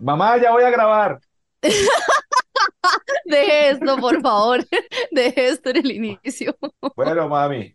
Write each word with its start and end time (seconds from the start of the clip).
Mamá, 0.00 0.36
ya 0.40 0.50
voy 0.52 0.62
a 0.64 0.70
grabar. 0.70 1.18
Deje 3.24 3.70
esto, 3.70 3.96
por 3.98 4.20
favor. 4.20 4.64
Deje 5.10 5.48
esto 5.48 5.70
en 5.70 5.76
el 5.78 5.90
inicio. 5.92 6.56
Bueno, 6.96 7.28
mami, 7.28 7.74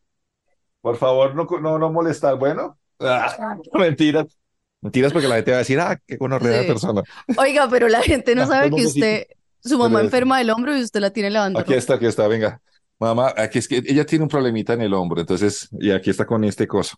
por 0.81 0.97
favor, 0.97 1.35
no, 1.35 1.45
no, 1.59 1.77
no 1.79 1.91
molestar. 1.91 2.35
Bueno, 2.37 2.77
Ah, 2.99 3.57
mentiras. 3.73 4.37
Mentiras 4.81 5.11
porque 5.13 5.27
la 5.27 5.35
gente 5.35 5.51
va 5.51 5.57
a 5.57 5.59
decir, 5.59 5.79
ah, 5.79 5.99
qué 6.07 6.15
gonorrea 6.17 6.57
de 6.59 6.61
Sí. 6.63 6.67
persona. 6.67 7.01
Oiga, 7.37 7.67
pero 7.69 7.87
la 7.89 8.01
gente 8.01 8.35
no 8.35 8.43
Ah, 8.43 8.47
sabe 8.47 8.69
que 8.69 8.85
usted, 8.85 9.25
su 9.61 9.77
mamá 9.77 9.95
Pero- 9.99 10.05
enferma 10.05 10.37
del 10.37 10.49
hombro 10.49 10.75
y 10.77 10.81
usted 10.81 10.99
la 11.01 11.09
tiene 11.11 11.29
lavando 11.29 11.59
Aquí 11.59 11.73
está, 11.73 11.95
aquí 11.95 12.05
está, 12.05 12.27
venga. 12.27 12.61
Mamá, 12.99 13.33
aquí 13.35 13.59
es 13.59 13.67
que 13.67 13.77
ella 13.85 14.05
tiene 14.05 14.23
un 14.23 14.29
problemita 14.29 14.73
en 14.73 14.81
el 14.81 14.93
hombro, 14.93 15.19
entonces, 15.21 15.67
y 15.79 15.91
aquí 15.91 16.09
está 16.09 16.25
con 16.25 16.43
este 16.43 16.67
coso. 16.67 16.95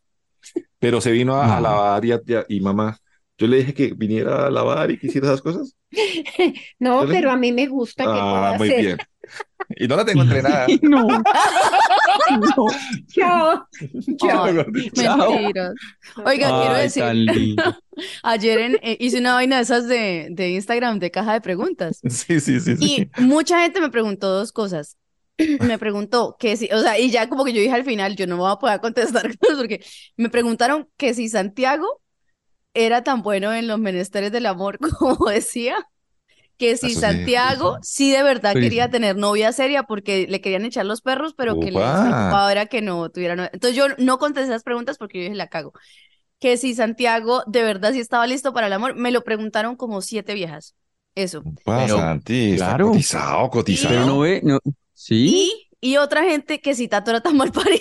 Pero 0.79 1.01
se 1.01 1.11
vino 1.11 1.35
a, 1.35 1.57
a 1.57 1.61
lavar 1.61 2.03
y 2.49 2.59
mamá, 2.61 2.97
yo 3.37 3.47
le 3.47 3.57
dije 3.57 3.73
que 3.73 3.93
viniera 3.93 4.47
a 4.47 4.49
lavar 4.49 4.91
y 4.91 4.97
que 4.99 5.07
hiciera 5.07 5.27
esas 5.27 5.41
cosas. 5.41 5.75
No, 6.79 7.01
Yo 7.01 7.07
le- 7.07 7.13
pero 7.15 7.31
a 7.31 7.37
mí 7.37 7.51
me 7.51 7.67
gusta 7.67 8.03
que 8.03 8.09
pueda 8.09 8.49
Ah, 8.49 8.57
muy 8.57 8.69
hacer. 8.69 8.81
bien. 8.85 8.97
Y 9.77 9.87
no 9.87 9.95
la 9.95 10.05
tengo 10.05 10.21
entrenada. 10.21 10.67
No. 10.83 11.07
No. 11.07 12.67
Chao. 13.07 13.67
Chao. 14.17 14.53
mentiras. 14.71 15.73
Oiga, 16.23 16.47
quiero 16.47 16.75
Ay, 16.75 16.83
decir, 16.83 17.03
tan 17.03 17.25
lindo. 17.25 17.63
ayer 18.23 18.59
en- 18.59 18.79
eh, 18.81 18.97
hice 18.99 19.19
una 19.19 19.33
vaina 19.33 19.57
de 19.57 19.61
esas 19.63 19.87
de, 19.87 20.27
de 20.31 20.51
Instagram 20.51 20.99
de 20.99 21.11
caja 21.11 21.33
de 21.33 21.41
preguntas. 21.41 21.99
Sí, 22.07 22.39
sí, 22.39 22.59
sí, 22.59 22.77
sí. 22.77 23.09
Y 23.17 23.21
mucha 23.21 23.61
gente 23.61 23.81
me 23.81 23.89
preguntó 23.89 24.29
dos 24.29 24.51
cosas. 24.51 24.97
Me 25.59 25.77
preguntó 25.77 26.37
que 26.39 26.55
si, 26.55 26.69
o 26.71 26.79
sea, 26.81 26.97
y 26.97 27.11
ya 27.11 27.27
como 27.27 27.43
que 27.43 27.51
yo 27.51 27.59
dije 27.59 27.73
al 27.73 27.83
final, 27.83 28.15
yo 28.15 28.25
no 28.25 28.35
me 28.35 28.41
voy 28.43 28.51
a 28.53 28.55
poder 28.55 28.79
contestar 28.79 29.37
cosas 29.37 29.57
porque 29.57 29.83
me 30.15 30.29
preguntaron 30.29 30.87
que 30.95 31.13
si 31.13 31.27
Santiago 31.27 32.01
era 32.75 33.03
tan 33.03 33.23
bueno 33.23 33.53
en 33.53 33.67
los 33.67 33.79
menesteres 33.79 34.31
del 34.31 34.45
amor 34.47 34.79
como 34.99 35.27
decía, 35.29 35.77
que 36.57 36.77
si 36.77 36.95
Santiago 36.95 37.77
sí 37.81 38.11
de 38.11 38.23
verdad 38.23 38.55
Sí. 38.55 38.61
quería 38.61 38.89
tener 38.89 39.17
novia 39.17 39.51
seria 39.53 39.83
porque 39.83 40.27
le 40.29 40.41
querían 40.41 40.65
echar 40.65 40.85
los 40.85 41.01
perros, 41.01 41.33
pero 41.35 41.59
que 41.59 41.71
les 41.71 41.91
Upa. 41.91 42.01
preocupaba 42.01 42.51
era 42.51 42.65
que 42.67 42.81
no 42.81 43.09
tuviera 43.09 43.35
novia. 43.35 43.51
Entonces 43.53 43.77
yo 43.77 43.87
no 43.97 44.19
contesté 44.19 44.49
esas 44.49 44.63
preguntas 44.63 44.97
porque 44.97 45.19
yo 45.19 45.23
dije, 45.25 45.35
la 45.35 45.47
cago. 45.49 45.73
Que 46.39 46.57
si 46.57 46.75
Santiago 46.75 47.43
de 47.47 47.63
verdad 47.63 47.93
sí 47.93 47.99
estaba 47.99 48.27
listo 48.27 48.53
para 48.53 48.67
el 48.67 48.73
amor, 48.73 48.95
me 48.95 49.11
lo 49.11 49.23
preguntaron 49.23 49.75
como 49.75 50.01
siete 50.01 50.33
viejas. 50.33 50.75
Eso. 51.15 51.43
Pero, 51.65 51.97
Santi, 51.97 52.55
claro. 52.57 52.87
cotizado, 52.89 53.49
cotizado. 53.49 53.93
Pero 53.95 54.05
no 54.05 54.19
ve, 54.19 54.41
no. 54.43 54.59
Sí. 54.93 55.27
Y, 55.27 55.64
y 55.87 55.97
otra 55.97 56.23
gente 56.23 56.59
que 56.59 56.73
si 56.75 56.87
Tato 56.87 57.11
era 57.11 57.21
tan 57.21 57.37
mal 57.37 57.51
parido. 57.51 57.79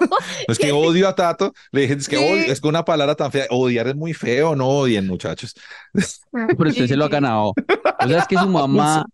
No 0.00 0.08
es 0.48 0.58
que 0.58 0.72
odio 0.72 1.08
a 1.08 1.14
Tato, 1.14 1.52
le 1.72 1.82
dije, 1.82 1.94
es 1.94 2.08
que 2.08 2.16
Sí. 2.16 2.24
odio, 2.24 2.52
es 2.52 2.60
que 2.60 2.68
una 2.68 2.84
palabra 2.84 3.14
tan 3.14 3.30
fea, 3.32 3.46
odiar 3.50 3.88
es 3.88 3.96
muy 3.96 4.14
feo, 4.14 4.54
no 4.56 4.68
odien, 4.68 5.06
muchachos. 5.06 5.54
Pero 6.32 6.70
usted 6.70 6.86
se 6.86 6.96
lo 6.96 7.04
ha 7.06 7.08
ganado. 7.08 7.48
O 8.02 8.08
sea, 8.08 8.18
es 8.18 8.26
que 8.26 8.36
su 8.36 8.48
mamá, 8.48 9.04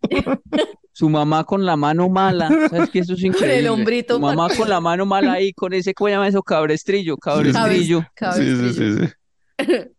su 0.93 1.09
mamá 1.09 1.43
con 1.43 1.65
la 1.65 1.75
mano 1.75 2.09
mala, 2.09 2.49
¿sabes 2.69 2.89
que 2.89 2.99
Eso 2.99 3.13
es 3.13 3.23
increíble. 3.23 3.69
hombrito 3.69 4.15
Su 4.15 4.19
mamá 4.19 4.47
con 4.55 4.69
la 4.69 4.79
mano 4.79 5.05
mala 5.05 5.33
ahí, 5.33 5.53
con 5.53 5.73
ese, 5.73 5.93
¿cómo 5.93 6.09
llama 6.09 6.27
eso? 6.27 6.41
Cabrestrillo, 6.43 7.17
cabrestrillo. 7.17 8.03
Cabez- 8.15 8.35
Sí, 8.35 8.73
sí, 8.73 8.73
sí, 8.73 9.07
sí. 9.07 9.13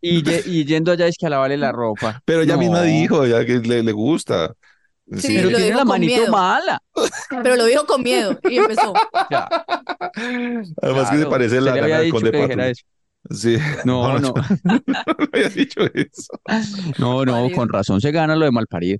Y, 0.01 0.23
y 0.49 0.65
yendo 0.65 0.91
allá 0.93 1.07
es 1.07 1.17
que 1.17 1.25
a 1.25 1.29
lavarle 1.29 1.57
la 1.57 1.71
ropa. 1.73 2.21
Pero 2.25 2.41
ella 2.43 2.53
No. 2.53 2.59
misma 2.61 2.81
dijo, 2.83 3.25
ya 3.27 3.45
que 3.45 3.59
le, 3.59 3.83
le 3.83 3.91
gusta. 3.91 4.53
Sí, 5.17 5.33
Pero 5.35 5.49
lo 5.49 5.57
tiene 5.57 5.65
dijo 5.65 5.77
la 5.79 5.85
manito 5.85 6.15
miedo. 6.15 6.31
mala. 6.31 6.81
Pero 7.43 7.55
lo 7.55 7.65
dijo 7.65 7.85
con 7.85 8.03
miedo 8.03 8.39
y 8.49 8.57
empezó. 8.57 8.93
Ya, 9.31 9.47
Además 10.81 11.09
que 11.09 11.15
se 11.17 11.23
claro. 11.23 11.29
parece 11.29 11.61
la 11.61 11.75
gana 11.75 11.99
del 11.99 12.11
conde 12.11 12.31
Pátula. 12.31 12.71
Sí. 13.31 13.57
No, 13.83 14.17
no, 14.19 14.33
no 14.63 14.81
había 15.33 15.49
dicho 15.49 15.81
eso. 15.93 16.39
no, 16.97 17.25
no, 17.25 17.49
con 17.51 17.69
razón 17.69 17.99
se 18.01 18.11
gana 18.11 18.35
lo 18.35 18.45
de 18.45 18.51
malparido. 18.51 18.97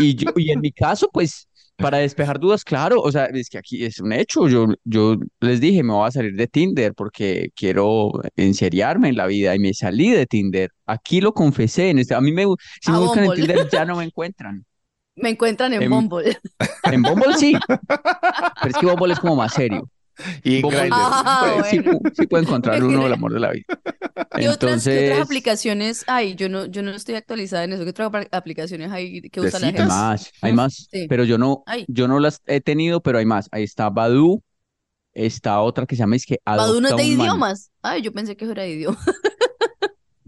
Y, 0.00 0.04
y, 0.06 0.14
yo, 0.14 0.30
y 0.36 0.50
en 0.50 0.60
mi 0.60 0.72
caso, 0.72 1.08
pues, 1.12 1.46
para 1.76 1.98
despejar 1.98 2.40
dudas, 2.40 2.64
claro, 2.64 3.00
o 3.00 3.12
sea, 3.12 3.26
es 3.26 3.48
que 3.48 3.58
aquí 3.58 3.84
es 3.84 4.00
un 4.00 4.12
hecho. 4.12 4.48
Yo, 4.48 4.66
yo 4.84 5.16
les 5.40 5.60
dije, 5.60 5.82
me 5.82 5.92
voy 5.92 6.08
a 6.08 6.10
salir 6.10 6.34
de 6.34 6.46
Tinder 6.48 6.94
porque 6.94 7.50
quiero 7.54 8.10
enseriarme 8.34 9.10
en 9.10 9.16
la 9.16 9.26
vida 9.26 9.54
y 9.54 9.58
me 9.58 9.74
salí 9.74 10.10
de 10.10 10.26
Tinder. 10.26 10.70
Aquí 10.86 11.20
lo 11.20 11.32
confesé. 11.32 11.90
En 11.90 11.98
este, 11.98 12.14
a 12.14 12.20
mí 12.20 12.32
me, 12.32 12.44
si 12.80 12.90
A 12.90 12.94
me 12.94 12.98
buscan 12.98 13.24
en. 13.24 13.32
Tinder 13.34 13.68
ya 13.70 13.84
no 13.84 13.96
me 13.96 14.04
encuentran. 14.04 14.64
Me 15.20 15.30
encuentran 15.30 15.72
en 15.74 15.82
Em, 15.82 15.90
Bumble. 15.90 16.38
En 16.84 17.02
Bumble 17.02 17.34
sí, 17.36 17.54
pero 17.68 18.70
es 18.70 18.76
que 18.76 18.86
Bumble 18.86 19.12
es 19.12 19.20
como 19.20 19.36
más 19.36 19.52
serio. 19.52 19.88
Y 20.42 20.56
en 20.56 20.62
Bumble- 20.62 20.78
Grindr. 20.80 20.96
Ah, 20.98 21.62
sí, 21.70 21.78
bueno. 21.80 22.00
sí 22.16 22.26
puede 22.26 22.44
encontrar 22.44 22.82
uno 22.84 23.06
el 23.06 23.12
amor 23.12 23.32
de 23.34 23.40
la 23.40 23.50
vida. 23.52 23.64
¿Qué 23.68 23.76
otras, 23.76 24.32
qué 24.34 24.48
otras 24.50 24.50
Entonces, 24.50 25.20
aplicaciones 25.20 26.04
hay? 26.08 26.34
Yo 26.34 26.48
no, 26.48 26.66
yo 26.66 26.82
no 26.82 26.90
estoy 26.90 27.14
actualizada 27.14 27.64
en 27.64 27.74
eso. 27.74 27.84
¿Qué 27.84 27.90
otras 27.90 28.10
apl- 28.10 28.28
aplicaciones 28.32 28.90
hay 28.90 29.20
que 29.22 29.40
usa 29.40 29.58
la 29.60 29.66
citas. 29.68 29.68
hay 29.68 29.72
gente? 29.72 29.84
más, 29.86 30.32
hay 30.42 30.52
más, 30.52 30.88
Sí. 30.90 31.06
pero 31.08 31.24
yo 31.24 31.38
no, 31.38 31.62
Ay. 31.66 31.84
yo 31.88 32.08
no 32.08 32.18
las 32.20 32.42
he 32.46 32.60
tenido, 32.60 33.00
pero 33.00 33.18
hay 33.18 33.26
más. 33.26 33.48
Ahí 33.52 33.62
está 33.62 33.90
Badoo, 33.90 34.42
está 35.14 35.60
otra 35.60 35.86
que 35.86 35.94
se 35.94 36.00
llama 36.00 36.16
es 36.16 36.26
que 36.26 36.38
Badoo 36.44 36.80
no 36.80 36.88
es 36.88 36.96
de 36.96 37.04
idiomas. 37.04 37.70
Ay, 37.82 38.02
yo 38.02 38.12
pensé 38.12 38.36
que 38.36 38.44
eso 38.44 38.52
era 38.52 38.62
de 38.64 38.70
idiomas. 38.70 38.98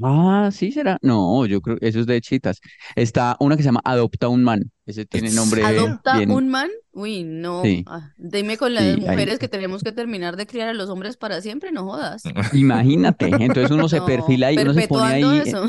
Ah, 0.02 0.50
sí 0.52 0.72
será. 0.72 0.98
No, 1.02 1.44
yo 1.46 1.60
creo 1.60 1.76
eso 1.80 2.00
es 2.00 2.06
de 2.06 2.20
chitas. 2.20 2.60
Está 2.96 3.36
una 3.40 3.56
que 3.56 3.62
se 3.62 3.68
llama 3.68 3.80
Adopta 3.84 4.28
un 4.28 4.42
Man. 4.42 4.70
Ese 4.86 5.04
tiene 5.06 5.28
¿En 5.28 5.34
nombre 5.34 5.62
¿Adopta 5.64 6.16
bien. 6.16 6.30
un 6.30 6.48
man? 6.48 6.68
Uy, 6.92 7.22
no. 7.24 7.62
Sí. 7.62 7.84
Ah, 7.86 8.12
dime 8.16 8.56
con 8.56 8.74
las 8.74 8.84
Sí, 8.84 8.90
ahí. 8.90 8.96
mujeres 9.00 9.38
que 9.38 9.48
tenemos 9.48 9.82
que 9.82 9.92
terminar 9.92 10.36
de 10.36 10.46
criar 10.46 10.68
a 10.68 10.74
los 10.74 10.88
hombres 10.88 11.16
para 11.16 11.40
siempre, 11.40 11.70
no 11.72 11.84
jodas. 11.84 12.22
Imagínate. 12.52 13.26
Entonces 13.26 13.70
uno 13.70 13.88
se 13.88 13.98
No, 13.98 14.06
perfila 14.06 14.48
ahí, 14.48 14.58
uno 14.58 14.74
se 14.74 14.88
pone 14.88 15.04
ahí. 15.06 15.38
eso. 15.38 15.66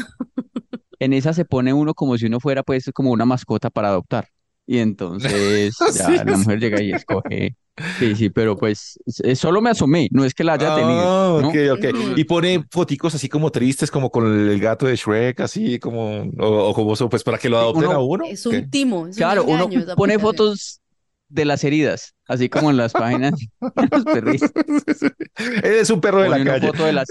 En 0.99 1.13
esa 1.13 1.33
se 1.33 1.45
pone 1.45 1.73
uno 1.73 1.93
como 1.93 2.17
si 2.17 2.27
uno 2.27 2.39
fuera 2.39 2.63
pues 2.63 2.89
como 2.93 3.11
una 3.11 3.25
mascota 3.25 3.69
para 3.69 3.89
adoptar. 3.89 4.27
Y 4.71 4.79
entonces 4.79 5.75
ya 5.93 6.05
Sí, 6.05 6.15
la 6.23 6.23
sí. 6.35 6.39
mujer 6.43 6.59
llega 6.61 6.81
y 6.81 6.91
escoge. 6.93 7.55
Sí, 7.99 8.15
sí, 8.15 8.29
pero 8.29 8.55
pues 8.55 8.97
eh, 9.23 9.35
solo 9.35 9.59
me 9.61 9.69
asomé, 9.71 10.07
no 10.11 10.23
es 10.23 10.33
que 10.33 10.45
la 10.45 10.53
haya 10.53 10.75
tenido, 10.75 11.37
Ah, 11.37 11.41
¿no? 11.41 11.49
ok, 11.49 11.55
ok. 11.73 11.85
Ujú. 11.93 12.13
Y 12.15 12.23
pone 12.23 12.63
foticos 12.71 13.13
así 13.15 13.27
como 13.27 13.51
tristes, 13.51 13.91
como 13.91 14.09
con 14.09 14.27
el 14.49 14.59
gato 14.61 14.85
de 14.85 14.95
Shrek, 14.95 15.41
así 15.41 15.77
como, 15.79 16.21
o, 16.39 16.69
o 16.69 16.73
como 16.73 16.93
eso, 16.93 17.09
pues 17.09 17.21
para 17.23 17.37
que 17.37 17.49
lo 17.49 17.57
adopten 17.57 17.85
Uno- 17.89 17.97
a 17.97 18.05
uno. 18.05 18.25
Es 18.25 18.43
¿Qué? 18.43 18.59
un 18.59 18.69
timo, 18.69 19.07
es 19.07 19.17
Claro, 19.17 19.43
uno 19.43 19.65
engaño 19.65 19.95
pone 19.95 20.17
fotos 20.19 20.79
de 21.27 21.43
las 21.45 21.63
heridas, 21.65 22.13
así 22.27 22.47
como 22.49 22.69
en 22.69 22.77
las 22.77 22.93
páginas 22.93 23.33
de 23.39 23.87
los 23.91 24.03
perritos. 24.05 24.51
Es 25.63 25.89
un 25.89 25.99
perro 25.99 26.21
de 26.21 26.29
la 26.29 26.37
Pone 26.37 26.49
calle. 26.49 26.67
foto 26.67 26.85
de 26.85 26.93
las, 26.93 27.07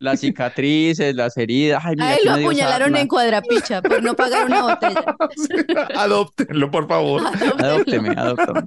las 0.00 0.20
cicatrices, 0.20 1.14
las 1.14 1.36
heridas. 1.36 1.82
Ay, 1.84 1.94
mira, 1.96 2.08
A 2.08 2.14
él 2.14 2.20
lo 2.24 2.32
apuñalaron 2.34 2.96
en 2.96 3.08
Cuadrapicha 3.08 3.82
por 3.82 4.02
no 4.02 4.14
pagar 4.14 4.46
una 4.46 4.62
botella. 4.62 5.16
Adóptenlo, 5.96 6.70
por 6.70 6.86
favor. 6.88 7.22
Adópteme, 7.58 8.10
adóptame. 8.16 8.62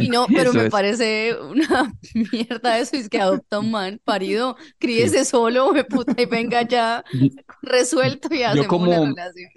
Y 0.00 0.08
no, 0.08 0.26
pero 0.26 0.50
Eso 0.50 0.58
me 0.58 0.64
es. 0.66 0.70
parece 0.70 1.36
una 1.40 1.92
mierda 2.32 2.78
eso, 2.78 2.96
es 2.96 3.08
que 3.08 3.20
adopta 3.20 3.60
un 3.60 3.70
man 3.70 4.00
parido, 4.04 4.56
críese 4.78 5.24
solo, 5.24 5.72
me 5.72 5.84
puta, 5.84 6.20
y 6.20 6.26
venga 6.26 6.62
ya 6.62 7.04
resuelto 7.62 8.34
y 8.34 8.42
hacemos 8.42 8.66
como- 8.66 8.90
una 8.90 9.10
relación. 9.26 9.50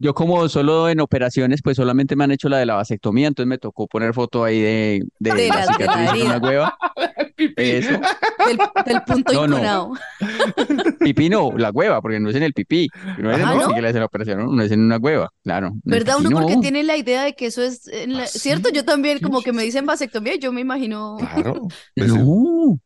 Yo 0.00 0.14
como 0.14 0.48
solo 0.48 0.88
en 0.88 1.00
operaciones, 1.00 1.60
pues 1.62 1.76
solamente 1.76 2.14
me 2.16 2.24
han 2.24 2.30
hecho 2.30 2.48
la 2.48 2.58
de 2.58 2.66
la 2.66 2.74
vasectomía, 2.74 3.26
entonces 3.28 3.48
me 3.48 3.58
tocó 3.58 3.86
poner 3.88 4.14
foto 4.14 4.44
ahí 4.44 4.60
de, 4.60 5.02
de, 5.18 5.34
De 5.34 5.48
la 5.48 5.56
de 5.66 5.66
cicatriz 5.72 6.20
en 6.22 6.26
una 6.26 6.38
hueva. 6.38 6.78
Eso. 7.56 7.90
Del, 7.92 8.58
del 8.86 9.02
punto 9.06 9.32
No, 9.32 9.46
no. 9.46 9.54
incunado. 9.56 9.92
Pipí 11.00 11.28
no, 11.28 11.52
la 11.56 11.70
hueva, 11.70 12.00
porque 12.00 12.18
no 12.20 12.30
es 12.30 12.36
en 12.36 12.42
el 12.42 12.52
pipí. 12.52 12.88
No 13.18 13.30
es 13.30 13.38
en 13.38 13.44
Ah, 13.44 13.54
¿no? 13.54 13.74
que 13.74 13.80
le 13.82 13.88
hacen 13.88 14.00
la 14.00 14.06
operación, 14.06 14.54
no 14.56 14.62
es 14.62 14.70
en 14.72 14.80
una 14.80 14.96
hueva, 14.98 15.30
claro. 15.44 15.72
¿Verdad? 15.84 16.16
pipí 16.16 16.26
Uno 16.28 16.40
porque 16.40 16.56
no. 16.56 16.60
tiene 16.62 16.82
la 16.82 16.96
idea 16.96 17.22
de 17.24 17.34
que 17.34 17.46
eso 17.46 17.62
es, 17.62 17.86
en 17.88 18.16
la- 18.16 18.24
¿Ah, 18.24 18.26
¿cierto? 18.26 18.70
Yo 18.70 18.84
también 18.84 19.18
como 19.20 19.42
que 19.42 19.52
me 19.52 19.62
dicen 19.62 19.86
vasectomía 19.86 20.36
yo 20.36 20.52
me 20.52 20.60
imagino... 20.60 21.16
Claro. 21.18 21.68
Pues, 21.96 22.12
No. 22.12 22.78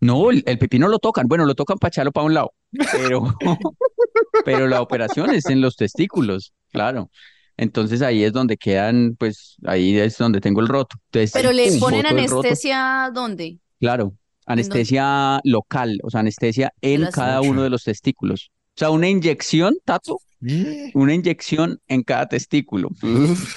No, 0.00 0.30
el, 0.30 0.42
el 0.46 0.58
pipí 0.58 0.78
no 0.78 0.88
lo 0.88 0.98
tocan. 0.98 1.26
Bueno, 1.26 1.46
lo 1.46 1.54
tocan 1.54 1.78
para 1.78 1.88
echarlo 1.88 2.12
para 2.12 2.26
un 2.26 2.34
lado. 2.34 2.52
Pero, 2.92 3.34
pero 4.44 4.66
la 4.68 4.80
operación 4.82 5.30
es 5.30 5.46
en 5.46 5.60
los 5.60 5.76
testículos, 5.76 6.52
claro. 6.72 7.10
Entonces 7.56 8.00
ahí 8.02 8.24
es 8.24 8.32
donde 8.32 8.56
quedan, 8.56 9.16
pues 9.18 9.56
ahí 9.66 9.98
es 9.98 10.16
donde 10.16 10.40
tengo 10.40 10.60
el 10.60 10.68
roto. 10.68 10.96
Entonces, 11.06 11.32
Pero 11.32 11.52
le 11.52 11.68
pum, 11.68 11.80
ponen 11.80 12.06
anestesia, 12.06 13.10
¿dónde? 13.12 13.58
Claro, 13.78 14.14
anestesia 14.46 15.40
local, 15.44 15.98
o 16.02 16.10
sea, 16.10 16.20
anestesia 16.20 16.72
en 16.80 17.06
cada 17.12 17.40
uno 17.42 17.62
de 17.62 17.70
los 17.70 17.84
testículos. 17.84 18.50
O 18.76 18.78
sea, 18.80 18.90
una 18.90 19.08
inyección, 19.08 19.76
Tato, 19.84 20.18
una 20.94 21.14
inyección 21.14 21.80
en 21.86 22.02
cada 22.02 22.28
testículo. 22.28 22.88
Uf. 23.02 23.56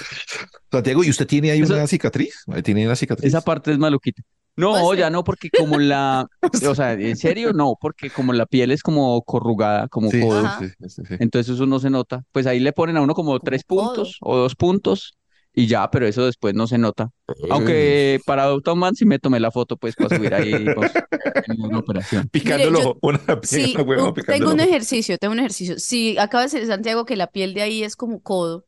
Santiago, 0.70 1.04
¿y 1.04 1.10
usted 1.10 1.26
tiene 1.26 1.50
ahí 1.50 1.60
Eso- 1.60 1.72
una 1.74 1.86
cicatriz? 1.86 2.44
¿Tiene 2.62 2.84
una 2.86 2.96
cicatriz? 2.96 3.26
Esa 3.28 3.40
parte 3.40 3.72
es 3.72 3.78
maluquita. 3.78 4.22
No, 4.56 4.94
ya 4.94 5.10
no, 5.10 5.24
porque 5.24 5.50
como 5.50 5.78
la, 5.78 6.26
o 6.68 6.74
sea, 6.74 6.92
en 6.92 7.16
serio, 7.16 7.52
no, 7.52 7.74
porque 7.80 8.10
como 8.10 8.32
la 8.32 8.46
piel 8.46 8.70
es 8.70 8.82
como 8.82 9.20
corrugada, 9.22 9.88
como 9.88 10.10
Sí, 10.10 10.20
codo, 10.20 10.50
sí, 10.50 10.68
sí, 10.80 10.88
sí, 10.88 11.02
sí. 11.06 11.14
entonces 11.18 11.54
eso 11.54 11.66
no 11.66 11.78
se 11.80 11.90
nota. 11.90 12.22
Pues 12.32 12.46
ahí 12.46 12.60
le 12.60 12.72
ponen 12.72 12.96
a 12.96 13.02
uno 13.02 13.14
como 13.14 13.40
tres 13.40 13.64
codo. 13.66 14.14
puntos 14.14 14.18
o 14.20 14.36
dos 14.36 14.54
puntos 14.56 15.16
y 15.54 15.66
ya, 15.66 15.90
pero 15.90 16.06
eso 16.06 16.24
después 16.26 16.54
no 16.54 16.66
se 16.66 16.78
nota. 16.78 17.10
Aunque 17.48 18.20
para 18.24 18.44
Adopta 18.44 18.72
un 18.72 18.80
Man 18.80 18.94
sí 18.94 19.04
me 19.06 19.18
tomé 19.18 19.40
la 19.40 19.50
foto 19.50 19.76
pues 19.76 19.96
para 19.96 20.10
subir 20.10 20.34
ahí 20.34 20.70
pues, 20.70 21.02
en 21.46 21.60
una 21.62 21.78
operación. 21.78 22.28
Picándolo, 22.30 22.78
Mire, 22.78 22.84
yo- 22.84 22.98
una, 23.02 23.20
Sí, 23.42 23.74
una 23.74 23.84
hueva 23.84 24.12
u- 24.12 24.14
tengo 24.26 24.50
picándolo. 24.50 24.52
un 24.52 24.60
ejercicio, 24.60 25.18
tengo 25.18 25.32
un 25.32 25.38
ejercicio. 25.40 25.78
Si 25.78 26.16
acaba 26.18 26.44
de 26.44 26.50
decir 26.50 26.66
Santiago 26.66 27.04
que 27.04 27.16
la 27.16 27.26
piel 27.28 27.54
de 27.54 27.62
ahí 27.62 27.82
es 27.84 27.96
como 27.96 28.22
codo 28.22 28.66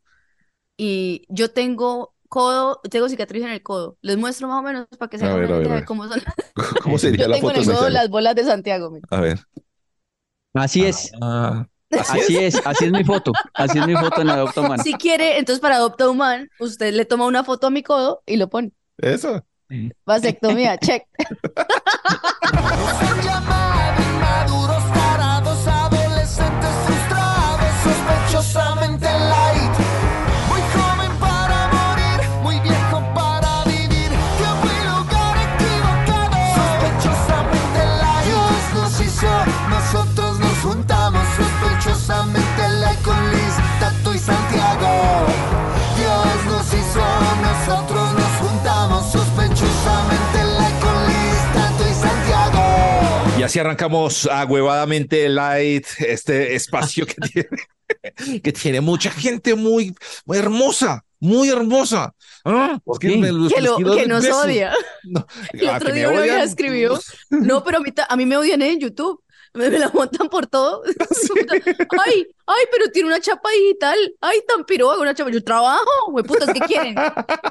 y 0.76 1.26
yo 1.30 1.52
tengo 1.52 2.15
codo, 2.28 2.80
tengo 2.90 3.08
cicatriz 3.08 3.44
en 3.44 3.50
el 3.50 3.62
codo. 3.62 3.96
Les 4.02 4.16
muestro 4.16 4.48
más 4.48 4.58
o 4.58 4.62
menos 4.62 4.86
para 4.98 5.08
que 5.08 5.18
se 5.18 5.24
hagan 5.24 5.44
una 5.44 5.62
idea 5.62 5.74
de 5.76 5.84
cómo 5.84 6.08
son. 6.08 6.20
¿Cómo 6.82 6.98
sería 6.98 7.18
Yo 7.24 7.28
la 7.28 7.36
tengo 7.36 7.50
en 7.50 7.56
el 7.56 7.66
codo 7.66 7.88
las 7.88 8.08
bolas 8.08 8.34
de 8.34 8.44
Santiago. 8.44 8.90
mira. 8.90 9.06
A 9.10 9.20
ver. 9.20 9.40
Así 10.54 10.86
es, 10.86 11.12
Ah, 11.20 11.66
¿así 11.90 12.20
así 12.20 12.38
es, 12.38 12.66
así 12.66 12.86
es 12.86 12.92
mi 12.92 13.04
foto, 13.04 13.30
así 13.52 13.78
es 13.78 13.86
mi 13.86 13.94
foto 13.94 14.22
en 14.22 14.30
Adopta 14.30 14.62
un 14.62 14.68
Man. 14.68 14.82
Si 14.82 14.94
quiere, 14.94 15.38
entonces 15.38 15.60
para 15.60 15.76
Adopta 15.76 16.08
un 16.08 16.16
Man, 16.16 16.48
usted 16.58 16.94
le 16.94 17.04
toma 17.04 17.26
una 17.26 17.44
foto 17.44 17.66
a 17.66 17.70
mi 17.70 17.82
codo 17.82 18.22
y 18.24 18.36
lo 18.36 18.48
pone. 18.48 18.72
Eso. 18.96 19.44
Vasectomía, 20.06 20.78
check. 20.78 21.02
así 53.46 53.58
arrancamos 53.58 54.26
agüevadamente 54.26 55.28
light, 55.28 55.86
este 56.00 56.54
espacio 56.54 57.06
que 57.06 57.14
tiene, 57.32 58.40
que 58.42 58.52
tiene 58.52 58.80
mucha 58.80 59.10
gente 59.10 59.54
muy, 59.54 59.94
muy 60.24 60.38
hermosa, 60.38 61.04
muy 61.20 61.48
hermosa. 61.48 62.12
¿Ah? 62.44 62.78
Que 63.00 63.08
qué? 63.08 63.16
me- 63.16 63.32
los 63.32 63.52
Que, 63.52 63.60
lo, 63.60 63.76
que 63.76 64.06
nos 64.06 64.22
besos. 64.22 64.44
odia. 64.44 64.72
No, 65.04 65.24
El 65.52 65.68
ah, 65.68 65.76
otro 65.76 65.92
día 65.92 66.08
me 66.08 66.14
una 66.14 66.22
vieja 66.22 66.42
escribió, 66.42 66.98
no, 67.30 67.62
pero 67.62 67.78
a 67.78 67.80
mí, 67.80 67.90
a 68.08 68.16
mí 68.16 68.26
me 68.26 68.36
odian 68.36 68.60
en 68.62 68.80
YouTube. 68.80 69.22
Me, 69.54 69.70
me 69.70 69.78
la 69.78 69.88
montan 69.90 70.28
por 70.28 70.46
todo. 70.48 70.82
Ay, 72.04 72.26
ay, 72.46 72.64
pero 72.70 72.90
tiene 72.92 73.08
una 73.08 73.20
chapa 73.20 73.48
digital. 73.50 73.96
Ay, 74.20 74.38
tan 74.46 74.64
piroga 74.64 74.98
una 74.98 75.14
chapa. 75.14 75.30
Yo 75.30 75.42
trabajo, 75.42 75.84
güey, 76.10 76.24
putas, 76.24 76.50
¿qué 76.52 76.60
quieren? 76.60 76.94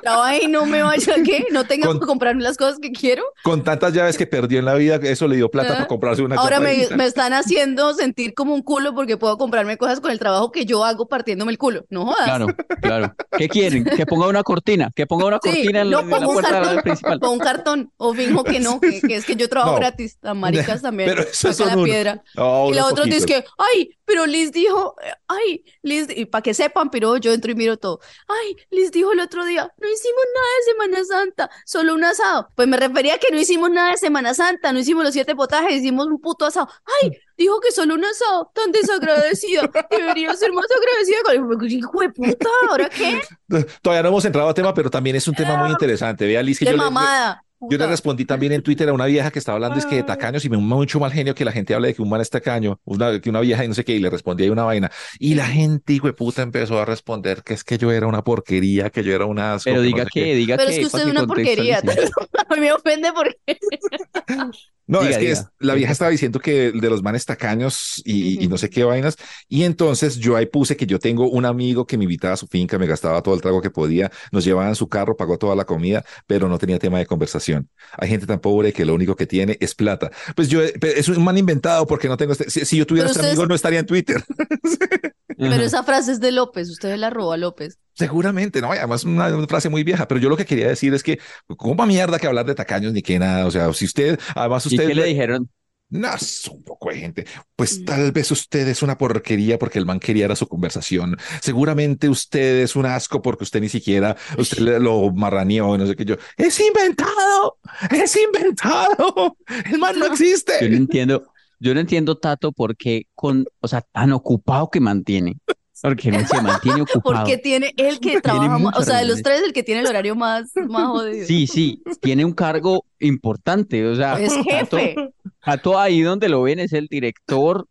Trabajo 0.02 0.36
y 0.42 0.48
no 0.48 0.66
me 0.66 0.82
vaya, 0.84 1.16
¿qué? 1.24 1.46
No 1.52 1.66
tengo 1.66 1.88
Con- 1.88 2.00
que 2.00 2.06
comprarme 2.06 2.42
las 2.44 2.58
cosas 2.58 2.80
que 2.80 2.92
quiero. 2.92 3.24
Con 3.44 3.64
tantas 3.64 3.94
llaves 3.94 4.18
que 4.18 4.28
perdió 4.28 4.60
en 4.60 4.66
la 4.66 4.76
vida, 4.76 4.96
eso 5.04 5.28
le 5.28 5.36
dio 5.36 5.50
plata 5.50 5.72
Ah. 5.74 5.76
para 5.76 5.88
comprarse 5.88 6.22
una 6.22 6.36
Ahora 6.36 6.58
chapa 6.58 6.64
me, 6.64 6.74
digital. 6.76 6.98
me 6.98 7.06
están 7.06 7.34
haciendo 7.34 7.94
sentir 7.94 8.34
como 8.34 8.54
un 8.54 8.62
culo 8.62 8.94
porque 8.94 9.18
puedo 9.18 9.38
comprarme 9.38 9.78
cosas 9.78 10.00
con 10.00 10.12
el 10.12 10.20
trabajo 10.20 10.52
que 10.52 10.66
yo 10.66 10.84
hago 10.86 11.08
partiéndome 11.08 11.52
el 11.52 11.58
culo. 11.58 11.86
No 11.90 12.06
jodas. 12.06 12.24
Claro, 12.26 12.48
claro. 12.82 13.14
¿Qué 13.38 13.50
quieren? 13.50 13.84
Que 13.86 14.06
ponga 14.06 14.28
una 14.28 14.44
cortina, 14.44 14.90
que 14.96 15.06
ponga 15.08 15.26
una 15.26 15.40
Sí, 15.44 15.50
cortina 15.50 15.82
en 15.82 15.92
la, 15.92 15.98
no, 15.98 16.04
en 16.04 16.10
la 16.10 16.16
pongo 16.18 16.30
un 16.30 16.34
puerta 16.36 16.52
cartón, 16.52 16.82
principal. 16.84 17.20
pongo 17.20 17.34
un 17.34 17.40
cartón 17.40 17.92
o 17.98 18.14
finjo 18.14 18.44
que 18.44 18.60
no, 18.60 18.80
que, 18.80 19.02
que 19.02 19.16
es 19.16 19.26
que 19.26 19.36
yo 19.36 19.50
trabajo 19.50 19.74
No. 19.74 19.78
gratis. 19.80 20.18
Las 20.22 20.36
maricas 20.36 20.82
también. 20.82 21.10
Pero 21.10 21.24
Saca 21.32 21.54
son 21.54 21.68
la 21.78 21.84
piedra. 21.84 22.24
Y 22.36 22.74
la 22.74 22.86
otra 22.86 23.04
dice 23.06 23.26
que, 23.26 23.44
ay, 23.58 23.90
pero 24.06 24.26
Liz 24.26 24.52
dijo, 24.52 24.85
eh, 25.04 25.14
ay, 25.28 25.64
Liz, 25.82 26.08
y 26.16 26.26
para 26.26 26.42
que 26.42 26.54
sepan, 26.54 26.90
pero 26.90 27.18
yo 27.18 27.32
entro 27.34 27.52
y 27.52 27.56
miro 27.56 27.78
todo. 27.78 28.00
Ay, 28.28 28.56
Liz 28.70 28.92
dijo 28.92 29.12
el 29.12 29.20
otro 29.20 29.46
día, 29.46 29.72
no 29.78 29.88
hicimos 29.90 30.24
nada 30.36 30.48
de 30.58 30.72
Semana 30.72 31.06
Santa, 31.06 31.50
solo 31.66 31.94
un 31.96 32.04
asado. 32.04 32.50
Pues 32.56 32.68
me 32.68 32.78
refería 32.78 33.16
a 33.16 33.18
que 33.18 33.32
no 33.32 33.40
hicimos 33.40 33.70
nada 33.72 33.92
de 33.92 33.98
Semana 33.98 34.34
Santa, 34.34 34.72
no 34.74 34.80
hicimos 34.80 35.04
los 35.04 35.14
siete 35.14 35.36
potajes, 35.36 35.76
hicimos 35.76 36.08
un 36.08 36.20
puto 36.20 36.46
asado. 36.46 36.68
Ay, 37.02 37.12
dijo 37.38 37.60
que 37.62 37.72
solo 37.72 37.96
un 37.96 38.06
asado, 38.06 38.52
tan 38.54 38.72
desagradecida. 38.72 39.70
Debería 39.90 40.34
ser 40.36 40.52
más 40.54 40.66
agradecida 40.70 41.18
con 41.24 41.70
hijo 41.70 42.00
de 42.02 42.10
puta, 42.10 42.50
¿ahora 42.70 42.90
qué? 42.90 43.22
Todavía 43.82 44.04
no 44.04 44.10
hemos 44.10 44.26
entrado 44.26 44.50
a 44.50 44.54
tema, 44.54 44.74
pero 44.74 44.90
también 44.90 45.16
es 45.16 45.28
un 45.28 45.36
tema 45.36 45.58
muy 45.58 45.72
interesante. 45.72 46.26
Vea, 46.26 46.44
Liz, 46.44 46.60
que 46.60 46.66
De 46.66 46.72
yo 46.72 46.78
le- 46.78 46.84
mamada. 46.84 47.45
Yo 47.70 47.78
le 47.78 47.88
respondí 47.88 48.26
también 48.26 48.52
en 48.54 48.62
Twitter 48.62 48.88
a 48.90 48.94
una 48.94 49.06
vieja 49.06 49.32
que 49.32 49.40
estaba 49.40 49.56
hablando 49.56 49.78
es 49.78 49.86
que 49.86 49.96
de 49.96 50.04
tacaños 50.04 50.44
y 50.46 50.50
me 50.50 50.58
mucho 50.58 51.00
mal 51.00 51.12
genio 51.12 51.36
que 51.36 51.46
la 51.46 51.52
gente 51.52 51.74
hable 51.74 51.90
de 51.90 51.94
que 51.96 52.02
un 52.02 52.10
man 52.10 52.22
es 52.22 52.30
tacaño, 52.30 52.80
una, 52.86 53.20
que 53.20 53.30
una 53.30 53.40
vieja 53.40 53.64
y 53.66 53.68
no 53.68 53.74
sé 53.74 53.84
qué, 53.84 53.94
y 53.94 54.00
le 54.00 54.10
respondí 54.10 54.44
ahí 54.44 54.50
una 54.50 54.64
vaina. 54.64 54.92
Y 55.20 55.36
la 55.36 55.46
gente, 55.46 55.94
hijo 55.94 56.08
de 56.08 56.14
puta, 56.14 56.42
empezó 56.42 56.80
a 56.80 56.86
responder 56.86 57.44
que 57.44 57.54
es 57.54 57.64
que 57.64 57.78
yo 57.78 57.92
era 57.92 58.08
una 58.08 58.24
porquería, 58.24 58.90
que 58.90 59.04
yo 59.04 59.14
era 59.14 59.26
una 59.26 59.56
asco, 59.56 59.70
Pero 59.70 59.82
que 59.82 59.90
no 59.90 59.96
diga 59.96 60.04
sé 60.06 60.10
que, 60.14 60.24
qué. 60.24 60.36
diga 60.36 60.58
Pero 60.58 60.70
que, 60.70 60.74
es 60.76 60.80
que 60.80 60.86
usted 60.86 61.00
es 61.00 61.06
una 61.08 61.26
porquería. 61.26 61.80
A 62.50 62.56
mí 62.56 62.62
me 62.62 62.74
ofende 62.74 63.12
porque 63.14 63.38
No, 64.88 65.00
Diga, 65.02 65.12
es 65.12 65.18
que 65.18 65.32
es- 65.32 65.46
la 65.60 65.74
vieja 65.74 65.92
estaba 65.92 66.12
diciendo 66.12 66.40
que 66.40 66.72
de 66.72 66.90
los 66.90 67.02
manes 67.02 67.26
tacaños 67.26 68.02
y, 68.06 68.44
y 68.44 68.48
no 68.48 68.58
sé 68.58 68.70
qué 68.70 68.84
vainas. 68.84 69.16
Y 69.50 69.64
entonces 69.64 70.18
yo 70.18 70.36
ahí 70.36 70.46
puse 70.46 70.78
que 70.78 70.86
yo 70.86 71.00
tengo 71.00 71.28
un 71.28 71.46
amigo 71.46 71.88
que 71.88 71.98
me 71.98 72.04
invitaba 72.04 72.36
a 72.36 72.38
su 72.38 72.46
finca, 72.48 72.78
me 72.78 72.86
gastaba 72.86 73.22
todo 73.24 73.34
el 73.34 73.42
trago 73.42 73.62
que 73.62 73.72
podía, 73.72 74.12
nos 74.32 74.46
llevaba 74.46 74.70
en 74.70 74.76
su 74.76 74.88
carro, 74.88 75.18
pagó 75.18 75.38
toda 75.40 75.56
la 75.56 75.66
comida, 75.66 76.06
pero 76.28 76.48
no 76.48 76.60
tenía 76.60 76.78
tema 76.78 77.00
de 77.00 77.06
conversación. 77.08 77.68
Hay 77.98 78.10
gente 78.10 78.28
tan 78.28 78.40
pobre 78.40 78.74
que 78.74 78.86
lo 78.86 78.94
único 78.94 79.16
que 79.16 79.26
tiene 79.26 79.58
es 79.60 79.74
plata. 79.74 80.12
Pues 80.36 80.50
yo, 80.50 80.62
es 80.62 81.10
un 81.10 81.24
man 81.24 81.38
inventado 81.38 81.88
porque 81.88 82.08
no 82.08 82.16
tengo 82.18 82.34
este. 82.34 82.50
Si, 82.50 82.64
si 82.66 82.78
yo 82.78 82.86
tuviera 82.86 83.06
Pero 83.08 83.12
este 83.12 83.20
ustedes- 83.22 83.34
amigo, 83.40 83.48
no 83.48 83.56
estaría 83.56 83.80
en 83.80 83.86
Twitter. 83.88 84.24
Pero 85.38 85.64
esa 85.64 85.84
frase 85.84 86.12
es 86.14 86.20
de 86.20 86.32
López, 86.32 86.70
usted 86.70 86.96
la 86.98 87.10
robó 87.10 87.34
a 87.34 87.38
López. 87.38 87.80
Seguramente, 87.96 88.62
no, 88.62 88.74
y 88.74 88.78
además 88.78 89.04
una, 89.06 89.28
una 89.36 89.48
frase 89.48 89.70
muy 89.70 89.84
vieja, 89.84 90.08
pero 90.08 90.20
yo 90.20 90.30
lo 90.30 90.38
que 90.38 90.46
quería 90.46 90.68
decir 90.68 90.94
es 90.94 91.02
que, 91.04 91.20
¿cómo 91.58 91.86
mierda 91.86 92.20
que 92.20 92.28
hablar 92.28 92.46
de 92.46 92.56
tacaños 92.56 92.94
ni 92.94 93.02
que 93.02 93.18
nada? 93.20 93.46
O 93.46 93.52
sea, 93.52 93.72
si 93.74 93.86
usted, 93.86 94.20
además 94.36 94.66
¿Y 94.66 94.76
usted. 94.76 94.88
qué 94.88 94.96
le 94.96 95.06
dijeron? 95.06 95.50
No, 95.90 96.14
es 96.16 96.48
un 96.48 96.64
poco 96.64 96.90
de 96.90 96.98
gente. 96.98 97.26
Pues 97.56 97.86
tal 97.86 98.12
vez 98.12 98.32
usted 98.32 98.68
es 98.68 98.82
una 98.82 98.98
porquería 98.98 99.58
porque 99.60 99.78
el 99.80 99.86
man 99.86 100.00
quería 100.00 100.26
era 100.26 100.36
su 100.36 100.48
conversación. 100.48 101.16
Seguramente 101.42 102.10
usted 102.10 102.62
es 102.64 102.76
un 102.76 102.86
asco 102.88 103.22
porque 103.22 103.44
usted 103.44 103.62
ni 103.62 103.70
siquiera, 103.70 104.18
usted 104.38 104.58
le- 104.60 104.80
lo 104.80 105.12
marraneó 105.14 105.76
y 105.76 105.78
no 105.78 105.86
sé 105.88 105.96
qué 105.96 106.04
yo. 106.04 106.16
¡Es 106.38 106.60
inventado! 106.60 107.60
¡Es 107.92 108.18
inventado! 108.18 109.38
¡El 109.72 109.78
man 109.80 109.98
no 110.00 110.06
Yo 110.06 110.10
no 110.10 110.14
existe! 110.14 110.54
entiendo, 110.76 111.32
yo 111.60 111.74
no 111.74 111.80
entiendo, 111.80 112.18
Tato, 112.18 112.52
por 112.52 112.76
qué 112.76 113.08
con, 113.14 113.46
o 113.62 113.68
sea, 113.68 113.82
tan 113.82 114.12
ocupado 114.12 114.70
que 114.70 114.80
mantiene. 114.80 115.38
Porque 115.88 116.12
no 116.12 116.28
se 116.28 116.42
mantiene 116.42 116.82
ocupado. 116.84 117.16
Porque 117.18 117.38
tiene 117.38 117.74
el 117.78 118.00
que 118.00 118.20
trabaja, 118.22 118.58
más- 118.58 118.78
o 118.78 118.84
sea, 118.84 118.98
de 118.98 119.06
los 119.06 119.22
tres, 119.22 119.42
el 119.46 119.54
que 119.54 119.64
tiene 119.64 119.82
el 119.82 119.88
horario 119.88 120.16
más, 120.16 120.52
más 120.68 120.88
jodido. 120.88 121.26
Sí, 121.28 121.48
sí, 121.48 121.84
tiene 122.02 122.26
un 122.26 122.34
cargo 122.34 122.86
importante. 123.00 123.86
O 123.88 123.96
sea, 123.96 124.20
Es 124.20 124.34
jefe. 124.44 124.96
Tato 125.44 125.80
ahí 125.80 126.02
donde 126.02 126.28
lo 126.30 126.42
ven 126.42 126.60
es 126.60 126.74
el 126.74 126.88
director 126.88 127.68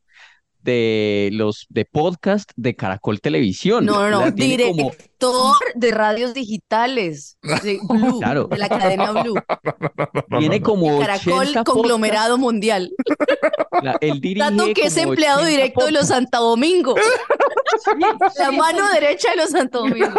de 0.63 1.29
los 1.33 1.67
de 1.69 1.85
podcast 1.85 2.51
de 2.57 2.75
Caracol 2.75 3.21
Televisión. 3.21 3.85
No, 3.85 4.09
no, 4.09 4.11
no, 4.11 4.19
como- 4.21 4.31
director 4.33 5.55
de 5.75 5.91
radios 5.91 6.33
digitales, 6.33 7.37
de 7.63 7.79
Blue, 7.89 8.19
Claro. 8.21 8.45
de 8.47 8.57
la 8.57 8.69
cadena 8.71 9.11
Blue, 9.13 9.35
tiene 10.39 10.63
como 10.63 11.01
Caracol 11.01 11.33
80 11.49 11.65
conglomerado 11.65 12.39
mundial. 12.39 12.93
La- 13.83 13.99
él 14.01 14.21
dirige 14.23 14.39
Tanto 14.39 14.65
que 14.73 14.87
es 14.87 14.97
empleado 14.97 15.41
80 15.43 15.51
directo 15.55 15.85
de 15.85 15.93
los. 15.93 16.07
Santo 16.09 16.41
Domingo, 16.43 16.95
la 18.39 18.53
mano 18.53 18.89
derecha 18.93 19.31
de 19.31 19.37
los 19.37 19.51
Santo 19.51 19.81
Domingo. 19.81 20.13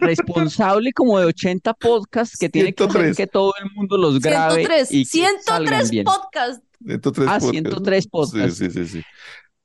responsable 0.00 0.92
como 0.92 1.18
de 1.18 1.26
80 1.26 1.74
podcasts 1.74 2.36
que 2.38 2.48
tiene 2.48 2.72
que 2.74 2.84
hacer 2.84 2.92
103. 2.92 3.16
que 3.16 3.26
todo 3.26 3.54
el 3.62 3.70
mundo 3.72 3.96
los 3.96 4.20
grabe 4.20 4.64
103, 4.66 4.92
y 4.92 5.04
que 5.04 5.10
salgan 5.10 5.40
103 5.42 5.90
bien. 5.90 6.04
podcasts. 6.04 6.62
103 6.84 7.28
Ah, 7.28 7.38
podcasts. 7.38 7.50
103 7.50 8.06
podcasts. 8.08 8.58
Sí, 8.58 8.70
sí, 8.70 8.84
sí, 8.84 8.86
sí. 8.98 9.02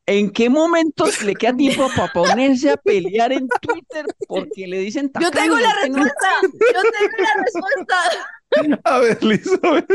¿En 0.07 0.31
qué 0.31 0.49
momento 0.49 1.05
le 1.23 1.35
queda 1.35 1.55
tiempo 1.55 1.87
para 1.95 2.11
ponerse 2.11 2.71
a 2.71 2.77
pelear 2.77 3.31
en 3.31 3.47
Twitter 3.61 4.05
porque 4.27 4.67
le 4.67 4.79
dicen 4.79 5.11
Yo 5.19 5.29
tengo 5.31 5.57
la 5.57 5.73
respuesta, 5.81 6.27
yo 6.41 6.81
tengo 6.81 7.17
la 7.17 7.43
respuesta. 7.43 8.81
A 8.83 8.99
ver, 8.99 9.23
Liz, 9.23 9.47
a 9.63 9.71
ver. 9.71 9.85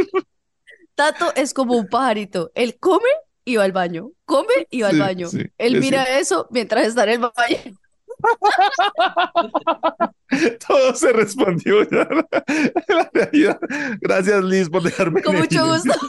Tato 0.94 1.32
es 1.34 1.52
como 1.52 1.76
un 1.76 1.88
pajarito. 1.88 2.50
Él 2.54 2.78
come 2.80 3.08
y 3.46 3.56
va 3.56 3.64
al 3.64 3.72
baño. 3.72 4.10
Come 4.26 4.66
y 4.70 4.82
va 4.82 4.88
al 4.88 4.94
Sí, 4.96 5.00
baño. 5.00 5.28
sí, 5.28 5.38
Él 5.56 5.76
es 5.76 5.80
mira 5.80 6.18
eso 6.18 6.46
mientras 6.50 6.86
está 6.86 7.04
en 7.04 7.10
el 7.10 7.18
baño. 7.20 7.78
Todo 10.66 10.94
se 10.94 11.12
respondió 11.12 11.82
ya. 11.88 12.08
La 12.88 13.10
realidad. 13.12 13.58
Gracias, 14.00 14.42
Liz, 14.44 14.68
por 14.68 14.82
dejarme. 14.82 15.22
Con 15.22 15.36
mucho 15.36 15.66
gusto. 15.66 15.92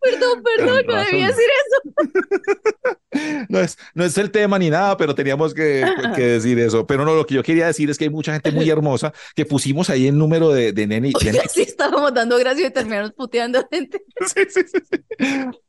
Perdón, 0.00 0.42
perdón, 0.42 0.86
no 0.86 0.94
debía 1.04 1.26
decir 1.26 1.44
eso. 1.60 3.46
No 3.50 3.60
es, 3.60 3.76
no 3.94 4.04
es 4.04 4.16
el 4.16 4.30
tema 4.30 4.58
ni 4.58 4.70
nada, 4.70 4.96
pero 4.96 5.14
teníamos 5.14 5.52
que, 5.52 5.84
que 6.16 6.22
decir 6.22 6.58
eso. 6.58 6.86
Pero 6.86 7.04
no, 7.04 7.14
lo 7.14 7.26
que 7.26 7.34
yo 7.34 7.42
quería 7.42 7.66
decir 7.66 7.90
es 7.90 7.98
que 7.98 8.04
hay 8.04 8.10
mucha 8.10 8.32
gente 8.32 8.52
muy 8.52 8.70
hermosa 8.70 9.12
que 9.34 9.44
pusimos 9.44 9.90
ahí 9.90 10.06
el 10.08 10.16
número 10.16 10.48
de, 10.48 10.72
de 10.72 10.86
nene. 10.86 11.08
de 11.08 11.14
Oiga, 11.28 11.42
sí 11.46 11.60
estábamos 11.60 12.14
dando 12.14 12.38
gracias 12.38 12.70
y 12.70 12.72
terminamos 12.72 13.12
puteando 13.12 13.68
gente. 13.70 14.02
Sí, 14.26 14.44
sí, 14.48 14.62
sí. 14.62 14.78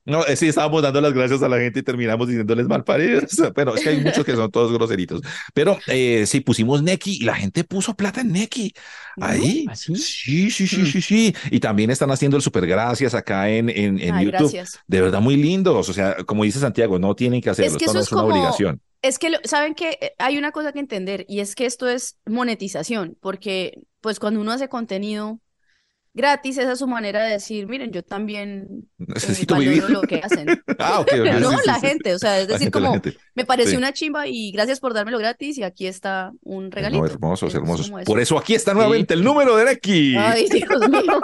No, 0.07 0.25
eh, 0.25 0.35
sí, 0.35 0.47
estábamos 0.47 0.81
dando 0.81 1.01
las 1.01 1.13
gracias 1.13 1.43
a 1.43 1.49
la 1.49 1.57
gente 1.59 1.79
y 1.81 1.83
terminamos 1.83 2.27
diciéndoles 2.27 2.67
mal 2.67 2.83
paridos. 2.83 3.25
Bueno, 3.53 3.75
es 3.75 3.83
que 3.83 3.89
hay 3.89 4.01
muchos 4.01 4.25
que 4.25 4.35
son 4.35 4.49
todos 4.49 4.71
groseritos. 4.73 5.21
Pero 5.53 5.77
eh, 5.87 6.25
sí, 6.25 6.39
pusimos 6.39 6.81
Neki 6.81 7.17
y 7.21 7.23
la 7.25 7.35
gente 7.35 7.63
puso 7.63 7.93
plata 7.95 8.21
en 8.21 8.31
Neki. 8.31 8.73
Ahí. 9.19 9.65
¿Ah, 9.69 9.75
sí? 9.75 9.95
Sí, 9.95 10.49
sí, 10.51 10.67
sí, 10.67 10.85
sí, 10.85 11.01
sí. 11.01 11.35
Y 11.51 11.59
también 11.59 11.89
están 11.91 12.09
haciendo 12.11 12.37
el 12.37 12.43
super 12.43 12.65
gracias 12.65 13.13
acá 13.13 13.49
en, 13.49 13.69
en, 13.69 13.99
en 13.99 14.15
Ay, 14.15 14.25
YouTube. 14.25 14.51
gracias. 14.51 14.79
De 14.87 15.01
verdad, 15.01 15.19
muy 15.21 15.35
lindos. 15.35 15.89
O 15.89 15.93
sea, 15.93 16.15
como 16.25 16.43
dice 16.43 16.59
Santiago, 16.59 16.97
no 16.99 17.13
tienen 17.15 17.41
que 17.41 17.49
hacerlo. 17.49 17.71
Es 17.71 17.77
que 17.77 17.85
Esto 17.85 17.93
no 17.93 17.99
eso 17.99 18.03
es 18.03 18.07
es 18.07 18.11
una 18.13 18.21
como- 18.21 18.33
obligación. 18.33 18.81
Es 19.01 19.19
que, 19.19 19.29
lo- 19.29 19.37
¿saben 19.43 19.75
que 19.75 20.13
Hay 20.17 20.37
una 20.37 20.51
cosa 20.51 20.71
que 20.73 20.79
entender 20.79 21.25
y 21.27 21.39
es 21.41 21.53
que 21.53 21.65
esto 21.65 21.87
es 21.87 22.17
monetización, 22.25 23.17
porque 23.21 23.81
pues 24.01 24.19
cuando 24.19 24.39
uno 24.41 24.51
hace 24.51 24.69
contenido 24.69 25.39
gratis, 26.17 26.57
esa 26.57 26.73
es 26.73 26.79
su 26.79 26.87
manera 26.87 27.23
de 27.23 27.31
decir, 27.31 27.67
miren, 27.67 27.91
yo 27.91 28.03
también 28.03 28.67
eh, 28.99 29.05
Necesito 29.07 29.55
vivir. 29.55 29.89
lo 29.89 30.01
que 30.01 30.17
hacen. 30.17 30.47
Ah, 30.79 30.99
ok, 30.99 31.07
ok, 31.21 31.25
No, 31.39 31.51
sí, 31.51 31.57
la 31.65 31.75
sí. 31.79 31.87
gente, 31.87 32.13
o 32.13 32.19
sea, 32.19 32.39
es 32.41 32.47
decir, 32.47 32.63
gente, 32.63 32.71
como 32.71 33.01
me 33.35 33.45
pareció 33.45 33.71
Sí. 33.71 33.77
una 33.77 33.93
chimba 33.93 34.27
y 34.27 34.51
gracias 34.51 34.79
por 34.81 34.93
dármelo 34.93 35.17
gratis 35.19 35.57
y 35.57 35.63
aquí 35.63 35.87
está 35.87 36.31
un 36.41 36.65
No, 36.65 36.69
regalito. 36.71 37.05
hermosos, 37.05 37.49
Es 37.49 37.55
hermosos. 37.55 37.87
eso. 37.87 37.99
Por 38.03 38.19
eso 38.19 38.37
aquí 38.37 38.53
está 38.55 38.73
nuevamente 38.73 39.13
el 39.13 39.23
número 39.23 39.55
de 39.55 39.65
Neki. 39.65 40.15
Ay, 40.17 40.47
Dios 40.49 40.89
mío. 40.89 41.21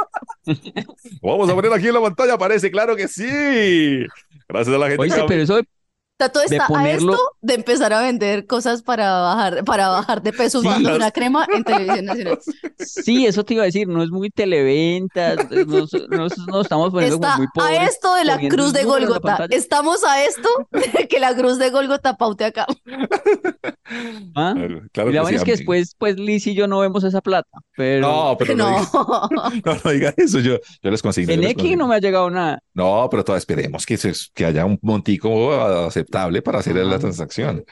Vamos 1.22 1.50
a 1.50 1.54
poner 1.56 1.74
aquí 1.74 1.88
en 1.88 1.94
la 1.94 2.02
pantalla, 2.02 2.34
aparece, 2.34 2.72
claro 2.72 2.96
que 2.96 3.08
sí. 3.08 3.26
Gracias 4.48 4.76
a 4.76 4.78
la 4.80 4.88
gente. 4.90 5.08
Que- 5.10 5.24
pero 5.28 5.42
eso 5.44 5.56
de- 5.58 5.68
Tato 6.16 6.40
De 6.40 6.46
está 6.46 6.66
a 6.66 6.68
ponerlo- 6.68 7.14
esto 7.14 7.32
de 7.42 7.54
empezar 7.56 7.92
a 7.92 8.02
vender 8.02 8.46
cosas 8.46 8.84
para 8.84 9.12
bajar, 9.20 9.64
para 9.66 9.88
bajar 9.90 10.22
de 10.22 10.32
peso 10.32 10.62
Sí, 10.62 10.68
usando 10.68 10.90
las- 10.90 10.98
una 10.98 11.12
crema 11.12 11.48
en 11.52 11.64
televisión 11.64 12.06
nacional. 12.06 12.40
sí, 12.78 13.26
eso 13.26 13.44
te 13.44 13.56
iba 13.56 13.64
a 13.64 13.66
decir, 13.66 13.88
no 13.88 14.04
es 14.04 14.10
muy 14.12 14.30
televenta, 14.30 15.36
nos, 15.66 15.92
nos, 16.10 16.38
nos 16.48 16.62
estamos 16.64 16.92
poniendo 16.92 17.18
como 17.20 17.28
Está 17.28 17.38
muy 17.38 17.48
a 17.48 17.52
pobres. 17.54 17.90
esto 17.96 18.14
de 18.14 18.26
la 18.26 18.38
cruz 18.48 18.74
de 18.74 18.86
pantalla. 19.22 19.48
Estamos 19.56 20.04
a 20.04 20.24
esto 20.24 20.50
de 20.72 21.08
que 21.08 21.20
la 21.20 21.36
cruz 21.36 21.58
de 21.58 21.72
Gólgota 21.72 22.16
paute 22.16 22.46
acá. 22.46 22.68
¿Ah? 24.36 24.54
Claro, 24.56 24.82
claro 24.92 25.10
y 25.10 25.14
la 25.14 25.22
vaina 25.24 25.40
sí, 25.40 25.42
es 25.42 25.44
que 25.44 25.52
a 25.52 25.54
mí. 25.54 25.58
después, 25.58 25.96
pues 25.98 26.18
Liz 26.18 26.48
y 26.48 26.54
yo 26.56 26.68
no 26.68 26.80
vemos 26.80 27.04
esa 27.04 27.22
plata, 27.22 27.50
pero 27.76 28.02
No, 28.08 28.36
pero 28.38 28.56
no, 28.56 28.70
No. 28.70 28.78
diga- 28.80 29.30
no, 29.66 29.76
no 29.84 29.92
diga 29.92 30.14
eso. 30.18 30.40
Yo, 30.40 30.58
yo 30.82 30.92
les 30.92 31.02
consigno. 31.02 31.34
en 31.34 31.44
X 31.44 31.78
no 31.78 31.88
me 31.88 31.96
ha 31.96 32.00
llegado 32.00 32.30
nada. 32.30 32.60
No, 32.74 33.08
pero 33.10 33.24
todavía 33.24 33.40
esperemos 33.40 33.86
que, 33.86 33.98
se- 33.98 34.14
que 34.34 34.46
haya 34.46 34.66
un 34.66 34.80
montico 34.82 35.30
aceptable 36.04 36.42
para 36.42 36.60
hacer 36.60 36.76
la 36.76 37.00
transacción. 37.00 37.64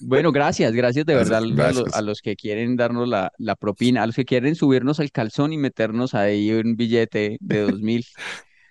Bueno, 0.00 0.32
gracias, 0.32 0.72
gracias 0.72 1.06
de 1.06 1.14
Gracias, 1.14 1.30
verdad 1.30 1.44
a 1.44 1.46
los, 1.46 1.56
gracias. 1.56 1.94
a 1.96 2.02
los 2.02 2.20
que 2.20 2.36
quieren 2.36 2.76
darnos 2.76 3.08
la, 3.08 3.32
la 3.38 3.56
propina, 3.56 4.02
a 4.02 4.06
los 4.06 4.16
que 4.16 4.24
quieren 4.24 4.54
subirnos 4.54 5.00
al 5.00 5.10
calzón 5.10 5.52
y 5.52 5.58
meternos 5.58 6.14
ahí 6.14 6.52
un 6.52 6.76
billete 6.76 7.38
de 7.40 7.60
dos 7.62 7.80
mil. 7.80 8.04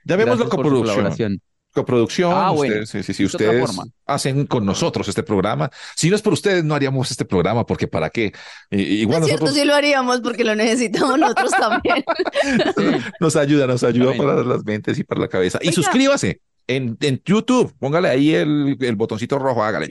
Ya 0.05 0.37
su 0.37 0.49
coproducción. 0.49 1.41
Coproducción, 1.73 2.31
Ah, 2.33 2.49
bueno. 2.51 2.81
ustedes, 2.81 2.89
sí, 2.89 3.03
sí, 3.03 3.13
sí, 3.13 3.23
Es 3.25 3.35
otra 3.35 3.49
ustedes 3.51 3.79
hacen 4.07 4.47
con 4.47 4.65
nosotros 4.65 5.07
este 5.09 5.21
programa. 5.21 5.69
Si 5.95 6.09
no 6.09 6.15
es 6.15 6.23
por 6.23 6.33
ustedes, 6.33 6.63
no 6.63 6.73
haríamos 6.73 7.11
este 7.11 7.23
programa, 7.23 7.65
porque 7.67 7.87
¿para 7.87 8.09
qué? 8.09 8.31
Igual 8.71 9.21
Es 9.21 9.27
cierto, 9.27 9.47
sí 9.47 9.63
lo 9.63 9.75
haríamos 9.75 10.21
porque 10.21 10.43
lo 10.43 10.55
necesitamos 10.55 11.19
nosotros 11.19 11.51
también. 11.51 12.03
nos 13.19 13.35
ayuda, 13.35 13.67
nos 13.67 13.83
ayuda 13.83 14.13
para 14.17 14.43
las 14.43 14.65
mentes 14.65 14.97
y 14.97 15.03
para 15.03 15.21
la 15.21 15.27
cabeza. 15.27 15.59
Y 15.61 15.67
Oiga. 15.67 15.75
suscríbase 15.75 16.41
en, 16.67 16.97
en 17.01 17.21
YouTube, 17.25 17.73
póngale 17.79 18.09
ahí 18.09 18.33
el, 18.33 18.77
el 18.79 18.95
botoncito 18.95 19.39
rojo, 19.39 19.63
hágale 19.63 19.89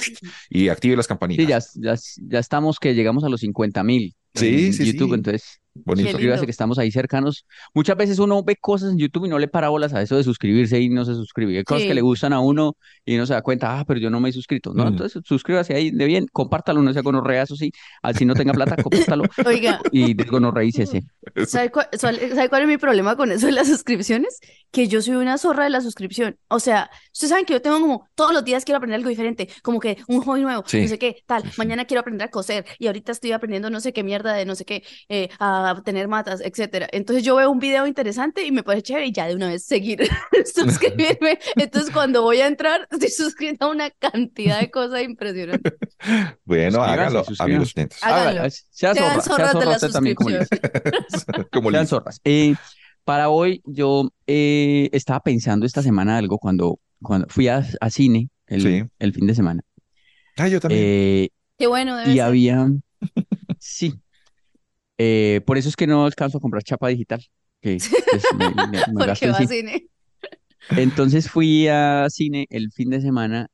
y 0.50 0.68
active 0.68 0.96
las 0.96 1.06
campanitas. 1.06 1.44
Sí, 1.44 1.46
ya, 1.46 1.58
ya, 1.74 1.94
ya 2.28 2.38
estamos 2.38 2.78
que 2.78 2.94
llegamos 2.94 3.24
a 3.24 3.28
los 3.28 3.40
50 3.40 3.82
mil 3.84 4.14
Sí, 4.34 4.70
en 4.70 4.72
sí, 4.72 4.84
YouTube, 4.84 5.12
sí. 5.12 5.14
entonces 5.14 5.60
Bonito. 5.84 6.18
Lindo. 6.18 6.44
que 6.44 6.50
estamos 6.50 6.78
ahí 6.78 6.90
cercanos. 6.90 7.44
Muchas 7.74 7.96
veces 7.96 8.18
uno 8.18 8.42
ve 8.42 8.56
cosas 8.56 8.92
en 8.92 8.98
YouTube 8.98 9.26
y 9.26 9.28
no 9.28 9.38
le 9.38 9.48
para 9.48 9.68
bolas 9.68 9.92
a 9.94 10.02
eso 10.02 10.16
de 10.16 10.24
suscribirse 10.24 10.80
y 10.80 10.88
no 10.88 11.04
se 11.04 11.14
suscribe. 11.14 11.56
Hay 11.58 11.64
cosas 11.64 11.82
Sí. 11.82 11.88
que 11.88 11.94
le 11.94 12.00
gustan 12.02 12.32
a 12.32 12.40
uno 12.40 12.76
y 13.04 13.14
uno 13.16 13.26
se 13.26 13.32
da 13.34 13.42
cuenta, 13.42 13.78
ah, 13.78 13.84
pero 13.84 13.98
yo 14.00 14.10
no 14.10 14.20
me 14.20 14.28
he 14.28 14.32
suscrito. 14.32 14.72
No, 14.74 14.84
Mm. 14.84 14.88
entonces 14.88 15.22
suscríbase 15.24 15.74
ahí 15.74 15.90
de 15.90 16.04
bien, 16.06 16.26
compártalo, 16.32 16.82
no 16.82 16.92
sea 16.92 17.02
gonorrea, 17.02 17.42
eso 17.42 17.56
sí. 17.56 17.70
Así 18.02 18.24
no 18.24 18.34
tenga 18.34 18.52
plata, 18.52 18.76
compártalo 19.16 19.24
Oiga, 19.44 19.80
y 19.92 20.14
desgonorreícese. 20.14 21.02
¿sabe 21.46 21.70
cuál, 21.70 21.88
sabe- 21.92 22.34
sabe 22.34 22.48
cuál 22.48 22.62
es 22.62 22.68
mi 22.68 22.76
problema 22.78 23.16
con 23.16 23.32
eso 23.32 23.46
de 23.46 23.52
las 23.52 23.68
suscripciones? 23.68 24.38
Que 24.70 24.88
yo 24.88 25.00
soy 25.02 25.14
una 25.16 25.38
zorra 25.38 25.64
de 25.64 25.70
la 25.70 25.80
suscripción. 25.80 26.36
O 26.48 26.60
sea, 26.60 26.90
ustedes 27.12 27.30
saben 27.30 27.44
que 27.46 27.54
yo 27.54 27.62
tengo 27.62 27.80
como 27.80 28.08
todos 28.14 28.32
los 28.32 28.44
días 28.44 28.64
quiero 28.64 28.76
aprender 28.78 28.96
algo 28.98 29.08
diferente, 29.08 29.48
como 29.62 29.80
que 29.80 29.96
un 30.08 30.20
hobby 30.22 30.42
nuevo, 30.42 30.62
Sí. 30.66 30.82
no 30.82 30.88
sé 30.88 30.98
qué, 30.98 31.22
tal. 31.26 31.42
Sí, 31.42 31.48
sí. 31.50 31.54
Mañana 31.58 31.84
quiero 31.84 32.00
aprender 32.00 32.28
a 32.28 32.30
coser 32.30 32.64
y 32.78 32.86
ahorita 32.86 33.12
estoy 33.12 33.32
aprendiendo 33.32 33.70
no 33.70 33.80
sé 33.80 33.92
qué 33.92 34.02
mierda 34.02 34.34
de 34.34 34.44
no 34.44 34.54
sé 34.54 34.64
qué, 34.64 34.82
eh, 35.08 35.28
a 35.38 35.65
tener 35.82 36.08
matas, 36.08 36.40
etcétera. 36.40 36.88
Entonces 36.92 37.24
yo 37.24 37.36
veo 37.36 37.50
un 37.50 37.58
video 37.58 37.86
interesante 37.86 38.44
y 38.44 38.52
me 38.52 38.62
parece 38.62 38.82
chévere 38.84 39.06
y 39.06 39.12
ya 39.12 39.26
de 39.26 39.34
una 39.34 39.48
vez 39.48 39.64
seguir, 39.64 40.00
suscribirme. 40.54 41.38
Entonces 41.56 41.90
cuando 41.92 42.22
voy 42.22 42.40
a 42.40 42.46
entrar, 42.46 42.86
estoy 42.90 43.08
suscrita 43.10 43.66
a 43.66 43.68
una 43.70 43.90
cantidad 43.90 44.60
de 44.60 44.70
cosas 44.70 45.02
impresionantes. 45.02 45.72
Bueno, 46.44 46.82
háganlo, 46.82 47.24
amigos 47.38 47.72
oyentes. 47.74 47.98
Háganlo. 48.02 48.48
Sean 48.70 48.94
zorra, 48.96 49.12
sea 49.14 49.22
zorras 49.22 49.54
de 49.54 49.64
la 49.64 49.70
usted 49.72 49.90
también 49.90 50.14
como 50.16 50.30
suscripción. 50.30 51.46
Sean 51.72 51.86
zorras. 51.86 52.20
Eh, 52.24 52.54
para 53.04 53.28
hoy 53.28 53.62
yo 53.64 54.10
eh, 54.26 54.88
estaba 54.92 55.20
pensando 55.20 55.64
esta 55.66 55.82
semana 55.82 56.18
algo 56.18 56.38
cuando, 56.38 56.80
cuando 57.02 57.26
fui 57.28 57.48
a, 57.48 57.64
a 57.80 57.90
cine 57.90 58.30
el, 58.48 58.62
Sí. 58.62 58.82
el 58.98 59.12
fin 59.12 59.26
de 59.26 59.34
semana. 59.34 59.62
Ah, 60.36 60.48
yo 60.48 60.60
también. 60.60 60.82
Eh, 60.84 61.28
Qué 61.58 61.66
bueno 61.66 61.96
debe 61.96 62.10
y 62.10 62.14
ser. 62.16 62.24
había, 62.24 62.68
sí, 63.58 63.94
Eh, 64.98 65.40
por 65.46 65.58
eso 65.58 65.68
es 65.68 65.76
que 65.76 65.86
no 65.86 66.04
alcanzo 66.06 66.38
a 66.38 66.40
comprar 66.40 66.62
chapa 66.62 66.88
digital, 66.88 67.24
que 67.60 67.78
pues, 68.10 68.24
me, 68.38 68.48
me- 68.50 68.66
me 68.66 68.82
Porque 68.94 69.06
gasto 69.06 69.26
en 69.26 69.32
va 69.32 69.36
a 69.36 69.46
cine. 69.46 69.48
cine. 69.48 69.86
Entonces 70.70 71.30
fui 71.30 71.68
a 71.68 72.06
cine 72.10 72.46
el 72.50 72.72
fin 72.72 72.90
de 72.90 73.00
semana 73.00 73.48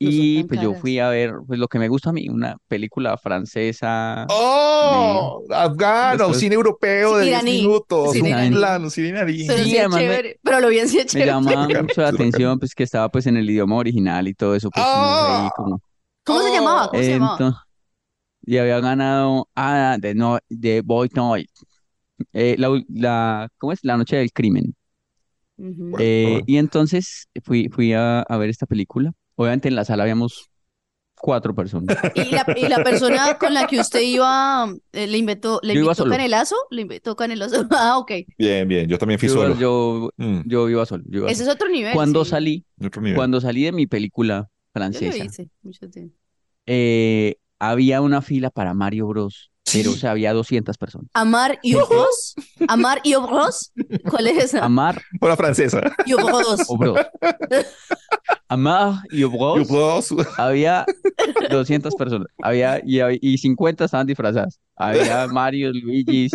y 0.00 0.44
pues 0.44 0.60
yo 0.60 0.68
caras. 0.70 0.80
fui 0.80 0.98
a 1.00 1.08
ver 1.08 1.32
pues 1.44 1.58
lo 1.58 1.66
que 1.66 1.80
me 1.80 1.88
gusta 1.88 2.10
a 2.10 2.12
mí, 2.12 2.28
una 2.28 2.56
película 2.68 3.16
francesa. 3.18 4.24
¡Oh! 4.30 5.42
Afgano, 5.50 6.18
Después- 6.18 6.38
cine 6.38 6.54
europeo 6.54 7.16
de 7.16 7.24
10 7.24 7.34
Iraní, 7.42 7.52
minutos, 7.62 8.12
cine 8.12 8.28
un 8.32 8.38
iraní. 8.38 8.56
plano, 8.56 8.90
cine 8.90 9.08
iraní. 9.08 9.44
Pero 9.46 9.58
Sí, 9.58 9.64
sí 9.64 9.72
es 9.72 9.78
además 9.80 9.96
me- 9.96 10.02
chévere. 10.06 10.40
Pero 10.42 10.60
lo 10.60 10.68
bien 10.68 10.88
sí 10.88 10.98
es 10.98 11.04
Me 11.06 11.08
chévere. 11.10 11.30
llama 11.32 11.52
bacano, 11.54 11.82
mucho 11.88 12.00
la 12.02 12.08
atención 12.08 12.58
pues 12.60 12.74
que 12.76 12.84
estaba 12.84 13.08
pues 13.10 13.26
en 13.26 13.36
el 13.36 13.50
idioma 13.50 13.76
original 13.76 14.28
y 14.28 14.34
todo 14.34 14.54
eso, 14.54 14.70
pues 14.70 14.86
uno 14.86 14.94
ahí 14.94 15.46
¡Ah! 15.48 15.52
como... 15.56 15.80
¿Cómo 16.24 16.42
se 16.42 16.50
llamaba? 16.52 16.88
¿Cómo 16.90 17.02
se 17.02 17.10
llamaba? 17.10 17.38
Ento- 17.38 17.62
y 18.42 18.58
había 18.58 18.80
ganado 18.80 19.48
ah, 19.56 19.96
de, 20.00 20.14
no, 20.14 20.38
de 20.48 20.82
Boy 20.82 21.10
Noy. 21.14 21.48
Eh, 22.32 22.56
la, 22.58 22.70
la, 22.88 23.48
¿cómo 23.58 23.72
es? 23.72 23.80
La 23.84 23.96
noche 23.96 24.16
del 24.16 24.32
crimen. 24.32 24.74
Eh, 25.98 26.42
y 26.46 26.56
entonces 26.58 27.28
fui, 27.44 27.68
fui 27.68 27.92
a, 27.92 28.20
a 28.20 28.36
ver 28.36 28.50
esta 28.50 28.66
película. 28.66 29.12
Obviamente 29.36 29.68
en 29.68 29.74
la 29.76 29.84
sala 29.84 30.02
habíamos 30.04 30.50
cuatro 31.14 31.54
personas. 31.54 31.96
Y 32.14 32.30
la, 32.30 32.46
y 32.56 32.68
la 32.68 32.82
persona 32.84 33.38
con 33.38 33.54
la 33.54 33.66
que 33.66 33.80
usted 33.80 34.00
iba, 34.02 34.68
eh, 34.92 35.06
le 35.06 35.18
invitó, 35.18 35.60
le 35.62 35.74
invitó 35.74 35.94
solo. 35.94 36.10
canelazo, 36.12 36.56
le 36.70 36.82
invitó 36.82 37.16
canelazo. 37.16 37.66
Ah, 37.70 37.98
ok. 37.98 38.12
Bien, 38.38 38.68
bien, 38.68 38.88
yo 38.88 38.98
también 38.98 39.18
fui 39.18 39.28
Yo, 39.28 39.34
solo. 39.34 39.54
yo, 39.54 40.10
Mm, 40.16 40.40
yo 40.48 40.68
iba 40.68 40.86
solo. 40.86 41.04
yo 41.06 41.20
iba 41.20 41.28
Ese 41.30 41.42
solo. 41.44 41.50
es 41.50 41.54
otro 41.56 41.68
nivel. 41.68 41.94
Cuando 41.94 42.24
sí. 42.24 42.30
salí, 42.30 42.64
otro 42.84 43.02
nivel. 43.02 43.16
cuando 43.16 43.40
salí 43.40 43.64
de 43.64 43.72
mi 43.72 43.86
película 43.86 44.48
Yo 44.90 45.00
lo 45.00 45.06
francesa, 45.10 45.24
hice 45.24 45.50
mucho 45.62 45.88
tiempo. 45.90 46.16
eh, 46.66 47.36
había 47.58 48.00
una 48.00 48.22
fila 48.22 48.50
para 48.50 48.74
Mario 48.74 49.06
Bros. 49.06 49.50
Pero, 49.70 49.90
o 49.90 49.94
sea, 49.94 50.12
había 50.12 50.32
200 50.32 50.78
personas. 50.78 51.10
Amar 51.12 51.58
y 51.62 51.74
Obros. 51.74 52.34
Amar 52.68 53.00
y 53.04 53.14
Obros. 53.14 53.70
¿Cuál 54.08 54.28
es 54.28 54.44
esa? 54.44 54.64
Amar 54.64 55.02
Hola, 55.20 55.36
francesa. 55.36 55.82
Y 56.06 56.14
Obros. 56.14 56.60
o 56.68 56.78
Bros. 56.78 56.98
Amar 58.48 59.02
y 59.10 59.18
You 59.20 59.30
Bros. 59.30 59.68
plus. 59.68 60.38
Había 60.38 60.86
200 61.50 61.94
personas. 61.96 62.28
Había, 62.42 62.80
y, 62.82 62.98
y 63.20 63.36
50 63.36 63.84
estaban 63.84 64.06
disfrazadas. 64.06 64.58
Había 64.74 65.26
Mario, 65.26 65.70
Luigi's, 65.72 66.32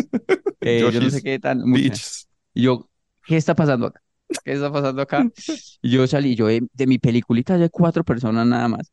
eh, 0.61 0.87
yo 0.91 1.01
no 1.01 1.09
sé 1.09 1.23
qué 1.23 1.39
tan. 1.39 1.59
muchas. 1.59 1.81
Peaches. 1.81 2.27
Y 2.53 2.61
yo, 2.63 2.87
¿qué 3.25 3.37
está 3.37 3.55
pasando 3.55 3.87
acá? 3.87 4.02
¿Qué 4.43 4.53
está 4.53 4.71
pasando 4.71 5.01
acá? 5.01 5.25
Y 5.81 5.89
yo 5.91 6.07
salí, 6.07 6.35
yo 6.35 6.47
de, 6.47 6.62
de 6.73 6.88
mi 6.88 6.97
peliculita 6.97 7.57
de 7.57 7.69
cuatro 7.69 8.03
personas 8.03 8.45
nada 8.47 8.67
más. 8.69 8.91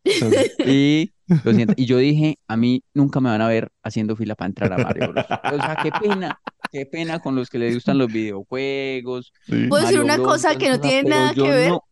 Y, 0.66 1.12
lo 1.44 1.52
siento, 1.54 1.74
y 1.76 1.86
yo 1.86 1.98
dije, 1.98 2.36
a 2.48 2.56
mí 2.56 2.82
nunca 2.94 3.20
me 3.20 3.30
van 3.30 3.40
a 3.42 3.48
ver 3.48 3.70
haciendo 3.82 4.16
fila 4.16 4.34
para 4.34 4.48
entrar 4.48 4.72
a 4.72 4.78
Mario 4.78 5.12
Bros. 5.12 5.24
O 5.28 5.56
sea, 5.56 5.76
qué 5.82 5.90
pena, 5.92 6.40
qué 6.72 6.86
pena 6.86 7.20
con 7.20 7.36
los 7.36 7.48
que 7.48 7.58
les 7.58 7.74
gustan 7.74 7.98
los 7.98 8.12
videojuegos. 8.12 9.32
Sí. 9.46 9.66
¿Puedo 9.68 9.84
decir 9.84 10.00
una 10.00 10.16
Bros, 10.16 10.26
cosa 10.28 10.56
que 10.58 10.68
no 10.68 10.78
cosa, 10.78 10.88
tiene 10.88 11.10
nada 11.10 11.32
yo 11.32 11.44
que 11.44 11.50
ver? 11.50 11.68
no- 11.68 11.84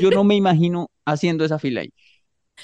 yo 0.00 0.10
no 0.10 0.24
me 0.24 0.34
imagino 0.34 0.90
haciendo 1.06 1.44
esa 1.44 1.58
fila 1.58 1.82
ahí. 1.82 1.92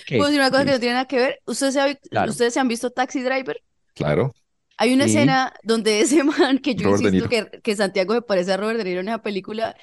¿Qué? 0.06 0.16
¿Puedo 0.18 0.30
decir 0.30 0.40
una 0.40 0.50
cosa 0.50 0.64
que 0.64 0.72
no 0.72 0.78
tiene 0.80 0.94
nada 0.94 1.06
que 1.06 1.16
ver? 1.16 1.38
¿Ustedes 1.46 1.74
se, 1.74 1.80
ha 1.80 1.94
Claro. 1.94 2.30
¿Ustedes 2.30 2.52
se 2.54 2.60
han 2.60 2.68
visto 2.68 2.90
Taxi 2.90 3.22
Driver? 3.22 3.62
Claro. 3.94 4.32
Hay 4.76 4.92
una 4.94 5.04
Sí. 5.04 5.10
escena 5.16 5.52
donde 5.62 6.00
ese 6.00 6.22
man, 6.24 6.58
que 6.58 6.74
yo 6.74 6.88
Robert 6.90 7.14
insisto 7.14 7.28
que, 7.28 7.60
que 7.62 7.76
Santiago 7.76 8.14
me 8.14 8.22
parece 8.22 8.52
a 8.52 8.56
Robert 8.56 8.78
De 8.78 8.84
Niro 8.84 9.00
en 9.00 9.08
esa 9.08 9.22
película, 9.22 9.76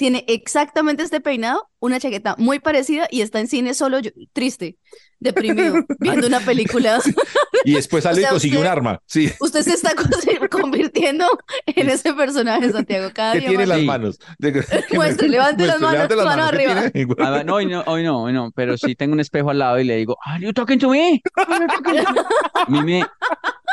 tiene 0.00 0.24
exactamente 0.28 1.02
este 1.02 1.20
peinado, 1.20 1.68
una 1.78 2.00
chaqueta 2.00 2.34
muy 2.38 2.58
parecida 2.58 3.06
y 3.10 3.20
está 3.20 3.38
en 3.38 3.48
cine 3.48 3.74
solo, 3.74 3.98
yo- 3.98 4.12
triste, 4.32 4.78
deprimido, 5.18 5.74
viendo 6.00 6.26
una 6.26 6.40
película 6.40 7.02
Y 7.66 7.74
después 7.74 8.04
salió 8.04 8.20
O 8.20 8.22
sea, 8.22 8.30
y 8.30 8.32
consiguió 8.32 8.60
un 8.60 8.64
usted- 8.64 8.72
arma. 8.72 9.02
Sí. 9.04 9.30
Usted 9.38 9.60
se 9.60 9.74
está 9.74 9.92
co- 9.94 10.04
convirtiendo 10.50 11.26
en 11.66 11.90
ese 11.90 12.14
personaje, 12.14 12.72
Santiago, 12.72 13.10
cada 13.14 13.34
¿Qué 13.34 13.40
día 13.40 13.48
tiene 13.50 13.66
más. 13.66 13.68
las 13.68 13.78
Sí. 13.80 13.84
manos? 13.84 14.18
Muestre, 14.94 15.28
levante 15.28 15.66
las 15.66 15.78
manos, 15.80 15.92
levante 15.92 16.16
las 16.16 16.24
mano 16.24 16.42
manos. 16.44 16.60
¿Qué 16.60 16.66
arriba. 17.02 17.14
Ah, 17.18 17.44
no, 17.44 17.54
hoy 17.56 17.66
no, 17.66 17.82
hoy 17.86 18.02
no, 18.02 18.22
hoy 18.22 18.32
no, 18.32 18.50
pero 18.54 18.78
sí 18.78 18.94
tengo 18.94 19.12
un 19.12 19.20
espejo 19.20 19.50
al 19.50 19.58
lado 19.58 19.78
y 19.78 19.84
le 19.84 19.96
digo, 19.96 20.16
¿Are 20.24 20.42
you 20.42 20.54
talking 20.54 20.78
to 20.78 20.88
me? 20.88 21.20
Are 21.36 21.60
you 21.60 21.66
talking 21.66 22.02
to 22.02 22.12
me?" 22.14 22.20
A 22.54 22.70
mí 22.70 22.82
me, 22.82 23.04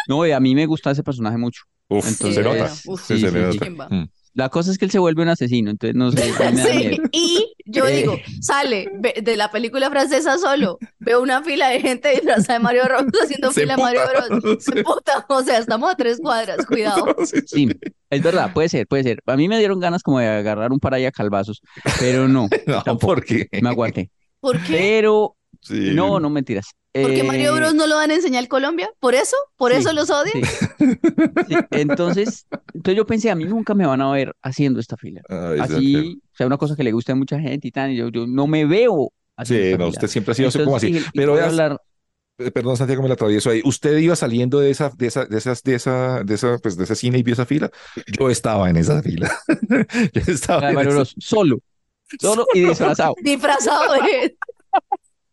no, 0.10 0.25
y 0.27 0.31
a 0.34 0.41
mí 0.41 0.53
me 0.55 0.65
gusta 0.65 0.91
ese 0.91 1.03
personaje 1.03 1.38
mucho. 1.38 1.62
Uf, 1.88 2.05
Entonces, 2.05 2.36
se 2.36 2.43
nota. 2.43 2.69
uf, 2.88 3.01
Sí, 3.07 3.17
se 3.22 3.29
sí, 3.29 3.34
le 3.34 3.51
sí. 3.53 3.60
nota. 3.69 4.10
La 4.38 4.50
cosa 4.50 4.70
es 4.72 4.77
que 4.77 4.86
él 4.86 4.91
se 4.91 5.00
vuelve 5.00 5.24
un 5.24 5.29
asesino, 5.29 5.72
entonces 5.72 5.96
no 5.96 6.12
sé, 6.12 6.32
me 6.39 6.46
da 6.46 6.51
Sí, 6.72 6.77
miedo. 6.77 7.03
y 7.12 7.53
yo 7.65 7.88
Eh. 7.88 7.98
digo, 7.98 8.17
sale 8.39 8.88
ve- 9.00 9.15
de 9.22 9.36
la 9.36 9.50
película 9.51 9.89
francesa 9.89 10.38
solo, 10.38 10.77
veo 11.00 11.22
una 11.24 11.41
fila 11.44 11.70
de 11.70 11.82
gente 11.82 12.10
disfrazada 12.12 12.60
de 12.60 12.63
Mario 12.63 12.84
Bros 12.86 13.03
haciendo 13.24 13.51
Se 13.51 13.62
fila 13.62 13.74
a 13.74 13.77
Mario. 13.77 14.01
Bros. 14.29 14.58
Se 14.63 14.84
puta, 14.84 15.25
o 15.27 15.41
sea, 15.41 15.58
estamos 15.58 15.91
a 15.91 15.96
tres 15.96 16.20
cuadras, 16.22 16.65
cuidado. 16.67 17.15
Sí, 17.25 17.38
sí. 17.48 17.67
Sí, 17.67 17.70
es 18.12 18.22
verdad, 18.22 18.53
puede 18.53 18.70
ser, 18.70 18.86
puede 18.88 19.03
ser. 19.03 19.20
A 19.25 19.36
mí 19.36 19.48
me 19.48 19.58
dieron 19.58 19.79
ganas 19.79 20.03
como 20.03 20.20
de 20.20 20.27
agarrar 20.27 20.72
un 20.72 20.79
par 20.79 20.94
ahí 20.94 21.06
a 21.06 21.12
calvazos, 21.12 21.62
pero 22.00 22.27
no, 22.27 22.48
No, 22.67 22.84
tampoco, 22.84 23.15
¿por 23.15 23.25
qué? 23.25 23.48
me 23.62 23.70
aguanté. 23.70 24.12
¿Por 24.39 24.62
qué? 24.62 24.72
Pero, 24.74 25.36
Sí. 25.62 25.92
no, 25.94 26.20
no 26.20 26.30
mentiras. 26.30 26.68
¿Porque 26.94 27.24
Mario 27.24 27.56
Eh, 27.56 27.60
Bros 27.60 27.75
no 27.75 27.86
lo 27.88 27.96
van 27.96 28.10
a 28.10 28.16
enseñar 28.16 28.48
Colombia? 28.48 28.89
¿Por 29.00 29.13
eso? 29.13 29.36
¿Por 29.56 29.72
sí, 29.72 29.80
eso 29.80 29.94
los 29.94 30.10
odian? 30.10 30.34
sí. 30.34 30.96
Sí, 31.48 31.56
Entonces, 31.72 32.48
entonces 32.74 32.96
yo 32.98 33.06
pensé, 33.06 33.30
a 33.30 33.36
mí 33.36 33.46
nunca 33.46 33.74
me 33.75 33.86
van 33.86 34.01
a 34.01 34.12
ver 34.12 34.36
haciendo 34.42 34.80
esta 34.80 34.98
fila. 34.98 35.22
Ay. 35.30 35.60
Así, 35.60 36.22
o 36.34 36.36
sea, 36.36 36.48
una 36.48 36.58
cosa 36.58 36.75
que 36.75 36.84
le 36.84 36.92
gusta 36.92 37.12
a 37.13 37.16
mucha 37.16 37.39
gente 37.39 37.68
y 37.68 37.72
tal, 37.72 37.92
y 37.92 37.98
yo, 37.98 38.10
yo 38.10 38.25
no 38.27 38.48
me 38.48 38.66
veo 38.66 39.12
Sí, 39.44 39.75
no, 39.77 39.88
usted 39.89 40.08
siempre 40.08 40.32
ha 40.32 40.36
sido 40.36 40.48
así 40.50 40.58
como 40.58 40.77
Entonces 40.77 40.89
así. 40.89 40.94
dije, 41.00 41.12
Pero 41.13 41.34
voy 41.34 41.42
a 41.42 41.46
hablar, 41.46 41.80
eh, 42.39 42.50
perdón, 42.51 42.75
Santiago, 42.77 43.04
me 43.04 43.08
la 43.08 43.13
atravieso 43.13 43.51
ahí. 43.51 43.62
Usted 43.63 43.98
iba 43.98 44.16
saliendo 44.16 44.60
de 44.60 44.72
esa, 44.72 44.89
de 44.98 45.08
esa, 45.08 45.25
de 45.25 45.38
esas, 45.38 45.62
de 45.62 45.75
esa, 45.75 46.24
de 46.24 46.34
esa, 46.34 46.58
pues 46.58 46.75
de 46.77 46.86
ese 46.86 46.96
cine 46.96 47.20
y 47.20 47.24
vio 47.24 47.34
esa 47.34 47.46
fila. 47.46 47.70
Yo 48.20 48.30
estaba 48.32 48.70
en 48.70 48.77
esa 48.77 49.04
fila. 49.04 49.32
Yo 50.13 50.22
estaba 50.34 50.70
en 50.70 50.75
Mario 50.75 50.89
esa- 50.89 50.98
Bros, 50.98 51.16
solo, 51.20 51.60
solo 52.20 52.46
y 52.56 52.62
disfrazado. 52.62 53.13
Disfrazado 53.22 53.94
de, 53.94 54.36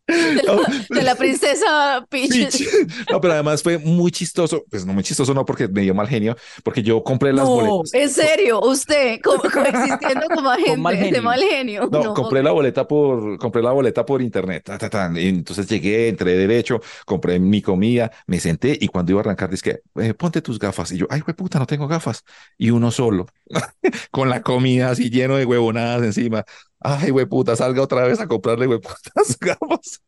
de 0.35 0.43
la, 0.43 0.61
de 0.93 1.03
la 1.03 1.15
princesa 1.17 2.07
Peach. 2.11 2.31
Peach. 2.31 2.63
No, 3.11 3.21
pero 3.21 3.35
además 3.35 3.63
fue 3.63 3.79
muy 3.79 4.11
chistoso. 4.11 4.65
Pues 4.71 4.85
no 4.87 4.93
muy 4.93 5.03
chistoso, 5.03 5.33
no, 5.35 5.45
porque 5.45 5.69
me 5.69 5.83
dio 5.83 5.95
mal 5.95 6.09
genio, 6.09 6.37
porque 6.63 6.83
yo 6.83 7.03
compré 7.03 7.33
las 7.33 7.49
No, 7.49 7.55
boletas. 7.55 7.95
en 7.95 8.11
serio, 8.11 8.61
usted 8.61 9.21
co- 9.23 9.41
coexistiendo 9.53 10.31
como 10.31 10.51
agente 10.51 10.77
mal 10.77 10.97
de 10.99 10.99
genio. 10.99 11.23
mal 11.23 11.41
genio. 11.43 11.89
No, 11.91 12.03
No, 12.03 12.15
compré 12.15 12.43
la 12.43 12.53
boleta 12.53 12.87
por, 12.87 13.39
compré 13.39 13.63
la 13.63 13.73
boleta 13.73 14.05
por 14.05 14.21
internet. 14.23 14.65
ta, 14.65 14.79
ta, 14.79 14.91
ta. 14.91 15.11
Entonces 15.17 15.67
llegué, 15.69 16.09
entré 16.09 16.35
derecho, 16.37 16.81
compré 17.07 17.39
mi 17.39 17.63
comida, 17.63 18.11
me 18.27 18.41
senté 18.41 18.77
y 18.81 18.89
cuando 18.89 19.13
iba 19.13 19.21
a 19.21 19.23
arrancar, 19.25 19.51
dije, 19.51 19.81
eh, 19.97 20.15
ponte 20.15 20.43
tus 20.43 20.59
gafas. 20.59 20.93
Y 20.93 20.99
yo, 20.99 21.07
ay, 21.11 21.21
güey, 21.21 21.35
puta, 21.37 21.59
no 21.59 21.67
tengo 21.67 21.87
gafas. 21.89 22.25
Y 22.59 22.71
uno 22.71 22.91
solo, 22.91 23.27
con 24.11 24.29
la 24.31 24.43
comida 24.43 24.91
así 24.91 25.11
lleno 25.11 25.37
de 25.37 25.45
huevonadas 25.47 26.03
encima. 26.03 26.45
Ay, 26.87 27.11
güey, 27.11 27.25
puta, 27.25 27.57
salga 27.57 27.81
otra 27.81 28.07
vez 28.07 28.21
a 28.21 28.29
comprarle, 28.29 28.67
güey, 28.67 28.79
putas 28.79 29.39
gafas. 29.41 30.03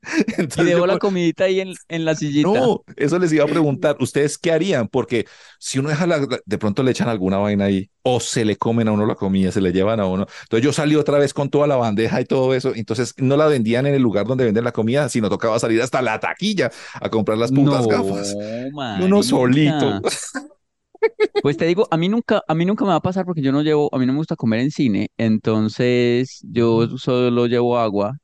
Y 0.59 0.71
yo, 0.71 0.87
la 0.87 0.99
comidita 0.99 1.45
ahí 1.45 1.61
en, 1.61 1.73
en 1.89 2.05
la 2.05 2.15
sillita. 2.15 2.51
no, 2.51 2.85
eso 2.97 3.19
les 3.19 3.33
iba 3.33 3.45
a 3.45 3.49
preguntar, 3.49 3.97
¿ustedes 3.99 4.37
qué 4.37 4.53
harían? 4.53 4.87
Porque 4.89 5.27
si 5.59 5.79
uno 5.79 5.89
deja 5.89 6.07
la, 6.07 6.21
de 6.45 6.59
pronto 6.59 6.83
le 6.83 6.91
echan 6.91 7.09
alguna 7.09 7.39
vaina 7.39 7.65
ahí, 7.65 7.91
o 8.03 8.21
se 8.21 8.45
le 8.45 8.57
comen 8.57 8.89
a 8.89 8.93
uno 8.93 9.07
la 9.07 9.15
comida, 9.15 9.51
se 9.53 9.61
le 9.63 9.73
llevan 9.73 10.01
a 10.01 10.07
uno. 10.07 10.27
Entonces 10.43 10.65
yo 10.65 10.73
salí 10.73 10.97
otra 10.97 11.19
vez 11.19 11.33
con 11.35 11.49
toda 11.49 11.67
la 11.67 11.77
bandeja 11.77 12.21
y 12.21 12.25
todo 12.27 12.55
eso, 12.55 12.73
entonces 12.75 13.15
no 13.17 13.37
la 13.37 13.47
vendían 13.47 13.87
en 13.87 13.95
el 13.95 14.03
lugar 14.03 14.27
donde 14.27 14.45
venden 14.45 14.65
la 14.65 14.73
comida, 14.73 15.09
sino 15.09 15.29
tocaba 15.31 15.59
salir 15.59 15.81
hasta 15.83 16.03
la 16.03 16.21
taquilla 16.21 16.71
a 17.01 17.09
comprar 17.09 17.39
las 17.39 17.53
putas 17.53 17.87
No, 17.87 17.89
gafas. 17.89 18.37
Uno 18.95 19.23
marica. 19.23 19.23
solito. 19.23 20.01
Pues 21.41 21.57
te 21.57 21.65
digo, 21.67 21.87
a 21.91 21.97
mí 21.97 22.09
nunca, 22.09 22.43
a 22.49 22.55
mí 22.55 22.65
nunca 22.65 22.85
me 22.85 22.91
va 22.91 22.97
a 22.97 23.01
pasar 23.03 23.25
porque 23.25 23.43
yo 23.43 23.53
no 23.53 23.63
llevo, 23.63 23.89
a 23.95 23.99
mí 23.99 24.07
no 24.07 24.13
me 24.13 24.19
gusta 24.19 24.37
comer 24.37 24.61
en 24.61 24.71
cine, 24.71 25.11
entonces 25.17 26.41
yo 26.43 26.99
solo 26.99 27.47
llevo 27.47 27.79
agua 27.79 28.19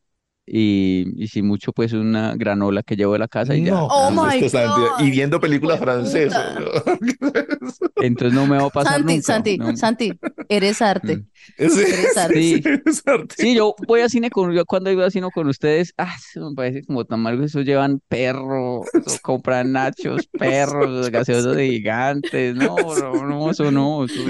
y, 0.46 1.06
y 1.16 1.28
si 1.28 1.42
mucho 1.42 1.72
pues 1.72 1.92
una 1.92 2.34
granola 2.34 2.82
que 2.82 2.96
llevo 2.96 3.12
de 3.12 3.20
la 3.20 3.28
casa 3.28 3.54
y 3.54 3.64
ya. 3.64 3.72
No, 3.72 3.86
Oh 3.86 4.10
my 4.10 4.40
God, 4.40 5.00
y 5.00 5.10
viendo 5.10 5.40
películas 5.40 5.78
de 5.78 5.84
francesas. 5.86 6.54
Entonces 7.96 8.34
no 8.34 8.46
me 8.46 8.56
va 8.58 8.66
a 8.66 8.70
pasar 8.70 8.94
Santi, 8.94 9.12
nunca. 9.14 9.22
Santi, 9.26 9.58
no. 9.58 9.76
Santi, 9.76 10.12
eres 10.48 10.82
arte. 10.82 11.16
Mm. 11.18 11.26
Sí, 11.58 11.66
Eres 11.82 12.16
arte. 12.16 12.34
sí, 12.40 12.62
es 12.86 13.02
arte. 13.04 13.34
Sí, 13.36 13.54
yo 13.56 13.74
voy 13.88 14.00
a 14.02 14.08
cine 14.08 14.30
con, 14.30 14.52
yo 14.54 14.64
cuando 14.64 14.92
iba 14.92 15.04
a 15.04 15.10
cine 15.10 15.26
con 15.34 15.48
ustedes, 15.48 15.92
ah, 15.98 16.14
eso 16.16 16.50
me 16.50 16.54
parece 16.54 16.84
como 16.84 17.04
tan 17.04 17.18
mal, 17.18 17.42
eso 17.42 17.62
llevan 17.62 18.00
perro, 18.08 18.84
eso 18.94 19.18
compran 19.22 19.72
nachos, 19.72 20.28
perros, 20.38 21.10
gaseosos 21.10 21.56
gigantes, 21.56 22.54
no, 22.54 22.76
no, 22.76 23.26
no, 23.26 23.50
eso 23.50 23.72
no, 23.72 24.04
eso- 24.04 24.22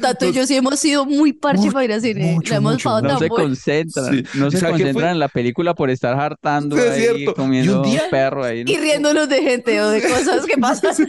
Tato 0.00 0.26
y 0.30 0.32
yo 0.32 0.46
sí 0.46 0.56
hemos 0.56 0.78
sido 0.80 1.04
muy 1.04 1.34
parche 1.34 1.70
para 1.70 1.84
ir 1.84 1.92
al 1.92 2.00
cine. 2.00 2.32
mucho, 2.32 2.54
hemos 2.54 2.72
mucho, 2.72 3.02
no 3.02 3.18
se 3.18 3.28
concentran, 3.28 4.14
Sí. 4.14 4.24
no 4.38 4.50
se 4.50 4.58
¿Sabe 4.58 4.72
qué 4.72 4.78
fue? 4.78 4.92
concentran 4.92 5.12
en 5.12 5.18
la 5.18 5.28
película 5.28 5.46
por 5.74 5.90
estar 5.90 6.18
hartando 6.18 6.76
Sí, 6.76 6.82
es 6.82 6.90
ahí, 6.90 7.00
cierto. 7.00 7.18
Y 7.18 7.26
un 7.28 7.34
comiendo 7.34 7.82
día- 7.82 8.04
perro 8.10 8.44
ahí, 8.44 8.64
¿no? 8.64 8.70
Y 8.70 8.76
riéndonos 8.76 9.28
de 9.28 9.42
gente 9.42 9.80
o 9.80 9.88
de 9.90 10.02
cosas 10.02 10.44
que 10.46 10.56
pasan. 10.60 11.08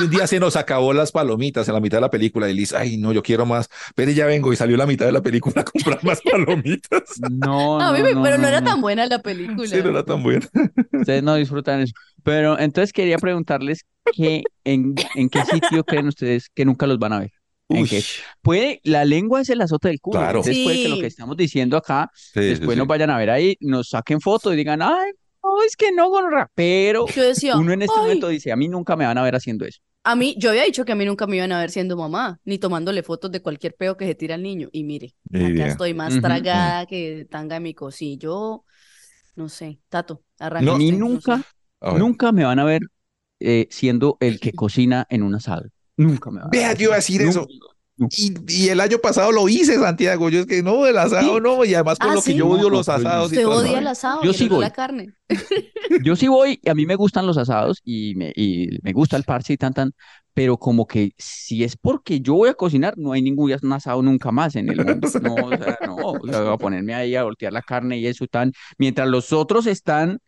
Y 0.00 0.04
un 0.04 0.10
día 0.10 0.26
se 0.26 0.38
nos 0.38 0.54
acabó 0.56 0.92
las 0.92 1.12
palomitas 1.12 1.66
en 1.68 1.74
la 1.74 1.80
mitad 1.80 1.96
de 1.98 2.02
la 2.02 2.10
película 2.10 2.48
y 2.48 2.54
Liz, 2.54 2.72
ay, 2.72 2.96
no, 2.98 3.12
yo 3.12 3.22
quiero 3.22 3.46
más. 3.46 3.68
Pero 3.94 4.10
ya 4.12 4.26
vengo 4.26 4.52
y 4.52 4.56
salió 4.56 4.76
la 4.76 4.86
mitad 4.86 5.06
de 5.06 5.12
la 5.12 5.22
película 5.22 5.62
a 5.62 5.64
comprar 5.64 6.02
más 6.04 6.20
palomitas. 6.30 7.02
No, 7.30 7.80
A 7.80 7.92
mí 7.92 7.98
no, 8.00 8.22
pero 8.22 8.36
no, 8.36 8.42
no, 8.42 8.48
era 8.48 8.60
no. 8.60 8.66
tan 8.70 8.80
buena 8.80 9.06
la 9.06 9.20
película. 9.20 9.66
Sí, 9.68 9.76
no 9.82 9.90
era 9.90 10.04
tan 10.04 10.22
buena. 10.22 10.46
Ustedes 10.92 11.22
no 11.22 11.34
disfrutan 11.36 11.80
eso. 11.80 11.92
Pero 12.22 12.58
entonces 12.58 12.92
quería 12.92 13.18
preguntarles 13.18 13.84
que 14.12 14.42
en, 14.64 14.94
en 15.14 15.28
qué 15.28 15.42
sitio 15.44 15.84
creen 15.84 16.08
ustedes 16.08 16.48
que 16.54 16.64
nunca 16.64 16.86
los 16.86 16.98
van 16.98 17.12
a 17.12 17.18
ver. 17.20 17.30
¿En? 17.68 17.86
Puede, 18.42 18.80
la 18.84 19.04
lengua 19.04 19.40
es 19.40 19.48
el 19.50 19.60
azote 19.60 19.88
del 19.88 20.00
culo. 20.00 20.20
Claro. 20.20 20.38
Entonces 20.38 20.62
puede 20.64 20.82
que 20.82 20.88
lo 20.88 20.98
que 20.98 21.06
estamos 21.06 21.36
diciendo 21.36 21.76
acá, 21.76 22.10
sí, 22.14 22.40
después 22.40 22.72
sí. 22.72 22.78
nos 22.78 22.86
vayan 22.86 23.10
a 23.10 23.18
ver 23.18 23.30
ahí, 23.30 23.56
nos 23.60 23.88
saquen 23.88 24.20
fotos 24.20 24.52
y 24.52 24.56
digan, 24.56 24.82
ay, 24.82 25.10
no, 25.42 25.62
es 25.62 25.76
que 25.76 25.90
no, 25.92 26.08
gonorrea". 26.08 26.48
Pero 26.54 27.06
Yo 27.08 27.22
decía, 27.22 27.56
uno 27.56 27.72
en 27.72 27.82
este 27.82 27.94
"Ay". 27.96 28.02
momento 28.02 28.28
dice, 28.28 28.52
a 28.52 28.56
mí 28.56 28.68
nunca 28.68 28.94
me 28.96 29.04
van 29.04 29.18
a 29.18 29.22
ver 29.22 29.34
haciendo 29.34 29.64
eso. 29.64 29.80
A 30.04 30.14
mí, 30.14 30.36
yo 30.38 30.50
había 30.50 30.62
dicho 30.62 30.84
que 30.84 30.92
a 30.92 30.94
mí 30.94 31.04
nunca 31.04 31.26
me 31.26 31.34
iban 31.36 31.50
a 31.50 31.58
ver 31.58 31.70
siendo 31.70 31.96
mamá, 31.96 32.38
ni 32.44 32.58
tomándole 32.58 33.02
fotos 33.02 33.32
de 33.32 33.42
cualquier 33.42 33.74
peo 33.74 33.96
que 33.96 34.06
se 34.06 34.14
tira 34.14 34.36
al 34.36 34.42
niño. 34.44 34.68
Y 34.70 34.84
mire, 34.84 35.14
acá 35.28 35.38
bien. 35.48 35.60
estoy 35.62 35.94
más 35.94 36.20
tragada 36.20 36.86
que 36.86 37.26
tanga 37.28 37.58
mi 37.58 37.74
cosillo. 37.74 38.62
No 39.34 39.48
sé, 39.48 39.80
Tato, 39.88 40.22
arranca 40.38 40.64
No. 40.64 40.74
a 40.76 40.78
mí 40.78 40.92
no 40.92 40.98
nunca, 41.08 41.38
sé. 41.38 41.44
A 41.80 41.90
ver. 41.90 41.98
nunca 42.00 42.30
me 42.30 42.44
van 42.44 42.60
a 42.60 42.64
ver 42.64 42.82
eh, 43.40 43.66
siendo 43.70 44.16
el 44.20 44.38
que 44.38 44.52
cocina 44.52 45.06
en 45.10 45.24
un 45.24 45.34
asado. 45.34 45.66
Nunca 45.96 46.30
me 46.30 46.38
van 46.40 46.48
a 46.48 46.50
Vea, 46.50 46.74
yo 46.74 46.84
iba 46.84 46.94
a 46.94 46.96
decir 46.96 47.22
eso. 47.22 47.46
Nunca. 47.48 47.66
Y, 48.18 48.34
y 48.64 48.68
el 48.68 48.80
año 48.80 48.98
pasado 48.98 49.32
lo 49.32 49.48
hice, 49.48 49.76
Santiago. 49.78 50.28
Yo 50.28 50.40
es 50.40 50.46
que 50.46 50.62
no, 50.62 50.86
el 50.86 50.98
asado 50.98 51.36
Sí. 51.36 51.40
no. 51.42 51.64
Y 51.64 51.72
además 51.74 51.98
por 51.98 52.10
Ah, 52.10 52.14
lo 52.14 52.22
que 52.22 52.34
yo 52.34 52.46
odio 52.46 52.64
No, 52.64 52.70
los 52.70 52.88
asados 52.90 53.32
y 53.32 53.36
Usted 53.36 53.44
todo 53.44 53.60
odia 53.62 53.78
el 53.78 53.86
asado, 53.86 54.22
Yo 54.22 54.34
sí 54.34 54.48
voy. 54.48 54.60
la 54.60 54.70
carne. 54.70 55.14
Yo 56.04 56.14
sí 56.14 56.28
voy, 56.28 56.60
y 56.62 56.68
a 56.68 56.74
mí 56.74 56.84
me 56.84 56.94
gustan 56.96 57.26
los 57.26 57.38
asados 57.38 57.80
y 57.84 58.14
me, 58.16 58.32
y 58.36 58.78
me 58.82 58.92
gusta 58.92 59.16
el 59.16 59.24
parche 59.24 59.54
y 59.54 59.56
tan 59.56 59.72
tan, 59.72 59.92
pero 60.34 60.58
como 60.58 60.86
que 60.86 61.12
si 61.16 61.64
es 61.64 61.76
porque 61.76 62.20
yo 62.20 62.34
voy 62.34 62.50
a 62.50 62.54
cocinar, 62.54 62.94
no 62.98 63.12
hay 63.12 63.22
ningún 63.22 63.50
asado 63.72 64.02
nunca 64.02 64.30
más 64.30 64.56
en 64.56 64.68
el 64.68 64.84
mundo. 64.84 65.08
No, 65.22 65.34
o 65.34 65.48
sea, 65.56 65.78
no, 65.86 65.96
o 65.96 66.26
sea, 66.28 66.40
voy 66.42 66.52
a 66.52 66.56
ponerme 66.58 66.94
ahí 66.94 67.14
a 67.16 67.22
voltear 67.22 67.52
la 67.52 67.62
carne 67.62 67.98
y 67.98 68.06
eso 68.06 68.26
tan, 68.26 68.52
mientras 68.78 69.08
los 69.08 69.32
otros 69.32 69.66
están 69.66 70.18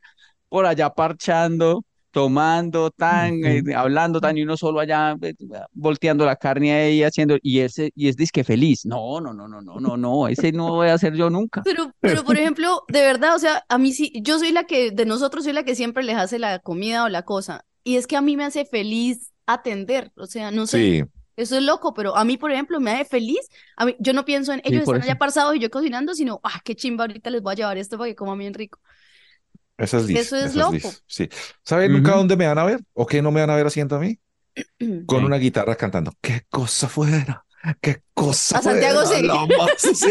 por 0.48 0.64
allá 0.66 0.90
parchando, 0.90 1.84
tomando 2.10 2.90
tan, 2.90 3.44
eh, 3.44 3.62
hablando 3.74 4.20
tan, 4.20 4.36
y 4.36 4.42
uno 4.42 4.56
solo 4.56 4.80
allá 4.80 5.16
eh, 5.20 5.34
volteando 5.72 6.24
la 6.24 6.36
carne 6.36 6.72
ahí 6.72 7.02
haciendo, 7.02 7.36
y 7.42 7.60
ese, 7.60 7.92
y 7.94 8.08
es 8.08 8.16
disque 8.16 8.44
feliz. 8.44 8.84
No, 8.86 9.20
no, 9.20 9.32
no, 9.32 9.48
no, 9.48 9.60
no, 9.60 9.78
no, 9.78 9.96
no, 9.96 10.28
ese 10.28 10.52
no 10.52 10.74
voy 10.76 10.88
a 10.88 10.94
hacer 10.94 11.14
yo 11.14 11.30
nunca. 11.30 11.62
Pero, 11.64 11.92
pero 12.00 12.24
por 12.24 12.36
ejemplo, 12.36 12.82
de 12.88 13.00
verdad, 13.02 13.34
o 13.34 13.38
sea, 13.38 13.64
a 13.68 13.78
mí 13.78 13.92
sí, 13.92 14.12
yo 14.22 14.38
soy 14.38 14.52
la 14.52 14.64
que, 14.64 14.90
de 14.90 15.06
nosotros 15.06 15.44
soy 15.44 15.52
la 15.52 15.64
que 15.64 15.74
siempre 15.74 16.02
les 16.02 16.16
hace 16.16 16.38
la 16.38 16.58
comida 16.58 17.04
o 17.04 17.08
la 17.08 17.22
cosa. 17.22 17.64
Y 17.84 17.96
es 17.96 18.06
que 18.06 18.16
a 18.16 18.20
mí 18.22 18.36
me 18.36 18.44
hace 18.44 18.64
feliz 18.64 19.32
atender, 19.46 20.12
o 20.16 20.26
sea, 20.26 20.50
no 20.50 20.66
sé, 20.66 20.78
Sí, 20.78 21.02
eso 21.38 21.56
es 21.56 21.62
loco, 21.62 21.94
pero 21.94 22.16
a 22.16 22.24
mí, 22.24 22.36
por 22.36 22.50
ejemplo, 22.50 22.80
me 22.80 22.90
hace 22.90 23.04
feliz. 23.04 23.38
A 23.76 23.86
mí, 23.86 23.94
yo 24.00 24.12
no 24.12 24.24
pienso 24.24 24.52
en 24.52 24.60
ellos 24.64 24.82
por 24.84 24.96
están 24.96 25.02
allá 25.02 25.12
eso. 25.12 25.18
parsados 25.18 25.54
y 25.54 25.60
yo 25.60 25.70
cocinando, 25.70 26.12
sino, 26.14 26.40
ah, 26.42 26.60
qué 26.64 26.74
chimba, 26.74 27.04
ahorita 27.04 27.30
les 27.30 27.42
voy 27.42 27.52
a 27.52 27.56
llevar 27.56 27.78
esto 27.78 27.96
para 27.96 28.10
que 28.10 28.16
coman 28.16 28.38
bien 28.38 28.54
rico. 28.54 28.80
Esa 29.78 29.98
es 29.98 30.06
Liz. 30.06 30.18
Eso 30.20 30.36
es 30.36 30.44
esa 30.46 30.58
loco. 30.58 30.72
Liz. 30.72 31.02
Sí. 31.06 31.28
¿Saben 31.64 31.92
nunca 31.92 32.12
dónde 32.16 32.36
me 32.36 32.46
van 32.46 32.58
a 32.58 32.64
ver? 32.64 32.80
¿O 32.92 33.06
qué 33.06 33.22
no 33.22 33.30
me 33.30 33.40
van 33.40 33.50
a 33.50 33.56
ver 33.56 33.66
haciendo 33.66 33.96
a 33.96 34.00
mí? 34.00 34.18
Con 35.06 35.20
Sí. 35.20 35.24
una 35.24 35.36
guitarra 35.36 35.76
cantando. 35.76 36.12
¿Qué 36.20 36.42
cosa 36.50 36.88
fuera? 36.88 37.44
¿Qué 37.80 38.02
cosa 38.14 38.58
A 38.58 38.62
Santiago 38.62 39.00
sí. 39.06 39.26
más? 39.26 40.06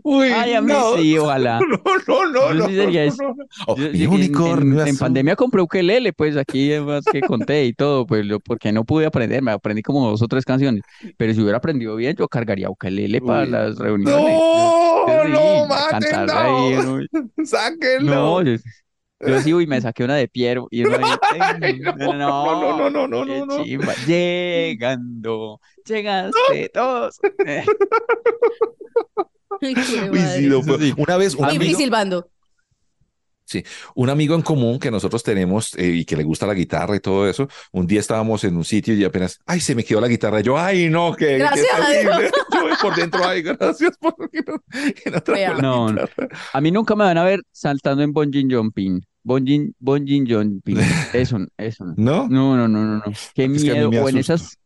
Uy, 0.02 0.28
Ay, 0.28 0.54
a 0.54 0.60
mí 0.62 0.72
no. 0.72 0.96
sí, 0.96 1.16
ojalá. 1.18 1.60
No, 2.06 2.26
no, 2.26 2.26
no, 2.32 2.48
Yo 2.48 2.54
no, 2.54 2.66
sí 2.68 2.76
no, 2.76 2.84
no, 3.28 3.34
no. 3.34 3.44
Oh, 3.66 3.76
Yo- 3.76 3.90
yo 3.90 4.04
en- 4.04 4.08
unicornio 4.10 4.72
en, 4.74 4.80
en 4.80 4.94
azul. 4.94 4.98
pandemia 4.98 5.36
compré 5.36 5.60
ukelele, 5.62 6.12
pues 6.12 6.36
aquí 6.36 6.70
además 6.72 7.04
que 7.10 7.20
conté 7.20 7.64
y 7.66 7.72
todo, 7.72 8.06
pues 8.06 8.24
lo, 8.26 8.40
porque 8.40 8.72
no 8.72 8.84
pude 8.84 9.06
aprender, 9.06 9.42
me 9.42 9.52
aprendí 9.52 9.82
como 9.82 10.08
dos 10.10 10.22
o 10.22 10.28
tres 10.28 10.44
canciones, 10.44 10.82
pero 11.16 11.34
si 11.34 11.40
hubiera 11.40 11.58
aprendido 11.58 11.96
bien, 11.96 12.16
yo 12.16 12.28
cargaría 12.28 12.70
ukelele 12.70 13.20
para 13.20 13.42
Uy. 13.44 13.50
las 13.50 13.76
reuniones. 13.78 14.14
No, 14.16 15.06
Yo 15.08 15.22
sí, 15.24 15.30
no, 15.32 15.74
a 15.74 15.88
cantar 15.90 16.26
mátenlo. 16.26 16.40
ahí, 16.40 16.74
¿no? 17.36 17.44
Sáquenlo. 17.44 18.14
No, 18.14 18.58
yo- 19.26 19.40
sí, 19.40 19.54
uy, 19.54 19.66
me 19.66 19.80
saqué 19.80 20.04
una 20.04 20.16
de 20.16 20.28
Piero 20.28 20.68
y 20.70 20.84
uno 20.84 20.96
ahí, 20.96 21.12
Ay, 21.62 21.78
no, 21.80 21.92
no, 21.94 22.12
no, 22.14 22.78
no, 22.78 22.90
no, 22.90 23.08
no, 23.08 23.24
no, 23.24 23.46
no. 23.46 23.64
chimba. 23.64 23.94
Llegando, 24.06 25.60
llegaste 25.84 26.68
todos. 26.74 27.18
Eh, 27.46 27.64
Uy, 29.60 29.74
sí, 29.76 30.50
sí. 30.80 30.94
Una 30.96 31.16
vez 31.16 31.34
un 31.34 31.44
amigo, 31.44 31.78
silbando. 31.78 32.28
un 33.94 34.10
amigo 34.10 34.34
en 34.34 34.42
común 34.42 34.78
que 34.80 34.90
nosotros 34.90 35.22
tenemos 35.22 35.74
eh, 35.76 35.86
y 35.86 36.04
que 36.04 36.16
le 36.16 36.24
gusta 36.24 36.46
la 36.46 36.54
guitarra 36.54 36.96
y 36.96 37.00
todo 37.00 37.28
eso, 37.28 37.48
un 37.70 37.86
día 37.86 38.00
estábamos 38.00 38.42
en 38.44 38.56
un 38.56 38.64
sitio 38.64 38.94
y 38.94 39.04
apenas, 39.04 39.38
ay, 39.46 39.60
se 39.60 39.74
me 39.74 39.84
quedó 39.84 40.00
la 40.00 40.08
guitarra. 40.08 40.40
Yo, 40.40 40.58
ay, 40.58 40.88
no, 40.88 41.14
que 41.14 41.38
Gracias 41.38 41.66
a 41.72 41.86
terrible. 41.86 42.30
Yo 42.52 42.60
voy 42.62 42.72
por 42.80 42.94
dentro, 42.96 43.24
ay, 43.24 43.42
gracias 43.42 43.96
por 43.98 44.14
que 44.30 44.42
no, 44.44 45.22
que 45.22 45.62
no. 45.62 45.94
A 46.52 46.60
mí 46.60 46.70
nunca 46.72 46.96
me 46.96 47.04
van 47.04 47.18
a 47.18 47.24
ver 47.24 47.40
saltando 47.52 48.02
en 48.02 48.12
bungee 48.12 48.46
jumping. 48.50 49.00
Bungee, 49.24 49.72
bungee 49.78 50.24
jumping. 50.26 50.78
Eso, 51.12 51.38
no, 51.38 51.46
eso. 51.58 51.84
no. 51.84 51.94
¿No? 51.96 52.28
No, 52.28 52.56
no, 52.56 52.68
no, 52.68 52.84
no, 52.84 52.96
no. 52.96 53.02
Qué 53.34 53.48
miedo. 53.48 53.90
O 53.90 54.08
en 54.08 54.18
esas. 54.18 54.58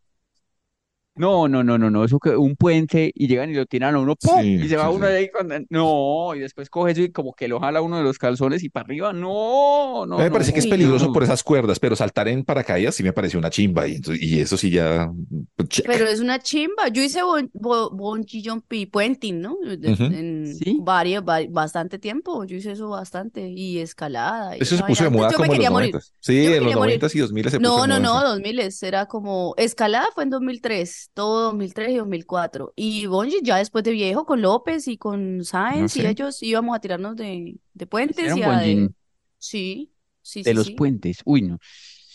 No, 1.17 1.49
no, 1.49 1.65
no, 1.65 1.79
no, 1.79 1.91
no. 1.91 2.05
Eso 2.05 2.19
que 2.19 2.31
un 2.37 2.57
puente 2.57 3.11
y 3.15 3.27
llegan 3.27 3.51
y 3.51 3.55
lo 3.55 3.67
tiran 3.67 3.95
a 3.95 3.99
uno, 3.99 4.17
¡pum! 4.17 4.41
Sí, 4.43 4.55
Y 4.65 4.69
se 4.69 4.77
va 4.77 4.89
sí, 4.89 4.95
uno 4.95 5.07
de 5.07 5.17
ahí 5.17 5.31
con... 5.31 5.67
No, 5.71 6.35
y 6.35 6.41
después 6.41 6.69
coge 6.71 6.93
eso 6.93 7.03
y 7.03 7.11
como 7.11 7.33
que 7.33 7.49
lo 7.49 7.59
jala 7.61 7.81
uno 7.83 7.99
de 7.99 8.05
los 8.05 8.19
calzones 8.19 8.63
y 8.63 8.69
para 8.69 8.85
arriba. 8.85 9.13
No, 9.13 10.07
no, 10.07 10.15
A 10.17 10.19
mí 10.19 10.25
me 10.25 10.31
parece 10.31 10.51
no. 10.51 10.55
que 10.55 10.61
es 10.61 10.67
peligroso 10.67 11.07
no. 11.07 11.13
por 11.13 11.23
esas 11.23 11.43
cuerdas, 11.43 11.79
pero 11.81 11.97
saltar 11.97 12.29
en 12.29 12.45
paracaídas 12.45 12.95
sí 12.95 13.03
me 13.03 13.13
pareció 13.13 13.39
una 13.39 13.51
chimba 13.51 13.87
y, 13.89 13.97
entonces- 13.97 14.23
y 14.23 14.41
eso 14.41 14.57
sí 14.57 14.71
ya 14.71 15.11
pues, 15.57 15.69
check. 15.69 15.87
Pero 15.87 16.07
es 16.07 16.21
una 16.21 16.39
chimba. 16.39 16.89
Yo 16.89 17.03
hice 17.03 17.23
bon, 17.23 17.51
bo- 17.55 17.91
bungee 17.91 18.43
jumping, 18.45 18.91
puenting, 18.91 19.41
¿no? 19.41 19.57
De- 19.65 19.93
Ujú. 19.93 20.05
En 20.05 20.55
Sí. 20.57 20.79
varios, 20.83 21.23
va- 21.23 21.41
bastante 21.49 21.99
tiempo. 21.99 22.45
Yo 22.45 22.57
hice 22.57 22.73
eso 22.73 22.89
bastante. 22.89 23.49
Y 23.49 23.79
escalada. 23.79 24.57
y 24.57 24.61
Eso 24.63 24.77
se 24.77 24.83
puso 24.85 25.05
de 25.05 25.11
moda 25.11 25.29
me 25.31 25.35
como 25.35 25.53
en 25.55 25.59
los 25.63 25.71
morir. 25.71 25.93
90. 25.95 26.01
Sí, 26.21 26.37
en 26.39 26.45
los 26.45 26.53
quería 26.61 26.77
morir. 26.77 26.99
90 27.01 27.09
y 27.15 27.21
2000 27.21 27.51
se 27.51 27.59
puso 27.61 27.61
No, 27.79 27.87
no, 27.87 27.99
no, 28.01 28.19
eso. 28.19 28.29
2000 28.29 28.61
era 28.83 29.07
como 29.07 29.55
escalada 29.57 30.07
fue 30.15 30.25
en 30.25 30.31
2003, 30.31 31.06
todo 31.15 31.43
2003 31.45 31.91
y 31.93 31.97
2004. 31.97 32.73
Y 32.77 33.07
Bungie 33.07 33.41
ya 33.43 33.57
después 33.57 33.85
de 33.85 33.93
viejo 33.93 34.27
con 34.27 34.43
López 34.43 34.89
y 34.89 34.99
con 34.99 35.45
No 35.73 35.89
Sáenz 35.89 35.97
y 35.97 36.07
ellos 36.07 36.43
íbamos 36.43 36.77
a 36.77 36.81
tirarnos 36.81 37.17
de, 37.17 37.59
de 37.75 37.87
puentes 37.87 38.37
y 38.37 38.43
a 38.43 38.59
de 38.61 38.91
sí, 39.39 39.93
sí, 40.23 40.43
de 40.43 40.51
sí, 40.51 40.55
los 40.55 40.67
sí. 40.67 40.75
puentes. 40.75 41.19
Uy, 41.25 41.43
no. 41.43 41.59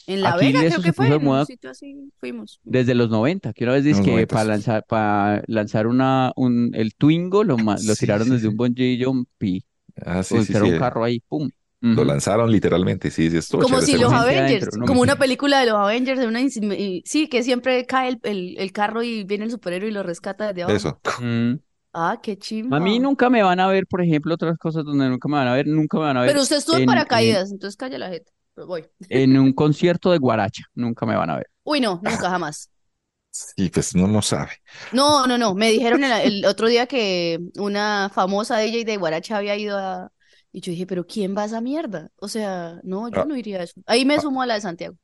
En 0.08 0.21
La 0.21 0.32
Aquí 0.32 0.45
Vega 0.47 0.65
creo 0.65 0.82
que 0.82 0.93
fue, 0.93 1.08
en 1.08 1.27
un 1.27 1.45
sitio 1.45 1.69
así 1.71 2.12
fuimos. 2.17 2.60
desde 2.63 2.95
los 2.95 3.10
90, 3.10 3.54
que 3.54 3.63
una 3.63 3.73
vez 3.73 3.84
dice 3.84 4.01
que 4.01 4.12
90. 4.12 4.34
para 4.34 4.45
lanzar, 4.45 4.86
para 4.88 5.43
lanzar 5.47 5.88
una, 5.88 6.32
un, 6.36 6.71
el 6.73 6.95
Twingo 6.95 7.43
lo, 7.43 7.58
lo 7.58 7.95
Sí, 7.95 7.95
tiraron 7.95 8.27
sí, 8.27 8.32
desde 8.32 8.41
sí. 8.43 8.47
un 8.47 8.58
bungee 8.58 9.04
jumpy. 9.04 9.65
Ah, 10.06 10.23
sí, 10.23 10.41
sí. 10.43 10.54
un 10.58 10.75
carro 10.75 11.04
ahí, 11.04 11.19
¡pum! 11.21 11.49
Lo 11.81 12.03
lanzaron 12.05 12.51
literalmente, 12.51 13.09
sí, 13.09 13.29
sí, 13.31 13.37
estuvo 13.37 13.61
Como 13.63 13.81
si 13.81 13.97
los. 13.97 14.13
Avengers, 14.13 14.67
adentro, 14.67 14.79
no 14.79 14.85
como 14.85 15.01
una 15.01 15.15
película 15.17 15.59
de 15.59 15.65
los 15.67 15.75
Avengers, 15.75 16.19
de 16.19 16.27
una 16.27 16.41
y- 16.41 17.03
sí, 17.05 17.27
que 17.27 17.43
siempre 17.43 17.85
cae 17.85 18.09
el, 18.09 18.19
el, 18.23 18.55
el 18.57 18.71
carro 18.71 19.01
y 19.03 19.23
viene 19.23 19.45
el 19.45 19.51
superhéroe 19.51 19.89
y 19.89 19.91
lo 19.93 20.03
rescata 20.03 20.47
desde 20.47 20.63
abajo. 20.63 20.75
Eso. 20.77 21.01
Mm. 21.21 21.55
Ah, 21.93 22.19
qué 22.21 22.37
A 22.37 22.39
chimba. 22.39 22.79
mí 22.79 22.99
nunca 22.99 23.29
me 23.29 23.43
van 23.43 23.59
a 23.59 23.67
ver, 23.67 23.85
por 23.87 24.01
ejemplo, 24.01 24.33
otras 24.33 24.57
cosas 24.57 24.83
donde 24.85 25.09
nunca 25.09 25.27
me 25.27 25.35
van 25.35 25.47
a 25.47 25.53
ver, 25.53 25.67
nunca 25.67 25.97
me 25.97 26.03
van 26.05 26.17
a 26.17 26.21
ver 26.21 26.29
Pero 26.31 26.41
usted 26.41 26.57
estuvo 26.57 26.77
en 26.77 26.83
en, 26.83 26.89
en, 26.89 26.95
paracaídas, 26.95 27.51
entonces 27.51 27.75
calla 27.77 27.97
la 27.97 28.09
gente. 28.09 28.31
Pero 28.55 28.67
voy. 28.67 28.85
en 29.09 29.37
un 29.37 29.53
concierto 29.53 30.11
de 30.11 30.17
guaracha, 30.17 30.63
nunca 30.73 31.05
me 31.05 31.15
van 31.15 31.29
a 31.29 31.35
ver. 31.37 31.47
Uy, 31.63 31.79
no, 31.81 31.99
nunca 32.03 32.29
jamás. 32.29 32.69
Sí, 33.31 33.69
pues 33.69 33.95
no, 33.95 34.07
no 34.07 34.21
sabe. 34.21 34.51
No, 34.89 35.25
no, 35.27 35.37
no. 35.37 35.53
Me 35.55 35.71
dijeron 35.71 36.03
el, 36.03 36.11
el 36.11 36.45
otro 36.45 36.67
día 36.67 36.85
que 36.87 37.39
una 37.57 38.09
famosa 38.13 38.57
DJ 38.57 38.83
de 38.85 38.97
Guaracha 38.97 39.37
había 39.37 39.55
ido 39.55 39.77
a... 39.77 40.11
Y 40.53 40.59
yo 40.61 40.71
dije, 40.71 40.85
pero 40.85 41.05
¿quién 41.07 41.35
va 41.35 41.43
a 41.43 41.45
esa 41.45 41.61
mierda? 41.61 42.09
O 42.17 42.27
sea, 42.27 42.79
no, 42.83 43.07
yo 43.09 43.21
Ah. 43.21 43.25
no 43.25 43.35
iría 43.37 43.59
a 43.59 43.63
eso. 43.63 43.79
Ahí 43.85 44.03
me 44.05 44.15
Ah. 44.15 44.21
sumo 44.21 44.41
a 44.41 44.45
la 44.45 44.55
de 44.55 44.61
Santiago. 44.61 44.95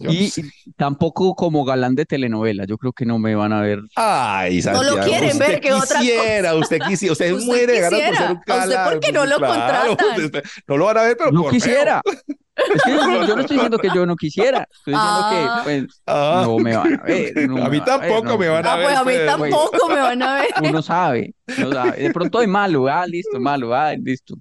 No 0.00 0.10
Y 0.10 0.30
sé. 0.30 0.44
tampoco 0.76 1.34
como 1.34 1.62
galán 1.66 1.94
de 1.94 2.06
telenovela, 2.06 2.64
yo 2.64 2.78
creo 2.78 2.94
que 2.94 3.04
no 3.04 3.18
me 3.18 3.34
van 3.34 3.52
a 3.52 3.60
ver. 3.60 3.80
Ay, 3.94 4.60
No 4.62 4.72
lo 4.82 4.94
Santiago, 4.94 5.06
quieren 5.10 5.38
ver, 5.38 5.48
usted 5.48 5.60
que 5.60 5.72
otra 5.74 5.86
cosa. 5.86 5.98
quisiera, 6.00 6.54
usted 6.54 6.78
quisiera, 6.88 7.12
usted, 7.12 7.32
Usted 7.34 7.46
muere 7.46 7.72
de 7.72 7.80
ganas 7.80 7.90
por 7.90 8.00
ser 8.00 8.10
quisiera. 8.10 8.30
un 8.32 8.36
¿A 8.36 8.40
usted 8.40 8.54
galán. 8.74 8.90
por 8.90 9.00
qué 9.00 9.12
no 9.12 9.26
lo 9.26 9.36
Claro, 9.36 9.96
contratan? 9.96 10.24
usted- 10.24 10.42
no 10.66 10.76
lo 10.78 10.84
van 10.86 10.98
a 10.98 11.02
ver, 11.02 11.16
pero 11.18 11.32
No 11.32 11.42
por 11.42 11.60
feo. 11.60 12.00
quisiera. 12.72 12.76
Es 12.76 12.82
que 12.82 12.90
yo, 13.14 13.26
yo 13.26 13.34
no 13.36 13.40
estoy 13.42 13.56
diciendo 13.56 13.78
que 13.78 13.88
yo 13.94 14.06
no 14.06 14.16
quisiera, 14.16 14.68
estoy 14.70 14.94
diciendo 14.94 15.20
Ah. 15.22 15.62
que 15.64 15.80
pues, 15.82 16.02
Ah, 16.06 16.42
no 16.46 16.58
me 16.58 16.76
van 16.76 16.94
a 16.94 17.02
ver. 17.04 17.32
no 17.48 17.56
a 17.64 17.68
me 17.68 17.70
mí 17.70 17.78
van 17.80 17.88
a 17.90 17.96
ver, 17.98 18.00
tampoco 18.10 18.24
no. 18.28 18.38
me 18.38 18.48
van 18.48 18.66
a 18.66 18.72
Ah, 18.72 18.76
ver. 18.76 18.86
pues 18.86 18.96
a 18.98 19.04
mí 19.04 19.12
tampoco 19.26 19.88
me 19.88 19.94
van 19.96 20.22
a 20.22 20.34
ver. 20.34 20.48
Uno 20.70 20.82
sabe, 20.82 21.34
uno 21.58 21.72
sabe. 21.72 21.96
De 22.02 22.12
pronto 22.12 22.40
es 22.42 22.48
malo, 22.48 22.88
ah, 22.88 23.06
listo, 23.06 23.40
malo, 23.40 23.74
ah, 23.74 23.94
listo. 23.94 24.34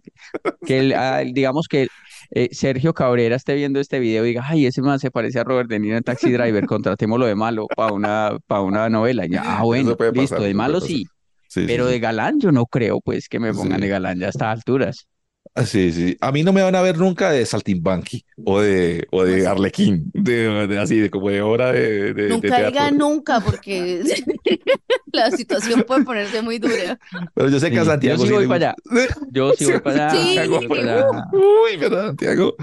Que 0.65 0.79
el- 0.79 0.93
ah, 0.93 1.19
digamos 1.25 1.67
que 1.67 1.87
eh, 2.31 2.49
Sergio 2.51 2.93
Cabrera 2.93 3.35
esté 3.35 3.55
viendo 3.55 3.79
este 3.79 3.99
video 3.99 4.23
y 4.23 4.29
diga, 4.29 4.43
ay, 4.47 4.65
ese 4.67 4.81
man 4.83 4.99
se 4.99 5.09
parece 5.09 5.39
a 5.39 5.43
Robert 5.43 5.67
De 5.69 5.79
Niro 5.79 5.97
en 5.97 6.03
Taxi 6.03 6.31
Driver, 6.31 6.65
contratémoslo 6.67 7.25
de 7.25 7.33
malo 7.35 7.65
para 7.75 7.91
una, 7.93 8.37
para 8.45 8.61
una 8.61 8.87
novela. 8.89 9.25
Y 9.25 9.29
ya, 9.29 9.41
ah, 9.45 9.63
bueno, 9.63 9.95
listo, 10.13 10.39
de 10.41 10.53
malo 10.53 10.79
sí, 10.79 11.05
Sí, 11.47 11.61
sí, 11.61 11.65
pero 11.65 11.87
sí. 11.87 11.93
de 11.93 11.99
galán 11.99 12.39
yo 12.39 12.51
no 12.51 12.67
creo, 12.67 12.99
pues, 13.01 13.27
que 13.27 13.39
me 13.39 13.51
pongan 13.51 13.77
Sí. 13.77 13.81
de 13.81 13.87
galán 13.87 14.19
ya 14.19 14.27
a 14.27 14.29
estas 14.29 14.49
alturas. 14.49 15.07
Ah, 15.55 15.65
Sí, 15.65 15.91
sí. 15.91 16.17
A 16.21 16.31
mí 16.31 16.43
no 16.43 16.53
me 16.53 16.61
van 16.61 16.75
a 16.75 16.81
ver 16.81 16.97
nunca 16.97 17.31
de 17.31 17.45
Saltimbanqui 17.45 18.23
o 18.43 18.61
de, 18.61 19.07
o 19.11 19.23
de 19.23 19.31
¿Cómo 19.41 19.45
así? 19.45 19.45
Arlequín, 19.47 20.09
de, 20.13 20.67
de 20.67 20.79
así, 20.79 20.99
de 20.99 21.09
como 21.09 21.29
de 21.29 21.41
hora 21.41 21.71
de, 21.73 22.13
de, 22.13 22.27
de 22.29 22.29
Nunca 22.29 22.55
teatro. 22.55 22.67
diga 22.71 22.91
nunca 22.91 23.41
porque 23.41 24.03
la 25.11 25.31
situación 25.31 25.83
puede 25.83 26.01
ponerse 26.01 26.41
muy 26.41 26.59
dura. 26.59 26.97
Pero 27.33 27.49
yo 27.49 27.59
sé 27.59 27.71
que 27.71 27.79
a 27.79 27.85
Sí, 27.85 27.85
yo 27.85 27.91
Santiago 27.91 28.17
sí 28.17 28.27
sí 28.27 28.33
voy 28.33 28.43
le 28.43 28.47
para 28.47 28.75
gusta. 28.75 29.17
Yo 29.29 29.53
sí 29.53 29.65
voy 29.65 29.79
para 29.79 30.11
allá, 30.11 30.11
Sí. 30.11 30.67
para 30.67 30.81
allá, 30.81 31.05
Uy, 31.31 31.77
¿verdad, 31.77 32.07
Santiago? 32.07 32.55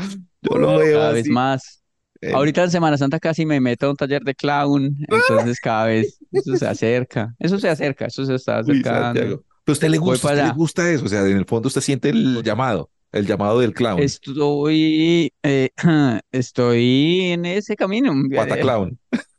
Yo 0.43 0.59
lo 0.59 0.77
veo 0.77 0.99
cada 0.99 1.13
vez 1.13 1.29
más. 1.29 1.83
eh, 2.21 2.33
Ahorita 2.33 2.65
en 2.65 2.71
Semana 2.71 2.97
Santa 2.99 3.19
casi 3.21 3.47
me 3.47 3.61
meto 3.61 3.87
a 3.87 3.91
un 3.91 3.97
taller 3.97 4.23
de 4.23 4.35
clown, 4.35 4.97
entonces 5.09 5.61
cada 5.61 5.87
vez 5.87 6.19
eso 6.33 6.57
se 6.57 6.67
acerca, 6.67 7.35
eso 7.39 7.59
se 7.59 7.69
acerca, 7.69 8.07
eso 8.07 8.25
se 8.25 8.35
está 8.35 8.59
uy, 8.67 8.83
acercando. 8.83 8.83
Santiago. 8.83 9.45
Pero 9.67 9.73
a 9.73 9.79
usted 9.79 9.89
le 9.89 9.99
gusta, 9.99 10.29
a 10.29 10.31
para 10.31 10.43
usted 10.43 10.49
le 10.53 10.57
gusta 10.57 10.91
eso. 10.93 11.05
O 11.05 11.09
sea, 11.09 11.27
en 11.27 11.37
el 11.39 11.45
fondo 11.45 11.67
usted 11.67 11.81
siente 11.81 12.11
el 12.11 12.41
llamado, 12.45 12.89
el 13.11 13.27
llamado 13.27 13.59
del 13.59 13.75
clown. 13.75 14.01
Estoy, 14.01 15.33
eh, 15.43 15.71
estoy 16.31 17.21
en 17.33 17.47
ese 17.47 17.75
camino. 17.75 18.15
Pataclown. 18.33 18.97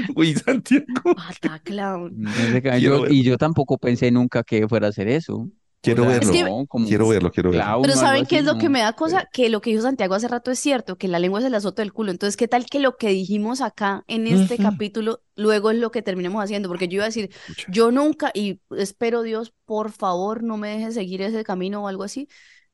Uy, 0.14 0.34
Santiago. 0.34 1.14
Pata 1.16 1.58
clown. 1.60 2.26
Ese 2.28 2.60
camino. 2.60 2.80
Quiero 2.80 3.06
Yo- 3.06 3.12
y 3.12 3.22
yo 3.22 3.38
tampoco 3.38 3.78
pensé 3.78 4.10
nunca 4.10 4.42
que 4.42 4.68
fuera 4.68 4.88
a 4.88 4.90
hacer 4.90 5.08
eso. 5.08 5.48
Quiero 5.82 6.02
O 6.02 6.06
sea, 6.06 6.14
verlo. 6.18 6.32
Es 6.32 6.36
que- 6.38 6.44
no, 6.44 6.66
como 6.66 6.86
Quiero 6.86 7.08
verlo, 7.08 7.30
quiero 7.32 7.50
verlo. 7.50 7.82
Pero 7.82 7.94
¿saben 7.94 8.26
qué 8.26 8.38
es 8.38 8.44
lo 8.44 8.58
que 8.58 8.68
me 8.68 8.80
da 8.80 8.92
cosa? 8.92 9.28
Que 9.32 9.48
lo 9.48 9.60
que 9.60 9.70
dijo 9.70 9.82
Santiago 9.82 10.14
hace 10.14 10.28
rato 10.28 10.50
es 10.50 10.58
cierto, 10.58 10.98
que 10.98 11.08
la 11.08 11.18
lengua 11.18 11.40
es 11.40 11.46
el 11.46 11.54
azote 11.54 11.82
del 11.82 11.92
culo. 11.92 12.10
Entonces, 12.10 12.36
¿qué 12.36 12.48
tal 12.48 12.66
que 12.66 12.80
lo 12.80 12.96
que 12.96 13.08
dijimos 13.08 13.60
acá 13.60 14.04
en 14.06 14.26
este 14.26 14.58
capítulo 14.58 15.22
luego 15.36 15.70
es 15.70 15.78
lo 15.78 15.90
que 15.90 16.02
terminemos 16.02 16.42
haciendo? 16.44 16.68
Porque 16.68 16.88
yo 16.88 16.96
iba 16.96 17.04
a 17.04 17.06
decir, 17.08 17.30
yo 17.68 17.90
nunca, 17.90 18.30
y 18.34 18.60
espero 18.76 19.22
Dios, 19.22 19.54
por 19.64 19.90
favor, 19.90 20.42
no 20.42 20.56
me 20.58 20.68
deje 20.68 20.92
seguir 20.92 21.22
ese 21.22 21.44
camino 21.44 21.82
o 21.84 21.88
algo 21.88 22.02
así. 22.04 22.28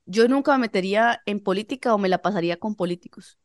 Yo 0.04 0.26
nunca 0.28 0.52
me 0.52 0.58
metería 0.62 1.20
en 1.26 1.40
política 1.40 1.94
o 1.94 1.98
me 1.98 2.08
la 2.08 2.22
pasaría 2.22 2.58
con 2.58 2.74
políticos. 2.74 3.38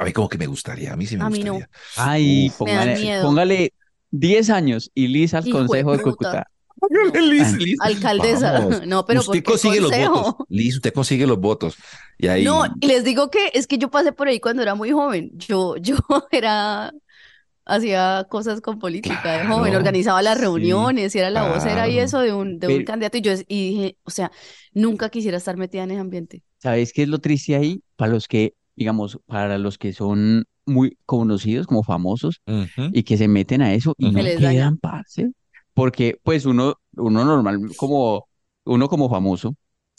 A 0.00 0.04
mí 0.04 0.12
como 0.12 0.28
que 0.28 0.38
me 0.38 0.46
gustaría, 0.46 0.92
a 0.92 0.96
mí 0.96 1.06
sí 1.06 1.16
me 1.16 1.24
A 1.24 1.30
mí 1.30 1.42
no. 1.44 1.52
gustaría. 1.52 1.70
Ay, 1.96 2.48
Uf. 2.48 2.60
Me 2.62 2.66
póngale, 2.66 2.98
miedo. 2.98 3.22
póngale 3.26 3.72
10 4.10 4.50
años 4.50 4.90
y 4.94 5.08
lisa 5.08 5.38
al 5.38 5.46
Hijo 5.46 5.58
Consejo 5.58 5.92
de 5.92 5.98
puta. 5.98 6.10
Cúcuta. 6.10 6.50
Liz, 7.30 7.52
Liz. 7.56 7.78
Alcaldesa. 7.80 8.52
Vamos. 8.52 8.82
No, 8.86 9.04
pero 9.04 9.20
usted 9.20 9.30
¿por 9.30 9.36
qué 9.36 9.42
consigue 9.42 9.80
los 9.80 9.90
votos. 9.90 10.46
Liz, 10.48 10.76
usted 10.76 10.92
consigue 10.92 11.26
los 11.26 11.38
votos. 11.38 11.76
Y 12.18 12.26
ahí. 12.28 12.44
No, 12.44 12.64
y 12.80 12.86
les 12.86 13.04
digo 13.04 13.30
que 13.30 13.50
es 13.54 13.66
que 13.66 13.78
yo 13.78 13.90
pasé 13.90 14.12
por 14.12 14.28
ahí 14.28 14.40
cuando 14.40 14.62
era 14.62 14.74
muy 14.74 14.90
joven. 14.92 15.30
Yo, 15.34 15.76
yo 15.80 15.96
era, 16.30 16.92
hacía 17.64 18.26
cosas 18.30 18.60
con 18.60 18.78
política 18.78 19.38
de 19.38 19.46
joven, 19.46 19.64
Claro, 19.70 19.78
organizaba 19.78 20.22
las 20.22 20.36
sí, 20.38 20.42
reuniones 20.44 21.14
y 21.14 21.18
era 21.18 21.30
la 21.30 21.48
vocera 21.52 21.86
y 21.88 21.92
claro. 21.92 22.04
eso 22.06 22.20
de 22.20 22.32
un, 22.32 22.58
de 22.58 22.66
un 22.66 22.72
Pero- 22.74 22.84
candidato. 22.86 23.18
Y 23.18 23.20
yo 23.22 23.32
y 23.46 23.70
dije, 23.70 23.96
o 24.04 24.10
sea, 24.10 24.30
nunca 24.72 25.08
quisiera 25.10 25.36
estar 25.36 25.56
metida 25.56 25.82
en 25.84 25.90
ese 25.92 26.00
ambiente. 26.00 26.42
¿Sabes 26.60 26.92
qué 26.92 27.02
es 27.02 27.08
lo 27.08 27.18
triste 27.18 27.54
ahí? 27.56 27.82
Para 27.96 28.12
los 28.12 28.26
que, 28.26 28.54
digamos, 28.74 29.18
para 29.26 29.58
los 29.58 29.78
que 29.78 29.92
son 29.92 30.44
muy 30.66 30.98
conocidos, 31.06 31.66
como 31.66 31.82
famosos, 31.82 32.42
y 32.92 33.02
que 33.04 33.16
se 33.16 33.26
meten 33.26 33.62
a 33.62 33.72
eso 33.72 33.94
y 33.96 34.10
no 34.10 34.18
Se 34.18 34.22
les 34.22 34.34
daña. 34.40 34.52
quedan, 34.52 34.76
parce. 34.78 35.30
Porque, 35.78 36.18
pues, 36.22 36.44
uno, 36.46 36.74
uno 36.96 37.24
normal, 37.24 37.60
como, 37.76 38.28
uno 38.64 38.88
como 38.88 39.08
famoso, 39.08 39.54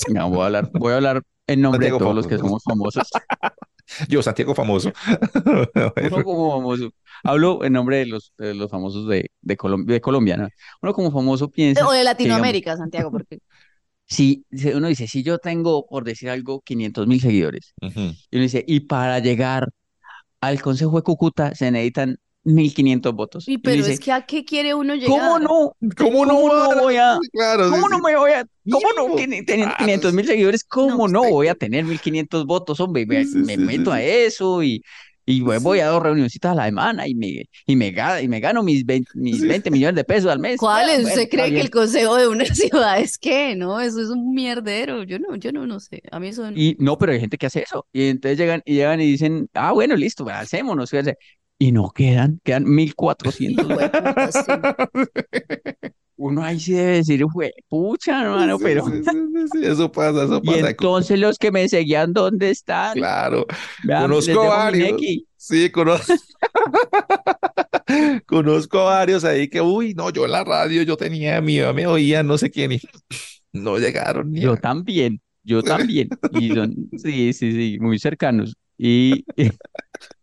no, 0.10 0.30
voy 0.30 0.42
a 0.42 0.46
hablar, 0.46 0.70
voy 0.74 0.94
a 0.94 0.96
hablar 0.98 1.22
en 1.48 1.62
nombre 1.62 1.86
de 1.86 1.98
todos 1.98 2.16
los 2.16 2.28
que 2.28 2.38
somos 2.38 2.64
famosos. 2.64 3.10
Yo, 4.08 4.22
Santiago 4.22 4.54
famoso. 4.54 4.92
Uno 6.14 6.24
como 6.24 6.52
famoso, 6.52 6.92
hablo 7.24 7.64
en 7.66 7.74
nombre 7.74 7.98
de 7.98 8.06
los, 8.06 8.34
de 8.38 8.54
los 8.54 8.70
famosos 8.70 9.08
de, 9.08 9.32
de, 9.42 9.58
Colom- 9.58 9.86
de 9.86 10.00
Colombia, 10.00 10.38
¿no? 10.38 10.48
Uno 10.84 10.94
como 10.94 11.12
famoso 11.12 11.50
piensa, 11.50 11.82
O 11.88 11.92
de 11.92 11.98
digamos- 12.00 12.06
Latinoamérica, 12.06 12.78
Santiago, 12.78 13.10
porque 13.12 13.40
si 14.06 14.46
uno 14.76 14.88
dice, 14.90 15.08
si 15.08 15.24
yo 15.24 15.40
tengo, 15.40 15.88
por 15.88 16.04
decir 16.04 16.30
algo, 16.30 16.62
500 16.62 17.08
mil 17.08 17.20
seguidores, 17.20 17.74
y 17.82 18.36
uno 18.38 18.44
dice, 18.44 18.64
y 18.68 18.82
para 18.82 19.20
llegar 19.20 19.70
al 20.42 20.62
Consejo 20.62 20.98
de 20.98 21.04
Cúcuta 21.04 21.56
se 21.56 21.72
necesitan 21.72 22.18
1500 22.44 23.14
votos. 23.14 23.48
Y 23.48 23.58
pero 23.58 23.78
dice, 23.78 23.94
es 23.94 24.00
que 24.00 24.12
a 24.12 24.26
qué 24.26 24.46
quiere 24.46 24.74
uno 24.74 24.96
llegar. 24.96 25.10
¿cómo 25.20 25.40
no? 25.40 25.76
¿Cómo 25.98 26.26
no, 26.26 26.34
¿Cómo 26.40 26.54
no 26.74 26.82
voy 26.82 26.96
a, 26.96 27.18
Claro, 27.32 27.66
sí, 27.66 27.72
cómo 27.72 27.90
no 27.90 27.98
sí. 27.98 28.02
me 28.06 28.16
voy 28.16 28.32
a, 28.32 28.46
cómo 28.70 28.88
no, 28.96 29.16
teniendo 29.16 29.68
Ah, 29.68 29.76
500 29.78 30.14
mil 30.14 30.26
seguidores, 30.26 30.64
cómo 30.64 31.08
No, 31.08 31.22
no 31.24 31.30
voy 31.30 31.48
a 31.48 31.56
tener 31.56 31.86
1500 31.86 32.46
votos, 32.46 32.80
hombre? 32.80 33.06
Me, 33.06 33.26
Sí, 33.26 33.38
me 33.38 33.56
sí, 33.56 33.68
sí, 33.68 33.78
meto 33.78 33.92
a 33.92 34.00
sí. 34.00 34.04
eso 34.04 34.64
y, 34.64 34.82
y 35.26 35.42
voy, 35.42 35.58
voy 35.60 35.80
a 35.80 35.88
dos 35.88 36.02
reunioncitas 36.02 36.52
a 36.54 36.56
la 36.56 36.66
semana 36.66 37.08
y 37.08 37.14
me, 37.16 37.44
y 37.66 37.76
me, 37.76 37.94
y 38.22 38.28
me 38.28 38.40
gano 38.40 38.64
mis 38.64 38.86
20, 38.86 39.12
mis 39.16 39.40
Sí. 39.40 39.48
20 39.48 39.70
millones 39.70 39.96
de 39.96 40.04
pesos 40.04 40.32
al 40.32 40.40
mes. 40.40 40.58
¿Cuáles? 40.58 41.02
Bueno, 41.02 41.08
¿Usted 41.10 41.22
está 41.24 41.36
cree 41.38 41.52
que 41.54 41.62
el 41.62 41.70
consejo 41.70 42.16
de 42.16 42.28
una 42.28 42.46
ciudad 42.56 43.00
es 43.00 43.18
qué? 43.18 43.56
No, 43.56 43.80
eso 43.80 44.02
es 44.02 44.10
un 44.10 44.34
mierdero. 44.34 45.04
Yo 45.04 45.20
no, 45.20 45.36
yo 45.36 45.52
no, 45.52 45.68
no 45.68 45.80
sé. 45.80 46.02
A 46.12 46.20
mí 46.20 46.30
eso 46.30 46.50
no. 46.50 46.58
Y 46.58 46.76
no, 46.80 46.98
pero 46.98 47.12
hay 47.12 47.20
gente 47.20 47.38
que 47.38 47.46
hace 47.46 47.62
eso. 47.64 47.86
Y 47.94 48.08
entonces 48.10 48.38
llegan 48.38 48.62
y 48.66 48.74
llegan 48.76 49.02
y 49.02 49.06
dicen, 49.06 49.48
ah, 49.54 49.72
bueno, 49.72 49.96
listo, 49.96 50.24
pues, 50.24 50.36
hacémonos. 50.36 50.90
Fíjate". 51.60 51.62
Y 51.66 51.72
no 51.72 51.90
quedan, 51.92 52.40
quedan 52.44 52.64
1400. 52.66 53.66
Hijo 53.66 53.80
de 53.80 53.90
puta, 53.90 54.32
sí. 54.32 54.40
Uno 56.22 56.44
ahí 56.44 56.60
sí 56.60 56.74
debe 56.74 56.98
decir, 56.98 57.24
fue 57.32 57.54
pucha, 57.70 58.24
hermano, 58.24 58.58
Sí, 58.58 58.64
pero. 58.66 58.86
sí, 58.88 58.92
sí, 59.54 59.66
Eso 59.66 59.90
pasa, 59.90 60.26
eso 60.26 60.40
Y 60.44 60.48
pasa. 60.48 60.70
entonces 60.72 61.18
los 61.20 61.38
que 61.38 61.50
me 61.52 61.70
seguían, 61.70 62.12
¿dónde 62.12 62.50
están? 62.50 62.96
Claro. 62.98 63.46
Vean, 63.86 64.02
Conozco 64.02 64.48
varios. 64.48 65.00
Sí, 65.38 65.70
conozco. 65.70 66.14
Conozco 68.26 68.86
varios 68.86 69.24
ahí 69.24 69.48
que, 69.48 69.62
uy, 69.62 69.94
no, 69.94 70.10
yo 70.12 70.26
en 70.26 70.32
la 70.32 70.44
radio 70.44 70.84
yo 70.84 70.96
tenía 70.98 71.42
mi, 71.42 71.60
me 71.74 71.88
oían 71.88 72.28
no 72.28 72.38
sé 72.38 72.52
quién 72.52 72.74
y 72.74 72.80
no 73.54 73.78
llegaron 73.78 74.32
ni 74.32 74.42
Yo 74.42 74.54
a- 74.54 74.58
también, 74.58 75.22
yo 75.44 75.64
también. 75.64 76.10
Y 76.34 76.54
son, 76.54 76.76
sí, 76.98 77.34
sí, 77.34 77.52
sí, 77.52 77.78
muy 77.80 77.98
cercanos. 77.98 78.56
Y 78.78 79.26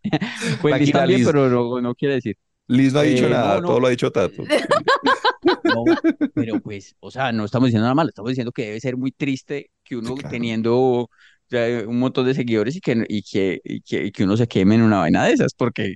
pues 0.60 0.76
Liz 0.76 0.92
también, 0.92 1.20
Liz. 1.20 1.26
pero 1.26 1.48
no, 1.48 1.80
no 1.80 1.94
quiere 1.94 2.16
decir. 2.16 2.36
Liz 2.68 2.92
no 2.92 3.00
ha 3.00 3.02
dicho 3.02 3.26
Eh, 3.26 3.30
nada, 3.30 3.56
no, 3.56 3.60
no. 3.60 3.68
todo 3.68 3.80
lo 3.80 3.86
ha 3.86 3.90
dicho 3.90 4.10
Tato. 4.12 4.48
No, 5.62 5.84
pero 6.34 6.60
pues, 6.60 6.96
o 7.00 7.10
sea, 7.10 7.32
no 7.32 7.44
estamos 7.44 7.68
diciendo 7.68 7.84
nada 7.84 7.94
malo, 7.94 8.08
estamos 8.08 8.30
diciendo 8.30 8.52
que 8.52 8.66
debe 8.66 8.80
ser 8.80 8.96
muy 8.96 9.12
triste 9.12 9.70
que 9.84 9.96
uno 9.96 10.14
Sí, 10.14 10.22
claro. 10.22 10.30
teniendo 10.30 11.08
un 11.86 11.98
montón 11.98 12.26
de 12.26 12.34
seguidores 12.34 12.76
y 12.76 12.80
que, 12.80 13.04
y 13.08 13.22
que, 13.22 13.60
y 13.64 13.80
que, 13.82 14.04
y 14.06 14.12
que 14.12 14.24
uno 14.24 14.36
se 14.36 14.48
queme 14.48 14.74
en 14.76 14.82
una 14.82 14.98
vaina 14.98 15.24
de 15.24 15.32
esas, 15.34 15.54
porque 15.54 15.94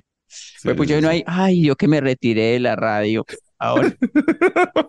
pues, 0.63 0.75
pues 0.77 0.89
sí, 0.89 0.95
uno 0.95 1.09
sí. 1.09 1.15
ahí, 1.15 1.23
ay, 1.27 1.63
yo 1.65 1.75
que 1.75 1.87
me 1.89 1.99
retiré 2.01 2.53
de 2.53 2.59
la 2.61 2.75
radio 2.75 3.25
ahora, 3.61 3.93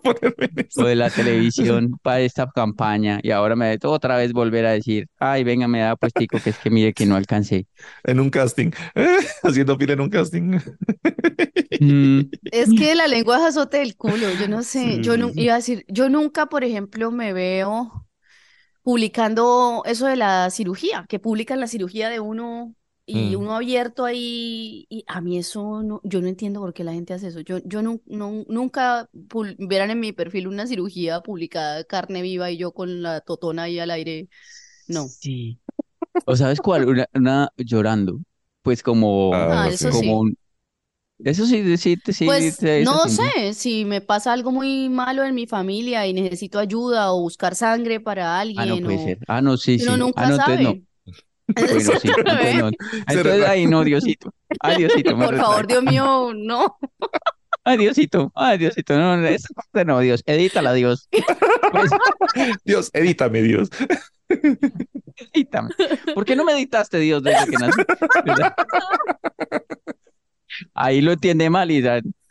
Ponerme 0.03 0.45
en 0.55 0.59
eso. 0.67 0.81
o 0.81 0.85
de 0.85 0.95
la 0.95 1.09
televisión 1.11 1.99
para 2.01 2.21
esta 2.21 2.49
campaña 2.51 3.19
y 3.21 3.31
ahora 3.31 3.55
me 3.55 3.69
meto 3.69 3.91
otra 3.91 4.17
vez 4.17 4.33
volver 4.33 4.65
a 4.65 4.71
decir, 4.71 5.07
ay, 5.19 5.43
venga, 5.43 5.67
me 5.67 5.79
da 5.81 5.95
puestico 5.95 6.41
que 6.41 6.49
es 6.49 6.57
que 6.59 6.69
mire 6.71 6.93
que 6.93 7.05
no 7.05 7.15
alcancé. 7.15 7.67
En 8.03 8.19
un 8.19 8.29
casting, 8.29 8.71
haciendo 9.43 9.77
fila 9.77 9.93
en 9.93 10.01
un 10.01 10.09
casting. 10.09 10.59
Mm, 11.79 12.21
Es 12.51 12.73
que 12.73 12.95
la 12.95 13.07
lengua 13.07 13.37
es 13.37 13.43
azote 13.43 13.77
del 13.77 13.95
culo, 13.97 14.33
yo 14.39 14.47
no 14.47 14.63
sé, 14.63 14.99
Sí, 14.99 15.01
yo 15.01 15.17
no, 15.17 15.31
iba 15.35 15.53
a 15.53 15.57
decir, 15.57 15.85
yo 15.87 16.09
nunca, 16.09 16.47
por 16.47 16.63
ejemplo, 16.63 17.11
me 17.11 17.33
veo 17.33 18.07
publicando 18.83 19.83
eso 19.85 20.07
de 20.07 20.15
la 20.17 20.49
cirugía, 20.51 21.05
que 21.09 21.19
publican 21.19 21.59
la 21.59 21.67
cirugía 21.67 22.09
de 22.09 22.19
uno 22.19 22.75
y 23.05 23.35
Mm. 23.35 23.35
uno 23.35 23.55
abierto 23.55 24.05
ahí, 24.05 24.85
y 24.89 25.03
a 25.07 25.21
mí 25.21 25.37
eso, 25.37 25.83
no, 25.83 26.01
yo 26.03 26.21
no 26.21 26.27
entiendo 26.27 26.61
por 26.61 26.73
qué 26.73 26.83
la 26.83 26.93
gente 26.93 27.13
hace 27.13 27.27
eso, 27.27 27.41
yo, 27.41 27.59
yo 27.65 27.81
nu- 27.81 28.01
nu- 28.05 28.45
nunca 28.49 29.09
verán 29.59 29.91
en 29.91 29.99
mi 29.99 30.13
perfil 30.13 30.47
una 30.47 30.67
cirugía 30.67 31.21
publicada 31.21 31.77
de 31.77 31.85
carne 31.87 32.21
viva 32.21 32.51
y 32.51 32.57
yo 32.57 32.73
con 32.73 33.01
la 33.03 33.21
totona 33.21 33.63
ahí 33.63 33.79
al 33.79 33.91
aire, 33.91 34.29
no. 34.87 35.15
sí. 35.19 35.59
¿O 36.25 36.35
sabes 36.37 36.61
cuál? 36.61 36.85
Una, 36.87 37.07
una 37.13 37.49
llorando, 37.57 38.19
pues 38.63 38.83
como, 38.83 39.53
Ah, 39.53 39.67
Ah, 39.67 39.69
eso 39.69 39.91
sí. 39.91 40.23
un... 40.23 40.37
Eso 41.23 41.45
sí, 41.47 41.77
sí, 41.77 41.97
Pues 42.23 42.57
sí, 42.59 42.69
no 42.77 43.09
sí. 43.09 43.09
sé, 43.09 43.53
si 43.53 43.83
me 43.85 43.99
pasa 44.01 44.31
algo 44.33 44.51
muy 44.51 44.87
malo 44.89 45.23
en 45.25 45.35
mi 45.35 45.45
familia 45.45 46.07
y 46.07 46.13
necesito 46.13 46.57
ayuda 46.59 47.11
o 47.13 47.19
buscar 47.21 47.53
sangre 47.55 47.99
para 47.99 48.39
Ah, 48.55 48.65
no 48.65 48.79
alguien 48.79 48.79
puede 48.79 48.97
o 48.97 48.99
ser. 48.99 49.19
Ah, 49.27 49.41
no, 49.41 49.57
sí, 49.57 49.79
sí. 49.79 49.93
uno 49.93 49.97
nunca 49.97 50.15
Ah, 50.15 50.25
no, 50.25 50.35
entonces 50.35 50.61
no. 50.61 50.79
Bueno, 51.55 52.69
sí, 52.69 53.03
entonces 53.07 53.45
ay, 53.47 53.65
no, 53.65 53.83
Diosito. 53.83 54.33
Ay, 54.59 54.77
Diosito, 54.77 55.15
Por 55.15 55.37
favor. 55.37 55.67
Dios 55.67 55.83
mío, 55.83 56.31
no. 56.35 56.77
Ay, 57.63 57.77
Diosito. 57.77 58.31
Ay, 58.35 58.57
Diosito. 58.57 58.97
No, 58.97 59.17
no, 59.17 59.27
esa 59.27 59.49
parte 59.53 59.85
no, 59.85 59.99
Dios. 59.99 60.21
Edítala, 60.25 60.73
Dios. 60.73 61.07
Pues, 61.71 61.91
Dios, 62.65 62.89
edítame, 62.93 63.41
Dios. 63.41 63.69
edítame. 65.33 65.69
¿Por 66.13 66.25
qué 66.25 66.35
no 66.35 66.43
me 66.43 66.53
editaste, 66.53 66.99
Dios, 66.99 67.23
desde 67.23 67.49
que 67.49 67.57
nací? 67.57 67.81
¿Verdad? 68.25 68.53
Ahí 70.73 71.01
lo 71.01 71.13
entiende 71.13 71.49
mal 71.49 71.71
y 71.71 71.81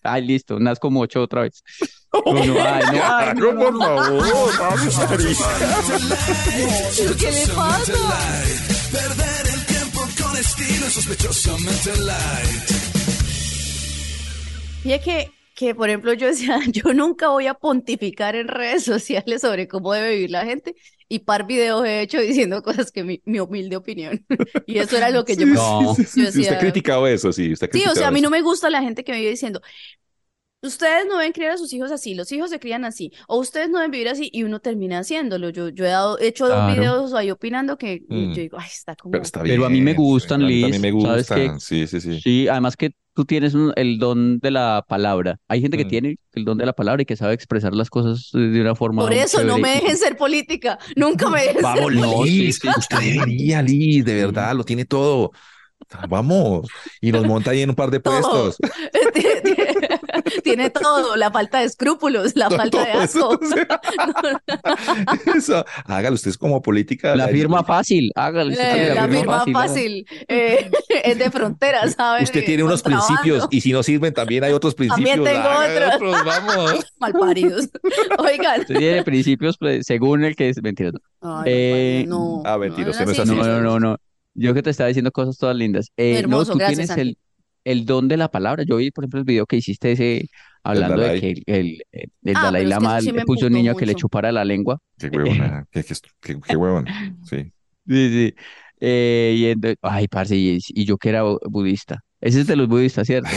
ay, 0.03 0.23
listo, 0.27 0.59
nazco 0.59 0.91
mocho 0.91 1.23
otra 1.23 1.43
vez. 1.43 1.63
Uno, 2.27 2.41
ay, 2.41 2.83
no, 2.93 3.17
ay, 3.17 3.35
no, 3.37 3.53
No, 3.53 3.53
no, 3.53 3.61
por 3.61 3.73
no. 3.73 3.79
favor, 3.81 4.59
vamos, 4.59 4.99
María. 5.11 5.37
¿Qué 7.19 7.31
le 7.31 7.47
pasa? 7.55 7.93
Perder 8.93 9.55
el 9.55 9.67
tiempo 9.67 10.01
con 10.23 10.37
estilo 10.37 10.91
sospechosamente 10.91 11.97
light. 11.99 12.71
Y 14.85 14.93
es 14.93 15.01
que, 15.01 15.31
que, 15.67 15.75
por 15.75 15.89
ejemplo, 15.89 16.13
yo 16.15 16.27
decía, 16.29 16.59
yo 16.73 16.93
nunca 16.95 17.29
voy 17.29 17.47
a 17.47 17.55
pontificar 17.55 18.37
en 18.37 18.49
redes 18.49 18.85
sociales 18.85 19.41
sobre 19.43 19.69
cómo 19.69 19.93
debe 19.93 20.15
vivir 20.15 20.31
la 20.31 20.45
gente 20.45 20.75
y 21.09 21.21
par 21.21 21.47
videos 21.47 21.85
he 21.87 22.01
hecho 22.03 22.21
diciendo 22.21 22.63
cosas 22.63 22.91
que 22.93 23.05
mi, 23.05 23.21
mi 23.25 23.41
humilde 23.41 23.77
opinión. 23.77 24.25
Y 24.67 24.79
eso 24.79 24.97
era 24.97 25.11
lo 25.11 25.25
que 25.25 25.37
yo 25.37 25.47
Sí, 25.47 25.47
me... 25.47 25.55
No. 25.57 25.93
yo 26.15 26.25
Usted 26.29 26.51
ha 26.51 26.59
decía- 26.59 26.59
criticado 26.59 27.07
eso, 27.07 27.33
sí, 27.33 27.53
usted 27.53 27.67
ha 27.67 27.71
Sí, 27.71 27.85
o 27.87 27.95
sea, 27.95 28.09
criticado 28.09 28.09
a 28.09 28.11
mí 28.11 28.21
eso. 28.21 28.27
no 28.27 28.31
me 28.31 28.43
gusta 28.43 28.71
la 28.71 28.83
gente 28.83 29.05
que 29.05 29.13
vive 29.13 29.31
diciendo, 29.31 29.61
ustedes 30.63 31.07
no 31.07 31.19
deben 31.19 31.33
criar 31.33 31.53
a 31.53 31.57
sus 31.59 31.73
hijos 31.73 31.91
así, 31.91 32.15
los 32.15 32.31
hijos 32.33 32.51
se 32.51 32.61
crían 32.61 32.85
así, 32.85 33.13
o 33.29 33.39
ustedes 33.39 33.69
no 33.71 33.79
deben 33.79 33.91
vivir 33.91 34.09
así, 34.09 34.31
y 34.33 34.45
uno 34.45 34.61
termina 34.61 34.99
haciéndolo. 35.01 35.51
Yo, 35.51 35.69
yo 35.71 35.85
he 35.85 35.89
dado, 35.89 36.19
he 36.19 36.29
hecho 36.29 36.47
dos 36.47 36.55
Claro. 36.55 36.75
videos 36.75 37.15
ahí 37.15 37.31
opinando 37.31 37.77
que 37.79 38.05
Mm. 38.09 38.33
yo 38.33 38.43
digo, 38.43 38.59
ay, 38.61 38.69
está 38.73 38.95
como... 38.97 39.13
Pero 39.13 39.23
está 39.25 39.43
Pero 39.43 39.67
a 39.67 39.71
mí 39.71 39.81
me 39.81 39.91
bien, 39.91 39.99
sí, 39.99 40.03
gustan, 40.03 40.43
a 40.43 40.47
mí 40.47 40.55
Liz, 40.55 40.79
me 40.79 40.91
¿sabes 40.99 41.27
gustan, 41.27 41.61
sí, 41.61 41.87
sí, 41.87 42.01
sí. 42.01 42.21
Sí, 42.21 42.49
además 42.49 42.77
que 42.77 42.93
tú 43.15 43.25
tienes 43.25 43.55
un- 43.55 43.73
el 43.77 43.99
don 43.99 44.39
de 44.39 44.51
la 44.51 44.85
palabra. 44.89 45.39
Hay 45.49 45.61
gente 45.61 45.77
que 45.77 45.85
Mm. 45.85 45.89
tiene 45.89 46.17
el 46.33 46.45
don 46.45 46.57
de 46.59 46.67
la 46.67 46.73
palabra 46.73 47.03
y 47.03 47.05
que 47.05 47.17
sabe 47.17 47.35
expresar 47.35 47.75
las 47.75 47.91
cosas 47.91 48.31
de 48.33 48.61
una 48.61 48.75
forma 48.75 49.03
Por 49.03 49.13
eso, 49.13 49.45
no 49.45 49.59
me 49.59 49.71
dejen 49.71 49.97
ser 49.97 50.17
política, 50.17 50.79
nunca 50.97 51.29
me 51.31 51.41
dejen 51.41 51.55
ser 51.55 51.63
Vamos, 51.63 51.95
No, 51.95 52.25
sí, 52.25 52.31
Liz, 52.47 52.61
usted 52.65 52.99
debería, 52.99 53.61
Liz, 53.63 54.05
de 54.05 54.15
verdad, 54.27 54.55
lo 54.55 54.65
tiene 54.65 54.85
todo. 54.85 55.31
Vamos, 56.09 56.69
y 57.01 57.11
nos 57.13 57.27
monta 57.27 57.51
ahí 57.51 57.61
en 57.61 57.71
un 57.71 57.75
par 57.77 57.91
de 57.91 58.01
puestos. 58.01 58.57
Tiene, 60.45 60.71
todo, 60.71 61.17
la 61.17 61.31
falta 61.31 61.61
de 61.61 61.67
escrúpulos, 61.67 62.33
la 62.37 62.51
falta 62.51 62.85
de 62.85 63.05
eso, 63.05 63.33
asco. 63.33 63.41
o 63.43 63.47
sea, 63.47 63.81
eso, 65.37 65.65
hágalo, 65.87 66.15
usted 66.15 66.31
es 66.31 66.39
como 66.39 66.63
política. 66.63 67.15
La 67.17 67.29
firma 67.29 67.65
fácil, 67.65 68.13
usted 68.17 68.91
Eh, 68.91 68.95
la 68.95 69.09
firma 69.09 69.45
fácil, 69.53 70.07
eh, 70.29 70.71
es 71.05 71.19
de 71.19 71.31
frontera, 71.31 71.89
¿sabes? 71.89 72.25
Usted 72.25 72.45
tiene 72.45 72.63
unos 72.63 72.83
principios 72.83 73.47
y 73.51 73.61
si 73.61 73.73
no 73.73 73.83
sirven 73.83 74.13
también 74.15 74.45
hay 74.45 74.53
otros 74.53 74.75
principios. 74.75 75.25
También 75.25 75.43
tengo 75.43 75.95
otros. 75.95 76.25
vamos. 76.25 76.93
Malparidos. 76.99 77.69
Oigan. 78.19 78.61
Usted 78.61 78.79
tiene 78.79 79.03
principios 79.03 79.57
pues, 79.59 79.87
según 79.87 80.25
el 80.25 80.37
que 80.37 80.49
es 80.49 80.63
mentira. 80.63 80.93
Ay, 81.21 81.45
Eh, 81.47 82.05
no, 82.09 82.43
ah, 82.45 82.59
mentira, 82.59 82.87
no 82.87 82.91
usted 82.91 83.07
no 83.07 83.13
es 83.13 83.19
hablen 83.19 83.41
así. 83.41 83.49
No, 83.49 83.61
no, 83.61 83.81
no, 83.81 83.81
no. 83.81 83.97
Yo 84.35 84.55
que 84.55 84.63
te 84.63 84.71
estaba 84.71 84.89
diciendo 84.89 85.11
cosas 85.11 85.37
todas 85.37 85.57
lindas. 85.57 85.93
Eh, 85.97 86.15
no, 86.15 86.19
Hermoso, 86.21 86.53
tú 86.53 86.59
gracias, 86.59 86.95
tienes 86.95 86.99
el, 86.99 87.19
el 87.65 87.85
don 87.87 88.09
de 88.09 88.17
la 88.17 88.29
palabra. 88.29 88.65
Yo 88.65 88.77
vi, 88.77 88.91
por 88.91 89.05
ejemplo, 89.05 89.21
el 89.21 89.25
video 89.27 89.47
que 89.47 89.57
hiciste 89.57 89.93
ese 89.93 90.29
hablando 90.65 91.01
de 91.03 91.21
que 91.21 91.31
el, 91.31 91.43
el, 91.47 91.83
el- 91.93 92.11
el 92.25 92.37
Ah, 92.37 92.43
Dalai 92.45 92.63
pero 92.65 92.69
es 92.75 92.79
que 92.79 92.85
Lama 92.85 92.99
eso 92.99 93.05
sí 93.11 93.13
le 93.17 93.25
puso 93.25 93.45
a 93.45 93.49
un 93.49 93.55
niño 93.55 93.75
que 93.77 93.87
le 93.87 93.93
mucho. 93.93 94.03
chupara 94.03 94.31
la 94.33 94.45
lengua. 94.45 94.79
Qué 94.99 95.09
huevona, 95.09 95.67
qué, 95.71 95.83
qué, 95.85 95.95
qué, 96.21 96.41
qué 96.47 96.57
huevón. 96.57 96.87
Sí. 97.29 97.53
Sí, 97.89 98.09
sí. 98.29 98.35
Eh, 98.81 99.55
y 99.57 99.77
ay, 99.83 100.09
parce, 100.09 100.37
y, 100.37 100.59
y 100.69 100.85
yo 100.85 100.97
que 100.99 101.09
era 101.09 101.25
bu- 101.25 101.39
budista. 101.51 102.01
Ese 102.21 102.41
es 102.41 102.47
de 102.47 102.57
los 102.57 102.69
budistas, 102.69 103.07
¿cierto? 103.07 103.29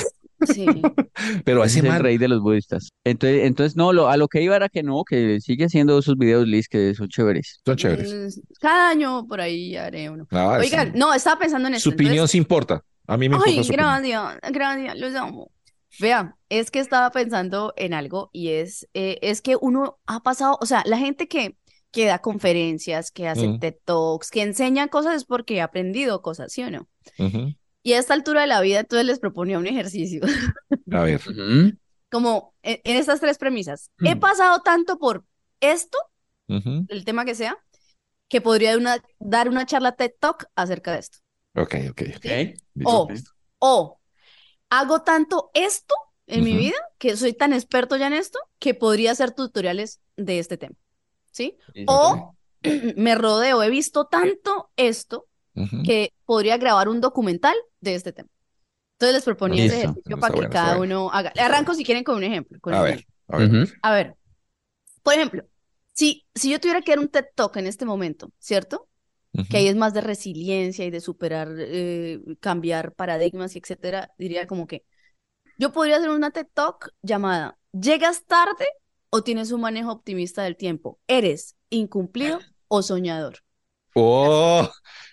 Sí. 0.53 0.65
Pero 1.45 1.63
Ese 1.63 1.79
es 1.79 1.85
el 1.85 1.99
rey 1.99 2.17
de 2.19 2.27
los 2.27 2.41
budistas. 2.41 2.89
Entonces, 3.03 3.45
entonces 3.45 3.75
no, 3.75 3.93
lo, 3.93 4.09
a 4.09 4.17
lo 4.17 4.27
que 4.27 4.41
iba 4.43 4.55
era 4.55 4.69
que 4.69 4.83
no, 4.83 5.03
que 5.03 5.39
sigue 5.41 5.65
haciendo 5.65 5.97
esos 5.97 6.17
videos, 6.17 6.47
Liz, 6.47 6.67
que 6.67 6.93
son 6.93 7.07
chéveres. 7.07 7.59
son 7.65 7.75
chéveres. 7.75 8.37
Mm, 8.37 8.41
Cada 8.59 8.89
año 8.89 9.25
por 9.27 9.41
ahí 9.41 9.75
haré 9.75 10.09
uno. 10.09 10.27
Ah, 10.31 10.57
Oigan, 10.59 10.91
sí. 10.93 10.99
no, 10.99 11.13
estaba 11.13 11.39
pensando 11.39 11.67
en 11.67 11.75
esto. 11.75 11.89
Su 11.89 11.93
opinión 11.93 12.13
entonces- 12.15 12.31
sí 12.31 12.37
importa. 12.37 12.81
A 13.07 13.17
mí 13.17 13.29
me 13.29 13.35
importa 13.35 13.49
Ay, 13.51 13.63
su 13.63 13.71
opinión. 13.71 13.87
gracias, 14.01 14.51
gracias, 14.51 14.97
los 14.97 15.15
amo. 15.15 15.51
Vean, 15.99 16.35
es 16.49 16.71
que 16.71 16.79
estaba 16.79 17.09
pensando 17.11 17.73
en 17.77 17.93
algo 17.93 18.29
y 18.33 18.49
es, 18.49 18.87
eh, 18.93 19.17
es 19.21 19.41
que 19.41 19.55
uno 19.59 19.97
ha 20.05 20.21
pasado, 20.21 20.57
o 20.61 20.65
sea, 20.65 20.83
la 20.85 20.97
gente 20.97 21.27
que, 21.27 21.57
que 21.91 22.05
da 22.05 22.19
conferencias, 22.19 23.11
que 23.11 23.27
hace 23.29 23.47
Mm. 23.47 23.59
TED 23.59 23.75
Talks, 23.85 24.29
que 24.29 24.41
enseña 24.41 24.89
cosas 24.89 25.15
es 25.15 25.25
porque 25.25 25.61
ha 25.61 25.65
aprendido 25.65 26.21
cosas, 26.21 26.51
¿sí 26.51 26.63
o 26.63 26.71
no? 26.71 26.87
Y 27.83 27.93
a 27.93 27.99
esta 27.99 28.13
altura 28.15 28.41
de 28.41 28.47
la 28.47 28.59
vida, 28.61 28.79
entonces 28.81 29.05
les 29.05 29.19
proponía 29.19 29.57
un 29.59 29.67
ejercicio, 29.67 30.21
A 30.91 31.03
ver. 31.03 31.21
como 32.11 32.53
en, 32.63 32.81
en 32.83 32.97
estas 32.97 33.19
tres 33.21 33.37
premisas. 33.37 33.89
He 34.03 34.15
Mm. 34.15 34.19
pasado 34.19 34.59
tanto 34.61 34.97
por 34.97 35.23
esto, 35.61 35.97
el 36.47 37.05
tema 37.05 37.23
que 37.25 37.35
sea, 37.35 37.57
que 38.27 38.41
podría 38.41 38.75
una- 38.77 39.01
dar 39.19 39.47
una 39.49 39.65
charla 39.65 39.93
TED 39.93 40.11
Talk 40.19 40.47
acerca 40.55 40.91
de 40.93 40.99
esto. 40.99 41.19
Ok, 41.55 41.75
ok. 41.89 42.01
Ok. 42.21 42.29
Oh. 42.83 43.07
listo. 43.09 43.31
O 43.59 43.99
hago 44.69 45.03
tanto 45.03 45.51
esto 45.53 45.95
en 46.27 46.43
mi 46.43 46.51
Ujú. 46.51 46.57
vida, 46.57 46.77
que 46.97 47.17
soy 47.17 47.33
tan 47.33 47.53
experto 47.53 47.97
ya 47.97 48.07
en 48.07 48.13
esto, 48.13 48.39
que 48.59 48.73
podría 48.73 49.11
hacer 49.11 49.31
tutoriales 49.33 50.01
de 50.17 50.39
este 50.39 50.57
tema, 50.57 50.75
¿sí? 51.31 51.57
O 51.87 52.35
me 52.97 53.15
rodeo, 53.15 53.63
he 53.63 53.69
visto 53.69 54.05
tanto 54.07 54.71
esto 54.77 55.27
Ujú. 55.55 55.77
que 55.83 56.13
podría 56.25 56.57
grabar 56.57 56.89
un 56.89 57.01
documental 57.01 57.55
de 57.81 57.95
este 57.95 58.13
tema. 58.13 58.29
Entonces 58.95 59.15
les 59.15 59.25
proponía 59.25 59.65
ese 59.65 59.73
Listo. 59.73 59.77
ejercicio 59.77 60.15
Está 60.15 60.19
para 60.21 60.33
que 60.33 60.37
bueno, 60.37 60.49
cada 60.49 60.77
bueno. 60.77 60.83
uno 60.83 61.11
haga. 61.11 61.31
Le 61.35 61.41
Arranco 61.41 61.73
si 61.73 61.83
quieren 61.85 62.03
con 62.03 62.15
un 62.17 62.23
ejemplo. 62.23 62.59
con 62.61 62.73
A 62.73 62.81
un 62.81 62.83
ver, 62.83 62.95
ejemplo. 62.95 63.13
a 63.27 63.37
ver. 63.37 63.47
Ujú. 63.47 63.71
A 63.81 63.93
ver, 63.93 64.15
por 65.03 65.13
ejemplo, 65.13 65.43
si, 65.93 66.25
si 66.35 66.51
yo 66.51 66.59
tuviera 66.59 66.81
que 66.81 66.91
dar 66.91 66.99
un 66.99 67.09
TED 67.09 67.25
Talk 67.35 67.57
en 67.57 67.67
este 67.67 67.85
momento, 67.85 68.31
¿cierto? 68.39 68.87
Que 69.49 69.57
ahí 69.57 69.67
es 69.67 69.75
más 69.75 69.93
de 69.93 70.01
resiliencia 70.01 70.85
y 70.85 70.91
de 70.91 71.01
superar, 71.01 71.49
eh, 71.57 72.19
cambiar 72.39 72.93
paradigmas 72.93 73.55
y 73.55 73.59
etcétera, 73.59 74.11
diría 74.17 74.47
como 74.47 74.67
que 74.67 74.85
yo 75.57 75.71
podría 75.71 75.97
hacer 75.97 76.09
una 76.09 76.31
TED 76.31 76.47
Talk 76.53 76.93
llamada 77.01 77.57
¿Llegas 77.71 78.25
tarde 78.25 78.65
o 79.09 79.23
tienes 79.23 79.51
un 79.51 79.61
manejo 79.61 79.91
optimista 79.91 80.43
del 80.43 80.57
tiempo? 80.57 80.99
¿Eres 81.07 81.55
incumplido 81.69 82.39
o 82.67 82.81
soñador? 82.81 83.44
Oh, 83.95 84.69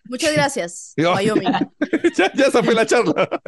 Muchas 0.07 0.33
gracias, 0.35 0.93
Yo- 0.97 1.15
Wyoming. 1.15 1.53
ya, 2.17 2.33
ya 2.35 2.45
esa 2.47 2.63
fue 2.63 2.75
la 2.75 2.85
charla. 2.85 3.29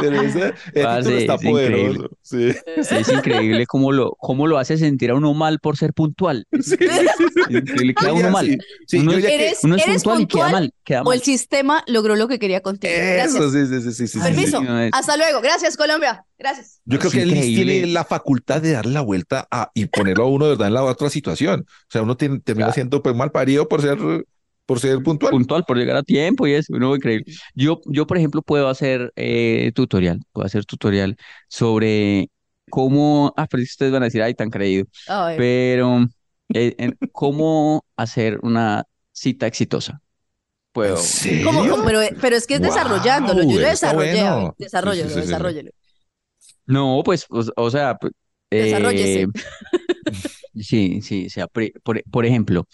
Pero 0.00 0.22
ese, 0.22 0.54
el 0.74 0.86
Ah, 0.86 0.98
título 0.98 1.16
sí, 1.16 1.22
está 1.22 1.34
es 1.34 1.44
increíble. 1.44 1.94
poderoso. 1.94 2.10
Sí. 2.22 2.54
Es 2.76 3.08
increíble 3.08 3.66
cómo 3.66 3.92
lo, 3.92 4.16
cómo 4.18 4.46
lo 4.46 4.58
hace 4.58 4.76
sentir 4.78 5.10
a 5.10 5.14
uno 5.14 5.34
mal 5.34 5.58
por 5.60 5.76
ser 5.76 5.92
puntual. 5.92 6.46
Sí, 6.60 6.76
queda 6.78 7.12
Yo 8.08 8.14
uno 8.14 8.30
mal. 8.30 8.58
Uno 8.94 9.12
es- 9.12 9.22
ya 9.22 9.28
que- 9.28 9.34
¿Eres, 9.34 9.58
Uno 9.64 9.76
es 9.76 9.82
eres 9.82 9.94
puntual 10.02 10.20
y 10.22 10.26
queda 10.26 10.48
mal, 10.50 10.74
queda 10.84 11.00
o 11.02 11.04
mal. 11.04 11.14
el 11.14 11.22
sistema 11.22 11.84
logró 11.86 12.16
lo 12.16 12.28
que 12.28 12.38
quería 12.38 12.60
contigo? 12.60 12.92
Eso, 12.94 13.38
Gracias. 13.40 13.52
sí, 13.52 13.66
sí, 13.66 13.82
sí, 13.82 13.92
sí, 13.92 13.94
sí, 14.08 14.08
sí. 14.08 14.20
Permiso. 14.20 14.62
Hasta 14.92 15.16
luego. 15.16 15.40
Gracias, 15.42 15.76
Colombia. 15.76 16.24
Gracias. 16.42 16.80
Yo 16.84 16.98
creo 16.98 17.08
Es 17.10 17.14
que 17.16 17.22
increíble. 17.24 17.72
tiene 17.74 17.86
la 17.92 18.04
facultad 18.04 18.60
de 18.60 18.72
darle 18.72 18.92
la 18.92 19.00
vuelta 19.00 19.46
a, 19.50 19.70
y 19.74 19.86
ponerlo 19.86 20.24
a 20.24 20.28
uno 20.28 20.46
de 20.46 20.50
verdad 20.52 20.68
en 20.68 20.74
la 20.74 20.82
otra 20.84 21.08
situación. 21.08 21.60
O 21.68 21.86
sea, 21.88 22.02
uno 22.02 22.16
tiene- 22.16 22.40
termina 22.40 22.66
Claro. 22.66 22.74
siendo 22.74 23.02
pues 23.02 23.14
mal 23.14 23.30
parido 23.30 23.68
por 23.68 23.80
ser, 23.80 23.98
por 24.66 24.80
ser 24.80 25.00
puntual. 25.02 25.30
puntual 25.30 25.64
por 25.64 25.76
llegar 25.78 25.96
a 25.96 26.02
tiempo 26.02 26.46
y 26.46 26.54
es 26.54 26.68
uno 26.70 26.96
increíble. 26.96 27.32
Yo, 27.54 27.80
yo, 27.86 28.06
por 28.06 28.16
ejemplo, 28.16 28.42
puedo 28.42 28.68
hacer 28.68 29.12
eh, 29.16 29.70
tutorial, 29.74 30.20
puedo 30.32 30.44
hacer 30.46 30.64
tutorial 30.64 31.16
sobre 31.48 32.28
cómo, 32.70 33.32
ah, 33.36 33.46
pero 33.48 33.62
ustedes 33.62 33.92
van 33.92 34.02
a 34.02 34.06
decir, 34.06 34.22
ay, 34.22 34.34
tan 34.34 34.50
creído, 34.50 34.86
pero 35.36 36.06
eh, 36.54 36.74
en 36.78 36.96
cómo 37.12 37.84
hacer 37.96 38.38
una 38.42 38.84
cita 39.12 39.46
exitosa. 39.46 40.00
Puedo. 40.72 40.96
¿Cómo, 41.44 41.68
cómo? 41.68 41.84
Pero, 41.84 42.00
pero 42.18 42.34
es 42.34 42.46
que 42.46 42.54
es 42.54 42.60
Guau, 42.60 42.72
desarrollándolo. 42.72 43.42
Yo 43.42 43.60
lo 43.60 43.68
desarrollé. 43.68 44.12
bueno. 44.22 44.54
Desarrollelo, 44.58 45.08
Sí, 45.08 45.14
sí, 45.14 45.14
sí, 45.14 45.20
sí, 45.20 45.26
sí. 45.26 45.32
desarrollelo. 45.32 45.70
No, 46.66 47.02
pues, 47.04 47.26
o, 47.30 47.42
o 47.56 47.70
sea, 47.70 47.96
pues, 47.96 48.12
eh, 48.50 49.26
sí, 50.54 51.00
sí, 51.02 51.26
o 51.26 51.30
sea, 51.30 51.46
por, 51.46 52.02
por 52.10 52.26
ejemplo, 52.26 52.66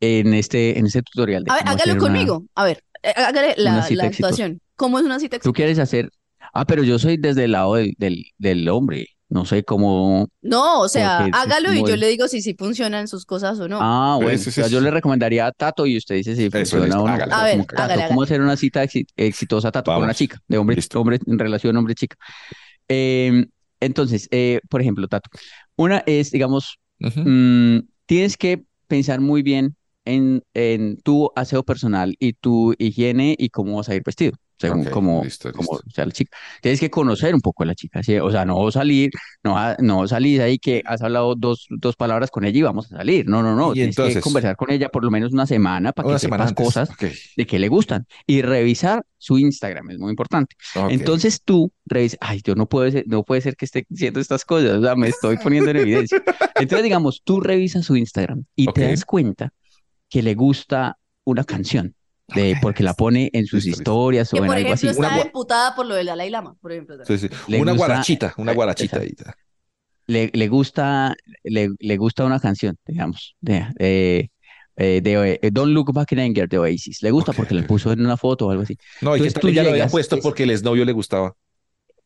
en 0.00 0.34
este, 0.34 0.78
en 0.78 0.86
este 0.86 1.02
tutorial 1.02 1.44
de 1.44 1.50
A 1.50 1.54
ver, 1.56 1.62
hágalo 1.68 1.92
una- 1.92 2.00
conmigo. 2.00 2.44
A 2.54 2.64
ver, 2.64 2.82
eh, 3.02 3.12
hágale 3.16 3.54
la, 3.56 3.86
la 3.90 4.04
actuación. 4.04 4.60
¿Cómo 4.76 4.98
es 4.98 5.04
una 5.04 5.18
cita 5.18 5.36
Tú 5.38 5.50
exitosa? 5.50 5.54
quieres 5.56 5.78
hacer, 5.78 6.10
ah, 6.52 6.64
pero 6.66 6.82
yo 6.82 6.98
soy 6.98 7.16
desde 7.16 7.44
el 7.44 7.52
lado 7.52 7.74
del, 7.76 7.94
del, 7.98 8.24
del 8.38 8.68
hombre, 8.68 9.06
no 9.28 9.44
sé 9.44 9.62
cómo, 9.64 10.28
No, 10.42 10.80
o 10.80 10.88
sea, 10.88 11.26
hágalo 11.32 11.72
y 11.72 11.78
yo 11.86 11.94
el- 11.94 12.00
le 12.00 12.08
digo 12.08 12.26
si 12.28 12.42
sí 12.42 12.54
funcionan 12.58 13.06
sus 13.08 13.24
cosas 13.24 13.58
o 13.60 13.68
no. 13.68 13.78
ah, 13.80 14.18
bueno, 14.20 14.38
o 14.38 14.50
sea, 14.50 14.66
yo 14.66 14.80
le 14.80 14.90
recomendaría 14.90 15.46
a 15.46 15.52
Tato 15.52 15.86
y 15.86 15.96
usted 15.96 16.16
dice 16.16 16.34
si 16.36 16.50
funciona 16.50 16.86
listo, 16.86 17.02
o 17.02 17.08
no. 17.08 17.14
A 17.14 17.44
ver, 17.44 17.52
como 17.52 17.66
que, 17.66 17.76
Tato, 17.76 17.92
hágale, 17.92 18.08
¿cómo 18.08 18.22
hacer 18.22 18.40
una 18.40 18.56
cita 18.56 18.82
exi- 18.84 19.06
exitosa, 19.16 19.70
Tato, 19.70 19.90
con 19.92 19.98
una 19.98 20.06
Vamos. 20.08 20.16
chica, 20.16 20.38
de 20.48 20.58
hombre, 20.58 20.76
Listo. 20.76 21.00
hombre, 21.00 21.18
en 21.24 21.38
relación 21.38 21.76
hombre-chica? 21.76 22.16
Eh, 22.88 23.46
entonces, 23.80 24.28
eh, 24.30 24.60
por 24.70 24.80
ejemplo, 24.80 25.08
Tato, 25.08 25.30
una 25.76 26.02
es, 26.06 26.30
digamos. 26.30 26.78
Mm, 26.98 27.80
tienes 28.06 28.36
que 28.36 28.64
pensar 28.86 29.20
muy 29.20 29.42
bien 29.42 29.76
en, 30.04 30.42
en 30.54 30.96
tu 30.98 31.30
aseo 31.36 31.62
personal 31.64 32.14
y 32.18 32.32
tu 32.34 32.74
higiene 32.78 33.34
y 33.38 33.50
cómo 33.50 33.76
vas 33.76 33.88
a 33.88 33.94
ir 33.94 34.02
vestido, 34.04 34.32
según 34.58 34.82
Ok, 34.86 34.90
cómo, 34.90 35.22
listo, 35.24 35.52
cómo 35.52 35.72
listo. 35.72 35.90
sea 35.90 36.06
la 36.06 36.12
chica. 36.12 36.36
Tienes 36.62 36.80
que 36.80 36.90
conocer 36.90 37.34
un 37.34 37.40
poco 37.40 37.62
a 37.64 37.66
la 37.66 37.74
chica, 37.74 38.02
¿sí? 38.02 38.16
O 38.18 38.30
sea, 38.30 38.44
no 38.44 38.70
salir, 38.70 39.10
no, 39.42 39.56
no 39.80 40.06
salís 40.06 40.40
ahí 40.40 40.58
que 40.58 40.82
has 40.86 41.02
hablado 41.02 41.34
dos, 41.34 41.66
dos 41.70 41.96
palabras 41.96 42.30
con 42.30 42.44
ella 42.44 42.58
y 42.58 42.62
vamos 42.62 42.86
a 42.92 42.96
salir. 42.98 43.26
No, 43.28 43.42
no, 43.42 43.54
no. 43.56 43.72
Y 43.72 43.74
Tienes 43.74 43.96
que 43.96 44.02
entonces- 44.02 44.22
conversar 44.22 44.56
con 44.56 44.70
ella 44.70 44.88
por 44.88 45.04
lo 45.04 45.10
menos 45.10 45.32
una 45.32 45.46
semana 45.46 45.92
para 45.92 46.06
que 46.06 46.10
Una 46.10 46.18
semana 46.18 46.48
sepas 46.48 46.64
cosas 46.64 46.90
Ok, 46.90 47.04
de 47.36 47.46
que 47.46 47.58
le 47.58 47.68
gustan 47.68 48.06
y 48.26 48.42
revisar 48.42 49.04
su 49.18 49.38
Instagram, 49.38 49.90
es 49.90 49.98
muy 49.98 50.10
importante. 50.10 50.54
ok. 50.76 50.90
Entonces 50.90 51.40
tú 51.42 51.72
revisas, 51.86 52.18
ay, 52.20 52.40
yo 52.44 52.54
no 52.54 52.68
puedo 52.68 52.90
ser, 52.90 53.04
no 53.06 53.22
puede 53.24 53.40
ser 53.40 53.56
que 53.56 53.64
esté 53.64 53.84
diciendo 53.88 54.20
estas 54.20 54.44
cosas, 54.44 54.70
o 54.72 54.82
sea, 54.82 54.94
me 54.96 55.08
estoy 55.08 55.36
poniendo 55.38 55.70
en 55.70 55.78
evidencia. 55.78 56.22
Entonces, 56.56 56.82
digamos, 56.84 57.22
tú 57.24 57.40
revisas 57.40 57.84
su 57.86 57.96
Instagram 57.96 58.44
y 58.54 58.66
te 58.72 58.88
das 58.88 59.04
cuenta 59.04 59.52
que 60.10 60.22
le 60.22 60.34
gusta 60.34 60.98
una 61.24 61.42
canción, 61.44 61.94
de, 62.28 62.56
porque 62.62 62.82
la 62.82 62.94
pone 62.94 63.30
en 63.32 63.46
sus 63.46 63.64
Listo, 63.64 63.80
historias 63.80 64.32
o 64.32 64.36
Que 64.36 64.42
en 64.42 64.46
por 64.46 64.56
algo 64.56 64.72
ejemplo 64.72 65.06
así. 65.06 65.14
Está 65.14 65.26
emputada 65.26 65.74
por 65.74 65.86
lo 65.86 65.94
del 65.94 66.06
Dalai 66.06 66.30
Lama, 66.30 66.56
por 66.60 66.72
ejemplo. 66.72 66.96
Sí, 67.04 67.18
sí. 67.18 67.28
Le 67.48 67.60
Una 67.60 67.72
gusta- 67.72 67.86
guarachita, 67.86 68.34
una 68.38 68.52
eh, 68.52 68.54
guarachita 68.54 68.98
ahí. 68.98 69.14
Le, 70.06 70.30
le 70.34 70.48
gusta, 70.48 71.14
le, 71.42 71.70
le 71.78 71.96
gusta 71.96 72.24
una 72.24 72.38
canción, 72.40 72.76
digamos, 72.86 73.36
de, 73.40 73.66
de, 73.76 74.30
eh, 74.76 75.00
de, 75.02 75.38
eh, 75.42 75.50
Don't 75.50 75.72
Look 75.72 75.92
Back 75.92 76.12
in 76.12 76.20
Anger 76.20 76.48
de 76.48 76.58
Oasis. 76.58 77.02
Le 77.02 77.10
gusta 77.10 77.32
porque 77.32 77.54
la 77.54 77.62
ok. 77.62 77.66
puso 77.66 77.92
en 77.92 78.00
una 78.00 78.16
foto 78.16 78.46
o 78.46 78.50
algo 78.50 78.62
así. 78.64 78.76
No, 79.00 79.16
y 79.16 79.22
que 79.22 79.30
tú 79.30 79.48
ella 79.48 79.62
lo 79.62 79.70
había 79.70 79.88
puesto 79.88 80.16
es- 80.16 80.22
porque 80.22 80.42
el 80.42 80.50
exnovio 80.50 80.84
le 80.84 80.92
gustaba. 80.92 81.34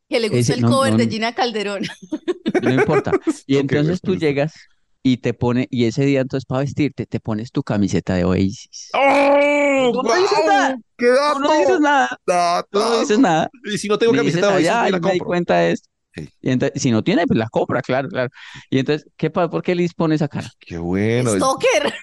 Que 0.09 0.21
le 0.21 0.29
gustó 0.29 0.41
Ese- 0.41 0.55
el 0.55 0.61
no, 0.63 0.71
cover 0.71 0.93
no, 0.93 0.99
de. 0.99 1.09
Gina 1.09 1.33
Calderón. 1.35 1.83
No 2.63 2.73
importa. 2.73 3.13
Y 3.47 3.57
entonces 3.59 4.01
tú 4.01 4.17
llegas 4.17 4.53
y 5.03 5.19
te 5.19 5.33
pone, 5.35 5.69
y 5.71 5.85
ese 5.85 6.05
día 6.05 6.21
entonces 6.21 6.45
para 6.45 6.61
vestirte, 6.63 7.07
te 7.07 7.21
pones 7.21 7.53
tu 7.53 7.63
camiseta 7.63 8.15
de 8.15 8.25
Oasis. 8.25 8.91
¡Oh! 8.95 9.58
Tú 9.93 10.03
no 10.03 10.15
dices 10.15 10.39
nada. 10.47 10.79
¡Qué 10.97 11.07
Tú 11.35 11.39
no 11.41 11.53
dices 11.59 11.81
nada, 11.81 12.19
dato! 12.27 12.69
tú 12.71 12.79
no 12.81 13.01
dices 13.01 13.19
nada. 13.19 13.51
Y 13.73 13.79
si 13.79 13.89
no 13.89 13.99
tengo 13.99 14.13
camiseta, 14.13 14.55
"Ay, 14.57 14.65
me 14.65 14.91
la 14.91 15.01
compro. 15.01 15.27
cuenta. 15.27 15.75
Sí. 16.15 16.29
Y 16.41 16.51
entonces, 16.51 16.83
si 16.83 16.91
no 16.91 17.03
tiene, 17.05 17.27
pues 17.27 17.39
la 17.39 17.49
compra, 17.49 17.81
claro, 17.83 18.09
claro. 18.09 18.31
Y 18.71 18.79
entonces, 18.81 19.09
¿qué 19.17 19.31
pasa? 19.31 19.49
¿Por 19.51 19.63
qué 19.63 19.75
Liz 19.75 19.95
pone 19.95 20.17
esa 20.17 20.27
cara? 20.29 20.51
Qué 20.59 20.79
bueno. 20.79 21.31
Stalker. 21.37 21.93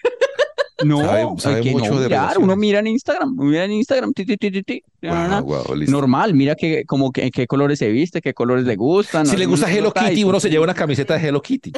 No, 0.83 0.99
Sabe- 0.99 1.25
sabe 1.39 1.55
hay 1.55 1.61
que 1.63 1.71
mucho 1.71 1.93
no 1.93 1.99
de 2.01 2.07
mirar, 2.09 2.37
uno 2.37 2.53
mira 2.57 2.79
en 2.79 2.87
Instagram, 2.87 3.33
mira 3.37 3.63
en 3.63 3.71
Instagram, 3.71 4.11
ti, 4.11 4.25
ti, 4.25 4.35
ti, 4.35 4.51
listo. 4.51 5.91
normal, 5.91 6.33
mira 6.33 6.53
que, 6.55 6.83
como 6.85 7.13
que, 7.13 7.31
qué 7.31 7.47
colores 7.47 7.79
se 7.79 7.87
viste, 7.87 8.19
qué 8.21 8.33
colores 8.33 8.65
le 8.65 8.75
gustan. 8.75 9.25
Si 9.25 9.37
le 9.37 9.45
gusta 9.45 9.71
Hello 9.71 9.93
Kitty, 9.93 10.19
y- 10.19 10.23
uno 10.25 10.37
se 10.37 10.49
lleva 10.49 10.65
una 10.65 10.73
camiseta 10.73 11.17
de 11.17 11.27
Hello 11.29 11.41
Kitty. 11.41 11.71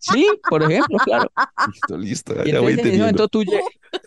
Sí, 0.00 0.26
por 0.48 0.62
ejemplo, 0.62 0.96
claro. 1.04 1.30
Listo, 1.72 1.98
listo. 1.98 2.34
Y 2.46 2.52
Ya 2.52 2.60
voy 2.60 2.72
entonces 2.72 2.86
en 2.86 2.92
ese 2.94 2.98
momento 3.00 3.28
tú, 3.28 3.42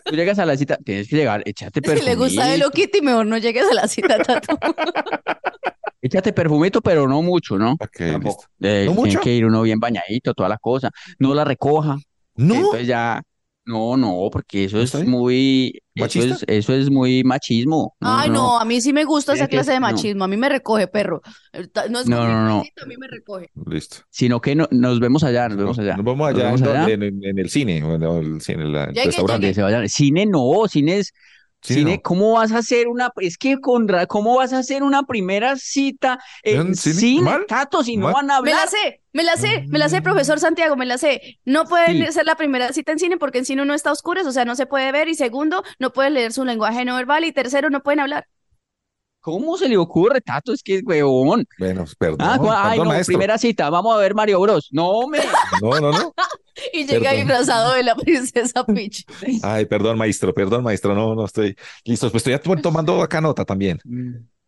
tú 0.04 0.14
llegas 0.16 0.38
a 0.38 0.46
la 0.46 0.56
cita, 0.56 0.76
tienes 0.84 1.08
que 1.08 1.16
llegar, 1.16 1.42
échate 1.44 1.80
Si 1.80 2.02
le 2.04 2.14
gusta 2.14 2.42
perfumito, 2.42 2.70
Kitty, 2.70 3.00
mejor 3.02 3.26
no 3.26 3.38
llegues 3.38 3.64
a 3.70 3.74
la 3.74 3.88
cita, 3.88 4.18
Tato. 4.22 4.58
échate 6.02 6.32
perfumito, 6.32 6.80
pero 6.80 7.08
no 7.08 7.22
mucho, 7.22 7.58
¿no? 7.58 7.72
Ok, 7.72 7.96
Tampoco. 7.98 8.28
listo. 8.28 8.46
Eh, 8.60 8.84
¿No 8.86 8.92
tiene 8.92 9.08
mucho? 9.08 9.20
que 9.20 9.34
ir 9.34 9.44
uno 9.44 9.62
bien 9.62 9.80
bañadito, 9.80 10.34
toda 10.34 10.48
la 10.48 10.58
cosa. 10.58 10.90
No 11.18 11.34
la 11.34 11.44
recoja. 11.44 11.96
No. 12.36 12.54
Entonces 12.54 12.86
ya, 12.86 13.20
no, 13.68 13.96
no, 13.96 14.28
porque 14.32 14.64
eso 14.64 14.78
¿No 14.78 14.82
es 14.82 15.06
muy, 15.06 15.80
eso 15.94 16.04
¿Machista? 16.04 16.34
es, 16.34 16.44
eso 16.48 16.72
es 16.74 16.90
muy 16.90 17.22
machismo. 17.22 17.94
Ay, 18.00 18.30
no, 18.30 18.58
a 18.58 18.64
mí 18.64 18.80
sí 18.80 18.92
me 18.92 19.04
gusta 19.04 19.34
esa 19.34 19.46
que- 19.46 19.56
clase 19.56 19.72
de 19.72 19.80
no. 19.80 19.86
machismo. 19.88 20.24
A 20.24 20.28
mí 20.28 20.36
me 20.36 20.48
recoge, 20.48 20.88
perro. 20.88 21.20
Eh, 21.52 21.66
No 21.90 22.00
es 22.00 22.06
No, 22.06 22.16
como 22.18 22.28
no, 22.28 22.58
a 22.60 22.86
mí 22.86 22.96
me 22.98 23.06
recoge. 23.08 23.50
Listo. 23.66 23.98
Sino 24.10 24.40
que 24.40 24.54
no- 24.54 24.68
nos 24.70 24.98
vemos 25.00 25.22
allá, 25.22 25.48
nos 25.48 25.58
vemos 25.58 25.78
allá. 25.78 25.96
Nos 25.96 26.04
vamos 26.04 26.28
allá, 26.28 26.50
Nos 26.50 26.60
en, 26.60 26.66
vemos 26.66 26.84
allá. 26.86 26.94
en- 26.94 27.24
en 27.24 27.38
el 27.38 27.50
cine, 27.50 27.82
o 27.84 27.94
en 27.94 28.02
el 28.02 28.40
cine, 28.40 28.62
en 28.62 28.72
la- 28.72 28.84
el 28.84 28.94
restaurante. 28.96 29.48
Que 29.48 29.54
se 29.54 29.62
vayan. 29.62 29.88
Cine 29.88 30.26
no, 30.26 30.66
cine 30.68 30.98
es, 30.98 31.12
Cine 31.60 31.80
cine, 31.80 31.96
no. 31.96 32.02
¿cómo 32.02 32.32
vas 32.34 32.52
a 32.52 32.58
hacer 32.58 32.86
una, 32.86 33.10
es 33.16 33.36
que 33.36 33.58
Conrad, 33.60 34.06
¿cómo 34.06 34.36
vas 34.36 34.52
a 34.52 34.58
hacer 34.58 34.82
una 34.84 35.02
primera 35.02 35.56
cita 35.56 36.18
en 36.44 36.68
¿En 36.68 36.74
cine? 36.76 37.30
Tato, 37.48 37.82
si 37.82 37.96
no 37.96 38.12
van 38.12 38.30
a 38.30 38.40
Me 38.40 38.52
la 38.52 38.62
hablar? 38.62 38.68
sé, 38.68 39.02
me 39.12 39.24
la 39.24 39.36
sé, 39.36 39.64
me 39.68 39.78
la 39.80 39.88
sé, 39.88 40.00
profesor 40.00 40.38
Santiago, 40.38 40.76
me 40.76 40.86
la 40.86 40.98
sé. 40.98 41.40
No 41.44 41.64
pueden 41.64 42.06
Sí. 42.06 42.12
ser 42.12 42.26
la 42.26 42.36
primera 42.36 42.72
cita 42.72 42.92
en 42.92 43.00
cine 43.00 43.16
porque 43.16 43.38
en 43.38 43.44
cine 43.44 43.62
uno 43.62 43.74
está 43.74 43.90
a 43.90 43.92
oscuras, 43.94 44.24
o 44.26 44.30
sea, 44.32 44.44
no 44.44 44.54
se 44.54 44.66
puede 44.66 44.92
ver. 44.92 45.08
Y 45.08 45.14
segundo, 45.16 45.64
no 45.80 45.92
pueden 45.92 46.14
leer 46.14 46.32
su 46.32 46.44
lenguaje 46.44 46.84
no 46.84 46.94
verbal. 46.94 47.24
Y 47.24 47.32
tercero, 47.32 47.70
no 47.70 47.82
pueden 47.82 48.00
hablar. 48.00 48.26
¿Cómo 49.20 49.58
se 49.58 49.68
le 49.68 49.76
ocurre, 49.76 50.20
Tato? 50.20 50.52
Es 50.52 50.62
que 50.62 50.76
es 50.76 50.82
huevón. 50.86 51.44
Bueno, 51.58 51.84
perdón, 51.98 52.20
Ah, 52.20 52.70
ay, 52.70 52.78
no, 52.78 52.84
maestro. 52.86 53.12
primera 53.12 53.36
cita, 53.36 53.68
vamos 53.68 53.94
a 53.94 53.98
ver 53.98 54.14
Mario 54.14 54.40
Bros. 54.40 54.68
No, 54.70 55.06
me. 55.08 55.18
No, 55.60 55.80
no, 55.80 55.90
no. 55.90 56.14
Y 56.72 56.86
llega 56.86 57.12
disfrazado 57.12 57.74
de 57.74 57.82
la 57.82 57.94
princesa 57.94 58.64
Peach. 58.64 59.04
Ay, 59.42 59.66
perdón, 59.66 59.98
maestro, 59.98 60.32
perdón, 60.34 60.64
maestro. 60.64 60.94
No, 60.94 61.14
no 61.14 61.24
estoy 61.24 61.56
listo. 61.84 62.10
Pues 62.10 62.26
estoy 62.26 62.60
tomando 62.62 63.02
acá 63.02 63.20
nota 63.20 63.44
también. 63.44 63.78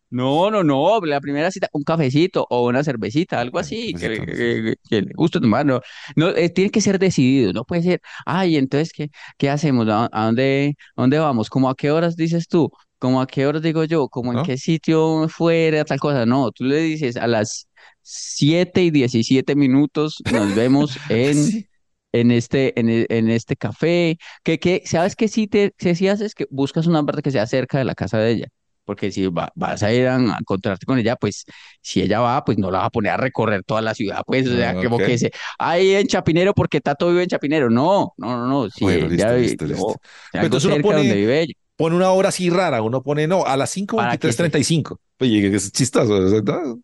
No, 0.09 0.51
no, 0.51 0.61
no, 0.61 0.99
la 1.05 1.21
primera 1.21 1.49
cita, 1.51 1.69
un 1.71 1.83
cafecito 1.83 2.45
o 2.49 2.67
una 2.67 2.83
cervecita, 2.83 3.39
algo 3.39 3.59
así, 3.59 3.93
que, 3.93 4.09
que- 4.19 4.25
que- 4.25 4.75
que 4.89 5.01
le 5.03 5.13
guste 5.13 5.39
tomar, 5.39 5.65
no, 5.65 5.79
no, 6.17 6.27
eh, 6.35 6.49
tiene 6.49 6.69
que 6.69 6.81
ser 6.81 6.99
decidido, 6.99 7.53
no 7.53 7.63
puede 7.63 7.81
ser, 7.83 8.01
ay, 8.25 8.57
entonces, 8.57 8.91
¿qué, 8.91 9.09
qué 9.37 9.49
hacemos? 9.49 9.87
¿A, 9.87 10.09
a 10.11 10.25
dónde, 10.25 10.75
a 10.97 11.01
dónde 11.03 11.17
vamos? 11.17 11.49
¿Cómo 11.49 11.69
a 11.69 11.75
qué 11.75 11.91
horas 11.91 12.15
dices 12.17 12.47
tú? 12.49 12.69
como 12.99 13.19
a 13.19 13.25
qué 13.25 13.47
hora 13.47 13.59
digo 13.59 13.83
yo, 13.85 14.07
como 14.09 14.31
en 14.31 14.37
¿No? 14.39 14.43
qué 14.43 14.57
sitio 14.59 15.27
fuera, 15.27 15.83
tal 15.85 15.99
cosa. 15.99 16.23
No, 16.27 16.51
tú 16.51 16.65
le 16.65 16.77
dices 16.81 17.17
a 17.17 17.25
las 17.25 17.67
7 18.03 18.83
y 18.83 18.91
17 18.91 19.55
minutos 19.55 20.17
nos 20.31 20.53
vemos 20.55 20.97
en, 21.09 21.33
Sí. 21.35 21.67
En 22.13 22.31
este, 22.31 22.79
en, 22.79 22.89
e- 22.89 23.05
en 23.09 23.29
este 23.29 23.55
café. 23.55 24.17
Que, 24.43 24.59
que, 24.59 24.81
¿sabes 24.85 25.15
qué 25.15 25.27
sí 25.27 25.47
te, 25.47 25.73
qué 25.77 25.95
sí 25.95 26.07
haces? 26.07 26.35
Que 26.35 26.45
buscas 26.49 26.87
una 26.87 27.03
parte 27.05 27.21
que 27.21 27.31
sea 27.31 27.47
cerca 27.47 27.77
de 27.77 27.85
la 27.85 27.95
casa 27.95 28.17
de 28.19 28.31
ella. 28.31 28.47
Porque 28.83 29.11
si 29.11 29.27
va- 29.27 29.51
vas 29.55 29.83
a 29.83 29.93
ir 29.93 30.07
a, 30.07 30.15
a 30.15 30.37
encontrarte 30.39 30.85
con 30.85 30.97
ella, 30.97 31.15
pues 31.15 31.45
si 31.81 32.01
ella 32.01 32.19
va, 32.19 32.43
pues 32.43 32.57
no 32.57 32.71
la 32.71 32.79
vas 32.79 32.87
a 32.87 32.89
poner 32.89 33.11
a 33.13 33.17
recorrer 33.17 33.63
toda 33.63 33.81
la 33.81 33.93
ciudad, 33.93 34.21
pues, 34.25 34.47
o 34.47 34.55
sea, 34.55 34.71
Ah, 34.71 34.81
como 34.81 34.97
que 34.97 35.17
se, 35.19 35.31
ahí 35.59 35.93
en 35.93 36.07
Chapinero, 36.07 36.53
porque 36.53 36.81
Tato 36.81 37.07
vive 37.09 37.23
en 37.23 37.29
Chapinero. 37.29 37.69
No, 37.69 38.13
no, 38.17 38.37
no, 38.37 38.47
no. 38.47 38.69
Si 38.69 38.83
Bueno, 38.83 39.05
ella 39.05 39.33
listo, 39.33 39.65
listo, 39.65 39.65
listo. 39.65 40.01
Pero 40.31 40.41
algo 40.43 40.45
entonces 40.47 40.65
uno 40.65 40.75
de 40.75 40.81
donde 40.81 40.97
pone- 41.09 41.15
vive 41.15 41.41
ella. 41.43 41.53
Pone 41.77 41.95
una 41.95 42.11
hora 42.11 42.29
así 42.29 42.49
rara, 42.49 42.81
uno 42.81 43.01
pone, 43.01 43.27
no, 43.27 43.45
a 43.45 43.55
las 43.57 43.73
Para 43.95 44.17
que 44.17 44.31
se- 44.31 44.43
5.23.35. 44.51 44.99
Oye, 45.19 45.55
es 45.55 45.71
chistoso. 45.71 46.13
o 46.15 46.79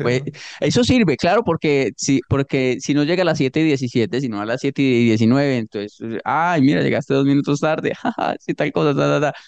Pues, 0.00 0.22
eso 0.60 0.84
sirve, 0.84 1.16
claro, 1.16 1.42
porque 1.42 1.90
si, 1.96 2.20
porque 2.28 2.76
si 2.80 2.94
no 2.94 3.04
llega 3.04 3.22
a 3.22 3.24
las 3.24 3.38
7 3.38 3.60
y 3.60 3.64
17, 3.64 4.20
sino 4.20 4.40
a 4.40 4.46
las 4.46 4.60
7 4.60 4.82
y 4.82 5.04
19, 5.06 5.58
entonces, 5.58 6.20
ay, 6.24 6.62
mira, 6.62 6.82
llegaste 6.82 7.14
dos 7.14 7.24
minutos 7.26 7.60
tarde, 7.60 7.92
jaja, 7.96 8.36
sí, 8.38 8.54
tal 8.54 8.72
cosa, 8.72 8.94
ta, 8.94 9.20
ta, 9.20 9.32
ta. 9.32 9.38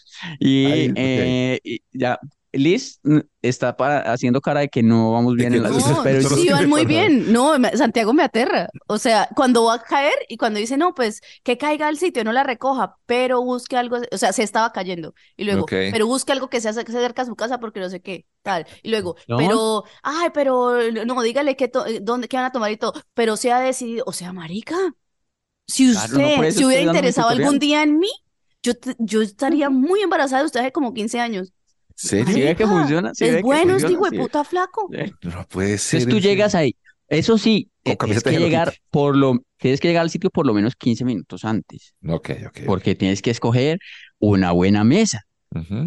Y, 0.41 0.91
ok. 0.91 0.95
eh, 0.97 1.61
y 1.63 1.81
ya, 1.93 2.19
Liz 2.59 3.01
mm, 3.03 3.19
está 3.43 3.77
para, 3.77 4.01
haciendo 4.13 4.41
cara 4.41 4.61
de 4.61 4.69
que 4.69 4.83
no 4.83 5.13
vamos 5.13 5.35
bien 5.37 5.51
que 5.51 5.57
en 5.59 5.63
las 5.63 5.73
no, 5.73 5.79
cosas, 5.79 5.97
No, 5.99 6.03
pero 6.03 6.23
sí 6.29 6.49
van 6.51 6.69
muy 6.69 6.85
bien. 6.85 7.33
No, 7.33 7.55
Santiago 7.75 8.13
me 8.13 8.23
aterra. 8.23 8.69
O 8.87 8.99
sea, 8.99 9.29
cuando 9.35 9.65
va 9.65 9.75
a 9.75 9.83
caer 9.83 10.15
y 10.29 10.37
cuando 10.37 10.59
dice, 10.61 10.77
no, 10.77 10.95
pues 10.95 11.21
que 11.43 11.57
caiga 11.59 11.89
al 11.89 11.99
sitio, 11.99 12.25
no 12.25 12.33
la 12.33 12.43
recoja, 12.45 12.97
pero 13.07 13.43
busque 13.43 13.77
algo, 13.77 13.99
o 14.11 14.19
sea, 14.19 14.33
se 14.33 14.43
estaba 14.43 14.73
cayendo. 14.73 15.15
Y 15.37 15.45
luego, 15.45 15.63
Ok. 15.65 15.73
pero 15.91 16.07
busque 16.07 16.33
algo 16.33 16.49
que 16.51 16.61
se 16.61 16.69
hace 16.69 16.85
cerca 16.85 17.23
a 17.23 17.27
su 17.27 17.37
casa 17.37 17.59
porque 17.61 17.81
no 17.81 17.89
sé 17.91 18.01
qué, 18.03 18.27
tal. 18.43 18.67
Y 18.83 18.91
luego, 18.91 19.17
No. 19.27 19.37
pero, 19.39 19.85
ay, 20.03 20.29
pero, 20.35 20.91
no, 20.93 21.23
dígale 21.23 21.57
que 21.57 21.69
to- 21.69 21.85
dónde, 22.03 22.29
qué 22.29 22.37
van 22.37 22.47
a 22.47 22.53
tomar 22.53 22.71
y 22.71 22.77
todo. 22.77 22.93
Pero 23.15 23.37
se 23.37 23.53
ha 23.53 23.61
decidido, 23.61 24.05
o 24.07 24.13
sea, 24.13 24.33
marica, 24.33 24.77
si 25.67 25.93
Claro, 25.93 26.19
no, 26.19 26.29
usted 26.29 26.51
se 26.53 26.67
hubiera 26.67 26.83
interesado 26.83 27.29
algún 27.29 27.59
día 27.59 27.83
en 27.83 27.99
mí, 27.99 28.09
yo, 28.63 28.73
yo 28.99 29.23
estaría 29.23 29.71
muy 29.71 30.01
embarazada 30.01 30.43
de 30.43 30.47
usted 30.47 30.61
hace 30.61 30.73
como 30.73 30.95
15 30.95 31.21
años. 31.21 31.53
¿Serio? 32.01 32.33
¿Sí 32.35 32.41
ve 32.43 32.55
que 32.57 32.67
funciona? 32.67 33.13
¿Sí 33.15 33.25
ve 33.25 33.37
es 33.39 33.43
bueno 33.43 33.77
este 33.77 33.93
hijo 33.93 34.09
de 34.09 34.19
puta 34.19 34.45
flaco. 34.45 34.89
No 35.23 35.47
puede 35.49 35.79
ser. 35.79 36.01
Entonces 36.01 36.09
tú 36.09 36.21
llegas 36.27 36.55
ahí. 36.55 36.77
Eso 37.09 37.39
sí, 37.39 37.71
eh, 37.85 37.97
tienes 37.97 38.23
que 38.23 38.39
llegar 38.39 38.69
Kitty. 38.71 38.83
por 38.91 39.17
lo, 39.17 39.39
tienes 39.57 39.81
que 39.81 39.89
llegar 39.89 40.03
al 40.03 40.11
sitio 40.11 40.31
por 40.31 40.47
lo 40.47 40.53
menos 40.55 40.77
15 40.77 41.05
minutos 41.07 41.45
antes, 41.45 41.95
Ok, 42.07 42.31
ok. 42.49 42.61
porque 42.67 42.95
tienes 42.95 43.23
que 43.23 43.31
escoger 43.31 43.79
una 44.19 44.53
buena 44.53 44.85
mesa. 44.85 45.23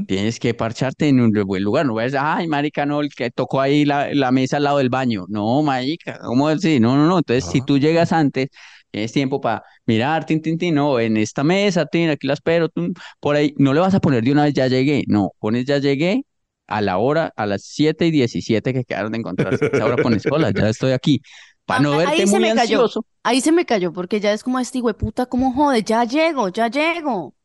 Tienes 0.08 0.40
que 0.40 0.56
parcharte 0.56 1.08
en 1.08 1.22
un 1.22 1.32
buen 1.46 1.64
lugar. 1.64 1.86
No 1.86 1.94
ves, 1.94 2.16
ay, 2.20 2.48
marica, 2.48 2.86
no, 2.88 3.00
el 3.02 3.10
que 3.14 3.30
tocó 3.30 3.62
ahí 3.62 3.86
la, 3.86 4.12
la 4.14 4.32
mesa 4.32 4.58
al 4.58 4.64
lado 4.64 4.80
del 4.80 4.90
baño. 4.90 5.26
No, 5.30 5.62
marica, 5.62 6.18
¿cómo 6.26 6.48
así? 6.48 6.80
No, 6.80 6.96
no, 6.98 7.06
no. 7.06 7.20
Entonces, 7.20 7.46
si 7.46 7.60
Ah. 7.60 7.64
tú 7.68 7.78
llegas 7.78 8.12
antes, 8.12 8.48
tienes 8.92 9.12
tiempo 9.12 9.42
para 9.42 9.64
mirar, 9.86 10.26
tin, 10.26 10.42
tin, 10.42 10.58
tin, 10.58 10.76
no, 10.76 11.00
en 11.00 11.18
esta 11.18 11.44
mesa, 11.44 11.86
tin, 11.86 12.10
aquí 12.10 12.28
la 12.28 12.34
espero, 12.34 12.70
tum, 12.70 12.94
por 13.20 13.36
ahí. 13.36 13.54
No 13.58 13.74
le 13.74 13.80
vas 13.80 13.94
a 13.96 14.00
poner 14.00 14.24
de 14.24 14.32
una 14.32 14.44
vez 14.46 14.54
ya 14.54 14.68
llegué. 14.68 15.04
No, 15.08 15.32
pones 15.40 15.66
ya 15.66 15.78
llegué 15.80 16.24
a 16.68 16.82
la 16.82 16.98
hora, 16.98 17.32
a 17.36 17.46
las 17.46 17.64
7 17.64 18.06
y 18.08 18.12
17 18.12 18.74
que 18.74 18.84
quedaron 18.86 19.12
de 19.12 19.18
encontrarse. 19.20 19.68
Esa 19.72 19.86
hora 19.86 19.98
pones, 19.98 20.26
hola, 20.30 20.52
ya 20.52 20.70
estoy 20.70 20.92
aquí. 20.94 21.22
Para 21.66 21.80
no 21.82 21.96
Ah, 21.96 21.98
verte 21.98 22.26
ahí 22.26 22.28
se 22.28 22.40
muy 22.40 22.40
me 22.40 22.54
cayó. 22.54 22.86
ansioso. 22.86 23.06
Ahí 23.24 23.42
se 23.42 23.52
me 23.52 23.66
cayó, 23.66 23.94
porque 23.94 24.20
ya 24.20 24.34
es 24.34 24.44
como 24.44 24.60
este 24.60 24.82
hueputa, 24.82 25.26
¿cómo 25.28 25.54
jode? 25.54 25.84
Ya 25.84 26.04
llego, 26.06 26.50
ya 26.50 26.68
llego. 26.70 27.36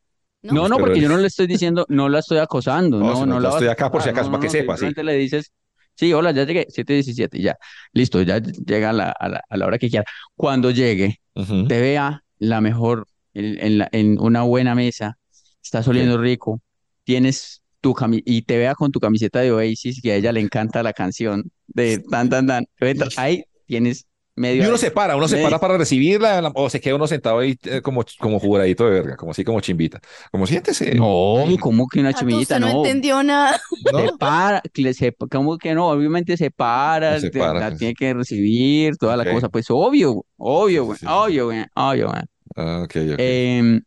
¿No? 0.41 0.55
No, 0.55 0.69
no, 0.69 0.79
porque 0.79 1.01
yo 1.01 1.09
el- 1.09 1.09
no 1.09 1.17
le 1.17 1.27
estoy 1.27 1.45
diciendo, 1.47 1.85
no 1.89 2.07
la 2.07 2.19
estoy 2.19 2.37
acosando, 2.37 3.03
No, 3.03 3.25
no, 3.25 3.25
no 3.25 3.39
yo 3.39 3.49
la 3.49 3.49
estoy 3.49 3.67
acá 3.67 3.91
por 3.91 4.01
si 4.01 4.09
acaso, 4.09 4.29
no, 4.29 4.31
para 4.31 4.39
que 4.39 4.47
no, 4.47 4.49
sepa, 4.49 4.77
sí. 4.77 4.97
le 5.03 5.13
dices, 5.15 5.51
sí, 5.97 6.13
hola, 6.13 6.31
ya 6.31 6.45
llegué, 6.45 6.65
7:17, 6.69 7.41
ya, 7.41 7.57
listo, 7.93 8.21
ya 8.21 8.39
llega 8.39 8.91
a 8.91 8.93
la, 8.93 9.11
a 9.11 9.29
la, 9.29 9.41
a 9.49 9.57
la 9.57 9.65
hora 9.67 9.77
que 9.79 9.89
quiera. 9.89 10.05
Cuando 10.35 10.71
llegue, 10.71 11.21
te 11.65 11.81
vea 11.81 12.23
la 12.39 12.61
mejor, 12.61 13.07
en, 13.33 13.59
en, 13.65 13.77
la- 13.79 13.89
en 13.91 14.19
una 14.19 14.43
buena 14.43 14.75
mesa, 14.75 15.17
estás 15.63 15.87
oliendo 15.87 16.17
rico, 16.17 16.61
tienes 17.03 17.61
tu 17.81 17.93
cami 17.93 18.21
y 18.25 18.43
te 18.43 18.57
vea 18.57 18.75
con 18.75 18.91
tu 18.91 18.99
camiseta 18.99 19.39
de 19.41 19.51
Oasis, 19.51 20.01
que 20.01 20.11
a 20.13 20.15
ella 20.15 20.31
le 20.31 20.39
encanta 20.41 20.83
la 20.83 20.93
canción 20.93 21.51
de 21.67 21.99
tan, 22.09 22.29
tan, 22.29 22.47
tan, 22.47 22.65
ahí 23.17 23.43
tienes 23.65 24.07
medio... 24.37 24.63
Y 24.63 24.67
uno 24.67 24.77
se 24.77 24.91
para, 24.91 25.17
uno 25.17 25.27
se 25.27 25.35
Medio. 25.35 25.47
para 25.49 25.59
para 25.59 25.77
recibirla 25.77 26.41
la- 26.41 26.51
o 26.55 26.69
se 26.69 26.79
queda 26.79 26.95
uno 26.95 27.07
sentado 27.07 27.39
ahí 27.39 27.57
eh, 27.63 27.81
como, 27.81 28.05
como 28.19 28.39
juradito 28.39 28.85
de 28.85 28.91
verga, 28.91 29.17
como 29.17 29.31
así 29.31 29.43
como 29.43 29.59
chimbita. 29.59 29.99
Como 30.31 30.47
siéntese. 30.47 30.95
No, 30.95 31.43
¿cómo 31.59 31.87
que 31.87 31.99
una 31.99 32.11
usted 32.11 32.59
no, 32.59 32.71
No, 32.71 32.85
entendió 32.85 33.21
nada. 33.23 33.59
¿no? 33.91 33.99
Se 33.99 34.17
para, 34.17 34.61
que 34.73 34.93
se, 34.93 35.13
¿cómo 35.29 35.57
que 35.57 35.73
no? 35.73 35.89
Obviamente 35.89 36.37
se 36.37 36.49
para, 36.51 37.19
Se 37.19 37.29
te- 37.29 37.39
para, 37.39 37.59
la 37.59 37.67
pues. 37.67 37.79
tiene 37.79 37.93
que 37.95 38.13
recibir, 38.13 38.95
toda 38.97 39.17
la 39.17 39.29
cosa, 39.29 39.49
pues 39.49 39.65
obvio, 39.69 40.23
obvio, 40.37 40.81
Sí, 40.83 40.85
güey, 40.85 40.97
sí, 40.99 41.05
sí, 41.05 41.05
sí. 41.05 41.11
obvio, 41.13 41.45
güey, 41.45 41.65
obvio, 41.75 42.07
güey. 42.09 42.21
Ah, 42.55 42.81
ok, 42.85 42.95
ok. 43.13 43.15
Em, 43.19 43.81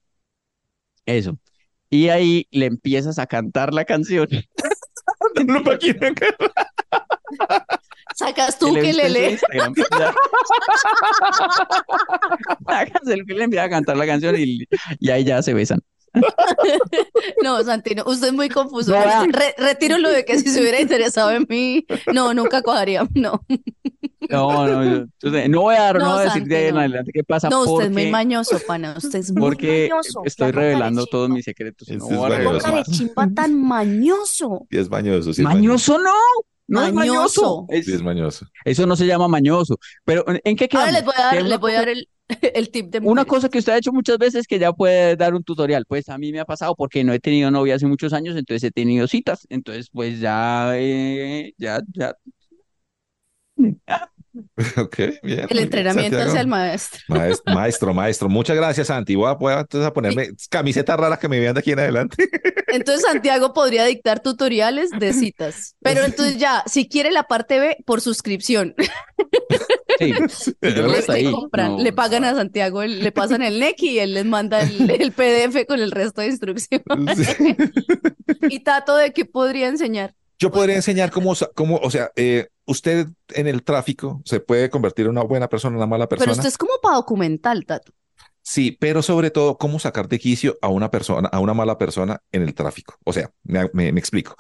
eso. 1.07 1.39
Y 1.89 2.09
ahí 2.09 2.47
le 2.51 2.67
empiezas 2.67 3.19
a 3.19 3.27
cantar 3.27 3.73
la 3.73 3.85
canción. 3.85 4.29
No, 5.45 5.59
acá. 5.59 6.27
Sacas 8.21 8.59
tú 8.59 8.75
que 8.75 8.93
le 8.93 9.07
en 9.07 9.09
su 9.09 9.15
lee. 9.19 9.31
Instagram. 9.31 9.75
Ya. 9.99 10.15
Hagas 12.67 13.07
el 13.09 13.25
que 13.27 13.35
le 13.35 13.45
empieza 13.45 13.65
a 13.65 13.71
cantar 13.71 13.97
la 13.97 14.07
canción 14.07 14.37
y, 14.39 14.65
y 14.99 15.11
ahí 15.11 15.25
ya 15.25 15.43
se 15.43 15.55
besan. 15.55 15.81
No, 17.43 17.63
Santino, 17.63 18.03
usted 18.07 18.29
es 18.29 18.33
muy 18.33 18.49
confuso. 18.49 18.93
Re- 18.93 19.55
retiro 19.59 19.97
lo 19.99 20.11
de 20.11 20.25
que 20.25 20.39
si 20.39 20.49
se 20.51 20.61
hubiera 20.61 20.81
interesado 20.81 21.31
en 21.31 21.47
mí, 21.49 21.87
no, 22.13 22.35
nunca 22.35 22.63
cojaría. 22.63 23.07
No, 23.15 23.41
No, 24.29 24.67
no, 24.67 24.85
yo- 24.85 24.97
entonces, 25.23 25.49
no 25.49 25.61
voy 25.63 25.77
a 25.77 25.83
dar, 25.83 25.99
no, 25.99 26.05
No, 26.05 26.13
voy 26.15 26.21
a 26.23 26.25
decir 26.25 26.45
de 26.45 26.57
ahí 26.57 26.67
en 26.67 26.77
adelante 26.79 27.11
qué 27.15 27.23
pasa 27.25 27.49
no, 27.49 27.63
usted 27.63 27.87
es 27.87 27.93
muy 27.93 28.11
mañoso, 28.11 28.59
pana. 28.67 28.95
Usted 28.97 29.21
es 29.21 29.33
muy 29.33 29.41
porque 29.41 29.89
mañoso. 29.91 30.23
estoy 30.25 30.51
revelando 30.53 31.07
todos 31.07 31.31
mis 31.31 31.45
secretos. 31.45 31.89
y 31.89 31.97
no 31.97 32.27
es 32.57 32.63
carechimba 32.63 33.29
tan 33.35 33.55
mañoso. 33.63 34.67
Sí, 34.71 34.79
es 34.79 34.91
mañoso, 34.91 35.33
sí 35.33 35.41
es 35.43 35.45
Mañoso 35.45 35.99
no, 35.99 36.13
no 36.71 36.87
es 36.87 36.93
Mañoso. 36.95 37.19
mañoso. 37.21 37.67
Es- 37.69 37.85
Sí, 37.87 37.93
es 37.93 38.03
mañoso. 38.03 38.47
eso 38.65 38.87
no 38.87 38.97
se 38.97 39.07
llama 39.07 39.29
mañoso. 39.29 39.79
Pero 40.05 40.27
¿en- 40.29 40.41
¿en 40.45 40.57
qué 40.57 40.69
Ahora 40.73 40.91
quedamos? 40.91 40.93
les 40.93 41.05
voy 41.05 41.15
a 41.19 41.23
dar, 41.23 41.39
una 41.41 41.49
les 41.49 41.59
voy 41.61 41.71
a 41.73 41.75
cosa- 41.75 41.87
dar 41.87 41.89
el, 41.89 42.09
el 42.57 42.71
tip 42.71 42.87
de 42.91 42.99
Una 42.99 43.07
mujeres. 43.09 43.27
cosa 43.27 43.49
que 43.49 43.59
usted 43.59 43.73
ha 43.73 43.77
hecho 43.79 43.93
muchas 43.93 44.17
veces 44.19 44.47
que 44.47 44.59
ya 44.59 44.73
puede 44.73 45.17
dar 45.17 45.35
un 45.35 45.43
tutorial, 45.43 45.85
pues 45.87 46.09
a 46.09 46.17
mí 46.17 46.33
me 46.33 46.41
ha 46.41 46.45
pasado 46.45 46.75
porque 46.77 47.03
no 47.05 47.13
he 47.13 47.19
tenido 47.21 47.51
novia 47.51 47.75
hace 47.75 47.87
muchos 47.87 48.13
años, 48.13 48.37
entonces 48.37 48.63
he 48.65 48.71
tenido 48.71 49.07
citas, 49.09 49.47
entonces 49.51 49.89
pues 49.93 50.21
ya, 50.21 50.73
eh, 50.77 51.53
ya, 51.59 51.81
ya. 51.93 52.15
Ok, 54.77 54.97
bien. 54.97 55.19
bien, 55.23 55.47
El 55.51 55.59
entrenamiento 55.59 56.11
Santiago. 56.17 56.31
hacia 56.31 56.41
el 56.41 56.47
maestro. 56.47 57.01
Maestro, 57.09 57.55
maestro, 57.55 57.95
maestro. 57.95 58.29
Muchas 58.29 58.57
gracias, 58.57 58.87
Santi. 58.87 59.15
Voy 59.17 59.29
a, 59.29 59.33
voy 59.35 59.53
a 59.53 59.61
entonces 59.61 59.87
a 59.89 59.93
ponerme 59.93 60.29
camiseta 60.49 60.97
rara 60.97 61.19
que 61.19 61.29
me 61.29 61.41
vean 61.41 61.55
de 61.55 61.61
aquí 61.61 61.73
en 61.73 61.79
adelante. 61.81 62.29
Entonces 62.73 63.03
Santiago 63.05 63.53
podría 63.53 63.85
dictar 63.85 64.21
tutoriales 64.21 64.91
de 64.91 65.13
citas. 65.13 65.75
Pero 65.83 66.05
entonces 66.05 66.39
ya, 66.39 66.63
si 66.67 66.89
quiere 66.89 67.11
la 67.11 67.25
parte 67.25 67.59
B, 67.59 67.77
por 67.85 68.01
suscripción. 68.01 68.77
Sí, 69.99 70.13
Le- 70.61 71.05
ahí, 71.09 71.33
compran, 71.33 71.73
no, 71.77 71.83
le 71.83 71.93
pagan 71.93 72.25
a 72.25 72.35
Santiago, 72.35 72.83
el- 72.83 73.03
le 73.03 73.11
pasan 73.11 73.43
el 73.43 73.59
NEC 73.59 73.83
y 73.83 73.99
él 73.99 74.15
les 74.15 74.25
manda 74.25 74.61
el, 74.61 74.89
el 74.89 75.11
PDF 75.13 75.67
con 75.67 75.81
el 75.81 75.91
resto 75.91 76.21
de 76.21 76.29
instrucciones. 76.29 76.87
Sí. 77.39 77.57
Y 78.49 78.61
Tato, 78.61 78.97
¿de 78.97 79.13
qué 79.13 79.25
podría 79.25 79.67
enseñar? 79.67 80.15
Yo 80.39 80.51
podría 80.51 80.77
enseñar 80.77 81.11
cómo, 81.11 81.35
cómo 81.55 81.77
o 81.83 81.91
sea, 81.91 82.11
eh, 82.17 82.47
usted 82.71 83.09
en 83.31 83.47
el 83.47 83.63
tráfico 83.63 84.23
se 84.25 84.41
puede 84.41 84.71
convertir 84.71 85.07
en 85.07 85.13
una 85.13 85.23
buena 85.23 85.49
persona, 85.49 85.77
una 85.77 85.87
mala 85.87 86.09
Pero 86.17 86.21
persona. 86.21 86.33
usted 86.33 86.49
es 86.49 86.59
como 86.59 86.73
para 86.83 86.97
documental, 86.97 87.65
Tato. 87.67 87.93
Sí, 88.43 88.77
pero 88.81 89.03
sobre 89.03 89.31
todo, 89.31 89.59
cómo 89.59 89.79
sacar 89.79 90.09
de 90.09 90.19
quicio 90.19 90.59
a 90.63 90.69
una 90.69 90.91
persona, 90.91 91.29
a 91.29 91.41
una 91.41 91.55
mala 91.55 91.77
persona 91.79 92.23
en 92.33 92.43
el 92.43 92.55
tráfico. 92.55 92.97
O 93.05 93.13
sea, 93.13 93.31
me, 93.45 93.69
me- 93.73 93.93
me 93.93 94.01
explico. 94.01 94.35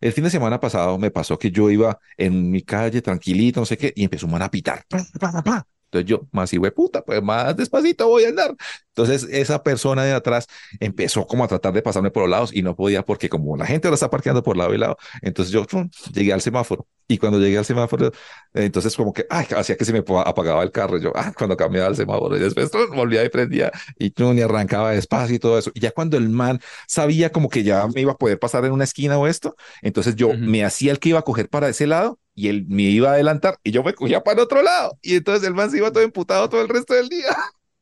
El 0.00 0.12
fin 0.12 0.24
de 0.24 0.30
semana 0.30 0.60
pasado 0.60 0.98
me 0.98 1.10
pasó 1.10 1.38
que 1.38 1.50
yo 1.50 1.70
iba 1.70 1.98
en 2.18 2.50
mi 2.50 2.62
calle 2.62 3.00
tranquilito, 3.00 3.60
no 3.60 3.66
sé 3.66 3.78
qué, 3.78 3.92
y 3.96 4.04
empezó 4.04 4.26
un 4.26 4.32
man 4.32 4.42
a 4.42 4.50
pitar. 4.50 4.84
Pa, 4.88 4.98
pa, 5.20 5.32
pa, 5.32 5.42
pa. 5.42 5.66
Entonces 5.98 6.08
yo, 6.10 6.26
más 6.32 6.52
hijo 6.52 6.64
de 6.64 6.72
puta, 6.72 7.02
pues 7.04 7.22
más 7.22 7.56
despacito 7.56 8.08
voy 8.08 8.24
a 8.24 8.28
andar. 8.28 8.54
Entonces 8.88 9.24
esa 9.30 9.62
persona 9.62 10.04
de 10.04 10.12
atrás 10.12 10.46
empezó 10.80 11.26
como 11.26 11.44
a 11.44 11.48
tratar 11.48 11.72
de 11.72 11.82
pasarme 11.82 12.10
por 12.10 12.22
los 12.24 12.30
lados 12.30 12.50
y 12.54 12.62
no 12.62 12.76
podía 12.76 13.04
porque 13.04 13.28
como 13.28 13.56
la 13.56 13.66
gente 13.66 13.88
lo 13.88 13.94
está 13.94 14.10
parqueando 14.10 14.42
por 14.42 14.56
lado 14.56 14.74
y 14.74 14.78
lado, 14.78 14.96
entonces 15.22 15.52
yo 15.52 15.64
llegué 16.12 16.32
al 16.32 16.40
semáforo 16.40 16.86
y 17.06 17.18
cuando 17.18 17.38
llegué 17.38 17.58
al 17.58 17.64
semáforo, 17.66 18.12
entonces 18.54 18.96
como 18.96 19.12
que, 19.12 19.26
ay, 19.28 19.46
hacía 19.56 19.76
que 19.76 19.84
se 19.84 19.92
me 19.92 19.98
apagaba 19.98 20.62
el 20.62 20.70
carro. 20.70 20.98
Yo, 20.98 21.12
ah, 21.14 21.32
cuando 21.36 21.56
cambiaba 21.56 21.88
el 21.88 21.96
semáforo 21.96 22.36
y 22.36 22.40
después 22.40 22.70
volvía 22.94 23.24
y 23.24 23.28
prendía 23.28 23.70
y 23.98 24.12
y 24.16 24.40
arrancaba 24.40 24.92
despacio 24.92 25.36
y 25.36 25.38
todo 25.38 25.58
eso. 25.58 25.70
Y 25.74 25.80
ya 25.80 25.90
cuando 25.90 26.16
el 26.16 26.28
man 26.30 26.60
sabía 26.86 27.30
como 27.30 27.48
que 27.48 27.62
ya 27.62 27.86
me 27.88 28.00
iba 28.00 28.12
a 28.12 28.16
poder 28.18 28.38
pasar 28.38 28.64
en 28.64 28.72
una 28.72 28.84
esquina 28.84 29.18
o 29.18 29.26
esto, 29.26 29.54
entonces 29.82 30.16
yo 30.16 30.28
Ujú. 30.28 30.38
me 30.38 30.64
hacía 30.64 30.92
el 30.92 30.98
que 30.98 31.10
iba 31.10 31.18
a 31.18 31.22
coger 31.22 31.48
para 31.48 31.68
ese 31.68 31.86
lado 31.86 32.18
y 32.34 32.48
él 32.48 32.66
me 32.68 32.82
iba 32.82 33.10
a 33.10 33.14
adelantar 33.14 33.58
y 33.62 33.70
yo 33.70 33.82
me 33.82 33.94
cogía 33.94 34.22
para 34.22 34.34
el 34.34 34.44
otro 34.44 34.62
lado. 34.62 34.98
Y 35.02 35.16
entonces 35.16 35.46
el 35.46 35.54
man 35.54 35.70
se 35.70 35.78
iba 35.78 35.92
todo 35.92 36.02
emputado 36.02 36.48
todo 36.48 36.62
el 36.62 36.68
resto 36.68 36.94
del 36.94 37.08
día. 37.08 37.36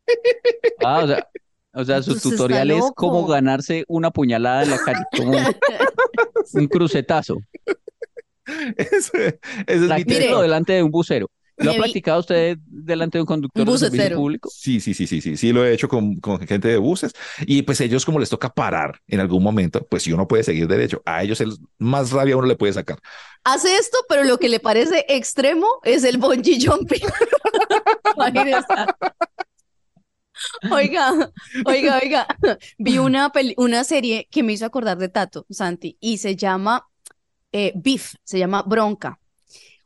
Ah, 0.85 1.03
o 1.05 1.07
sea, 1.07 1.29
O 1.75 1.85
sea, 1.85 2.03
su 2.03 2.19
tutorial 2.19 2.73
es 2.73 2.85
cómo 2.97 3.25
ganarse 3.25 3.85
una 3.87 4.11
puñalada 4.11 4.65
en 4.65 4.71
la 4.71 4.79
calle, 4.79 5.05
como 5.17 5.39
un 6.55 6.67
crucetazo. 6.69 7.39
Ese, 8.77 9.39
ese 9.67 9.97
es 9.97 10.07
mi 10.07 10.15
delante 10.15 10.73
de 10.73 10.83
un 10.83 10.91
bucero. 10.91 11.31
¿Lo 11.65 11.71
ha 11.71 11.75
practicado 11.75 12.21
usted 12.21 12.59
delante 12.67 13.19
de 13.19 13.23
un 13.23 13.27
conductor 13.27 13.67
Un 13.67 13.73
de 13.73 13.79
servicio 13.79 14.17
público? 14.17 14.51
Sí, 14.51 14.81
sí, 14.81 14.95
sí, 14.95 15.07
sí, 15.07 15.21
sí, 15.21 15.37
sí, 15.37 15.53
lo 15.53 15.65
he 15.65 15.73
hecho 15.73 15.89
con, 15.89 16.17
con 16.17 16.39
gente 16.47 16.69
de 16.69 16.79
buses 16.79 17.13
y 17.47 17.63
pues 17.63 17.81
ellos 17.81 18.05
como 18.05 18.19
les 18.19 18.29
toca 18.29 18.51
parar 18.51 19.01
en 19.07 19.21
algún 19.21 19.43
momento, 19.43 19.87
pues 19.89 20.03
si 20.03 20.13
uno 20.13 20.29
puede 20.29 20.43
seguir 20.43 20.69
derecho, 20.69 21.03
a 21.05 21.23
ellos 21.23 21.41
el 21.41 21.53
más 21.79 22.13
rabia 22.13 22.37
uno 22.37 22.47
le 22.47 22.57
puede 22.57 22.73
sacar. 22.73 22.99
Hace 23.45 23.77
esto, 23.77 23.99
pero 24.09 24.25
lo 24.25 24.39
que 24.39 24.49
le 24.49 24.61
parece 24.61 25.05
extremo 25.09 25.67
es 25.83 26.05
el 26.05 26.19
bungee 26.19 26.65
jumping. 26.65 27.03
Oiga, 30.71 31.31
oiga, 31.67 31.99
oiga, 32.03 32.27
vi 32.79 32.99
una, 32.99 33.31
peli- 33.31 33.55
una 33.57 33.85
serie 33.85 34.29
que 34.31 34.43
me 34.43 34.53
hizo 34.53 34.67
acordar 34.67 34.99
de 34.99 35.09
Tato, 35.09 35.47
Santi, 35.51 35.97
y 36.01 36.19
se 36.19 36.37
llama 36.37 36.87
eh, 37.53 37.73
Beef, 37.77 38.15
se 38.25 38.39
llama 38.39 38.63
Bronca. 38.63 39.21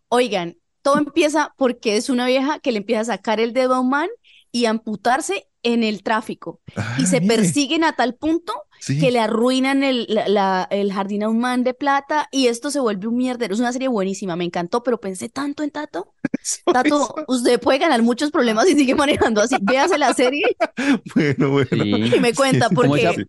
Oigan, 0.08 0.56
todo 0.86 0.98
empieza 0.98 1.54
porque 1.56 1.96
es 1.96 2.08
una 2.10 2.26
vieja 2.26 2.58
que 2.60 2.72
le 2.72 2.78
empieza 2.78 3.00
a 3.02 3.04
sacar 3.16 3.40
el 3.40 3.52
dedo 3.52 3.74
a 3.74 3.80
un 3.80 3.90
man 3.90 4.08
y 4.52 4.64
a 4.66 4.70
amputarse 4.70 5.48
en 5.62 5.82
el 5.82 6.02
tráfico. 6.02 6.60
Y 6.68 6.72
Ah, 6.76 6.96
se 7.06 7.20
mire, 7.20 7.36
persiguen 7.36 7.82
a 7.84 7.92
tal 7.94 8.14
punto 8.14 8.52
sí. 8.80 8.98
que 9.00 9.10
le 9.10 9.18
arruinan 9.18 9.82
el, 9.82 10.06
la- 10.08 10.28
la- 10.28 10.68
el 10.70 10.92
jardín 10.92 11.24
a 11.24 11.28
un 11.28 11.40
man 11.40 11.64
de 11.64 11.74
plata 11.74 12.28
y 12.30 12.46
esto 12.46 12.70
se 12.70 12.78
vuelve 12.80 13.08
un 13.08 13.16
mierdero. 13.16 13.52
Es 13.52 13.60
una 13.60 13.72
serie 13.72 13.88
buenísima, 13.88 14.36
me 14.36 14.44
encantó, 14.44 14.82
pero 14.84 15.00
pensé 15.00 15.28
tanto 15.28 15.62
en 15.64 15.70
Tato. 15.72 16.14
Tato, 16.72 16.96
eso. 16.96 17.14
usted 17.28 17.60
puede 17.60 17.78
ganar 17.78 18.02
muchos 18.02 18.30
problemas 18.30 18.68
y 18.68 18.74
sigue 18.76 18.94
manejando 18.94 19.40
así. 19.42 19.56
Véase 19.60 19.98
la 19.98 20.14
serie 20.14 20.44
Bueno, 21.14 21.50
bueno. 21.50 21.68
Sí. 21.70 22.12
y 22.16 22.20
me 22.20 22.32
cuenta, 22.32 22.68
Sí, 22.68 22.74
porque, 22.74 23.26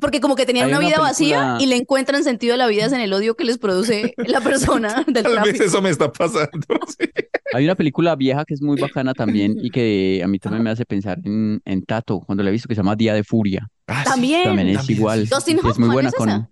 porque 0.00 0.20
como 0.20 0.34
que 0.36 0.44
tenían 0.46 0.68
una 0.68 0.78
una 0.78 0.86
vida 0.88 0.98
vacía 1.00 1.56
y 1.60 1.66
le 1.66 1.76
encuentran 1.76 2.24
sentido 2.24 2.54
a 2.54 2.56
la 2.56 2.66
vida 2.66 2.86
es 2.86 2.92
en 2.92 3.00
el 3.00 3.12
odio 3.12 3.34
que 3.36 3.44
les 3.44 3.58
produce 3.58 4.14
la 4.26 4.40
persona 4.40 5.04
del 5.06 5.22
Tal 5.24 5.40
vez 5.44 5.60
eso 5.60 5.80
me 5.82 5.90
está 5.90 6.10
pasando. 6.12 6.66
sí. 6.98 7.06
Hay 7.52 7.64
una 7.64 7.74
película 7.76 8.16
vieja 8.16 8.44
que 8.44 8.54
es 8.54 8.62
muy 8.62 8.80
bacana 8.80 9.14
también 9.14 9.56
y 9.62 9.70
que 9.70 10.20
a 10.24 10.26
mí 10.26 10.38
también 10.38 10.62
me 10.64 10.70
hace 10.70 10.84
pensar 10.84 11.18
en, 11.24 11.60
en 11.64 11.84
Tato, 11.84 12.20
cuando 12.20 12.42
la 12.42 12.48
he 12.50 12.52
visto, 12.52 12.66
que 12.68 12.74
se 12.74 12.80
llama 12.80 12.96
Día 12.96 13.14
de 13.14 13.22
Furia. 13.22 13.68
Ah, 13.86 14.02
sí. 14.04 14.10
También. 14.10 14.44
También 14.44 14.68
es 14.68 14.76
También, 14.78 14.98
igual. 14.98 15.28
Dustin 15.28 15.60
Es 15.64 15.78
muy 15.78 15.88
buena 15.90 16.08
¿es 16.08 16.14
con 16.16 16.28
esa? 16.28 16.50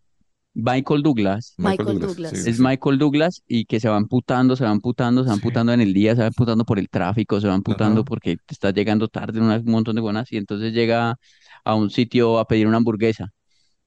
Michael 0.55 1.03
Douglas. 1.03 1.55
Michael 1.57 1.99
Douglas. 1.99 2.33
sí, 2.39 2.51
Es 2.51 2.57
sí. 2.59 2.63
Michael 2.63 2.99
Douglas 2.99 3.43
y 3.49 3.65
que 3.65 3.81
se 3.81 3.89
van 3.89 4.07
putando, 4.07 4.55
se 4.55 4.65
van 4.65 4.81
putando, 4.81 5.23
se 5.25 5.31
van 5.31 5.39
Sí. 5.39 5.43
putando 5.43 5.73
en 5.73 5.81
el 5.81 5.95
día, 5.95 6.15
se 6.15 6.21
van 6.23 6.33
putando 6.35 6.65
por 6.67 6.79
el 6.79 6.91
tráfico, 6.91 7.41
se 7.41 7.49
van 7.49 7.63
putando 7.63 8.01
Ajá. 8.03 8.05
porque 8.05 8.37
te 8.37 8.53
estás 8.53 8.75
llegando 8.75 9.09
tarde, 9.09 9.41
una- 9.41 9.57
un 9.57 9.65
montón 9.73 9.95
de 9.97 10.03
buenas, 10.03 10.31
y 10.31 10.37
entonces 10.37 10.75
llega 10.75 11.17
a 11.65 11.75
un 11.75 11.91
sitio 11.91 12.39
a 12.39 12.47
pedir 12.47 12.67
una 12.67 12.79
hamburguesa 12.79 13.29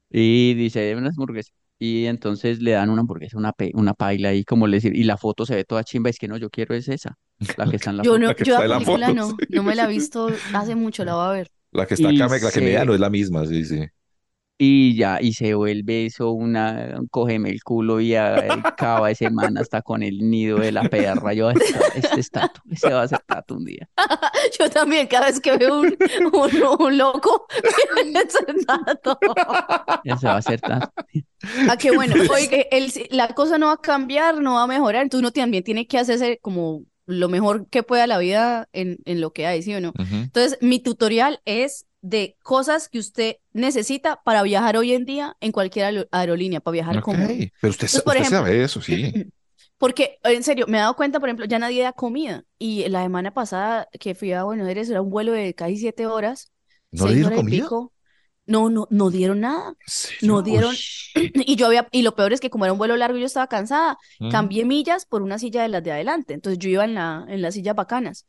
y 0.09 0.53
dice, 0.55 0.81
"Deme 0.81 1.01
una 1.01 1.09
hamburguesa. 1.09 1.51
Y 1.79 2.05
entonces 2.05 2.61
le 2.61 2.71
dan 2.71 2.89
una 2.89 3.01
hamburguesa, 3.01 3.37
una, 3.37 3.51
pe- 3.53 3.71
una 3.75 3.93
paila 3.93 4.33
y 4.33 4.43
como 4.45 4.67
le 4.67 4.77
decir, 4.77 4.95
y 4.95 5.03
la 5.03 5.17
foto 5.17 5.45
se 5.45 5.55
ve 5.55 5.65
toda 5.65 5.83
chimba, 5.83 6.09
es 6.09 6.19
que 6.19 6.27
no, 6.29 6.37
yo 6.37 6.49
quiero 6.49 6.75
es 6.75 6.87
esa, 6.89 7.15
la 7.57 7.67
que 7.67 7.75
está 7.77 7.89
en 7.91 7.97
la 7.97 8.03
Yo 8.03 8.11
foto. 8.11 8.19
no, 8.19 8.31
La 8.31 8.35
que 8.35 8.43
yo 8.43 8.53
está 8.53 8.63
la 8.63 8.65
en 8.65 8.69
la 8.71 8.81
película 8.81 9.11
foto, 9.11 9.13
no, 9.13 9.21
sí. 9.21 9.35
no 9.49 9.63
me 9.63 9.75
la 9.75 9.85
he 9.85 9.87
visto 9.87 10.43
hace 10.51 10.75
mucho, 10.75 11.03
la 11.05 11.15
voy 11.15 11.25
a 11.27 11.31
ver. 11.31 11.47
La 11.79 11.85
que 11.85 11.93
está 11.93 12.09
acá, 12.09 12.27
la 12.27 12.51
que 12.51 12.61
se- 12.61 12.61
me 12.61 12.71
da 12.71 12.85
no 12.85 12.93
es 12.95 12.99
la 12.99 13.09
misma, 13.11 13.45
sí, 13.45 13.63
sí. 13.65 13.85
Y 14.57 14.95
ya, 14.95 15.19
y 15.21 15.33
se 15.33 15.53
vuelve 15.53 16.05
eso 16.05 16.31
una, 16.31 16.97
cógeme 17.11 17.49
el 17.49 17.61
culo 17.61 17.99
y 17.99 18.15
acaba 18.15 19.11
ese 19.11 19.29
man 19.29 19.57
hasta 19.57 19.81
con 19.81 20.01
el 20.01 20.29
nido 20.29 20.59
de 20.59 20.71
la 20.71 20.83
perra. 20.83 21.33
Yo, 21.33 21.49
"Esta- 21.49 21.87
este 21.93 22.19
es 22.21 22.29
Tato, 22.31 22.61
ese 22.71 22.93
va 22.93 23.01
a 23.01 23.07
ser 23.09 23.19
Tato 23.27 23.55
un 23.55 23.65
día. 23.65 23.89
Yo 24.57 24.69
también, 24.69 25.07
cada 25.07 25.25
vez 25.25 25.41
que 25.41 25.57
veo 25.57 25.81
un, 25.81 25.97
un, 26.31 26.63
un 26.79 26.97
loco, 26.97 27.45
pienso 28.01 28.39
en 28.47 28.63
Tato. 28.65 29.19
Ese 30.05 30.25
va 30.27 30.37
a 30.37 30.41
ser 30.41 30.61
Tato. 30.61 30.89
Ah, 31.69 31.75
qué 31.77 31.91
bueno. 31.91 32.15
Oye, 32.33 32.67
el- 32.71 32.91
la 33.09 33.27
cosa 33.29 33.57
no 33.57 33.67
va 33.67 33.73
a 33.73 33.77
cambiar, 33.77 34.39
no 34.41 34.53
va 34.55 34.63
a 34.63 34.67
mejorar, 34.67 35.01
entonces 35.03 35.21
uno 35.21 35.31
también 35.31 35.65
tiene 35.65 35.85
que 35.85 35.97
hacerse 35.97 36.39
como 36.41 36.83
lo 37.07 37.27
mejor 37.29 37.67
que 37.69 37.83
pueda 37.83 38.07
la 38.07 38.17
vida 38.19 38.67
en, 38.73 38.97
en 39.05 39.19
lo 39.21 39.31
que 39.31 39.45
hay, 39.45 39.61
¿sí 39.61 39.73
o 39.75 39.81
no? 39.81 39.93
Entonces, 39.99 40.57
mi 40.61 40.79
tutorial 40.79 41.39
es 41.45 41.85
de 42.07 42.37
cosas 42.43 42.87
que 42.87 42.99
usted 42.99 43.37
necesita 43.51 44.21
para 44.23 44.43
viajar 44.43 44.77
hoy 44.77 44.93
en 44.93 45.05
día 45.05 45.35
en 45.39 45.51
cualquier 45.51 45.85
aero- 45.85 46.07
aerolínea, 46.11 46.59
para 46.61 46.73
viajar 46.73 46.97
Ok, 46.97 47.03
cómodo. 47.03 47.27
Pero 47.27 47.71
usted, 47.71 47.87
Entonces, 47.87 47.95
usted 48.05 48.11
ejemplo, 48.13 48.37
sabe 48.37 48.63
eso, 48.63 48.81
sí. 48.81 49.11
Porque, 49.77 50.19
en 50.23 50.43
serio, 50.43 50.65
me 50.67 50.77
he 50.77 50.81
dado 50.81 50.95
cuenta, 50.95 51.19
por 51.19 51.27
ejemplo, 51.29 51.45
ya 51.45 51.59
nadie 51.59 51.83
da 51.83 51.93
comida. 51.93 52.43
Y 52.57 52.87
la 52.89 53.03
semana 53.03 53.33
pasada 53.33 53.87
que 53.99 54.15
fui 54.15 54.31
a 54.31 54.43
Buenos 54.43 54.67
Aires, 54.67 54.89
era 54.89 55.01
un 55.01 55.09
vuelo 55.09 55.31
de 55.33 55.53
casi 55.53 55.77
siete 55.77 56.05
horas, 56.05 56.51
¿No 56.91 57.07
le 57.07 57.15
dieron 57.15 57.33
comida? 57.35 57.63
pico. 57.63 57.91
No, 58.47 58.69
no, 58.69 58.87
no 58.91 59.09
dieron 59.09 59.39
nada. 59.41 59.73
No 60.21 60.41
dieron. 60.43 60.75
Y 61.33 61.55
yo 61.55 61.65
había, 61.67 61.87
y 61.91 62.03
lo 62.03 62.13
peor 62.15 62.33
es 62.33 62.39
que 62.39 62.49
como 62.49 62.65
era 62.65 62.73
un 62.73 62.77
vuelo 62.77 62.95
largo, 62.97 63.17
yo 63.17 63.25
estaba 63.25 63.47
cansada. 63.47 63.97
Mm. 64.19 64.29
Cambié 64.29 64.65
millas 64.65 65.05
por 65.05 65.21
una 65.23 65.39
silla 65.39 65.63
de 65.63 65.69
las 65.69 65.83
de 65.83 65.91
adelante. 65.91 66.33
Entonces 66.33 66.59
yo 66.59 66.69
iba 66.69 66.85
en 66.85 66.93
la, 66.93 67.25
en 67.27 67.41
las 67.41 67.53
sillas 67.55 67.75
bacanas. 67.75 68.25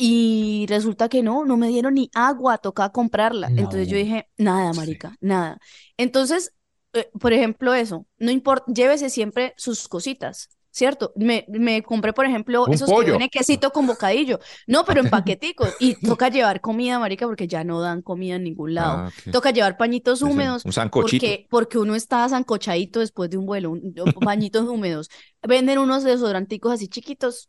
Y 0.00 0.66
resulta 0.68 1.08
que 1.08 1.22
no, 1.24 1.44
no 1.44 1.56
me 1.56 1.68
dieron 1.68 1.94
ni 1.94 2.08
agua, 2.14 2.58
tocaba 2.58 2.92
comprarla. 2.92 3.48
Entonces 3.48 3.88
yo 3.88 3.96
dije, 3.96 4.28
nada, 4.36 4.72
Sí. 4.72 4.78
marica, 4.78 5.16
nada. 5.20 5.58
Entonces, 5.96 6.52
eh, 6.92 7.10
por 7.18 7.32
ejemplo, 7.32 7.74
eso, 7.74 8.06
no 8.18 8.30
importa, 8.30 8.72
llévese 8.72 9.10
siempre 9.10 9.54
sus 9.56 9.88
cositas, 9.88 10.50
¿cierto? 10.70 11.12
Me, 11.16 11.44
me 11.48 11.82
compré, 11.82 12.12
por 12.12 12.26
ejemplo, 12.26 12.64
Un 12.64 12.74
esos 12.74 12.88
que 12.88 12.94
pollo. 12.94 13.08
viene 13.14 13.28
quesito 13.28 13.72
con 13.72 13.88
bocadillo. 13.88 14.38
No, 14.68 14.84
pero 14.84 15.00
en 15.00 15.10
paqueticos. 15.10 15.74
Y 15.80 15.96
toca 15.96 16.28
llevar 16.28 16.60
comida, 16.60 17.00
marica, 17.00 17.26
porque 17.26 17.48
ya 17.48 17.64
no 17.64 17.80
dan 17.80 18.00
comida 18.00 18.36
en 18.36 18.44
ningún 18.44 18.74
lado. 18.74 18.98
Ah. 18.98 19.12
Toca 19.32 19.50
llevar 19.50 19.76
pañitos 19.76 20.22
húmedos. 20.22 20.64
Un 20.64 20.72
sancochito. 20.72 21.26
Porque, 21.26 21.46
porque 21.50 21.78
uno 21.78 21.96
está 21.96 22.28
zancochadito 22.28 23.00
después 23.00 23.30
de 23.30 23.36
un 23.36 23.46
vuelo, 23.46 23.72
un- 23.72 23.92
pañitos 24.24 24.68
húmedos. 24.68 25.10
Venden 25.42 25.78
unos 25.78 26.04
desodoranticos 26.04 26.72
así 26.72 26.86
chiquitos. 26.86 27.48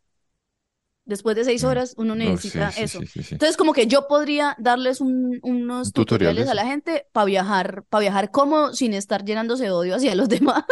Después 1.10 1.36
de 1.36 1.44
seis 1.44 1.64
Mm. 1.64 1.68
horas 1.68 1.96
uno 1.98 2.16
necesita 2.16 2.72
sí, 2.72 2.84
eso. 2.84 3.00
sí, 3.00 3.08
sí, 3.08 3.24
sí. 3.24 3.34
Entonces, 3.36 3.58
como 3.58 3.74
que 3.74 3.88
yo 3.88 4.08
podría 4.08 4.56
darles 4.60 5.02
un- 5.02 5.40
unos 5.42 5.92
tutoriales 5.92 6.48
a 6.48 6.54
la 6.54 6.66
gente 6.68 7.08
para 7.12 7.26
viajar, 7.26 7.84
para 7.90 8.02
viajar 8.02 8.30
cómodo 8.30 8.74
sin 8.76 8.94
estar 8.94 9.26
llenándose 9.26 9.64
de 9.64 9.72
odio 9.72 9.96
hacia 9.96 10.14
los 10.14 10.30
demás. 10.30 10.64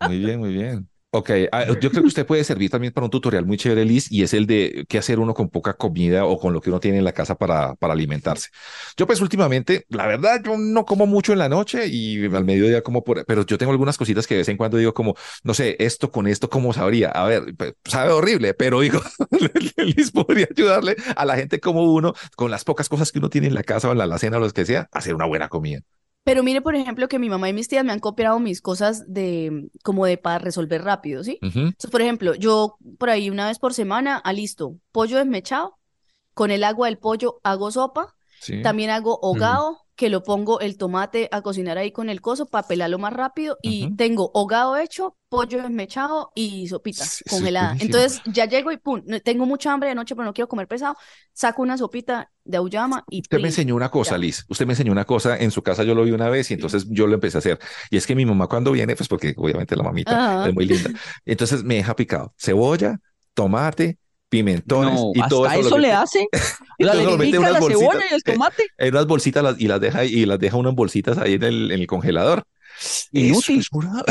Muy 0.00 0.18
bien, 0.18 0.38
muy 0.38 0.52
bien. 0.52 0.88
Ok, 1.12 1.30
ah, 1.50 1.64
yo 1.66 1.90
creo 1.90 2.02
que 2.02 2.06
usted 2.08 2.24
puede 2.24 2.44
servir 2.44 2.70
también 2.70 2.92
para 2.92 3.04
un 3.04 3.10
tutorial 3.10 3.44
muy 3.44 3.56
chévere, 3.56 3.84
Liz, 3.84 4.06
y 4.12 4.22
es 4.22 4.32
el 4.32 4.46
de 4.46 4.84
qué 4.88 4.96
hacer 4.96 5.18
uno 5.18 5.34
con 5.34 5.48
poca 5.48 5.74
comida 5.74 6.24
o 6.24 6.38
con 6.38 6.52
lo 6.52 6.60
que 6.60 6.70
uno 6.70 6.78
tiene 6.78 6.98
en 6.98 7.04
la 7.04 7.10
casa 7.10 7.34
para, 7.34 7.74
para 7.74 7.94
alimentarse. 7.94 8.50
Yo 8.96 9.08
pues 9.08 9.20
últimamente, 9.20 9.86
la 9.88 10.06
verdad, 10.06 10.40
yo 10.44 10.56
no 10.56 10.84
como 10.84 11.06
mucho 11.06 11.32
en 11.32 11.40
la 11.40 11.48
noche 11.48 11.88
y 11.88 12.24
al 12.26 12.44
mediodía 12.44 12.82
como 12.82 13.02
por, 13.02 13.24
pero 13.26 13.44
yo 13.44 13.58
tengo 13.58 13.72
algunas 13.72 13.98
cositas 13.98 14.24
que 14.28 14.34
de 14.34 14.38
vez 14.42 14.48
en 14.50 14.56
cuando 14.56 14.76
digo 14.76 14.94
como, 14.94 15.16
no 15.42 15.52
sé, 15.52 15.74
esto 15.80 16.12
con 16.12 16.28
esto, 16.28 16.48
¿cómo 16.48 16.72
sabría? 16.72 17.08
A 17.08 17.26
ver, 17.26 17.56
sabe 17.84 18.12
horrible, 18.12 18.54
pero 18.54 18.78
digo, 18.78 19.00
Liz 19.78 20.12
podría 20.12 20.46
ayudarle 20.56 20.94
a 21.16 21.24
la 21.24 21.34
gente 21.34 21.58
como 21.58 21.92
uno, 21.92 22.14
con 22.36 22.52
las 22.52 22.62
pocas 22.62 22.88
cosas 22.88 23.10
que 23.10 23.18
uno 23.18 23.30
tiene 23.30 23.48
en 23.48 23.54
la 23.54 23.64
casa 23.64 23.88
o 23.88 23.92
en 23.92 23.98
la 23.98 24.04
alacena 24.04 24.36
o 24.36 24.40
lo 24.40 24.50
que 24.50 24.64
sea, 24.64 24.88
a 24.92 24.98
hacer 24.98 25.16
una 25.16 25.26
buena 25.26 25.48
comida. 25.48 25.80
Pero 26.24 26.42
mire, 26.42 26.60
por 26.60 26.74
ejemplo, 26.74 27.08
que 27.08 27.18
mi 27.18 27.28
mamá 27.28 27.48
y 27.48 27.52
mis 27.52 27.68
tías 27.68 27.84
me 27.84 27.92
han 27.92 27.98
copiado 27.98 28.38
mis 28.38 28.60
cosas 28.60 29.12
de, 29.12 29.70
como 29.82 30.04
de 30.06 30.18
para 30.18 30.38
resolver 30.38 30.82
rápido, 30.82 31.24
¿sí? 31.24 31.38
Ujú. 31.42 31.58
Entonces, 31.60 31.90
por 31.90 32.02
ejemplo, 32.02 32.34
yo 32.34 32.76
por 32.98 33.10
ahí 33.10 33.30
una 33.30 33.46
vez 33.48 33.58
por 33.58 33.74
semana, 33.74 34.16
alisto 34.18 34.76
pollo 34.92 35.16
desmechado, 35.18 35.78
con 36.34 36.50
el 36.50 36.64
agua 36.64 36.88
del 36.88 36.98
pollo 36.98 37.40
hago 37.42 37.70
sopa, 37.70 38.14
Sí. 38.40 38.62
también 38.62 38.90
hago 38.90 39.18
hogado, 39.22 39.78
que 40.00 40.08
lo 40.08 40.22
pongo 40.22 40.60
el 40.60 40.78
tomate 40.78 41.28
a 41.30 41.42
cocinar 41.42 41.76
ahí 41.76 41.92
con 41.92 42.08
el 42.08 42.22
coso 42.22 42.46
para 42.46 42.66
pelarlo 42.66 42.98
más 42.98 43.12
rápido, 43.12 43.58
y 43.60 43.94
tengo 43.96 44.30
hogado 44.32 44.78
hecho, 44.78 45.14
pollo 45.28 45.60
desmechado 45.60 46.32
y 46.34 46.68
sopita 46.68 47.04
Sí, 47.04 47.22
congelada. 47.28 47.76
Entonces 47.80 48.22
ya 48.24 48.46
llego 48.46 48.72
y 48.72 48.78
pum, 48.78 49.02
tengo 49.22 49.44
mucha 49.44 49.70
hambre 49.70 49.90
de 49.90 49.94
noche, 49.94 50.14
pero 50.16 50.24
no 50.24 50.32
quiero 50.32 50.48
comer 50.48 50.66
pesado, 50.66 50.96
saco 51.34 51.60
una 51.60 51.76
sopita 51.76 52.32
de 52.44 52.56
auyama 52.56 53.04
y 53.10 53.20
Usted 53.20 53.40
me 53.40 53.48
enseñó 53.48 53.76
una 53.76 53.90
cosa, 53.90 54.12
ya. 54.12 54.18
Liz. 54.18 54.46
Usted 54.48 54.64
me 54.64 54.72
enseñó 54.72 54.90
una 54.90 55.04
cosa 55.04 55.36
en 55.36 55.50
su 55.50 55.62
casa, 55.62 55.84
yo 55.84 55.94
lo 55.94 56.02
vi 56.04 56.12
una 56.12 56.30
vez 56.30 56.50
y 56.50 56.54
entonces 56.54 56.86
yo 56.88 57.06
lo 57.06 57.12
empecé 57.12 57.36
a 57.36 57.40
hacer. 57.40 57.58
Y 57.90 57.98
es 57.98 58.06
que 58.06 58.14
mi 58.14 58.24
mamá 58.24 58.46
cuando 58.46 58.72
viene, 58.72 58.96
pues 58.96 59.06
porque 59.06 59.34
obviamente 59.36 59.76
la 59.76 59.82
mamita 59.82 60.48
es 60.48 60.54
muy 60.54 60.64
linda, 60.64 60.88
entonces 61.26 61.62
me 61.62 61.74
deja 61.74 61.94
picado 61.94 62.32
cebolla, 62.38 62.98
tomate, 63.34 63.98
pimentones 64.30 64.94
No, 64.94 65.10
y 65.14 65.28
todo 65.28 65.46
eso, 65.46 65.60
eso 65.60 65.78
le 65.78 65.92
hace. 65.92 66.26
y 66.78 66.84
le 66.84 67.04
lo 67.04 67.18
mete 67.18 67.36
en 67.36 67.42
pica 67.42 67.50
unas 67.50 67.52
la 67.52 67.58
cebolla 67.60 67.86
bolsitas, 67.88 68.10
y 68.10 68.14
el 68.14 68.22
eh, 68.78 68.86
en 68.88 68.94
unas 68.94 69.06
bolsitas 69.06 69.42
las- 69.42 69.60
y 69.60 69.66
las 69.68 69.80
deja 69.80 70.04
y 70.04 70.24
las 70.24 70.38
deja 70.38 70.56
unas 70.56 70.74
bolsitas 70.74 71.18
ahí 71.18 71.34
en 71.34 71.42
el, 71.42 71.70
en 71.72 71.80
el 71.80 71.86
congelador. 71.86 72.44
Eso 72.78 73.08
Inútil. 73.12 73.60
es 73.60 73.66
una- 73.72 74.02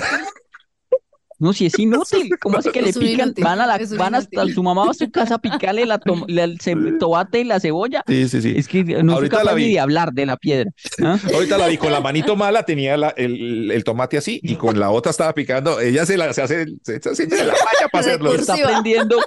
No, 1.40 1.54
si 1.54 1.66
es 1.66 1.80
inútil, 1.80 2.30
¿cómo 2.42 2.58
así 2.58 2.70
que 2.72 2.82
le 2.84 2.90
Es 2.90 2.98
pican? 2.98 3.28
inútil, 3.30 3.44
Van 3.44 3.62
a 3.62 3.66
la, 3.68 3.80
van 3.98 4.16
hasta 4.16 4.46
su 4.48 4.62
mamá 4.62 4.86
va 4.86 4.92
a 4.92 4.94
su 4.94 5.10
casa 5.10 5.36
a 5.36 5.40
picarle 5.40 5.86
la, 5.86 6.00
la- 6.28 6.44
el 6.44 6.98
tomate 7.00 7.40
y 7.40 7.44
la 7.46 7.60
cebolla. 7.60 8.04
Sí, 8.08 8.28
sí, 8.30 8.42
sí. 8.42 8.54
Es 8.58 8.68
que 8.68 8.84
no 8.84 9.00
soy 9.00 9.10
Ahorita 9.14 9.38
la 9.38 9.44
capaz 9.52 9.56
ni 9.56 9.72
de 9.74 9.80
hablar 9.80 10.12
de 10.14 10.26
la 10.26 10.38
piedra. 10.38 10.70
¿ah? 11.04 11.18
Ahorita 11.34 11.58
la 11.58 11.68
vi 11.68 11.78
con 11.78 11.92
la 11.92 12.02
manito 12.02 12.36
mala, 12.36 12.64
tenía 12.64 12.98
la- 12.98 13.14
el, 13.18 13.72
el 13.72 13.84
tomate 13.84 14.18
así 14.18 14.40
y 14.44 14.56
con 14.56 14.80
la 14.80 14.92
otra 14.92 15.12
estaba 15.12 15.34
picando. 15.34 15.80
Ella 15.80 16.06
se, 16.06 16.18
la, 16.18 16.34
se 16.34 16.42
hace, 16.42 16.66
se, 16.84 17.00
la 17.28 17.46
malla 17.46 17.88
para 17.92 18.02
hacerlo. 18.02 18.34
Está 18.36 18.54
aprendiendo, 18.56 19.18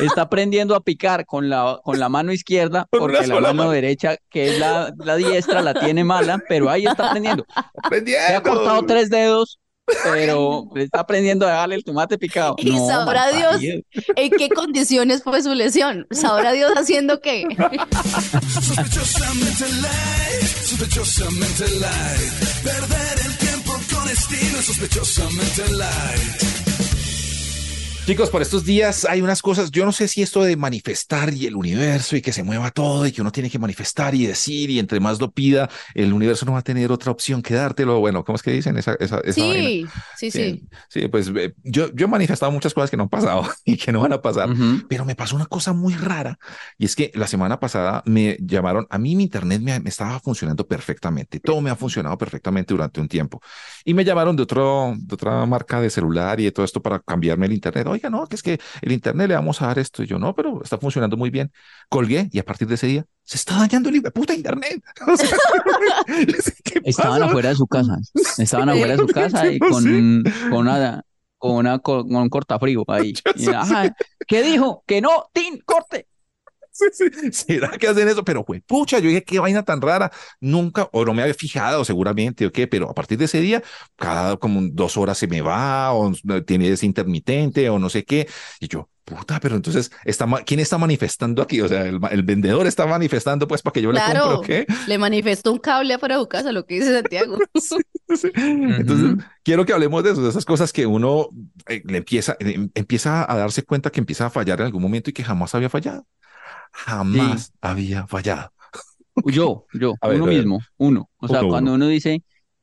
está 0.00 0.22
aprendiendo 0.22 0.74
a 0.74 0.80
picar 0.82 1.24
con 1.26 1.48
la, 1.48 1.78
con 1.82 1.98
la 1.98 2.08
mano 2.08 2.32
izquierda, 2.32 2.86
porque 2.90 3.26
la 3.26 3.36
mano 3.40 3.54
mano. 3.54 3.70
derecha, 3.70 4.16
que 4.30 4.50
es 4.52 4.58
la, 4.58 4.92
la 4.98 5.16
diestra, 5.16 5.62
la 5.62 5.74
tiene 5.74 6.04
mala, 6.04 6.42
pero 6.48 6.68
ahí 6.70 6.84
está 6.86 7.08
aprendiendo. 7.08 7.44
Aprendiendo. 7.82 8.26
Se 8.28 8.34
ha 8.34 8.42
cortado 8.42 8.82
tres 8.86 9.10
dedos, 9.10 9.58
pero 10.02 10.68
está 10.76 11.00
aprendiendo 11.00 11.46
a 11.46 11.50
darle 11.50 11.76
el 11.76 11.84
tomate 11.84 12.18
picado. 12.18 12.54
Y 12.58 12.70
No, 12.70 12.86
sabrá 12.86 13.30
Dios. 13.32 13.60
¿En 14.16 14.30
qué 14.30 14.48
condiciones 14.48 15.22
fue 15.22 15.42
su 15.42 15.54
lesión? 15.54 16.06
¿Sabrá 16.10 16.52
Dios 16.52 16.72
haciendo 16.76 17.20
qué? 17.20 17.46
Sospechosamente 18.50 19.64
light, 19.82 20.46
sospechosamente 20.64 21.68
light. 21.80 22.32
Perder 22.62 23.26
el 23.26 23.36
tiempo 23.38 23.72
con 23.92 24.08
estilo, 24.08 24.62
sospechosamente 24.62 25.68
light. 25.72 26.63
Chicos, 28.06 28.28
por 28.28 28.42
estos 28.42 28.66
días 28.66 29.06
hay 29.06 29.22
unas 29.22 29.40
cosas, 29.40 29.70
yo 29.70 29.86
no 29.86 29.90
sé 29.90 30.08
si 30.08 30.20
esto 30.20 30.42
de 30.42 30.58
manifestar 30.58 31.32
y 31.32 31.46
el 31.46 31.56
universo 31.56 32.16
y 32.16 32.20
que 32.20 32.34
se 32.34 32.42
mueva 32.42 32.70
todo 32.70 33.06
y 33.06 33.12
que 33.12 33.22
uno 33.22 33.32
tiene 33.32 33.48
que 33.48 33.58
manifestar 33.58 34.14
y 34.14 34.26
decir 34.26 34.68
y 34.68 34.78
entre 34.78 35.00
más 35.00 35.18
lo 35.18 35.30
pida, 35.30 35.70
el 35.94 36.12
universo 36.12 36.44
no 36.44 36.52
va 36.52 36.58
a 36.58 36.62
tener 36.62 36.92
otra 36.92 37.10
opción 37.10 37.40
que 37.40 37.54
dártelo. 37.54 38.00
Bueno, 38.00 38.22
¿cómo 38.22 38.36
es 38.36 38.42
que 38.42 38.50
dicen 38.50 38.76
esa, 38.76 38.94
esa, 39.00 39.20
esa 39.20 39.46
vaina? 39.46 39.68
Sí, 39.70 39.86
sí, 40.18 40.30
sí. 40.30 40.68
Sí, 40.90 41.08
pues 41.08 41.32
eh, 41.34 41.54
yo, 41.62 41.90
yo 41.94 42.04
he 42.04 42.08
manifestado 42.08 42.52
muchas 42.52 42.74
cosas 42.74 42.90
que 42.90 42.98
no 42.98 43.04
han 43.04 43.08
pasado 43.08 43.48
y 43.64 43.78
que 43.78 43.90
no 43.90 44.00
van 44.00 44.12
a 44.12 44.20
pasar. 44.20 44.50
Ujú. 44.50 44.86
Pero 44.86 45.06
me 45.06 45.16
pasó 45.16 45.34
una 45.34 45.46
cosa 45.46 45.72
muy 45.72 45.94
rara 45.94 46.38
y 46.76 46.84
es 46.84 46.94
que 46.94 47.10
la 47.14 47.26
semana 47.26 47.58
pasada 47.58 48.02
me 48.04 48.36
llamaron, 48.38 48.86
a 48.90 48.98
mí 48.98 49.16
mi 49.16 49.22
internet 49.22 49.62
me, 49.62 49.80
me 49.80 49.88
estaba 49.88 50.20
funcionando 50.20 50.66
perfectamente, 50.66 51.40
todo 51.40 51.62
me 51.62 51.70
ha 51.70 51.76
funcionado 51.76 52.18
perfectamente 52.18 52.74
durante 52.74 53.00
un 53.00 53.08
tiempo 53.08 53.40
y 53.82 53.94
me 53.94 54.04
llamaron 54.04 54.36
de, 54.36 54.42
otro, 54.42 54.94
de 54.94 55.14
otra 55.14 55.46
marca 55.46 55.80
de 55.80 55.88
celular 55.88 56.38
y 56.38 56.44
de 56.44 56.52
todo 56.52 56.66
esto 56.66 56.82
para 56.82 57.00
cambiarme 57.00 57.46
el 57.46 57.54
internet. 57.54 57.93
Oiga, 57.94 58.10
no, 58.10 58.26
que 58.26 58.36
es 58.36 58.42
que 58.42 58.60
el 58.82 58.92
internet 58.92 59.28
le 59.28 59.34
vamos 59.34 59.62
a 59.62 59.66
dar 59.68 59.78
esto 59.78 60.02
y 60.02 60.06
yo 60.06 60.18
no, 60.18 60.34
pero 60.34 60.62
está 60.62 60.78
funcionando 60.78 61.16
muy 61.16 61.30
bien. 61.30 61.52
Colgué 61.88 62.28
y 62.32 62.38
a 62.38 62.44
partir 62.44 62.68
de 62.68 62.74
ese 62.74 62.86
día 62.86 63.04
se 63.22 63.36
está 63.36 63.56
dañando 63.58 63.88
el 63.88 64.02
puta 64.12 64.34
internet. 64.34 64.82
O 65.06 65.16
sea, 65.16 65.28
¿qué 66.64 66.80
Estaban 66.84 67.22
afuera 67.22 67.50
de 67.50 67.54
su 67.56 67.66
casa. 67.66 67.96
Estaban 68.38 68.68
afuera 68.68 68.96
de 68.96 68.98
su 68.98 69.06
casa 69.14 69.50
y 69.50 69.58
con, 69.58 69.84
con 70.50 70.68
una, 70.68 71.02
con 71.38 71.52
una 71.52 71.78
co- 71.78 72.04
con 72.06 72.16
un 72.16 72.28
cortafrío 72.28 72.84
ahí. 72.88 73.12
Ajá, 73.54 73.94
¿qué 74.26 74.42
dijo? 74.42 74.82
Que 74.86 75.00
no, 75.00 75.28
Tin, 75.32 75.60
corte. 75.64 76.06
¿Será 77.32 77.70
que 77.78 77.88
hacen 77.88 78.08
eso? 78.08 78.24
Pero, 78.24 78.44
pues, 78.44 78.62
pucha, 78.66 78.98
yo 78.98 79.08
dije, 79.08 79.22
qué 79.24 79.38
vaina 79.38 79.62
tan 79.62 79.80
rara. 79.80 80.10
Nunca, 80.40 80.88
o 80.92 81.04
no 81.04 81.14
me 81.14 81.22
había 81.22 81.34
fijado 81.34 81.84
seguramente, 81.84 82.46
o 82.46 82.52
qué, 82.52 82.66
pero 82.66 82.90
a 82.90 82.94
partir 82.94 83.18
de 83.18 83.26
ese 83.26 83.40
día, 83.40 83.62
cada 83.96 84.36
como 84.36 84.60
dos 84.72 84.96
horas 84.96 85.18
se 85.18 85.26
me 85.28 85.40
va, 85.40 85.92
o 85.92 86.12
tiene 86.46 86.68
ese 86.68 86.86
intermitente, 86.86 87.68
o 87.70 87.78
no 87.78 87.88
sé 87.88 88.04
qué. 88.04 88.28
Y 88.60 88.68
yo, 88.68 88.88
puta, 89.04 89.38
pero 89.40 89.56
entonces, 89.56 89.90
está, 90.04 90.26
¿quién 90.44 90.60
está 90.60 90.78
manifestando 90.78 91.42
aquí? 91.42 91.60
O 91.60 91.68
sea, 91.68 91.86
el, 91.86 92.00
el 92.10 92.22
vendedor 92.22 92.66
está 92.66 92.86
manifestando, 92.86 93.46
pues, 93.46 93.62
para 93.62 93.72
que 93.72 93.82
yo 93.82 93.92
le 93.92 94.00
Claro. 94.00 94.30
compre, 94.30 94.64
¿o 94.64 94.66
qué? 94.66 94.74
Le 94.86 94.98
manifestó 94.98 95.52
un 95.52 95.58
cable 95.58 95.94
afuera 95.94 96.16
de 96.16 96.22
su 96.22 96.28
casa, 96.28 96.52
lo 96.52 96.66
que 96.66 96.74
dice 96.76 96.92
Santiago. 96.92 97.38
Sí. 98.14 98.28
Entonces, 98.34 99.12
Ujú. 99.12 99.18
quiero 99.42 99.64
que 99.64 99.72
hablemos 99.72 100.04
de 100.04 100.12
eso, 100.12 100.22
de 100.22 100.28
esas 100.28 100.44
cosas 100.44 100.72
que 100.72 100.86
uno 100.86 101.30
eh, 101.66 101.82
le 101.86 101.98
empieza, 101.98 102.36
eh, 102.38 102.68
empieza 102.74 103.30
a 103.30 103.36
darse 103.36 103.62
cuenta 103.64 103.90
que 103.90 103.98
empieza 103.98 104.26
a 104.26 104.30
fallar 104.30 104.60
en 104.60 104.66
algún 104.66 104.82
momento 104.82 105.10
y 105.10 105.12
que 105.12 105.24
jamás 105.24 105.54
había 105.54 105.70
fallado. 105.70 106.06
Jamás 106.74 107.52
había 107.62 108.06
fallado. 108.06 108.52
Yo, 109.22 109.68
yo, 109.72 109.98
A 110.00 110.08
uno 110.08 110.26
ver. 110.26 110.26
mismo, 110.26 110.66
uno. 110.76 111.08
O 111.18 111.28
sea, 111.28 111.44
Uno, 111.44 111.46
cuando 111.46 111.72
uno. 111.72 111.74
uno 111.74 111.86
dice, 111.88 112.22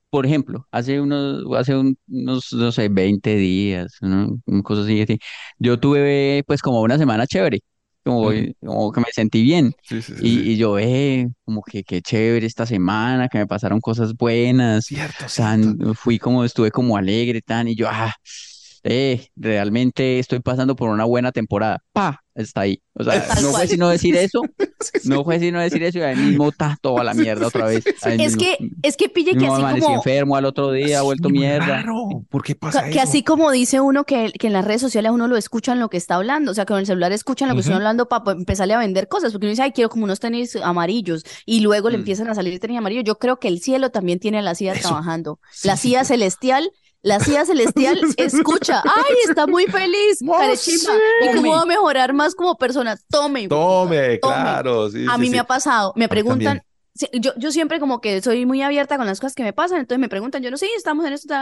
por 0.09 0.25
ejemplo, 0.25 0.67
hace 0.71 1.01
unos, 1.01 1.43
hace 1.57 1.75
un- 1.75 1.97
unos, 2.07 2.53
no 2.53 2.71
sé, 2.71 2.89
20 2.89 3.35
días, 3.35 3.97
¿no? 4.01 4.37
Una 4.45 4.61
cosa 4.63 4.83
así, 4.83 5.01
así, 5.01 5.17
yo 5.59 5.79
tuve 5.79 6.43
pues 6.47 6.61
como 6.61 6.81
una 6.81 6.97
semana 6.99 7.25
chévere, 7.27 7.61
como, 8.03 8.29
como 8.59 8.91
que 8.91 8.99
me 9.01 9.07
sentí 9.13 9.41
bien. 9.43 9.73
Sí, 9.81 10.01
sí, 10.01 10.15
sí, 10.15 10.27
Y, 10.27 10.41
sí. 10.43 10.51
y 10.53 10.57
yo, 10.57 10.77
eh, 10.79 11.27
como 11.45 11.63
que 11.63 11.83
qué 11.83 12.01
chévere 12.01 12.45
esta 12.45 12.65
semana, 12.67 13.27
que 13.27 13.39
me 13.39 13.47
pasaron 13.47 13.79
cosas 13.81 14.13
buenas, 14.15 14.89
Cierto, 14.89 15.27
tan, 15.33 15.77
cierto. 15.77 15.77
fui 15.95 16.19
como, 16.19 16.43
estuve 16.45 16.69
como 16.71 16.95
alegre, 16.97 17.41
tan, 17.41 17.67
y 17.67 17.75
yo, 17.75 17.87
ah, 17.89 18.13
eh, 18.83 19.27
realmente 19.35 20.19
estoy 20.19 20.39
pasando 20.39 20.75
por 20.75 20.89
una 20.89 21.05
buena 21.05 21.31
temporada. 21.31 21.83
Pa, 21.93 22.23
está 22.33 22.61
ahí. 22.61 22.81
O 22.93 23.03
sea, 23.03 23.13
Tal 23.27 23.35
no 23.43 23.49
fue 23.49 23.51
cual. 23.59 23.67
sino 23.67 23.89
decir 23.89 24.15
eso, 24.15 24.41
Sí, 24.81 24.91
sí. 25.01 25.09
no 25.09 25.23
fue 25.23 25.39
sino 25.39 25.59
decir 25.59 25.83
eso 25.83 25.99
y 25.99 26.01
ahí 26.01 26.15
mismo 26.15 26.49
está 26.49 26.75
toda 26.81 27.03
la 27.03 27.13
mierda 27.13 27.45
otra 27.47 27.65
vez. 27.67 27.83
Ahí 28.01 28.19
Es 28.21 28.35
mismo. 28.35 28.41
que, 28.41 28.69
es 28.87 28.97
que 28.97 29.09
pille 29.09 29.31
que 29.33 29.37
Mismo 29.41 29.53
así 29.53 29.61
amanecí 29.61 29.85
como, 29.85 29.95
enfermo 29.97 30.35
al 30.35 30.45
otro 30.45 30.71
día, 30.71 30.99
Sí, 30.99 31.05
vuelto 31.05 31.29
mierda. 31.29 31.65
raro. 31.83 32.25
¿Por 32.29 32.43
qué 32.43 32.55
pasa 32.55 32.83
que 32.85 32.91
eso? 32.91 33.01
así 33.01 33.23
como 33.23 33.51
dice 33.51 33.79
uno 33.81 34.03
que, 34.05 34.31
que 34.39 34.47
en 34.47 34.53
las 34.53 34.65
redes 34.65 34.81
sociales 34.81 35.09
a 35.09 35.13
uno 35.13 35.27
lo 35.27 35.37
escuchan 35.37 35.79
lo 35.79 35.89
que 35.89 35.97
está 35.97 36.15
hablando, 36.15 36.51
o 36.51 36.53
sea, 36.55 36.65
que 36.65 36.73
en 36.73 36.79
el 36.79 36.85
celular 36.87 37.11
escuchan 37.11 37.47
lo 37.49 37.53
que 37.55 37.59
está 37.61 37.71
Ujú. 37.73 37.77
hablando 37.77 38.07
para 38.09 38.31
empezarle 38.31 38.73
a 38.73 38.79
vender 38.79 39.07
cosas, 39.07 39.31
porque 39.31 39.45
uno 39.45 39.51
dice, 39.51 39.61
ay, 39.63 39.71
quiero 39.71 39.89
como 39.89 40.05
unos 40.05 40.19
tenis 40.19 40.55
amarillos, 40.55 41.23
y 41.45 41.59
luego 41.59 41.89
le 41.91 41.97
Mm. 41.97 42.01
empiezan 42.01 42.27
a 42.29 42.33
salir 42.35 42.59
tenis 42.59 42.77
amarillos. 42.79 43.03
Yo 43.05 43.19
creo 43.19 43.37
que 43.39 43.47
el 43.49 43.59
cielo 43.61 43.91
también 43.91 44.19
tiene 44.19 44.39
a 44.39 44.41
la 44.41 44.55
CIA 44.55 44.73
Eso. 44.73 44.87
trabajando. 44.89 45.39
Sí, 45.51 45.67
la 45.67 45.77
sí, 45.77 45.89
CIA 45.89 46.03
sí. 46.03 46.07
celestial, 46.13 46.71
la 47.03 47.19
CIA 47.19 47.45
celestial 47.45 47.99
escucha, 48.17 48.81
ay, 48.83 49.15
está 49.27 49.47
muy 49.47 49.65
feliz, 49.65 50.21
No, 50.21 50.33
carechimba, 50.33 50.93
sí. 50.93 51.29
y 51.31 51.35
cómo 51.35 51.51
va 51.53 51.61
a 51.61 51.65
mejorar 51.65 52.13
más 52.13 52.35
como 52.35 52.57
persona. 52.57 52.97
Tome, 53.09 53.47
Tome, 53.47 54.17
Tome. 54.17 54.19
claro. 54.19 54.89
Sí, 54.89 55.05
A 55.09 55.15
sí, 55.15 55.19
mí 55.21 55.25
sí. 55.27 55.31
me 55.31 55.39
ha 55.39 55.43
pasado, 55.45 55.93
me 55.95 56.07
preguntan, 56.09 56.61
sí, 56.93 57.07
yo, 57.13 57.31
yo 57.37 57.51
siempre 57.51 57.79
como 57.79 58.01
que 58.01 58.21
soy 58.21 58.45
muy 58.45 58.61
abierta 58.61 58.97
con 58.97 59.05
las 59.05 59.19
cosas 59.19 59.33
que 59.35 59.43
me 59.43 59.53
pasan, 59.53 59.79
entonces 59.79 59.99
me 59.99 60.09
preguntan, 60.09 60.43
yo 60.43 60.51
no 60.51 60.57
sé, 60.57 60.67
estamos 60.77 61.05
en 61.05 61.13
esto, 61.13 61.33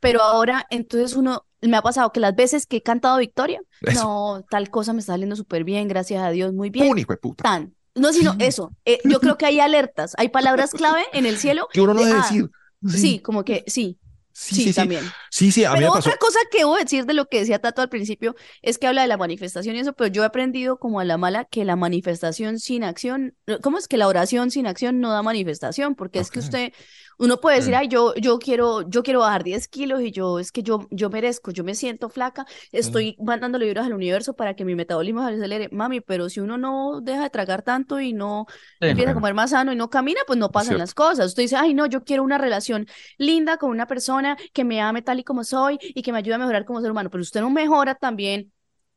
pero 0.00 0.22
ahora, 0.22 0.66
entonces 0.70 1.14
uno, 1.16 1.44
me 1.60 1.76
ha 1.76 1.82
pasado 1.82 2.10
que 2.12 2.20
las 2.20 2.34
veces 2.34 2.66
que 2.66 2.78
he 2.78 2.82
cantado 2.82 3.18
Victoria, 3.18 3.60
Eso. 3.82 4.02
no, 4.02 4.44
tal 4.50 4.68
cosa 4.70 4.92
me 4.92 5.00
está 5.00 5.12
saliendo 5.12 5.36
súper 5.36 5.64
bien, 5.64 5.88
gracias 5.88 6.22
a 6.22 6.30
Dios, 6.30 6.52
muy 6.52 6.70
bien, 6.70 6.88
Un 6.90 6.98
hijo 6.98 7.12
de 7.12 7.18
puta. 7.18 7.42
tan. 7.44 7.74
No, 7.96 8.12
sino 8.12 8.34
eso, 8.40 8.72
eh, 8.84 8.98
yo 9.04 9.20
creo 9.20 9.38
que 9.38 9.46
hay 9.46 9.60
alertas, 9.60 10.14
hay 10.18 10.28
palabras 10.28 10.72
clave 10.72 11.02
en 11.12 11.26
el 11.26 11.38
cielo, 11.38 11.68
Que 11.72 11.80
uno 11.80 11.94
no 11.94 12.00
de, 12.00 12.06
debe 12.06 12.18
ah, 12.18 12.22
decir. 12.28 12.50
sí, 12.88 13.20
como 13.20 13.44
que 13.44 13.62
sí, 13.68 13.98
sí, 14.34 14.54
sí, 14.54 14.62
sí, 14.64 14.72
sí. 14.72 14.74
también. 14.74 15.14
Sí, 15.23 15.23
sí, 15.50 15.64
a 15.64 15.72
mí 15.72 15.80
me 15.80 15.80
Pero 15.80 15.92
pasó. 15.92 16.10
otra 16.10 16.16
cosa 16.18 16.38
que 16.50 16.64
voy 16.64 16.78
a 16.80 16.84
decir 16.84 17.06
de 17.06 17.14
lo 17.14 17.26
que 17.26 17.40
decía 17.40 17.58
Tato 17.58 17.82
al 17.82 17.88
principio 17.88 18.36
es 18.62 18.78
que 18.78 18.86
habla 18.86 19.02
de 19.02 19.08
la 19.08 19.16
manifestación 19.16 19.74
y 19.74 19.80
eso, 19.80 19.92
pero 19.92 20.08
yo 20.08 20.22
he 20.22 20.26
aprendido 20.26 20.78
como 20.78 21.00
a 21.00 21.04
la 21.04 21.16
mala 21.18 21.44
que 21.44 21.64
la 21.64 21.76
manifestación 21.76 22.58
sin 22.60 22.84
acción, 22.84 23.34
¿cómo 23.62 23.78
es 23.78 23.88
que 23.88 23.96
la 23.96 24.06
oración 24.08 24.50
sin 24.50 24.66
acción 24.66 25.00
no 25.00 25.10
da 25.10 25.22
manifestación? 25.22 25.94
Porque 25.96 26.20
es 26.20 26.30
que 26.30 26.38
usted, 26.38 26.72
uno 27.18 27.40
puede 27.40 27.56
decir, 27.56 27.72
Mm. 27.74 27.76
ay, 27.78 27.88
yo, 27.88 28.14
yo 28.16 28.38
quiero, 28.38 28.82
yo 28.88 29.02
quiero 29.02 29.20
bajar 29.20 29.44
10 29.44 29.66
kilos 29.68 30.02
y 30.02 30.10
yo, 30.12 30.38
es 30.38 30.52
que 30.52 30.62
yo, 30.62 30.86
yo 30.90 31.10
merezco, 31.10 31.50
yo 31.52 31.64
me 31.64 31.74
siento 31.74 32.08
flaca, 32.08 32.44
estoy 32.72 33.16
mandándole 33.20 33.66
vibras 33.66 33.86
al 33.86 33.92
universo 33.94 34.34
para 34.34 34.54
que 34.54 34.64
mi 34.64 34.74
metabolismo 34.74 35.26
se 35.28 35.34
acelere, 35.34 35.68
mami, 35.72 36.00
pero 36.00 36.28
si 36.28 36.40
uno 36.40 36.58
no 36.58 37.00
deja 37.02 37.22
de 37.24 37.30
tragar 37.30 37.62
tanto 37.62 38.00
y 38.00 38.12
no 38.12 38.46
Sí. 38.80 38.88
empieza 38.88 39.12
a 39.12 39.14
comer 39.14 39.34
más 39.34 39.50
sano 39.50 39.72
y 39.72 39.76
no 39.76 39.90
camina, 39.90 40.20
pues 40.26 40.38
no 40.38 40.50
pasan 40.52 40.78
las 40.78 40.94
cosas. 40.94 41.26
Usted 41.26 41.42
dice, 41.44 41.56
ay, 41.56 41.74
no, 41.74 41.86
yo 41.86 42.04
quiero 42.04 42.22
una 42.22 42.38
relación 42.38 42.86
linda 43.18 43.56
con 43.58 43.70
una 43.70 43.86
persona 43.86 44.36
que 44.52 44.64
me 44.64 44.80
ame 44.80 45.02
tal 45.02 45.20
y 45.20 45.23
como 45.24 45.44
soy 45.44 45.78
y 45.80 46.02
que 46.02 46.12
me 46.12 46.18
ayude 46.18 46.34
a 46.34 46.38
mejorar 46.38 46.64
como 46.64 46.80
ser 46.80 46.90
humano, 46.90 47.10
pero 47.10 47.22
usted 47.22 47.40
no 47.40 47.50
mejora 47.50 47.94
también. 47.94 48.52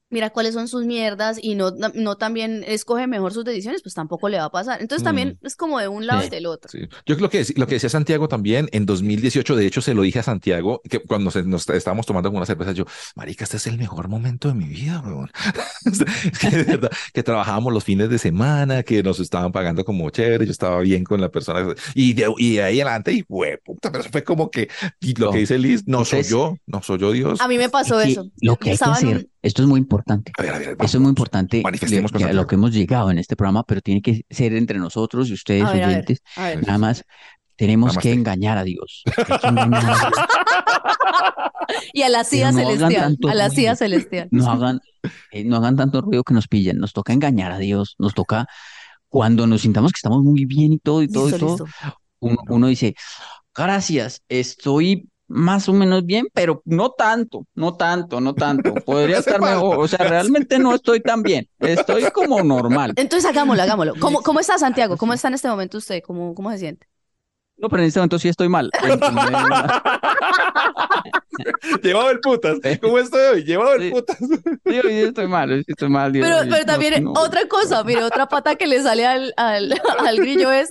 Mira 0.10 0.30
cuáles 0.30 0.54
son 0.54 0.70
sus 0.70 0.86
mierdas 0.86 1.38
y 1.42 1.56
no, 1.56 1.72
no 1.94 2.16
también 2.16 2.64
escoge 2.66 3.08
mejor 3.08 3.34
sus 3.34 3.44
decisiones, 3.44 3.82
pues 3.82 3.94
tampoco 3.94 4.30
le 4.30 4.38
va 4.38 4.46
a 4.46 4.50
pasar. 4.52 4.82
Entonces 4.82 5.04
también 5.04 5.38
es 5.44 5.58
como 5.58 5.80
de 5.80 5.90
un 5.90 6.08
lado 6.08 6.22
Sí. 6.22 6.28
y 6.28 6.30
del 6.30 6.46
otro. 6.46 6.70
Sí. 6.72 6.88
Yo 7.06 7.18
creo 7.18 7.30
que 7.30 7.46
lo 7.58 7.68
que 7.68 7.76
decía 7.76 7.90
Santiago 7.90 8.30
también 8.30 8.70
en 8.72 8.86
2018, 8.86 9.56
de 9.58 9.66
hecho 9.68 9.82
se 9.82 9.94
lo 9.94 10.04
dije 10.04 10.20
a 10.20 10.24
Santiago, 10.24 10.82
que 10.90 11.00
cuando 11.00 11.30
se- 11.30 11.44
nos 11.44 11.68
estábamos 11.70 12.06
tomando 12.06 12.32
una 12.32 12.46
cerveza, 12.46 12.72
yo, 12.72 12.86
marica, 13.16 13.44
este 13.44 13.58
es 13.58 13.68
el 13.68 13.78
mejor 13.78 14.08
momento 14.08 14.48
de 14.48 14.54
mi 14.54 14.66
vida, 14.66 15.02
weón. 15.06 15.30
Es 16.32 16.40
que 16.40 16.50
de 16.52 16.64
verdad, 16.64 16.92
que 17.14 17.24
trabajábamos 17.24 17.74
los 17.74 17.84
fines 17.84 18.10
de 18.10 18.18
semana, 18.18 18.84
que 18.84 19.04
nos 19.04 19.20
estaban 19.20 19.52
pagando 19.52 19.84
como 19.84 20.10
chévere, 20.10 20.46
yo 20.46 20.52
estaba 20.52 20.80
bien 20.82 21.04
con 21.04 21.20
la 21.20 21.30
persona, 21.30 21.74
y 21.96 22.14
de, 22.14 22.32
y 22.38 22.56
de 22.56 22.64
ahí 22.64 22.82
adelante, 22.82 23.12
y 23.12 23.24
fue 23.24 23.60
puta, 23.64 23.92
pero 23.92 24.04
fue 24.06 24.24
como 24.24 24.50
que, 24.52 24.70
y 25.02 25.14
lo 25.20 25.28
No. 25.28 25.32
que 25.34 25.40
dice 25.40 25.58
Liz, 25.58 25.84
no 25.86 26.06
soy 26.06 26.20
Entonces- 26.20 26.32
yo, 26.32 26.56
no 26.66 26.82
soy 26.82 26.98
yo 27.00 27.12
Dios. 27.12 27.42
A 27.42 27.48
mí 27.48 27.58
me 27.58 27.70
pasó 27.70 28.00
Es 28.00 28.06
que 28.06 28.12
eso. 28.14 28.30
lo 28.42 28.56
que 28.58 28.72
hay 28.72 28.78
que 28.78 28.84
hacer, 28.86 29.28
esto 29.42 29.62
es 29.62 29.68
muy 29.68 29.80
importante. 29.80 30.32
A 30.38 30.42
ver, 30.42 30.54
a 30.54 30.58
ver, 30.60 30.70
Eso 30.70 30.76
es 30.86 30.94
muy 30.96 31.00
vamos, 31.06 31.10
importante 31.12 31.62
Manifestemos 31.64 32.12
de- 32.12 32.24
a 32.26 32.34
lo 32.34 32.48
que 32.48 32.56
hemos 32.56 32.72
llegado 32.72 33.12
en 33.12 33.18
este 33.20 33.36
programa, 33.36 33.64
pero 33.64 33.82
tiene 33.82 34.02
que 34.02 34.24
ser 34.30 34.54
entre 34.54 34.80
nosotros 34.80 35.30
y 35.30 35.34
ustedes 35.34 35.64
A 35.64 35.74
ver, 35.74 35.84
a 35.84 35.88
ver, 35.88 35.96
oyentes. 35.96 36.22
a 36.36 36.44
ver. 36.48 36.66
Nada 36.66 36.78
más 36.80 37.04
tenemos 37.56 37.98
que 37.98 38.14
engañar 38.14 38.58
a 38.58 38.64
Dios. 38.64 39.04
Hay 39.18 39.40
que 39.40 39.48
engañar 39.48 39.86
a 39.86 39.96
Dios. 39.96 40.14
Y 41.94 42.02
a 42.04 42.10
la 42.10 42.24
CIA 42.24 42.52
no 42.52 42.60
celestial, 42.60 43.18
a 43.30 43.34
la 43.36 43.50
CIA 43.50 43.72
ruido. 43.72 43.76
celestial. 43.76 44.28
No 44.32 44.50
hagan, 44.52 44.80
eh, 45.32 45.44
no 45.44 45.58
hagan 45.58 45.76
tanto 45.76 46.02
ruido 46.02 46.24
que 46.24 46.34
nos 46.34 46.48
pillen. 46.48 46.78
Nos 46.78 46.94
toca 46.94 47.14
engañar 47.14 47.52
a 47.52 47.58
Dios. 47.58 47.96
Nos 48.00 48.14
toca, 48.14 48.48
cuando 49.10 49.48
nos 49.48 49.62
sintamos 49.62 49.92
que 49.92 49.98
estamos 49.98 50.24
muy 50.24 50.46
bien 50.46 50.74
y 50.74 50.80
todo 50.80 51.02
y 51.04 51.08
todo 51.10 51.28
y 51.28 51.32
Listo, 51.32 51.46
todo, 51.58 51.66
listo. 51.66 51.98
uno, 52.20 52.38
uno 52.50 52.68
dice, 52.68 52.96
gracias, 53.56 54.22
estoy 54.30 55.10
más 55.28 55.68
o 55.70 55.74
menos 55.74 56.06
bien, 56.06 56.28
pero 56.34 56.62
no 56.66 56.92
tanto, 56.92 57.46
no 57.56 57.76
tanto, 57.76 58.22
no 58.22 58.34
tanto. 58.34 58.74
Podría 58.86 59.20
estar 59.20 59.42
mejor. 59.42 59.78
O 59.80 59.88
sea, 59.88 60.00
realmente 60.08 60.58
no 60.60 60.74
estoy 60.76 61.02
tan 61.02 61.22
bien. 61.24 61.48
Estoy 61.60 62.04
como 62.12 62.42
normal. 62.44 62.94
Entonces 62.96 63.30
hagámoslo, 63.30 63.64
hagámoslo. 63.64 63.94
¿Cómo, 64.00 64.22
cómo 64.22 64.40
está 64.40 64.58
Santiago? 64.58 64.98
¿Cómo 64.98 65.14
está 65.14 65.28
en 65.28 65.34
este 65.36 65.48
momento 65.50 65.78
usted? 65.78 66.02
¿Cómo, 66.06 66.34
cómo 66.34 66.52
se 66.52 66.58
siente? 66.60 66.88
No, 67.60 67.70
pero 67.70 67.82
en 67.82 67.88
este 67.88 68.00
momento 68.00 68.20
sí 68.20 68.30
estoy 68.30 68.50
mal. 68.50 68.70
Llevado 71.84 72.10
el 72.12 72.20
putas. 72.20 72.58
¿Cómo 72.82 73.00
estoy 73.00 73.22
hoy? 73.34 73.44
Llevado 73.44 73.74
el 73.76 73.82
Sí. 73.84 73.90
putas. 73.92 74.18
sí, 74.18 74.80
hoy 74.80 74.94
estoy 74.94 75.28
mal, 75.28 75.52
hoy 75.52 75.64
estoy 75.68 75.90
mal. 75.90 76.12
Dios, 76.12 76.28
Pero, 76.28 76.40
pero 76.50 76.58
no- 76.60 76.66
también 76.66 77.04
no. 77.04 77.14
otra 77.14 77.48
cosa, 77.48 77.84
mire, 77.84 78.04
otra 78.04 78.28
pata 78.28 78.56
que 78.56 78.68
le 78.68 78.82
sale 78.82 79.06
al, 79.06 79.34
al, 79.38 79.74
al 80.06 80.18
grillo 80.18 80.52
es, 80.52 80.70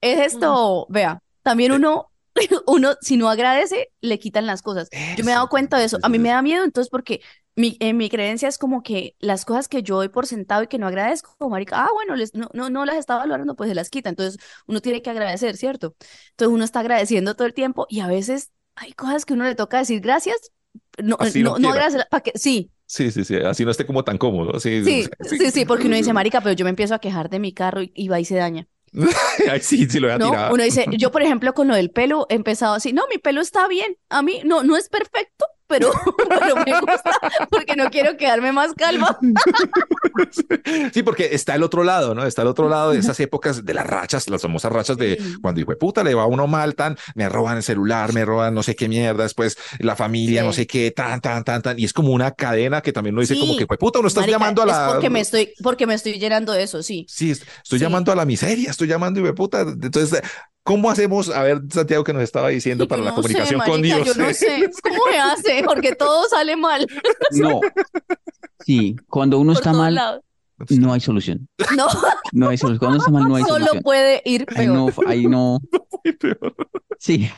es 0.00 0.20
esto, 0.34 0.86
vea, 0.88 1.20
también 1.42 1.72
uno, 1.72 2.08
uno, 2.66 2.94
si 3.00 3.16
no 3.16 3.28
agradece, 3.28 3.92
le 4.00 4.18
quitan 4.18 4.46
las 4.46 4.62
cosas. 4.62 4.88
Yo 5.16 5.24
me 5.24 5.32
he 5.32 5.34
dado 5.34 5.48
cuenta 5.48 5.78
de 5.78 5.84
eso. 5.84 5.98
A 6.02 6.08
mí 6.08 6.18
me 6.18 6.30
da 6.30 6.42
miedo, 6.42 6.64
entonces, 6.64 6.90
porque 6.90 7.20
mi, 7.56 7.76
en 7.80 7.96
mi 7.96 8.10
creencia 8.10 8.48
es 8.48 8.58
como 8.58 8.82
que 8.82 9.16
las 9.20 9.44
cosas 9.44 9.68
que 9.68 9.82
yo 9.82 9.96
doy 9.96 10.08
por 10.08 10.26
sentado 10.26 10.62
y 10.62 10.66
que 10.66 10.78
no 10.78 10.86
agradezco, 10.86 11.48
marica, 11.48 11.84
ah, 11.84 11.90
bueno, 11.92 12.16
les, 12.16 12.34
no, 12.34 12.48
no, 12.52 12.70
no 12.70 12.84
las 12.84 12.96
estaba 12.96 13.20
valorando, 13.20 13.54
pues 13.56 13.68
se 13.68 13.74
las 13.74 13.90
quita. 13.90 14.08
Entonces, 14.10 14.40
uno 14.66 14.80
tiene 14.80 15.02
que 15.02 15.10
agradecer, 15.10 15.56
¿cierto? 15.56 15.94
Entonces, 16.30 16.54
uno 16.54 16.64
está 16.64 16.80
agradeciendo 16.80 17.34
todo 17.34 17.46
el 17.46 17.54
tiempo 17.54 17.86
y 17.88 18.00
a 18.00 18.08
veces 18.08 18.50
hay 18.74 18.92
cosas 18.92 19.24
que 19.24 19.34
uno 19.34 19.44
le 19.44 19.54
toca 19.54 19.78
decir 19.78 20.00
gracias, 20.00 20.36
no, 21.02 21.16
Así 21.18 21.42
no 21.42 21.58
no, 21.58 21.70
agradecer, 21.70 22.06
para 22.10 22.22
que, 22.22 22.32
sí, 22.34 22.70
Sí, 22.86 23.10
sí, 23.10 23.24
sí. 23.24 23.36
Así 23.36 23.64
no 23.64 23.70
esté 23.70 23.86
como 23.86 24.04
tan 24.04 24.18
cómodo. 24.18 24.60
Sí, 24.60 24.84
Sí, 24.84 25.08
sí, 25.20 25.50
sí, 25.50 25.64
porque 25.64 25.86
uno 25.86 25.96
dice, 25.96 26.12
marica, 26.12 26.40
pero 26.40 26.54
yo 26.54 26.64
me 26.64 26.70
empiezo 26.70 26.94
a 26.94 26.98
quejar 26.98 27.30
de 27.30 27.38
mi 27.38 27.52
carro 27.52 27.82
y, 27.82 27.92
y 27.94 28.08
va 28.08 28.20
y 28.20 28.24
se 28.24 28.36
daña, 28.36 28.68
Ay, 29.50 29.60
sí, 29.60 29.86
sí 29.88 29.98
lo 30.00 30.08
voy 30.08 30.14
a 30.14 30.18
¿no? 30.18 30.30
tirar. 30.30 30.52
Uno 30.52 30.62
dice, 30.62 30.86
yo 30.96 31.10
por 31.10 31.22
ejemplo 31.22 31.52
con 31.52 31.68
lo 31.68 31.74
del 31.74 31.90
pelo 31.90 32.26
he 32.28 32.34
empezado 32.34 32.74
así, 32.74 32.92
no, 32.92 33.02
mi 33.10 33.18
pelo 33.18 33.40
está 33.40 33.66
bien, 33.68 33.96
a 34.08 34.22
mí 34.22 34.40
no, 34.44 34.62
no 34.62 34.76
es 34.76 34.88
perfecto, 34.88 35.46
pero, 35.66 35.90
pero 36.28 36.56
me 36.56 36.80
gusta 36.80 37.12
porque 37.50 37.76
no 37.76 37.90
quiero 37.90 38.16
quedarme 38.16 38.52
más 38.52 38.72
calma. 38.74 39.18
Sí, 40.92 41.02
porque 41.02 41.30
está 41.32 41.54
el 41.54 41.62
otro 41.62 41.82
lado, 41.84 42.14
¿no? 42.14 42.24
Está 42.24 42.42
el 42.42 42.48
otro 42.48 42.68
lado 42.68 42.92
de 42.92 42.98
esas 42.98 43.18
épocas 43.20 43.64
de 43.64 43.74
las 43.74 43.86
rachas, 43.86 44.28
las 44.28 44.42
famosas 44.42 44.72
rachas 44.72 44.96
de 44.96 45.18
cuando 45.42 45.60
hijo 45.60 45.70
de 45.72 45.76
puta 45.76 46.04
le 46.04 46.14
va 46.14 46.22
a 46.22 46.26
uno 46.26 46.46
mal, 46.46 46.74
tan, 46.74 46.96
me 47.14 47.28
roban 47.28 47.56
el 47.56 47.62
celular, 47.62 48.12
me 48.12 48.24
roban 48.24 48.54
no 48.54 48.62
sé 48.62 48.76
qué 48.76 48.88
mierda, 48.88 49.24
después 49.24 49.56
la 49.80 49.96
familia, 49.96 50.42
Sí. 50.42 50.46
no 50.46 50.52
sé 50.52 50.66
qué, 50.66 50.90
tan, 50.90 51.20
tan, 51.20 51.42
tan, 51.44 51.62
tan. 51.62 51.78
Y 51.78 51.84
es 51.84 51.92
como 51.92 52.10
una 52.12 52.30
cadena 52.32 52.80
que 52.80 52.92
también 52.92 53.14
uno 53.14 53.22
dice 53.22 53.38
como 53.38 53.56
que, 53.56 53.66
puta, 53.66 53.98
uno 53.98 54.08
Marica, 54.14 54.30
llamando 54.30 54.62
a 54.62 54.66
la... 54.66 54.86
Es 54.86 54.92
porque 54.92 55.10
me 55.10 55.20
estoy, 55.20 55.52
porque 55.62 55.86
me 55.86 55.94
estoy 55.94 56.18
llenando 56.18 56.52
de 56.52 56.62
eso, 56.62 56.82
sí. 56.82 57.06
Sí, 57.08 57.30
es- 57.32 57.42
estoy 57.62 57.78
Sí. 57.78 57.84
llamando 57.84 58.12
a 58.12 58.14
la 58.16 58.24
miseria, 58.24 58.70
estoy 58.70 58.88
llamando, 58.88 59.20
hijo 59.20 59.26
de 59.26 59.34
puta. 59.34 59.60
Entonces, 59.62 60.22
¿cómo 60.64 60.90
hacemos? 60.90 61.28
A 61.30 61.42
ver, 61.44 61.60
Santiago, 61.70 62.02
que 62.02 62.12
nos 62.12 62.22
estaba 62.24 62.48
diciendo 62.48 62.88
para 62.88 63.02
la 63.02 63.10
no 63.10 63.16
comunicación 63.16 63.60
sé, 63.60 63.70
con 63.70 63.80
marica, 63.80 63.96
Dios. 64.02 64.16
yo 64.16 64.24
no 64.24 64.34
sé 64.34 64.70
cómo 64.82 64.96
se 65.12 65.18
hace, 65.18 65.62
porque 65.64 65.94
todo 65.94 66.28
sale 66.28 66.56
mal 66.56 66.86
No. 67.32 67.60
Sí, 68.66 68.96
cuando 69.08 69.38
uno 69.38 69.52
por 69.52 69.60
está 69.60 69.72
mal, 69.72 69.94
lados. 69.94 70.22
no 70.70 70.92
hay 70.92 71.00
solución. 71.00 71.48
No, 71.76 71.86
No 72.32 72.48
hay 72.48 72.58
solución. 72.58 72.78
Cuando 72.78 72.96
uno 72.96 73.04
está 73.04 73.10
mal, 73.12 73.28
no 73.28 73.36
hay 73.36 73.42
solo 73.44 73.58
solución. 73.66 73.82
puede 73.82 74.22
ir 74.24 74.46
Ahí 74.56 74.66
peor. 74.66 74.74
no, 74.74 74.88
ahí 75.06 75.26
no. 75.26 75.60
Sí. 76.98 77.30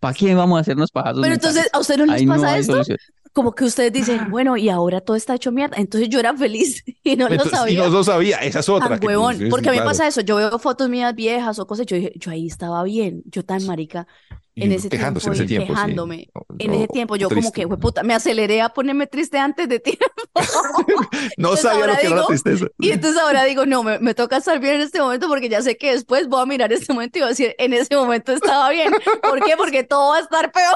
¿Para 0.00 0.14
qué 0.14 0.34
vamos 0.34 0.58
a 0.58 0.60
hacernos 0.60 0.90
pajados 0.90 1.20
Pero 1.22 1.30
mentales? 1.32 1.56
entonces, 1.56 1.70
¿a 1.74 1.78
ustedes 1.80 1.98
no 2.00 2.06
les 2.06 2.14
Ahí 2.20 2.26
no 2.26 2.34
pasa 2.34 2.52
hay 2.52 2.60
esto? 2.60 2.72
solución. 2.72 2.98
Como 3.36 3.54
que 3.54 3.64
ustedes 3.64 3.92
dicen, 3.92 4.30
bueno, 4.30 4.56
y 4.56 4.70
ahora 4.70 5.02
todo 5.02 5.14
está 5.14 5.34
hecho 5.34 5.52
mierda. 5.52 5.76
Entonces 5.76 6.08
yo 6.08 6.18
era 6.18 6.34
feliz 6.34 6.82
y 7.04 7.16
no 7.16 7.28
lo 7.28 7.34
Entonces, 7.34 7.52
y 7.68 7.76
sabía. 7.76 7.80
no 7.84 7.90
lo 7.90 8.02
sabía, 8.02 8.38
esa 8.38 8.60
es 8.60 8.68
otra. 8.70 8.98
Tan 8.98 9.06
huevón. 9.06 9.36
sí, 9.36 9.44
sí, 9.44 9.50
Porque 9.50 9.68
a 9.68 9.72
mí 9.72 9.76
claro. 9.76 9.90
pasa 9.90 10.06
eso. 10.06 10.22
Yo 10.22 10.36
veo 10.36 10.58
fotos 10.58 10.88
mías 10.88 11.14
viejas 11.14 11.58
o 11.58 11.66
cosas. 11.66 11.84
Yo 11.84 11.96
dije, 11.96 12.12
yo 12.16 12.30
ahí 12.30 12.46
estaba 12.46 12.82
bien. 12.82 13.22
Yo 13.26 13.44
tan 13.44 13.62
marica. 13.66 14.06
Y 14.54 14.64
en 14.64 14.72
ese 14.72 14.88
tiempo 14.88 15.20
en 15.22 15.32
ese 15.34 15.44
y 15.44 15.46
tiempo, 15.46 15.74
sí. 15.74 15.74
quejándome. 15.74 16.30
No, 16.34 16.46
En 16.58 16.70
no, 16.70 16.76
ese 16.78 16.88
tiempo 16.88 17.16
yo 17.16 17.28
como 17.28 17.50
triste. 17.52 17.68
que, 17.68 17.76
puta, 17.76 18.02
me 18.02 18.14
aceleré 18.14 18.62
a 18.62 18.70
ponerme 18.70 19.06
triste 19.06 19.36
antes 19.38 19.68
de 19.68 19.80
tiempo. 19.80 20.06
No 21.36 21.56
sabía 21.56 21.86
lo 21.86 21.94
que 21.98 22.06
era 22.06 22.16
la 22.16 22.22
digo, 22.22 22.26
tristeza. 22.28 22.66
Y 22.78 22.90
entonces 22.90 23.20
ahora 23.20 23.44
digo, 23.44 23.66
no, 23.66 23.82
me, 23.82 23.98
me 23.98 24.14
toca 24.14 24.38
estar 24.38 24.58
bien 24.58 24.76
en 24.76 24.80
este 24.80 24.98
momento 24.98 25.28
porque 25.28 25.50
ya 25.50 25.60
sé 25.60 25.76
que 25.76 25.92
después 25.92 26.28
voy 26.28 26.40
a 26.40 26.46
mirar 26.46 26.72
este 26.72 26.90
momento 26.92 27.18
y 27.18 27.20
voy 27.20 27.26
a 27.26 27.30
decir, 27.30 27.54
en 27.58 27.74
ese 27.74 27.96
momento 27.96 28.32
estaba 28.32 28.70
bien. 28.70 28.92
¿Por 29.22 29.42
qué? 29.44 29.56
Porque 29.58 29.84
todo 29.84 30.12
va 30.12 30.16
a 30.16 30.20
estar 30.20 30.50
peor. 30.52 30.74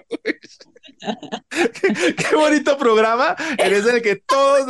Qué 1.50 2.36
bonito 2.36 2.76
programa. 2.78 3.36
En 3.58 3.72
ese 3.72 3.90
en 3.90 3.96
el 3.96 4.02
que 4.02 4.16
todos, 4.16 4.66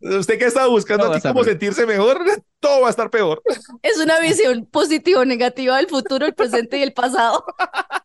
usted 0.00 0.38
que 0.38 0.46
estaba 0.46 0.66
buscando 0.66 1.06
a 1.06 1.16
aquí 1.16 1.26
cómo 1.26 1.44
sentirse 1.44 1.86
mejor, 1.86 2.24
todo 2.60 2.82
va 2.82 2.88
a 2.88 2.90
estar 2.90 3.10
peor. 3.10 3.42
Es 3.82 3.98
una 3.98 4.20
visión 4.20 4.66
positiva 4.66 5.20
o 5.20 5.24
negativa 5.24 5.76
del 5.76 5.88
futuro, 5.88 6.26
el 6.26 6.34
presente 6.34 6.78
y 6.78 6.82
el 6.82 6.92
pasado. 6.92 7.44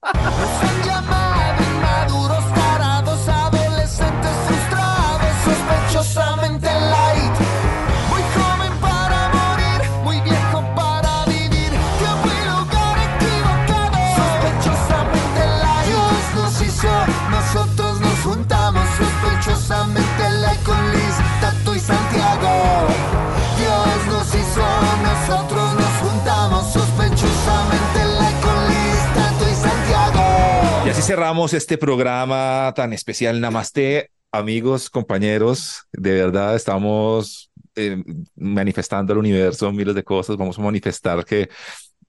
nosotros 25.27 25.75
nos 25.75 25.93
juntamos, 26.01 26.73
sospechosamente 26.73 27.99
con 28.41 28.67
Liz, 28.67 29.13
Tato 29.15 29.49
y 29.49 29.55
Santiago. 29.55 30.85
Y 30.85 30.89
así 30.89 31.01
cerramos 31.01 31.53
este 31.53 31.77
programa 31.77 32.73
tan 32.75 32.91
especial. 32.93 33.39
Namaste, 33.39 34.11
amigos, 34.31 34.89
compañeros. 34.89 35.83
De 35.93 36.13
verdad, 36.13 36.55
estamos 36.55 37.51
eh, 37.75 38.03
manifestando 38.35 39.13
al 39.13 39.19
universo 39.19 39.71
miles 39.71 39.95
de 39.95 40.03
cosas. 40.03 40.35
Vamos 40.35 40.59
a 40.59 40.61
manifestar 40.61 41.23
que 41.25 41.49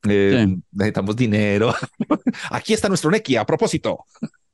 eh, 0.08 0.44
Sí. 0.46 0.62
necesitamos 0.72 1.16
dinero. 1.16 1.74
Aquí 2.50 2.74
está 2.74 2.88
nuestro 2.88 3.10
Neki, 3.10 3.36
a 3.36 3.46
propósito. 3.46 4.04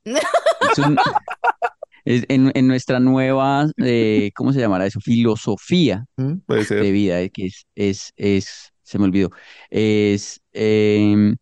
Es 0.05 0.77
un- 0.77 0.97
es 0.97 1.70
en, 2.05 2.51
en 2.55 2.67
nuestra 2.67 2.99
nueva, 2.99 3.67
eh, 3.77 4.31
¿cómo 4.35 4.53
se 4.53 4.59
llamará 4.59 4.85
eso? 4.85 4.99
Filosofía 4.99 6.05
Puede 6.45 6.65
ser. 6.65 6.81
de 6.83 6.91
vida, 6.91 7.21
eh, 7.21 7.29
que 7.29 7.47
es, 7.47 7.65
es, 7.75 8.11
es, 8.15 8.73
se 8.83 8.99
me 8.99 9.05
olvidó, 9.05 9.29
es 9.69 10.41
em, 10.53 11.35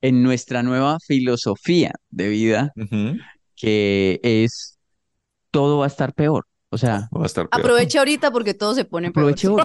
en 0.00 0.22
nuestra 0.22 0.62
nueva 0.62 0.98
filosofía 1.06 1.92
de 2.10 2.28
vida, 2.28 2.72
que 3.56 4.20
es 4.22 4.78
todo 5.50 5.78
va 5.78 5.84
a 5.84 5.88
estar 5.88 6.12
peor. 6.14 6.46
O 6.70 6.78
sea, 6.78 7.08
Va 7.14 7.22
a 7.22 7.26
estar 7.26 7.48
peor. 7.48 7.60
Aproveche 7.60 7.98
ahorita 7.98 8.30
porque 8.30 8.54
todo 8.54 8.74
se 8.74 8.84
pone 8.84 9.12
peor. 9.12 9.24
aproveche 9.26 9.48
hoy. 9.48 9.62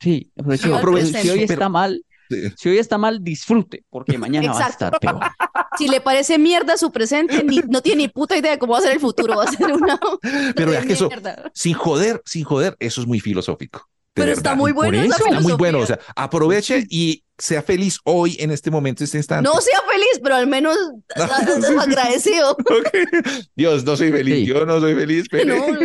Sí, 0.00 0.32
aproveche 0.36 0.68
hoy. 0.70 0.78
Aproveche, 0.78 1.22
Si 1.22 1.30
hoy 1.30 1.42
está 1.42 1.68
mal, 1.68 2.02
Sí. 2.30 2.52
si 2.56 2.68
hoy 2.68 2.78
está 2.78 2.96
mal, 2.96 3.22
disfrute, 3.22 3.84
porque 3.90 4.16
mañana 4.16 4.52
va 4.52 4.66
a 4.66 4.68
estar 4.68 4.98
peor. 4.98 5.20
Si 5.78 5.86
le 5.86 6.00
parece 6.00 6.36
mierda 6.36 6.76
su 6.76 6.90
presente, 6.90 7.44
ni, 7.44 7.58
no 7.68 7.80
tiene 7.80 8.02
ni 8.02 8.08
puta 8.08 8.36
idea 8.36 8.50
de 8.50 8.58
cómo 8.58 8.72
va 8.72 8.80
a 8.80 8.82
ser 8.82 8.92
el 8.92 9.00
futuro. 9.00 9.36
Va 9.36 9.44
a 9.44 9.46
ser 9.46 9.72
una. 9.72 9.98
Pero 10.56 10.72
vea 10.72 10.82
que 10.82 10.94
eso, 10.94 11.08
sin 11.54 11.74
joder, 11.74 12.20
sin 12.26 12.44
joder, 12.44 12.76
eso 12.80 13.00
es 13.00 13.06
muy 13.06 13.20
filosófico. 13.20 13.88
Pero 14.12 14.32
está 14.32 14.54
muy 14.54 14.72
bueno 14.72 15.00
eso. 15.00 15.24
Está 15.24 15.40
muy 15.40 15.52
bueno. 15.52 15.78
O 15.78 15.86
sea, 15.86 15.98
aproveche 16.16 16.86
y 16.90 17.24
sea 17.40 17.62
feliz 17.62 17.98
hoy, 18.04 18.36
en 18.38 18.50
este 18.50 18.70
momento, 18.70 19.02
este 19.02 19.16
instante. 19.18 19.48
No 19.48 19.60
sea 19.60 19.80
feliz, 19.90 20.20
pero 20.22 20.36
al 20.36 20.46
menos 20.46 20.76
agradecido. 21.80 22.52
Ok. 22.52 22.88
Dios, 23.56 23.84
no 23.84 23.96
soy 23.96 24.12
feliz. 24.12 24.34
Sí. 24.36 24.46
Yo 24.46 24.64
no 24.66 24.80
soy 24.80 24.94
feliz. 24.94 25.26
pero- 25.30 25.56
No, 25.56 25.78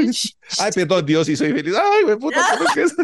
Ay, 0.59 0.71
perdón, 0.73 1.05
Dios, 1.05 1.27
sí 1.27 1.35
soy 1.35 1.51
feliz. 1.53 1.73
Ay, 1.75 2.03
güey, 2.03 2.17
puta, 2.17 2.41
¿cómo 2.57 2.69
es 2.69 2.73
que 2.75 2.81
es? 2.83 2.95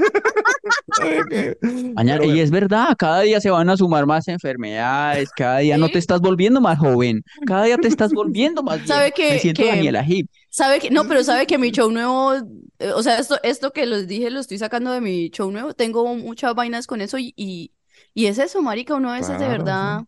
Ay, 1.02 1.20
qué- 1.30 1.58
Mañana, 1.96 2.20
Pero 2.20 2.24
y 2.26 2.28
bueno. 2.28 2.44
es 2.44 2.52
verdad, 2.52 2.96
cada 2.98 3.22
día 3.22 3.42
se 3.42 3.50
van 3.50 3.70
a 3.70 3.78
sumar 3.78 4.06
más 4.06 4.28
enfermedades, 4.28 5.30
cada 5.36 5.60
día 5.60 5.78
no 5.78 5.88
Sí. 5.88 5.94
te 5.94 6.00
estás 6.00 6.22
volviendo 6.22 6.62
más 6.62 6.78
joven, 6.80 7.24
cada 7.48 7.64
día 7.66 7.78
te 7.78 7.88
estás 7.88 8.12
volviendo 8.12 8.62
más 8.64 8.86
¿Sabe 8.86 9.12
que- 9.12 9.32
Me 9.34 9.40
siento 9.40 9.64
que- 9.64 9.70
Daniela 9.70 10.06
Hip. 10.08 10.28
Sabe 10.50 10.80
que, 10.80 10.90
no, 10.92 11.08
pero 11.08 11.24
sabe 11.24 11.48
que 11.48 11.58
mi 11.58 11.72
show 11.72 11.90
nuevo, 11.92 12.34
eh, 12.80 12.92
o 12.94 13.02
sea, 13.02 13.18
esto, 13.20 13.40
esto 13.42 13.72
que 13.72 13.86
les 13.86 14.08
dije 14.08 14.30
lo 14.30 14.40
estoy 14.42 14.58
sacando 14.58 14.92
de 14.92 15.00
mi 15.00 15.30
show 15.30 15.50
nuevo. 15.50 15.74
Tengo 15.74 16.14
muchas 16.16 16.54
vainas 16.56 16.88
con 16.88 17.00
eso 17.02 17.18
y, 17.18 17.34
y, 17.38 17.72
y 18.14 18.28
es 18.28 18.38
eso, 18.38 18.62
marica. 18.62 18.96
Uno 18.96 19.12
a 19.12 19.16
veces 19.16 19.40
de 19.40 19.48
verdad, 19.48 20.04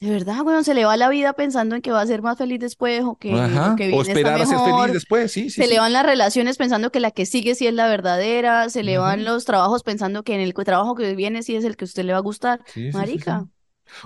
de 0.00 0.10
verdad, 0.10 0.42
weón, 0.42 0.62
se 0.64 0.74
le 0.74 0.84
va 0.84 0.96
la 0.96 1.08
vida 1.08 1.32
pensando 1.32 1.74
en 1.74 1.82
que 1.82 1.90
va 1.90 2.00
a 2.00 2.06
ser 2.06 2.22
más 2.22 2.38
feliz 2.38 2.60
después 2.60 3.02
o 3.04 3.16
que, 3.16 3.32
Ajá. 3.34 3.72
o 3.72 3.74
que 3.74 3.88
O 3.90 4.00
viene 4.00 4.12
está 4.12 4.12
esperar 4.12 4.40
a 4.40 4.46
ser 4.46 4.58
mejor. 4.58 4.80
feliz 4.82 4.92
después, 4.92 5.32
sí, 5.32 5.50
sí. 5.50 5.62
Se 5.62 5.64
sí. 5.64 5.70
le 5.70 5.78
van 5.80 5.92
las 5.92 6.06
relaciones 6.06 6.56
pensando 6.56 6.92
que 6.92 7.00
la 7.00 7.10
que 7.10 7.26
sigue 7.26 7.54
sí 7.56 7.66
es 7.66 7.74
la 7.74 7.88
verdadera, 7.88 8.70
se 8.70 8.84
le 8.84 8.98
van 8.98 9.24
los 9.24 9.44
trabajos 9.44 9.82
pensando 9.82 10.22
que 10.22 10.34
en 10.34 10.40
el 10.40 10.54
trabajo 10.54 10.94
que 10.94 11.14
viene 11.16 11.42
sí 11.42 11.56
es 11.56 11.64
el 11.64 11.76
que 11.76 11.84
a 11.84 11.86
usted 11.86 12.04
le 12.04 12.12
va 12.12 12.18
a 12.18 12.22
gustar. 12.22 12.60
Sí, 12.64 12.92
sí, 12.92 13.06
sí, 13.06 13.20
sí. 13.20 13.32
Marica, 13.32 13.48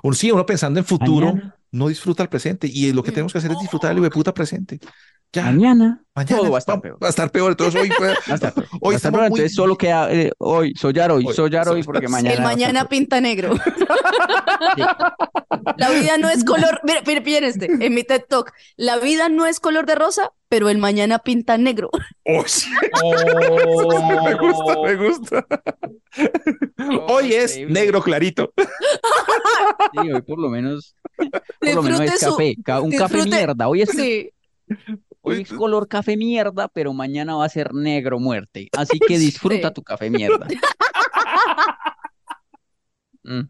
Uno, 0.02 0.14
sí, 0.14 0.30
uno 0.32 0.46
pensando 0.46 0.80
en 0.80 0.86
futuro, 0.86 1.26
Mañana. 1.34 1.56
no 1.72 1.88
disfruta 1.88 2.22
el 2.22 2.28
presente. 2.30 2.68
Y 2.72 2.92
lo 2.92 3.02
que 3.02 3.12
tenemos 3.12 3.32
que 3.32 3.38
hacer 3.38 3.52
es 3.52 3.58
disfrutar 3.60 3.92
el 3.92 3.98
hijo 3.98 4.04
de 4.04 4.10
puta 4.10 4.34
presente. 4.34 4.80
Ya, 5.34 5.44
Mañana, 5.44 6.04
mañana 6.14 6.36
todo 6.42 6.50
va 6.50 6.58
a 6.58 6.60
estar 6.60 6.78
peor. 6.82 7.02
Va 7.02 7.06
a 7.06 7.10
estar 7.10 7.30
peor. 7.30 7.52
Entonces 7.52 7.80
hoy, 7.80 7.88
fue- 7.88 8.08
Va 8.08 8.14
a 8.32 8.34
estar 8.34 8.52
peor. 8.52 8.66
hoy 8.82 8.94
estamos 8.96 9.18
peor, 9.20 9.30
muy- 9.30 9.38
Entonces 9.38 9.54
solo 9.56 9.78
queda 9.78 10.12
eh, 10.12 10.30
hoy, 10.36 10.74
sollar 10.74 11.10
hoy, 11.10 11.24
Hoy, 11.26 11.34
sollar 11.34 11.66
hoy, 11.70 11.82
porque 11.82 12.06
mañana. 12.08 12.34
El 12.34 12.42
mañana 12.42 12.88
pinta 12.88 13.18
negro. 13.22 13.54
Sí. 14.76 14.82
La 15.78 15.88
vida 15.90 16.18
no 16.18 16.28
es 16.28 16.44
color. 16.44 16.80
Mire, 16.84 17.02
mire, 17.06 17.20
miren 17.22 17.44
este, 17.44 17.64
en 17.64 17.94
mi 17.94 18.04
TED 18.04 18.24
Talk. 18.28 18.52
La 18.76 18.98
vida 18.98 19.30
no 19.30 19.46
es 19.46 19.58
color 19.58 19.86
de 19.86 19.94
rosa, 19.94 20.32
pero 20.50 20.68
el 20.68 20.76
mañana 20.76 21.18
pinta 21.18 21.56
negro. 21.56 21.88
Oh, 22.26 22.42
sí. 22.46 22.68
Me 24.24 24.34
gusta, 24.34 24.82
me 24.82 24.96
gusta. 24.96 25.46
Hoy 27.08 27.32
es 27.32 27.52
increíble. 27.56 27.80
negro 27.80 28.02
clarito. 28.02 28.52
Sí, 28.58 30.10
hoy 30.12 30.20
por 30.22 30.38
lo 30.38 30.50
menos, 30.50 30.94
por 31.16 31.74
lo 31.76 31.82
menos 31.82 32.00
es 32.02 32.20
café, 32.20 32.54
ca- 32.62 32.80
un 32.82 32.92
café 32.92 33.24
mierda. 33.24 33.66
Hoy 33.68 33.80
es, 33.82 33.88
Sí. 33.90 34.30
Hoy 35.22 35.42
es 35.42 35.52
color 35.52 35.88
café 35.88 36.16
mierda, 36.16 36.68
pero 36.68 36.92
mañana 36.92 37.34
va 37.36 37.44
a 37.46 37.48
ser 37.48 37.72
negro 37.74 38.18
muerte. 38.20 38.68
Así 38.76 38.98
que 39.00 39.18
disfruta 39.18 39.68
Sí. 39.68 39.74
tu 39.74 39.82
café 39.82 40.10
mierda. 40.10 40.46
Mm. 43.24 43.42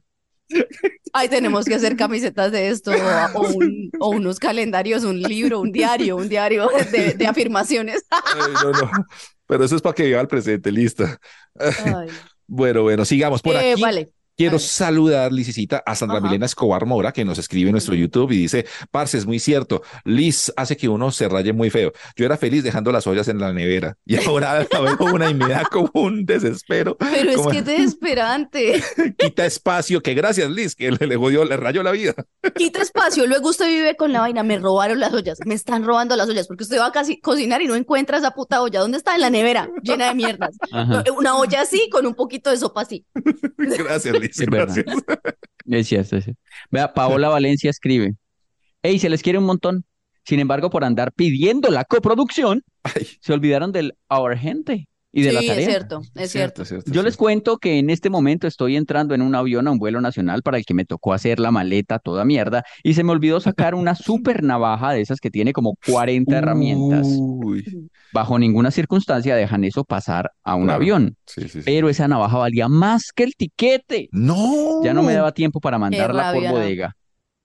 Ay, 1.15 1.29
tenemos 1.31 1.65
que 1.65 1.75
hacer 1.75 1.97
camisetas 1.97 2.53
de 2.53 2.69
esto, 2.69 2.91
o, 2.91 3.39
o 3.41 3.49
un- 3.57 3.91
o 4.01 4.11
unos 4.11 4.39
calendarios, 4.39 5.03
un 5.05 5.19
libro, 5.23 5.61
un 5.61 5.73
diario, 5.73 6.17
un 6.17 6.29
diario 6.29 6.69
de, 6.91 7.15
de 7.15 7.27
afirmaciones. 7.27 8.05
Ay, 8.11 8.53
no, 8.63 8.71
no. 8.71 8.91
Pero 9.47 9.65
eso 9.65 9.77
es 9.77 9.81
para 9.81 9.95
que 9.95 10.05
viva 10.05 10.21
el 10.21 10.29
presente, 10.29 10.71
lista. 10.71 11.19
Ay. 11.59 12.09
Bueno, 12.47 12.83
bueno, 12.83 13.05
sigamos 13.07 13.41
por 13.41 13.57
Eh, 13.57 13.73
aquí. 13.73 13.81
vale. 13.81 14.11
Quiero 14.37 14.53
Vale. 14.57 14.67
saludar, 14.67 15.33
Licicita, 15.33 15.83
a 15.85 15.95
Sandra 15.95 16.19
Ajá. 16.19 16.27
Milena 16.27 16.47
Escobar 16.47 16.87
Mora, 16.87 17.13
que 17.13 17.25
nos 17.25 17.39
escribe 17.39 17.69
en 17.69 17.73
nuestro 17.73 17.95
YouTube 17.95 18.33
y 18.33 18.39
dice, 18.39 18.67
Parce, 18.91 19.19
es 19.19 19.27
muy 19.27 19.39
cierto, 19.39 19.83
Liz 20.05 20.53
hace 20.57 20.77
que 20.77 20.89
uno 20.89 21.11
se 21.11 21.29
raye 21.29 21.53
muy 21.53 21.71
feo. 21.71 21.93
Yo 22.17 22.25
era 22.25 22.37
feliz 22.37 22.65
dejando 22.65 22.93
las 22.93 23.07
ollas 23.07 23.29
en 23.29 23.39
la 23.39 23.53
nevera 23.53 23.97
y 24.07 24.17
ahora 24.17 24.67
la 24.71 24.81
veo 24.81 24.97
una 25.13 25.31
y 25.31 25.35
me 25.35 25.49
da 25.49 25.65
como 25.71 25.91
un 25.95 26.25
desespero. 26.25 26.97
Pero 26.99 27.31
es 27.31 27.47
que 27.47 27.59
es 27.59 27.65
desesperante. 27.65 28.83
Quita 29.19 29.45
espacio, 29.47 30.03
que 30.03 30.15
gracias, 30.15 30.51
Liz, 30.51 30.75
que 30.75 30.91
le, 30.91 31.07
le 31.07 31.17
jodió, 31.17 31.45
le 31.45 31.57
rayó 31.57 31.83
la 31.83 31.93
vida. 31.93 32.15
Quita 32.57 32.83
espacio. 32.83 33.27
Luego 33.27 33.51
usted 33.51 33.67
vive 33.67 33.97
con 33.97 34.13
la 34.13 34.21
vaina. 34.21 34.43
Me 34.43 34.59
robaron 34.59 35.01
las 35.01 35.13
ollas. 35.13 35.39
Me 35.45 35.55
están 35.55 35.85
robando 35.85 36.17
las 36.17 36.29
ollas 36.29 36.47
porque 36.47 36.65
usted 36.65 36.79
va 36.79 36.87
a 36.87 36.93
casi 36.93 37.21
cocinar 37.21 37.63
y 37.63 37.67
no 37.67 37.75
encuentra 37.75 38.19
esa 38.19 38.33
puta 38.33 38.63
olla. 38.63 38.81
¿Dónde 38.81 38.99
está? 38.99 39.15
En 39.15 39.21
la 39.21 39.31
nevera, 39.31 39.69
llena 39.83 40.09
de 40.09 40.15
mierdas. 40.15 40.57
Ajá. 40.73 41.05
Una 41.17 41.37
olla 41.37 41.63
así 41.63 41.89
con 41.91 42.07
un 42.07 42.15
poquito 42.15 42.51
de 42.51 42.57
sopa 42.57 42.83
así. 42.83 43.05
Gracias, 43.57 44.21
Es 44.23 44.47
verdad. 44.47 44.75
gracias. 44.75 44.87
Es 45.67 45.89
cierto, 45.89 46.17
es 46.17 46.25
cierto. 46.25 46.43
Vea, 46.71 46.93
Paola 46.93 47.29
Valencia 47.29 47.71
escribe, 47.71 48.15
hey, 48.83 48.99
se 48.99 49.09
les 49.09 49.23
quiere 49.23 49.39
un 49.39 49.45
montón. 49.45 49.85
Sin 50.25 50.39
embargo, 50.39 50.71
por 50.71 50.85
andar 50.85 51.13
pidiendo 51.13 51.71
la 51.71 51.85
coproducción, 51.85 52.63
Ay, 52.85 53.09
se 53.21 53.33
olvidaron 53.33 53.73
del 53.73 53.95
Our 54.09 54.37
Gente 54.37 54.89
y 55.13 55.23
de 55.23 55.33
la 55.33 55.41
Sí, 55.41 55.47
es 55.47 55.53
tarea. 55.53 55.67
cierto, 55.69 56.03
es 56.15 56.31
cierto. 56.33 56.65
cierto, 56.65 56.91
Yo 56.91 57.03
les 57.03 57.17
cuento 57.17 57.59
que 57.59 57.79
en 57.79 57.91
este 57.91 58.09
momento 58.11 58.47
estoy 58.47 58.77
entrando 58.77 59.15
en 59.15 59.21
un 59.23 59.35
avión 59.35 59.69
a 59.69 59.71
un 59.71 59.79
vuelo 59.79 60.01
nacional 60.01 60.43
para 60.43 60.57
el 60.57 60.65
que 60.65 60.73
me 60.75 60.85
tocó 60.87 61.13
hacer 61.13 61.39
la 61.39 61.51
maleta 61.51 61.99
toda 61.99 62.25
mierda 62.25 62.65
y 62.83 62.95
se 62.95 63.05
me 63.05 63.13
olvidó 63.13 63.39
sacar 63.41 63.75
una 63.75 63.95
super 63.95 64.43
navaja 64.43 64.93
de 64.93 65.03
esas 65.03 65.21
que 65.21 65.31
tiene 65.31 65.53
como 65.53 65.75
40 65.87 66.39
herramientas. 66.39 67.07
Uy, 67.11 67.89
Bajo 68.13 68.39
ninguna 68.39 68.71
circunstancia 68.71 69.37
dejan 69.37 69.65
eso 69.65 69.85
pasar 69.85 70.33
a 70.45 70.55
un 70.55 70.65
Claro. 70.65 70.77
avión, 70.77 71.17
sí, 71.27 71.43
sí, 71.43 71.49
sí. 71.49 71.61
pero 71.65 71.89
esa 71.89 72.09
navaja 72.09 72.37
valía 72.39 72.69
más 72.69 73.11
que 73.15 73.25
el 73.25 73.35
tiquete. 73.37 74.09
No. 74.13 74.83
Ya 74.85 74.93
no 74.95 75.03
me 75.03 75.13
daba 75.15 75.33
tiempo 75.33 75.61
para 75.61 75.79
mandarla 75.79 76.33
por 76.33 76.49
bodega. 76.51 76.95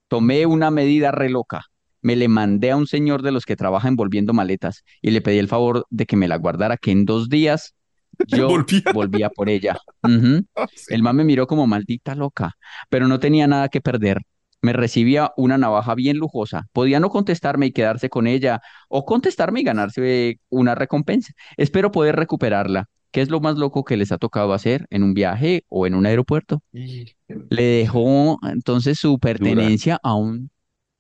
Tomé 0.08 0.46
una 0.46 0.72
medida 0.72 1.12
re 1.12 1.30
loca. 1.30 1.64
Me 2.08 2.16
le 2.16 2.30
mandé 2.30 2.72
a 2.72 2.78
un 2.78 2.88
señor 2.88 3.22
de 3.22 3.34
los 3.34 3.44
que 3.46 3.58
trabaja 3.58 3.90
envolviendo 3.90 4.32
maletas 4.32 4.84
y 5.02 5.12
le 5.12 5.20
pedí 5.20 5.40
el 5.40 5.50
favor 5.50 5.86
de 5.90 6.06
que 6.06 6.16
me 6.16 6.30
la 6.30 6.38
guardara, 6.38 6.78
que 6.78 6.92
en 6.92 7.04
dos 7.04 7.28
días 7.28 7.76
yo 8.28 8.48
Volvía. 8.48 8.82
volvía 8.94 9.30
por 9.30 9.50
ella. 9.50 9.78
Ah, 10.56 10.68
sí. 10.74 10.94
El 10.96 11.04
man 11.04 11.18
me 11.18 11.26
miró 11.26 11.48
como 11.48 11.68
maldita 11.68 12.16
loca, 12.16 12.54
pero 12.88 13.10
no 13.10 13.20
tenía 13.20 13.46
nada 13.46 13.68
que 13.68 13.82
perder. 13.82 14.22
Me 14.62 14.72
recibía 14.72 15.34
una 15.36 15.58
navaja 15.58 15.96
bien 15.96 16.16
lujosa. 16.18 16.68
Podía 16.72 17.02
no 17.02 17.10
contestarme 17.10 17.66
y 17.66 17.72
quedarse 17.74 18.08
con 18.10 18.26
ella, 18.26 18.62
o 18.88 19.04
contestarme 19.06 19.60
y 19.60 19.64
ganarse 19.64 20.40
una 20.50 20.76
recompensa. 20.76 21.34
Espero 21.58 21.92
poder 21.92 22.16
recuperarla. 22.16 22.86
¿Qué 23.12 23.22
es 23.22 23.30
lo 23.30 23.42
más 23.42 23.58
loco 23.58 23.84
que 23.84 23.98
les 23.98 24.14
ha 24.14 24.18
tocado 24.18 24.54
hacer 24.54 24.86
en 24.92 25.04
un 25.04 25.14
viaje 25.14 25.66
o 25.68 25.86
en 25.88 25.94
un 25.94 26.06
aeropuerto? 26.06 26.62
Le 26.72 27.64
dejó 27.64 28.40
entonces 28.44 28.98
su 28.98 29.20
pertenencia 29.20 30.00
a 30.04 30.16
un, 30.16 30.50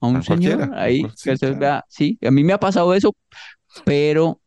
a 0.02 0.08
un 0.08 0.18
A 0.18 0.22
señor 0.24 0.72
ahí. 0.76 1.02
que 1.24 1.32
usted 1.32 1.38
claro. 1.40 1.60
vea, 1.60 1.86
sí, 1.90 2.18
a 2.26 2.32
mí 2.32 2.44
me 2.44 2.54
ha 2.54 2.60
pasado 2.60 2.94
eso, 2.94 3.16
pero 3.86 4.42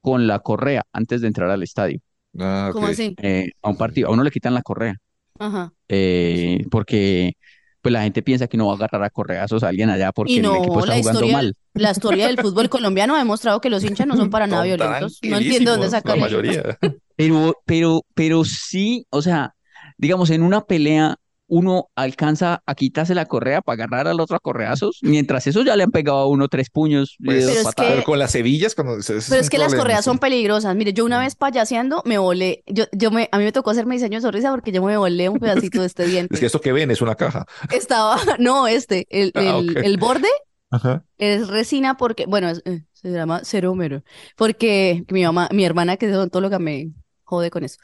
con 0.00 0.26
la 0.26 0.40
correa 0.40 0.84
antes 0.92 1.20
de 1.22 1.28
entrar 1.28 1.50
al 1.50 1.62
estadio, 1.62 2.00
Ah, 2.38 2.70
¿Cómo 2.72 2.86
ok. 2.86 2.92
así? 2.92 3.14
eh, 3.22 3.50
a 3.62 3.70
un 3.70 3.76
partido. 3.76 4.08
A 4.08 4.12
uno 4.12 4.24
le 4.24 4.30
quitan 4.30 4.54
la 4.54 4.62
correa 4.62 4.96
Ajá. 5.38 5.72
eh, 5.88 6.64
porque 6.70 7.34
pues 7.82 7.92
la 7.92 8.02
gente 8.02 8.22
piensa 8.22 8.46
que 8.48 8.56
no 8.56 8.66
va 8.66 8.72
a 8.74 8.76
agarrar 8.76 9.02
a 9.04 9.10
correazos 9.10 9.62
a 9.64 9.68
alguien 9.68 9.90
allá 9.90 10.12
porque 10.12 10.34
Y 10.34 10.36
el 10.36 10.42
no, 10.44 10.56
equipo 10.56 10.78
está 10.80 10.92
la 10.92 10.98
jugando 11.00 11.20
historia, 11.20 11.36
mal. 11.36 11.54
la 11.74 11.90
historia 11.90 12.26
del 12.28 12.38
fútbol 12.38 12.68
colombiano 12.70 13.14
ha 13.16 13.18
demostrado 13.18 13.60
que 13.60 13.70
los 13.70 13.84
hinchas 13.84 14.06
no 14.06 14.16
son 14.16 14.30
para 14.30 14.46
nada 14.46 14.62
violentos. 14.64 15.18
No 15.22 15.38
entiendo 15.38 15.72
dónde 15.72 15.90
sacan 15.90 16.16
La 16.18 16.22
mayoría. 16.26 16.78
Pero, 17.16 17.54
pero, 17.66 18.02
pero 18.14 18.44
sí, 18.44 19.06
o 19.10 19.20
sea, 19.22 19.54
digamos, 19.98 20.30
en 20.30 20.42
una 20.42 20.62
pelea 20.62 21.16
uno 21.54 21.90
alcanza 21.96 22.62
a 22.64 22.74
quitarse 22.74 23.14
la 23.14 23.26
correa 23.26 23.60
para 23.60 23.74
agarrar 23.84 24.08
al 24.08 24.20
otro 24.20 24.36
a 24.36 24.40
correazos, 24.40 25.00
mientras 25.02 25.46
eso 25.46 25.62
ya 25.62 25.76
le 25.76 25.82
han 25.82 25.90
pegado 25.90 26.16
a 26.20 26.26
uno 26.26 26.48
tres 26.48 26.70
puños 26.70 27.16
Pues, 27.22 27.44
Pero 27.44 27.58
es 27.58 27.62
patadas. 27.62 27.92
Pero 27.92 28.04
con 28.04 28.18
las 28.18 28.34
hebillas, 28.34 28.74
cuando. 28.74 28.96
Pero 29.06 29.18
es 29.18 29.50
que 29.50 29.58
las 29.58 29.74
correas 29.74 29.98
sí. 30.00 30.04
son 30.04 30.18
peligrosas. 30.18 30.74
Mire, 30.74 30.94
yo 30.94 31.04
una 31.04 31.18
vez 31.18 31.34
payaseando 31.34 32.00
me 32.06 32.16
volé. 32.16 32.62
Yo, 32.66 32.84
yo 32.92 33.10
me, 33.10 33.28
a 33.30 33.36
mí 33.36 33.44
me 33.44 33.52
tocó 33.52 33.68
hacerme 33.70 33.96
diseño 33.96 34.16
de 34.16 34.22
sonrisa 34.22 34.50
porque 34.50 34.72
yo 34.72 34.82
me 34.82 34.96
volé 34.96 35.28
un 35.28 35.38
pedacito 35.38 35.80
de 35.80 35.86
este 35.88 36.06
diente. 36.06 36.32
Es 36.34 36.40
que 36.40 36.46
esto 36.46 36.60
que 36.62 36.72
ven 36.72 36.90
es 36.90 37.02
una 37.02 37.16
caja. 37.16 37.44
Estaba, 37.70 38.16
no, 38.38 38.66
este, 38.66 39.06
el, 39.10 39.32
Ah, 39.34 39.58
el, 39.58 39.76
el 39.76 39.98
borde 39.98 40.28
Ajá. 40.70 41.04
es 41.18 41.48
resina 41.48 41.98
porque, 41.98 42.24
bueno, 42.24 42.48
es- 42.48 42.62
eh, 42.64 42.84
se 42.94 43.10
llama 43.10 43.44
cerómero. 43.44 44.02
Porque 44.36 45.04
mi 45.10 45.22
mamá, 45.22 45.50
mi 45.52 45.66
hermana 45.66 45.98
que 45.98 46.06
es 46.08 46.14
odontóloga 46.14 46.58
me 46.58 46.92
jode 47.24 47.50
con 47.50 47.62
eso. 47.62 47.76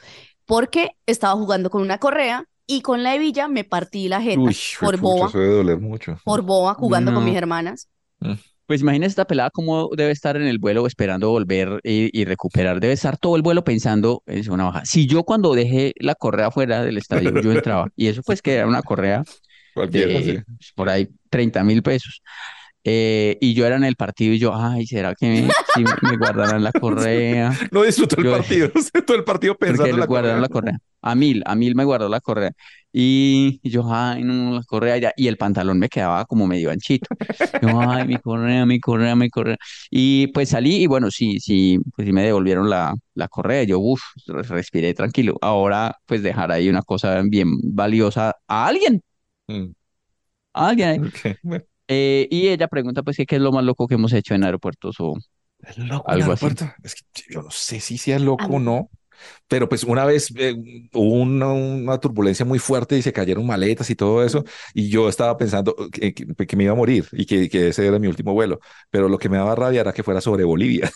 Porque 0.46 0.92
estaba 1.04 1.34
jugando 1.34 1.68
con 1.68 1.82
una 1.82 1.98
correa 1.98 2.46
y 2.68 2.82
con 2.82 3.02
la 3.02 3.16
hebilla 3.16 3.48
me 3.48 3.64
partí 3.64 4.08
la 4.08 4.20
jeta 4.22 4.40
Uy, 4.40 4.56
por 4.78 4.90
pucha, 5.00 5.02
boba, 5.02 5.26
Eso 5.30 5.38
debe 5.40 5.54
doler 5.54 5.80
mucho. 5.80 6.20
por 6.24 6.42
boba 6.42 6.74
jugando 6.74 7.12
con 7.12 7.24
No. 7.24 7.28
mis 7.28 7.36
hermanas. 7.36 7.88
Pues 8.66 8.82
imagínese 8.82 9.08
esta 9.08 9.24
pelada 9.26 9.48
cómo 9.50 9.88
debe 9.96 10.12
estar 10.12 10.36
en 10.36 10.42
el 10.46 10.58
vuelo 10.58 10.86
esperando 10.86 11.30
volver 11.30 11.80
y, 11.82 12.10
y 12.12 12.24
recuperar. 12.26 12.80
Debe 12.80 12.92
estar 12.92 13.16
todo 13.16 13.34
el 13.36 13.42
vuelo 13.42 13.64
pensando 13.64 14.22
en 14.26 14.50
una 14.50 14.64
baja. 14.64 14.84
Si 14.84 15.06
yo 15.06 15.24
cuando 15.24 15.54
dejé 15.54 15.94
la 15.98 16.14
correa 16.14 16.50
fuera 16.50 16.84
del 16.84 16.98
estadio, 16.98 17.40
yo 17.40 17.50
entraba, 17.52 17.88
y 17.96 18.08
eso 18.08 18.22
pues 18.22 18.42
que 18.42 18.54
era 18.56 18.66
una 18.66 18.82
correa 18.82 19.24
de 19.74 20.44
por 20.74 20.90
ahí 20.90 21.08
30 21.30 21.64
mil 21.64 21.82
pesos. 21.82 22.20
Eh, 22.90 23.36
y 23.40 23.54
yo 23.54 23.66
era 23.66 23.76
en 23.76 23.84
el 23.84 23.96
partido 23.96 24.32
y 24.34 24.38
yo, 24.38 24.54
ay, 24.54 24.86
¿será 24.86 25.14
que 25.14 25.26
me, 25.28 25.56
si 25.66 25.96
me 26.00 26.16
guardarán 26.16 26.62
la 26.64 26.72
correa? 26.74 27.60
No 27.70 27.82
disfrutó 27.82 28.16
el 28.18 28.26
partido. 28.26 28.70
Todo 29.06 29.16
el 29.16 29.24
partido 29.24 29.56
pensando 29.56 29.96
Porque 29.96 29.96
en 29.96 30.00
la 30.00 30.06
guardaron 30.06 30.40
la 30.40 30.48
correa. 30.48 30.48
correa. 30.48 30.78
A 31.02 31.14
mil, 31.14 31.42
a 31.46 31.54
mil 31.54 31.74
me 31.74 31.84
guardó 31.84 32.08
la 32.08 32.20
correa. 32.20 32.52
Y, 32.92 33.60
y 33.62 33.70
yo, 33.70 33.84
ay, 33.92 34.24
no, 34.24 34.54
la 34.54 34.62
correa 34.64 34.96
ya. 34.98 35.12
Y 35.16 35.28
el 35.28 35.36
pantalón 35.36 35.78
me 35.78 35.88
quedaba 35.88 36.24
como 36.24 36.46
medio 36.46 36.70
anchito. 36.70 37.10
Yo, 37.60 37.80
ay, 37.80 38.04
mi 38.06 38.18
correa, 38.18 38.64
mi 38.66 38.80
correa, 38.80 39.14
mi 39.16 39.28
correa. 39.30 39.56
Y 39.90 40.28
pues 40.28 40.50
salí 40.50 40.76
y 40.84 40.86
bueno, 40.86 41.10
sí, 41.10 41.38
sí, 41.40 41.78
pues 41.94 42.06
sí 42.06 42.12
me 42.12 42.22
devolvieron 42.24 42.70
la, 42.70 42.94
la 43.14 43.28
correa. 43.28 43.64
Yo, 43.64 43.78
uff, 43.80 44.02
respiré 44.26 44.94
tranquilo. 44.94 45.36
Ahora, 45.42 45.96
pues 46.06 46.22
dejar 46.22 46.50
ahí 46.52 46.68
una 46.70 46.82
cosa 46.82 47.20
bien 47.24 47.50
valiosa 47.62 48.34
a 48.48 48.66
alguien, 48.66 49.02
Mm, 49.48 49.72
a 50.54 50.68
alguien. 50.68 50.88
ahí. 50.88 51.00
Eh, 51.88 52.28
y 52.30 52.48
ella 52.48 52.68
pregunta, 52.68 53.02
pues, 53.02 53.16
que 53.16 53.26
qué 53.26 53.36
es 53.36 53.42
lo 53.42 53.52
más 53.52 53.64
loco 53.64 53.86
que 53.88 53.94
hemos 53.94 54.12
hecho 54.12 54.34
en 54.34 54.44
aeropuertos 54.44 54.96
o 55.00 55.14
es 55.60 55.78
loco 55.78 56.10
Algo 56.10 56.32
así. 56.32 56.58
Es 56.82 56.94
que 56.94 57.22
yo 57.30 57.42
no 57.42 57.50
sé 57.50 57.80
si 57.80 57.98
sea 57.98 58.18
loco 58.18 58.44
A 58.44 58.56
o 58.56 58.60
no. 58.60 58.90
Pero 59.48 59.68
pues 59.68 59.84
una 59.84 60.04
vez 60.06 60.32
eh, 60.36 60.54
hubo 60.94 61.14
una, 61.22 61.48
una 61.52 61.98
turbulencia 62.00 62.44
muy 62.46 62.58
fuerte 62.60 62.96
y 62.98 63.02
se 63.02 63.12
cayeron 63.12 63.46
maletas 63.46 63.90
y 63.90 63.96
todo 63.96 64.24
eso. 64.24 64.44
Y 64.74 64.90
yo 64.90 65.08
estaba 65.08 65.36
pensando 65.36 65.74
que, 65.92 66.14
que- 66.14 66.26
que 66.46 66.56
me 66.56 66.64
iba 66.64 66.72
a 66.74 66.76
morir 66.76 67.06
y 67.12 67.26
que, 67.26 67.48
que 67.48 67.68
ese 67.68 67.86
era 67.86 67.98
mi 67.98 68.08
último 68.08 68.34
vuelo. 68.34 68.60
Pero 68.90 69.08
lo 69.08 69.18
que 69.18 69.28
me 69.28 69.38
daba 69.38 69.54
rabia 69.56 69.80
era 69.82 69.92
que 69.92 70.02
fuera 70.04 70.20
sobre 70.20 70.44
Bolivia. 70.44 70.90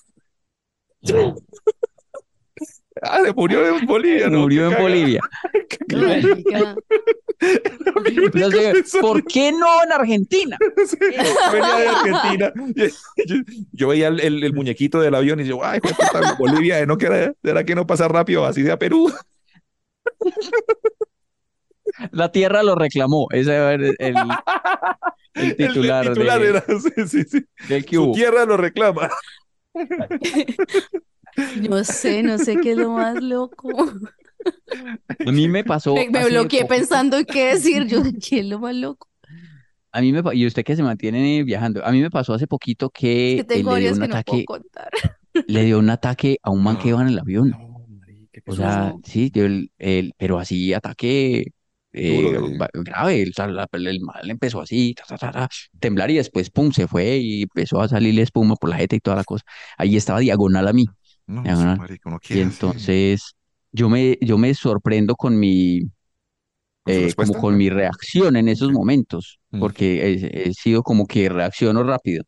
Ah, 3.02 3.18
se 3.24 3.32
murió 3.32 3.66
en 3.76 3.84
Bolivia, 3.86 4.28
¿no? 4.28 4.40
murió 4.40 4.64
en 4.66 4.70
caga. 4.70 4.82
Bolivia. 4.82 5.20
¿por 9.00 9.24
qué 9.24 9.50
no 9.52 9.82
en 9.84 9.92
Argentina? 9.92 10.56
Sí, 10.86 10.96
venía 11.52 11.76
de 11.76 11.88
Argentina. 11.88 12.52
Yo, 13.26 13.36
yo 13.72 13.88
veía 13.88 14.08
el, 14.08 14.20
el- 14.20 14.44
el 14.44 14.52
muñequito 14.54 15.00
del 15.00 15.14
avión 15.14 15.40
y 15.40 15.44
yo, 15.44 15.64
ay, 15.64 15.80
puta, 15.80 16.34
Bolivia, 16.38 16.78
¿eh? 16.78 16.86
¿no 16.86 16.96
que 16.96 17.06
era, 17.06 17.32
era 17.42 17.64
que 17.64 17.74
no 17.74 17.86
pasa 17.86 18.06
rápido 18.08 18.46
así 18.46 18.62
de 18.62 18.72
a 18.72 18.78
Perú? 18.78 19.12
La 22.12 22.30
tierra 22.30 22.62
lo 22.62 22.74
reclamó. 22.74 23.26
Ese 23.30 23.52
era 23.54 23.74
el, 23.74 23.96
el- 23.98 24.14
el 25.34 25.56
titular, 25.56 26.06
el 26.06 26.12
titular 26.14 26.40
de- 26.40 26.48
era, 26.48 26.60
sí, 26.66 26.90
sí, 27.08 27.24
sí. 27.24 27.44
del 27.68 27.84
Su 27.88 28.12
tierra 28.12 28.44
lo 28.44 28.56
reclama. 28.56 29.10
No 31.68 31.84
sé, 31.84 32.22
no 32.22 32.38
sé 32.38 32.56
qué 32.60 32.72
es 32.72 32.76
lo 32.78 32.90
más 32.90 33.20
loco. 33.22 33.68
A 35.24 35.32
mí 35.32 35.48
me 35.48 35.64
pasó 35.64 35.94
Me, 35.94 36.24
bloqueé 36.26 36.64
pensando 36.64 37.16
en 37.18 37.24
qué 37.24 37.46
decir. 37.54 37.86
Yo, 37.86 38.02
¿qué 38.20 38.40
es 38.40 38.46
lo 38.46 38.58
más 38.58 38.74
loco? 38.74 39.08
A 39.92 40.00
mí 40.00 40.12
me 40.12 40.22
y 40.34 40.46
usted 40.46 40.64
que 40.64 40.74
se 40.74 40.82
mantiene 40.82 41.42
viajando, 41.44 41.84
a 41.84 41.92
mí 41.92 42.00
me 42.00 42.10
pasó 42.10 42.32
hace 42.32 42.46
poquito 42.46 42.90
Es 43.26 43.34
que 43.34 43.34
que 43.34 43.40
eh, 43.40 43.44
tengo 43.44 43.74
le 43.74 43.80
dio 43.82 43.92
un 43.92 44.00
que 44.00 44.08
no 44.08 44.14
ataque, 44.14 44.30
puedo 44.44 44.44
contar. 44.60 44.90
le 45.46 45.64
dio 45.64 45.78
un 45.78 45.90
ataque 45.90 46.38
a 46.42 46.50
un 46.50 46.62
man 46.62 46.78
que 46.78 46.88
iba 46.88 47.02
en 47.02 47.08
el 47.08 47.18
avión. 47.18 47.50
No, 47.50 47.86
marica, 48.00 48.40
¿qué 48.44 48.50
O 48.50 48.56
sea, 48.56 48.94
No. 48.94 49.00
sí, 49.04 49.30
dio 49.30 49.44
el, 49.46 49.70
el- 49.78 50.12
pero 50.16 50.38
así 50.38 50.72
ataque 50.72 51.46
eh, 51.92 52.40
grave. 52.74 53.28
O 53.28 53.32
sea, 53.34 53.46
la- 53.48 53.68
el 53.72 54.00
mal 54.00 54.30
empezó 54.30 54.60
así, 54.62 54.94
ta, 54.94 55.04
ta, 55.06 55.18
ta, 55.18 55.30
ta, 55.32 55.48
temblar 55.78 56.10
y 56.10 56.16
después, 56.16 56.50
pum, 56.50 56.72
se 56.72 56.86
fue 56.88 57.18
y 57.18 57.42
empezó 57.42 57.80
a 57.82 57.88
salirle 57.88 58.22
espuma 58.22 58.56
por 58.56 58.70
la 58.70 58.76
jeta 58.76 58.96
y 58.96 59.00
toda 59.00 59.16
la 59.16 59.24
cosa. 59.24 59.44
Ahí 59.76 59.96
estaba 59.96 60.20
diagonal 60.20 60.68
a 60.68 60.72
mí. 60.72 60.86
No, 61.26 61.42
marica, 61.76 62.08
uno 62.08 62.18
Y 62.22 62.32
así, 62.32 62.40
entonces 62.40 63.34
yo 63.72 63.88
me, 63.88 64.18
yo 64.20 64.36
me 64.38 64.52
sorprendo 64.54 65.14
con 65.16 65.38
mi, 65.38 65.80
¿con 66.84 66.94
su 66.94 67.00
eh, 67.00 67.14
como 67.14 67.34
con 67.34 67.56
mi 67.56 67.70
reacción 67.70 68.36
en 68.36 68.48
esos 68.48 68.70
momentos, 68.72 69.38
Mm. 69.50 69.60
porque 69.60 70.06
he, 70.06 70.48
he 70.48 70.54
sido 70.54 70.82
como 70.82 71.06
que 71.06 71.28
reacciono 71.28 71.82
rápido. 71.82 72.24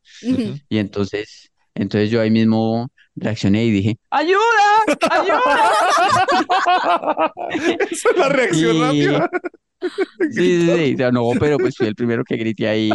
Y 0.68 0.76
entonces, 0.78 1.50
entonces 1.74 2.10
yo 2.10 2.20
ahí 2.20 2.30
mismo 2.30 2.88
reaccioné 3.16 3.64
y 3.64 3.70
dije, 3.70 3.96
¡ayuda! 4.10 4.40
¡Ayuda! 5.10 5.40
Esa 7.90 8.08
es 8.10 8.16
la 8.16 8.28
reacción 8.28 8.76
Y- 8.76 8.80
rápida. 9.06 9.30
Sí, 10.30 10.30
sí, 10.32 10.66
sí, 10.74 10.94
o 10.94 10.96
sea, 10.96 11.10
no, 11.12 11.28
pero 11.38 11.58
pues 11.58 11.76
fui 11.76 11.86
el 11.86 11.94
primero 11.94 12.24
que 12.24 12.36
grité 12.38 12.66
ahí. 12.68 12.90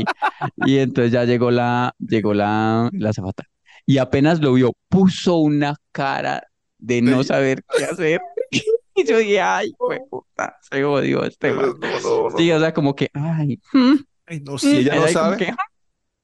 Y 0.66 0.80
entonces 0.80 1.12
ya 1.12 1.24
llegó 1.24 1.52
la, 1.52 1.93
llegó 2.00 2.34
la, 2.34 2.89
la 2.93 3.10
azafata. 3.12 3.43
Y 3.86 3.97
apenas 3.97 4.39
lo 4.39 4.53
vio, 4.53 4.73
puso 4.88 5.38
una 5.38 5.75
cara 5.91 6.43
de 6.77 7.01
no 7.01 7.23
saber 7.23 7.63
qué 7.77 7.86
hacer. 7.86 8.21
Y 8.95 9.05
yo 9.05 9.17
dije, 9.17 9.39
ay, 9.39 9.71
fue 9.77 10.01
puta, 10.09 10.57
se 10.59 10.84
odió 10.84 11.23
este 11.23 11.53
man. 11.53 11.73
No, 11.80 11.88
no, 12.01 12.30
no. 12.32 12.38
Sí, 12.38 12.51
o 12.51 12.59
sea, 12.59 12.73
como 12.73 12.93
que, 12.93 13.09
ay, 13.13 13.57
mm, 13.71 13.95
Ay, 14.25 14.41
no, 14.41 14.57
si 14.57 14.80
ella 14.80 14.95
no 14.95 15.07
sabe. 15.07 15.38
que, 15.38 15.53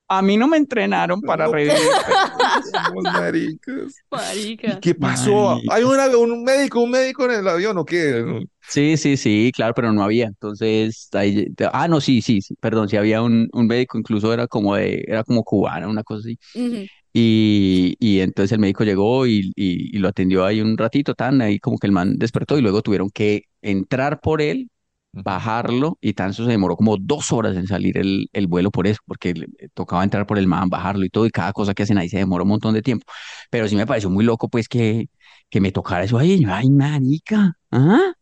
a 0.08 0.22
mí 0.22 0.38
no 0.38 0.47
me 0.47 0.58
entrenaron 0.58 1.22
para 1.22 1.45
No. 1.47 1.53
revivir. 1.53 1.76
Somos 2.72 3.03
maricas. 3.03 4.03
¿Y 4.12 4.16
Marica. 4.16 4.80
qué 4.80 4.95
pasó? 4.95 5.56
Marica. 5.56 5.76
¿Hay 5.76 5.84
una- 5.84 6.18
un 6.18 6.43
médico, 6.43 6.82
un 6.82 6.91
médico 6.91 7.26
en 7.26 7.32
el 7.32 7.47
avión 7.47 7.78
o 7.78 7.86
qué? 7.86 8.43
Sí, 8.68 8.97
sí, 8.97 9.18
sí, 9.18 9.51
claro, 9.56 9.74
pero 9.76 9.91
no 9.93 10.03
había. 10.03 10.26
Entonces, 10.28 11.08
ahí, 11.14 11.47
ah, 11.72 11.88
no, 11.88 12.01
sí, 12.01 12.22
sí, 12.22 12.41
sí, 12.41 12.56
perdón, 12.60 12.89
sí 12.89 12.97
había 12.97 13.22
un, 13.22 13.47
un 13.53 13.68
médico, 13.68 13.97
incluso 13.97 14.34
era 14.34 14.47
como 14.47 14.76
de, 14.76 15.03
era 15.08 15.24
como 15.24 15.43
cubano, 15.43 15.89
una 15.89 16.03
cosa 16.03 16.22
así. 16.28 16.38
Ujú. 16.56 16.86
Y, 17.14 17.95
y 17.99 18.20
entonces 18.20 18.51
el 18.51 18.60
médico 18.60 18.84
llegó 18.84 19.26
y, 19.26 19.51
y, 19.56 19.95
y 19.95 19.99
lo 19.99 20.10
atendió 20.10 20.45
ahí 20.45 20.62
un 20.62 20.78
ratito, 20.78 21.14
tan, 21.16 21.41
ahí 21.41 21.60
como 21.60 21.78
que 21.78 21.88
el 21.88 21.93
man 21.93 22.16
despertó 22.18 22.58
y 22.58 22.62
luego 22.62 22.82
tuvieron 22.82 23.10
que 23.10 23.43
entrar 23.62 24.20
por 24.20 24.41
él, 24.41 24.68
bajarlo 25.16 25.97
y 26.01 26.13
tan, 26.13 26.32
eso 26.32 26.45
se 26.45 26.51
demoró 26.51 26.76
como 26.78 26.97
dos 26.97 27.32
horas 27.32 27.55
en 27.57 27.68
salir 27.68 27.97
el, 27.97 28.30
el 28.34 28.47
vuelo 28.47 28.72
por 28.72 28.88
eso, 28.88 28.99
porque 29.05 29.34
le- 29.34 29.47
tocaba 29.74 30.03
entrar 30.03 30.26
por 30.28 30.38
el 30.38 30.47
man, 30.47 30.70
bajarlo 30.70 31.05
y 31.05 31.09
todo, 31.09 31.26
y 31.26 31.32
cada 31.32 31.53
cosa 31.53 31.74
que 31.74 31.84
hacen 31.84 31.97
ahí 31.97 32.09
se 32.09 32.18
demora 32.18 32.43
un 32.43 32.49
montón 32.49 32.74
de 32.74 32.82
tiempo. 32.82 33.05
Pero 33.49 33.68
sí 33.68 33.76
me 33.76 33.88
pareció 33.88 34.09
muy 34.09 34.26
loco, 34.26 34.49
pues, 34.49 34.68
que, 34.68 35.07
que 35.49 35.61
me 35.61 35.72
tocara 35.72 36.03
eso 36.03 36.18
ahí. 36.18 36.43
Ay, 36.47 36.70
marica, 36.70 37.53
¿ah? 37.72 38.13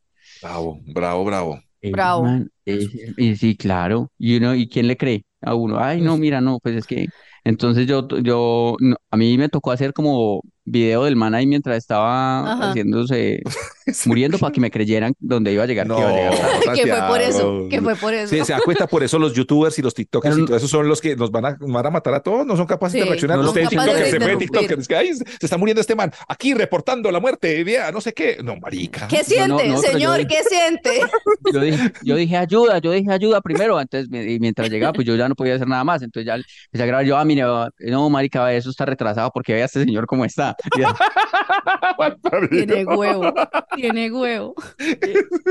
Bravo, 0.41 0.81
bravo, 0.85 1.23
bravo. 1.25 1.59
Bravo. 1.85 2.21
man, 2.21 2.49
eh, 2.65 2.89
y 3.17 3.35
sí, 3.35 3.55
claro. 3.57 4.11
Y 4.17 4.37
uno, 4.37 4.55
¿y 4.55 4.67
quién 4.69 4.87
le 4.87 4.97
cree? 4.97 5.25
A 5.41 5.55
uno, 5.55 5.79
ay, 5.79 6.01
no, 6.01 6.17
mira, 6.17 6.41
no, 6.41 6.59
pues 6.59 6.75
es 6.75 6.85
que. 6.87 7.09
Entonces 7.45 7.87
yo, 7.87 8.07
yo, 8.21 8.75
no, 8.79 8.95
a 9.13 9.17
mí 9.17 9.37
me 9.37 9.47
tocó 9.47 9.71
hacer 9.71 9.93
como 9.93 10.41
video 10.65 11.03
del 11.03 11.15
man 11.17 11.35
ahí 11.35 11.45
mientras 11.45 11.77
estaba 11.77 12.53
Ajá. 12.53 12.69
haciéndose, 12.69 13.41
muriendo 14.05 14.37
para 14.39 14.51
que 14.53 14.61
me 14.61 14.71
creyeran 14.71 15.13
dónde 15.19 15.51
iba 15.51 15.63
a 15.63 15.67
llegar, 15.67 15.85
que 15.87 15.93
iba 15.93 16.09
a 16.09 16.13
llegar. 16.13 16.75
Que 16.75 16.87
fue 16.87 17.07
por 17.09 17.21
eso, 17.21 17.67
que 17.69 17.81
fue 17.81 17.95
por 17.97 18.13
eso. 18.13 18.29
Sí, 18.33 18.43
se 18.45 18.53
da 18.53 18.61
cuenta 18.61 18.87
por 18.87 19.03
eso 19.03 19.19
los 19.19 19.33
youtubers 19.33 19.77
y 19.77 19.81
los 19.81 19.93
tiktokers 19.93 20.33
Pero 20.35 20.43
y 20.45 20.47
todo 20.47 20.57
eso 20.57 20.67
son 20.69 20.87
los 20.87 21.01
que 21.01 21.15
nos 21.17 21.31
van 21.31 21.45
a, 21.45 21.57
van 21.59 21.85
a 21.85 21.89
matar 21.91 22.13
a 22.13 22.21
todos, 22.21 22.45
no 22.47 22.55
son 22.55 22.65
capaces 22.65 22.99
de 22.99 23.05
reaccionar. 23.05 23.37
no 23.37 23.43
son 23.43 23.49
Ustedes 23.49 23.69
capaces 23.69 23.93
tiktokers, 23.93 24.19
de 24.25 24.31
se 24.33 24.37
tiktoker, 24.39 24.79
es 24.79 24.87
que 24.87 24.95
"Ay, 24.95 25.13
se 25.13 25.23
está 25.45 25.57
muriendo 25.57 25.81
este 25.81 25.95
man, 25.95 26.11
aquí 26.27 26.53
reportando 26.53 27.11
la 27.11 27.19
muerte, 27.19 27.63
vea, 27.65 27.91
no 27.91 27.99
sé 28.01 28.13
qué. 28.13 28.37
No, 28.41 28.55
marica. 28.55 29.07
¿Qué 29.09 29.23
siente, 29.23 29.67
no, 29.67 29.75
yo 29.75 29.77
señor? 29.79 30.17
dije- 30.19 30.27
¿Qué 30.29 30.43
siente? 30.49 31.01
Yo 31.53 31.59
dije, 31.59 31.91
yo 32.03 32.15
dije 32.15 32.37
ayuda, 32.37 32.77
yo 32.79 32.91
dije 32.91 33.11
ayuda 33.11 33.41
primero, 33.41 33.77
antes 33.77 34.09
me- 34.09 34.23
y 34.31 34.39
mientras 34.39 34.69
llegaba, 34.69 34.93
pues 34.93 35.05
yo 35.05 35.15
ya 35.17 35.27
no 35.27 35.35
podía 35.35 35.55
hacer 35.55 35.67
nada 35.67 35.83
más. 35.83 36.01
Entonces 36.01 36.25
ya 36.25 36.35
empecé 36.35 36.83
a 36.83 36.85
grabar, 36.85 37.05
yo, 37.05 37.17
ah, 37.17 37.25
mire, 37.25 37.43
no, 37.79 38.09
marica, 38.09 38.51
eso 38.53 38.69
está 38.69 38.85
retrasado 39.03 39.31
porque 39.31 39.53
vea 39.53 39.65
este 39.65 39.83
señor 39.83 40.05
cómo 40.05 40.25
está. 40.25 40.55
Tiene 42.49 42.85
huevo, 42.85 43.33
tiene 43.75 44.11
huevo. 44.11 44.55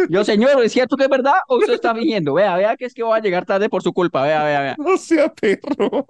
yo, 0.08 0.24
señor, 0.24 0.62
¿es 0.62 0.72
cierto 0.72 0.96
que 0.96 1.04
es 1.04 1.10
verdad 1.10 1.34
o 1.48 1.56
usted 1.58 1.74
está 1.74 1.94
fingiendo? 1.94 2.34
Vea, 2.34 2.56
vea 2.56 2.76
que 2.76 2.86
es 2.86 2.94
que 2.94 3.02
voy 3.02 3.16
a 3.18 3.22
llegar 3.22 3.44
tarde 3.46 3.68
por 3.68 3.82
su 3.82 3.92
culpa, 3.92 4.22
vea, 4.22 4.44
vea, 4.44 4.60
vea. 4.60 4.76
No 4.78 4.96
sea 4.96 5.32
perro. 5.32 6.06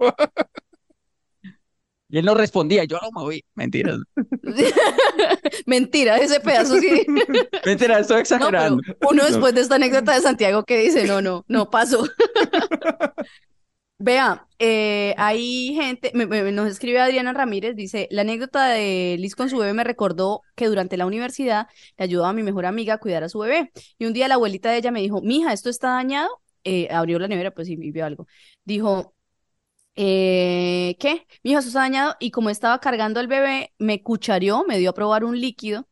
Y 2.09 2.19
él 2.19 2.25
no 2.25 2.35
respondía, 2.35 2.83
yo 2.83 2.97
no 3.01 3.09
me 3.11 3.21
voy. 3.23 3.45
Mentiras. 3.55 3.97
Mentira, 5.65 6.17
ese 6.17 6.39
pedazo 6.39 6.79
sí. 6.79 7.05
Mentira, 7.65 7.99
estoy 7.99 8.17
No, 8.17 8.21
exagerando. 8.21 8.81
pero 8.85 8.97
uno 9.11 9.25
después 9.25 9.55
de 9.55 9.61
esta 9.61 9.75
anécdota 9.75 10.13
de 10.13 10.21
Santiago 10.21 10.63
que 10.63 10.77
dice, 10.77 11.05
no, 11.07 11.21
no, 11.21 11.43
no 11.47 11.71
pasó. 11.71 12.05
Vea, 14.05 14.47
eh, 14.59 15.15
hay 15.17 15.73
gente, 15.75 16.11
me- 16.13 16.25
nos 16.51 16.67
escribe 16.67 16.99
Adriana 16.99 17.31
Ramírez, 17.31 17.73
dice, 17.75 18.07
la 18.11 18.21
anécdota 18.23 18.67
de 18.67 19.15
Liz 19.17 19.33
con 19.35 19.49
su 19.49 19.57
bebé 19.57 19.73
me 19.73 19.85
recordó 19.85 20.41
que 20.55 20.65
durante 20.67 20.97
la 20.97 21.05
universidad 21.05 21.67
le 21.97 22.03
ayudaba 22.03 22.29
a 22.31 22.33
mi 22.33 22.43
mejor 22.43 22.65
amiga 22.65 22.95
a 22.95 22.97
cuidar 22.97 23.23
a 23.23 23.29
su 23.29 23.39
bebé. 23.39 23.71
Y 23.97 24.05
un 24.05 24.11
día 24.13 24.27
la 24.27 24.35
abuelita 24.35 24.69
de 24.71 24.77
ella 24.77 24.91
me 24.91 24.99
dijo, 25.01 25.21
mija, 25.21 25.53
¿esto 25.53 25.69
está 25.69 25.89
dañado? 25.91 26.29
Eh, 26.65 26.89
abrió 26.91 27.17
la 27.17 27.29
nevera, 27.29 27.51
pues 27.51 27.69
y 27.69 27.73
y 27.73 27.91
vio 27.91 28.05
algo. 28.05 28.27
Dijo, 28.65 29.15
eh, 29.95 30.95
¿qué? 30.99 31.27
Mija, 31.43 31.59
esto 31.59 31.69
está 31.69 31.81
dañado. 31.81 32.15
Y 32.19 32.31
como 32.31 32.49
estaba 32.49 32.79
cargando 32.79 33.19
al 33.19 33.27
bebé, 33.27 33.73
me 33.79 34.01
cuchareó, 34.03 34.65
me 34.67 34.77
dio 34.79 34.91
a 34.91 34.93
probar 34.93 35.23
un 35.25 35.39
líquido 35.39 35.87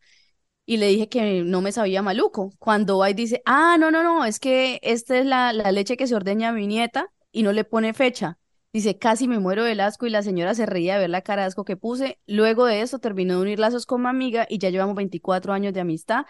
y 0.65 0.77
le 0.77 0.87
dije 0.87 1.09
que 1.09 1.43
no 1.43 1.61
me 1.61 1.71
sabía 1.71 2.01
maluco. 2.01 2.51
Cuando 2.59 2.99
va 2.99 3.09
y 3.09 3.13
dice, 3.13 3.41
ah, 3.45 3.77
no, 3.79 3.91
no, 3.91 4.03
no, 4.03 4.25
es 4.25 4.39
que 4.39 4.79
esta 4.83 5.17
es 5.17 5.25
la, 5.25 5.53
la 5.53 5.71
leche 5.71 5.97
que 5.97 6.07
se 6.07 6.15
ordeña 6.15 6.49
a 6.49 6.53
mi 6.53 6.67
nieta 6.67 7.07
y 7.31 7.43
no 7.43 7.51
le 7.51 7.63
pone 7.63 7.93
fecha. 7.93 8.37
Dice, 8.73 8.97
casi 8.97 9.27
me 9.27 9.39
muero 9.39 9.65
del 9.65 9.81
asco 9.81 10.07
y 10.07 10.09
la 10.09 10.23
señora 10.23 10.55
se 10.55 10.65
reía 10.65 10.93
de 10.93 11.01
ver 11.01 11.09
la 11.09 11.21
cara 11.21 11.41
de 11.41 11.49
asco 11.49 11.65
que 11.65 11.75
puse. 11.75 12.19
Luego 12.25 12.65
de 12.65 12.81
eso 12.81 12.99
terminó 12.99 13.35
de 13.35 13.41
unir 13.41 13.59
lazos 13.59 13.85
con 13.85 14.01
mi 14.01 14.07
amiga 14.07 14.47
y 14.49 14.59
ya 14.59 14.69
llevamos 14.69 14.95
24 14.95 15.51
años 15.51 15.73
de 15.73 15.81
amistad. 15.81 16.25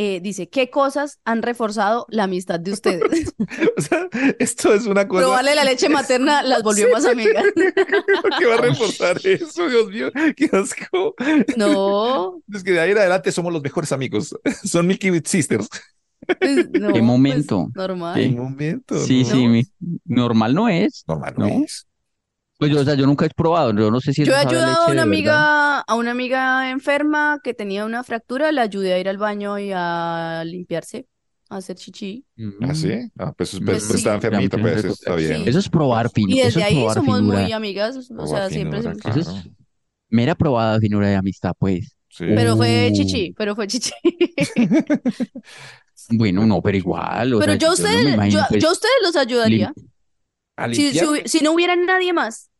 Eh, 0.00 0.20
dice, 0.20 0.48
¿qué 0.48 0.70
cosas 0.70 1.18
han 1.24 1.42
reforzado 1.42 2.06
la 2.10 2.24
amistad 2.24 2.60
de 2.60 2.72
ustedes? 2.72 3.34
O 3.76 3.80
sea, 3.80 4.08
esto 4.38 4.74
es 4.74 4.86
una 4.86 5.08
cosa 5.08 5.22
Probarle 5.22 5.54
la 5.54 5.64
leche 5.64 5.88
materna 5.88 6.42
las 6.44 6.62
volvió 6.62 6.88
más 6.90 7.04
amigas. 7.04 7.44
que 8.38 8.46
va 8.46 8.54
a 8.54 8.60
reforzar 8.60 9.18
eso, 9.24 9.68
Dios 9.68 9.88
mío, 9.88 10.10
qué 10.36 10.50
asco. 10.52 11.14
No, 11.56 12.40
Es 12.52 12.62
que 12.62 12.72
de 12.72 12.80
ahí 12.80 12.90
en 12.90 12.98
adelante 12.98 13.32
somos 13.32 13.52
los 13.52 13.62
mejores 13.62 13.90
amigos. 13.92 14.36
Son 14.62 14.86
Mickey 14.86 15.10
Sisters. 15.24 15.68
Pues, 16.26 16.56
no, 16.72 16.86
¿Qué 16.88 16.92
pues, 16.92 17.02
momento? 17.02 17.70
normal. 17.74 18.14
Sí. 18.20 18.28
Un 18.30 18.36
momento. 18.36 18.98
Sí, 18.98 19.22
¿no? 19.24 19.28
sí, 19.30 19.46
mi- 19.48 19.64
normal 20.04 20.54
no 20.54 20.68
es. 20.68 21.04
Normal 21.06 21.34
no 21.36 21.46
¿No? 21.48 21.64
es. 21.64 21.86
Pues 22.58 22.72
yo, 22.72 22.80
o 22.80 22.84
sea, 22.84 22.94
yo 22.94 23.06
nunca 23.06 23.24
he 23.24 23.30
probado, 23.30 23.72
yo 23.72 23.88
no 23.88 24.00
sé 24.00 24.12
si 24.12 24.24
Yo 24.24 24.32
he 24.32 24.36
ayudado 24.36 24.82
a 24.82 24.84
una 24.86 24.88
verdad. 24.88 25.02
amiga, 25.04 25.80
a 25.80 25.94
una 25.94 26.10
amiga 26.10 26.70
enferma 26.70 27.38
que 27.44 27.54
tenía 27.54 27.84
una 27.84 28.02
fractura, 28.02 28.50
la 28.50 28.62
ayudé 28.62 28.94
a 28.94 28.98
ir 28.98 29.08
al 29.08 29.16
baño 29.16 29.60
y 29.60 29.70
a 29.72 30.42
limpiarse, 30.44 31.06
a 31.50 31.58
hacer 31.58 31.76
chichi. 31.76 32.24
Mm. 32.34 32.50
¿Ah, 32.64 32.74
sí? 32.74 32.90
Ah, 33.16 33.32
pues, 33.36 33.50
pues, 33.52 33.62
Pues 33.64 33.84
pues 33.84 33.94
está 33.98 34.10
sí. 34.10 34.14
enfermita, 34.16 34.58
pues 34.58 34.84
está 34.84 35.14
bien. 35.14 35.44
Sí. 35.44 35.50
Eso 35.50 35.60
es 35.60 35.68
probar 35.68 36.10
fino, 36.10 36.34
Y 36.34 36.40
eso 36.40 36.58
desde 36.58 36.60
es 36.62 36.66
ahí 36.66 36.94
somos 36.94 37.18
finura. 37.20 37.42
muy 37.42 37.52
amigas, 37.52 37.96
o 37.96 38.14
Probar 38.14 38.28
sea, 38.28 38.48
siempre 38.50 38.80
finura, 38.80 38.94
se- 39.02 39.08
Eso 39.10 39.20
es- 39.20 39.26
claro. 39.28 39.50
Mera 40.10 40.34
probada 40.34 40.80
finura 40.80 41.06
de 41.08 41.14
amistad, 41.14 41.52
pues. 41.56 41.94
Sí. 42.08 42.24
Pero 42.34 42.56
fue 42.56 42.88
Uh. 42.90 42.96
chichi, 42.96 43.34
pero 43.38 43.54
fue 43.54 43.68
chichi. 43.68 43.92
Bueno, 46.10 46.46
no, 46.46 46.62
pero 46.62 46.76
igual. 46.76 47.34
o 47.34 47.38
Pero 47.38 47.52
sea, 47.52 47.58
yo 47.58 47.72
ustedes, 47.72 48.32
yo, 48.32 48.40
pues, 48.48 48.62
yo 48.62 48.68
a 48.70 48.72
ustedes 48.72 48.94
los 49.02 49.16
ayudaría. 49.16 49.72
¿A 50.56 50.68
Si, 50.72 50.92
si 51.26 51.40
no 51.40 51.52
hubiera 51.52 51.76
nadie 51.76 52.12
más, 52.12 52.50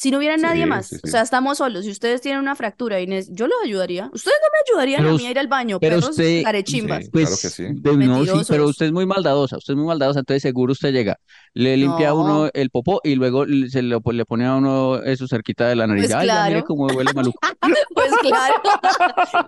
si 0.00 0.10
no 0.10 0.16
hubiera 0.16 0.38
nadie 0.38 0.62
Sí, 0.62 0.68
más, 0.70 0.86
sí, 0.86 0.96
o 1.04 1.06
sea, 1.06 1.20
estamos 1.20 1.58
solos, 1.58 1.84
si 1.84 1.90
ustedes 1.90 2.22
tienen 2.22 2.40
una 2.40 2.56
fractura, 2.56 3.00
Inés, 3.02 3.28
yo 3.32 3.46
los 3.46 3.58
ayudaría. 3.62 4.08
Ustedes 4.14 4.36
no 4.42 4.48
me 4.50 4.58
ayudarían 4.72 5.02
Pero 5.02 5.14
a 5.14 5.18
mí 5.18 5.26
a 5.26 5.30
ir 5.30 5.38
al 5.38 5.48
baño, 5.48 5.78
pero 5.78 5.96
perros 5.96 6.10
usted-. 6.10 6.42
Pues, 6.42 7.28
Claro 7.28 7.36
que 7.42 7.50
sí. 7.50 7.64
de- 7.68 7.96
no, 8.06 8.24
sí, 8.24 8.30
pero 8.48 8.66
usted 8.66 8.86
es 8.86 8.92
muy 8.92 9.04
maldadosa, 9.04 9.58
usted 9.58 9.74
es 9.74 9.76
muy 9.76 9.86
maldadosa, 9.86 10.20
entonces 10.20 10.40
seguro 10.40 10.72
usted 10.72 10.92
llega, 10.94 11.18
le 11.52 11.76
limpia 11.76 12.08
a 12.10 12.14
uno 12.14 12.44
No. 12.44 12.50
el 12.54 12.70
popó 12.70 13.02
y 13.04 13.14
luego 13.14 13.44
le- 13.44 13.68
se 13.68 13.82
le 13.82 14.00
pone 14.00 14.46
a 14.46 14.54
uno 14.54 15.02
eso 15.02 15.28
cerquita 15.28 15.68
de 15.68 15.76
la 15.76 15.86
nariz. 15.86 16.04
Pues 16.04 16.14
Ay, 16.14 16.26
ya 16.28 16.44
mire 16.44 16.50
claro. 16.52 16.64
cómo 16.64 16.86
huele 16.86 17.12
maluco. 17.12 17.38
Pues 17.94 18.10
claro. 18.22 18.54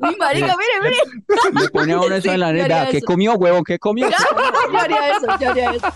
Mi 0.02 0.16
marica, 0.16 0.54
mire, 0.56 0.90
mire. 0.90 1.60
Le 1.62 1.68
pone 1.70 1.92
a 1.94 1.96
uno 2.00 2.14
eso 2.14 2.22
Sí, 2.22 2.28
en 2.28 2.40
la 2.40 2.52
nariz. 2.52 2.90
¿Qué 2.90 3.00
comió, 3.00 3.32
huevo? 3.34 3.62
¿Qué 3.64 3.78
comió? 3.78 4.08
Yo 4.72 4.78
haría 4.78 5.16
eso, 5.16 5.26
yo 5.40 5.50
haría 5.50 5.70
eso. 5.70 5.86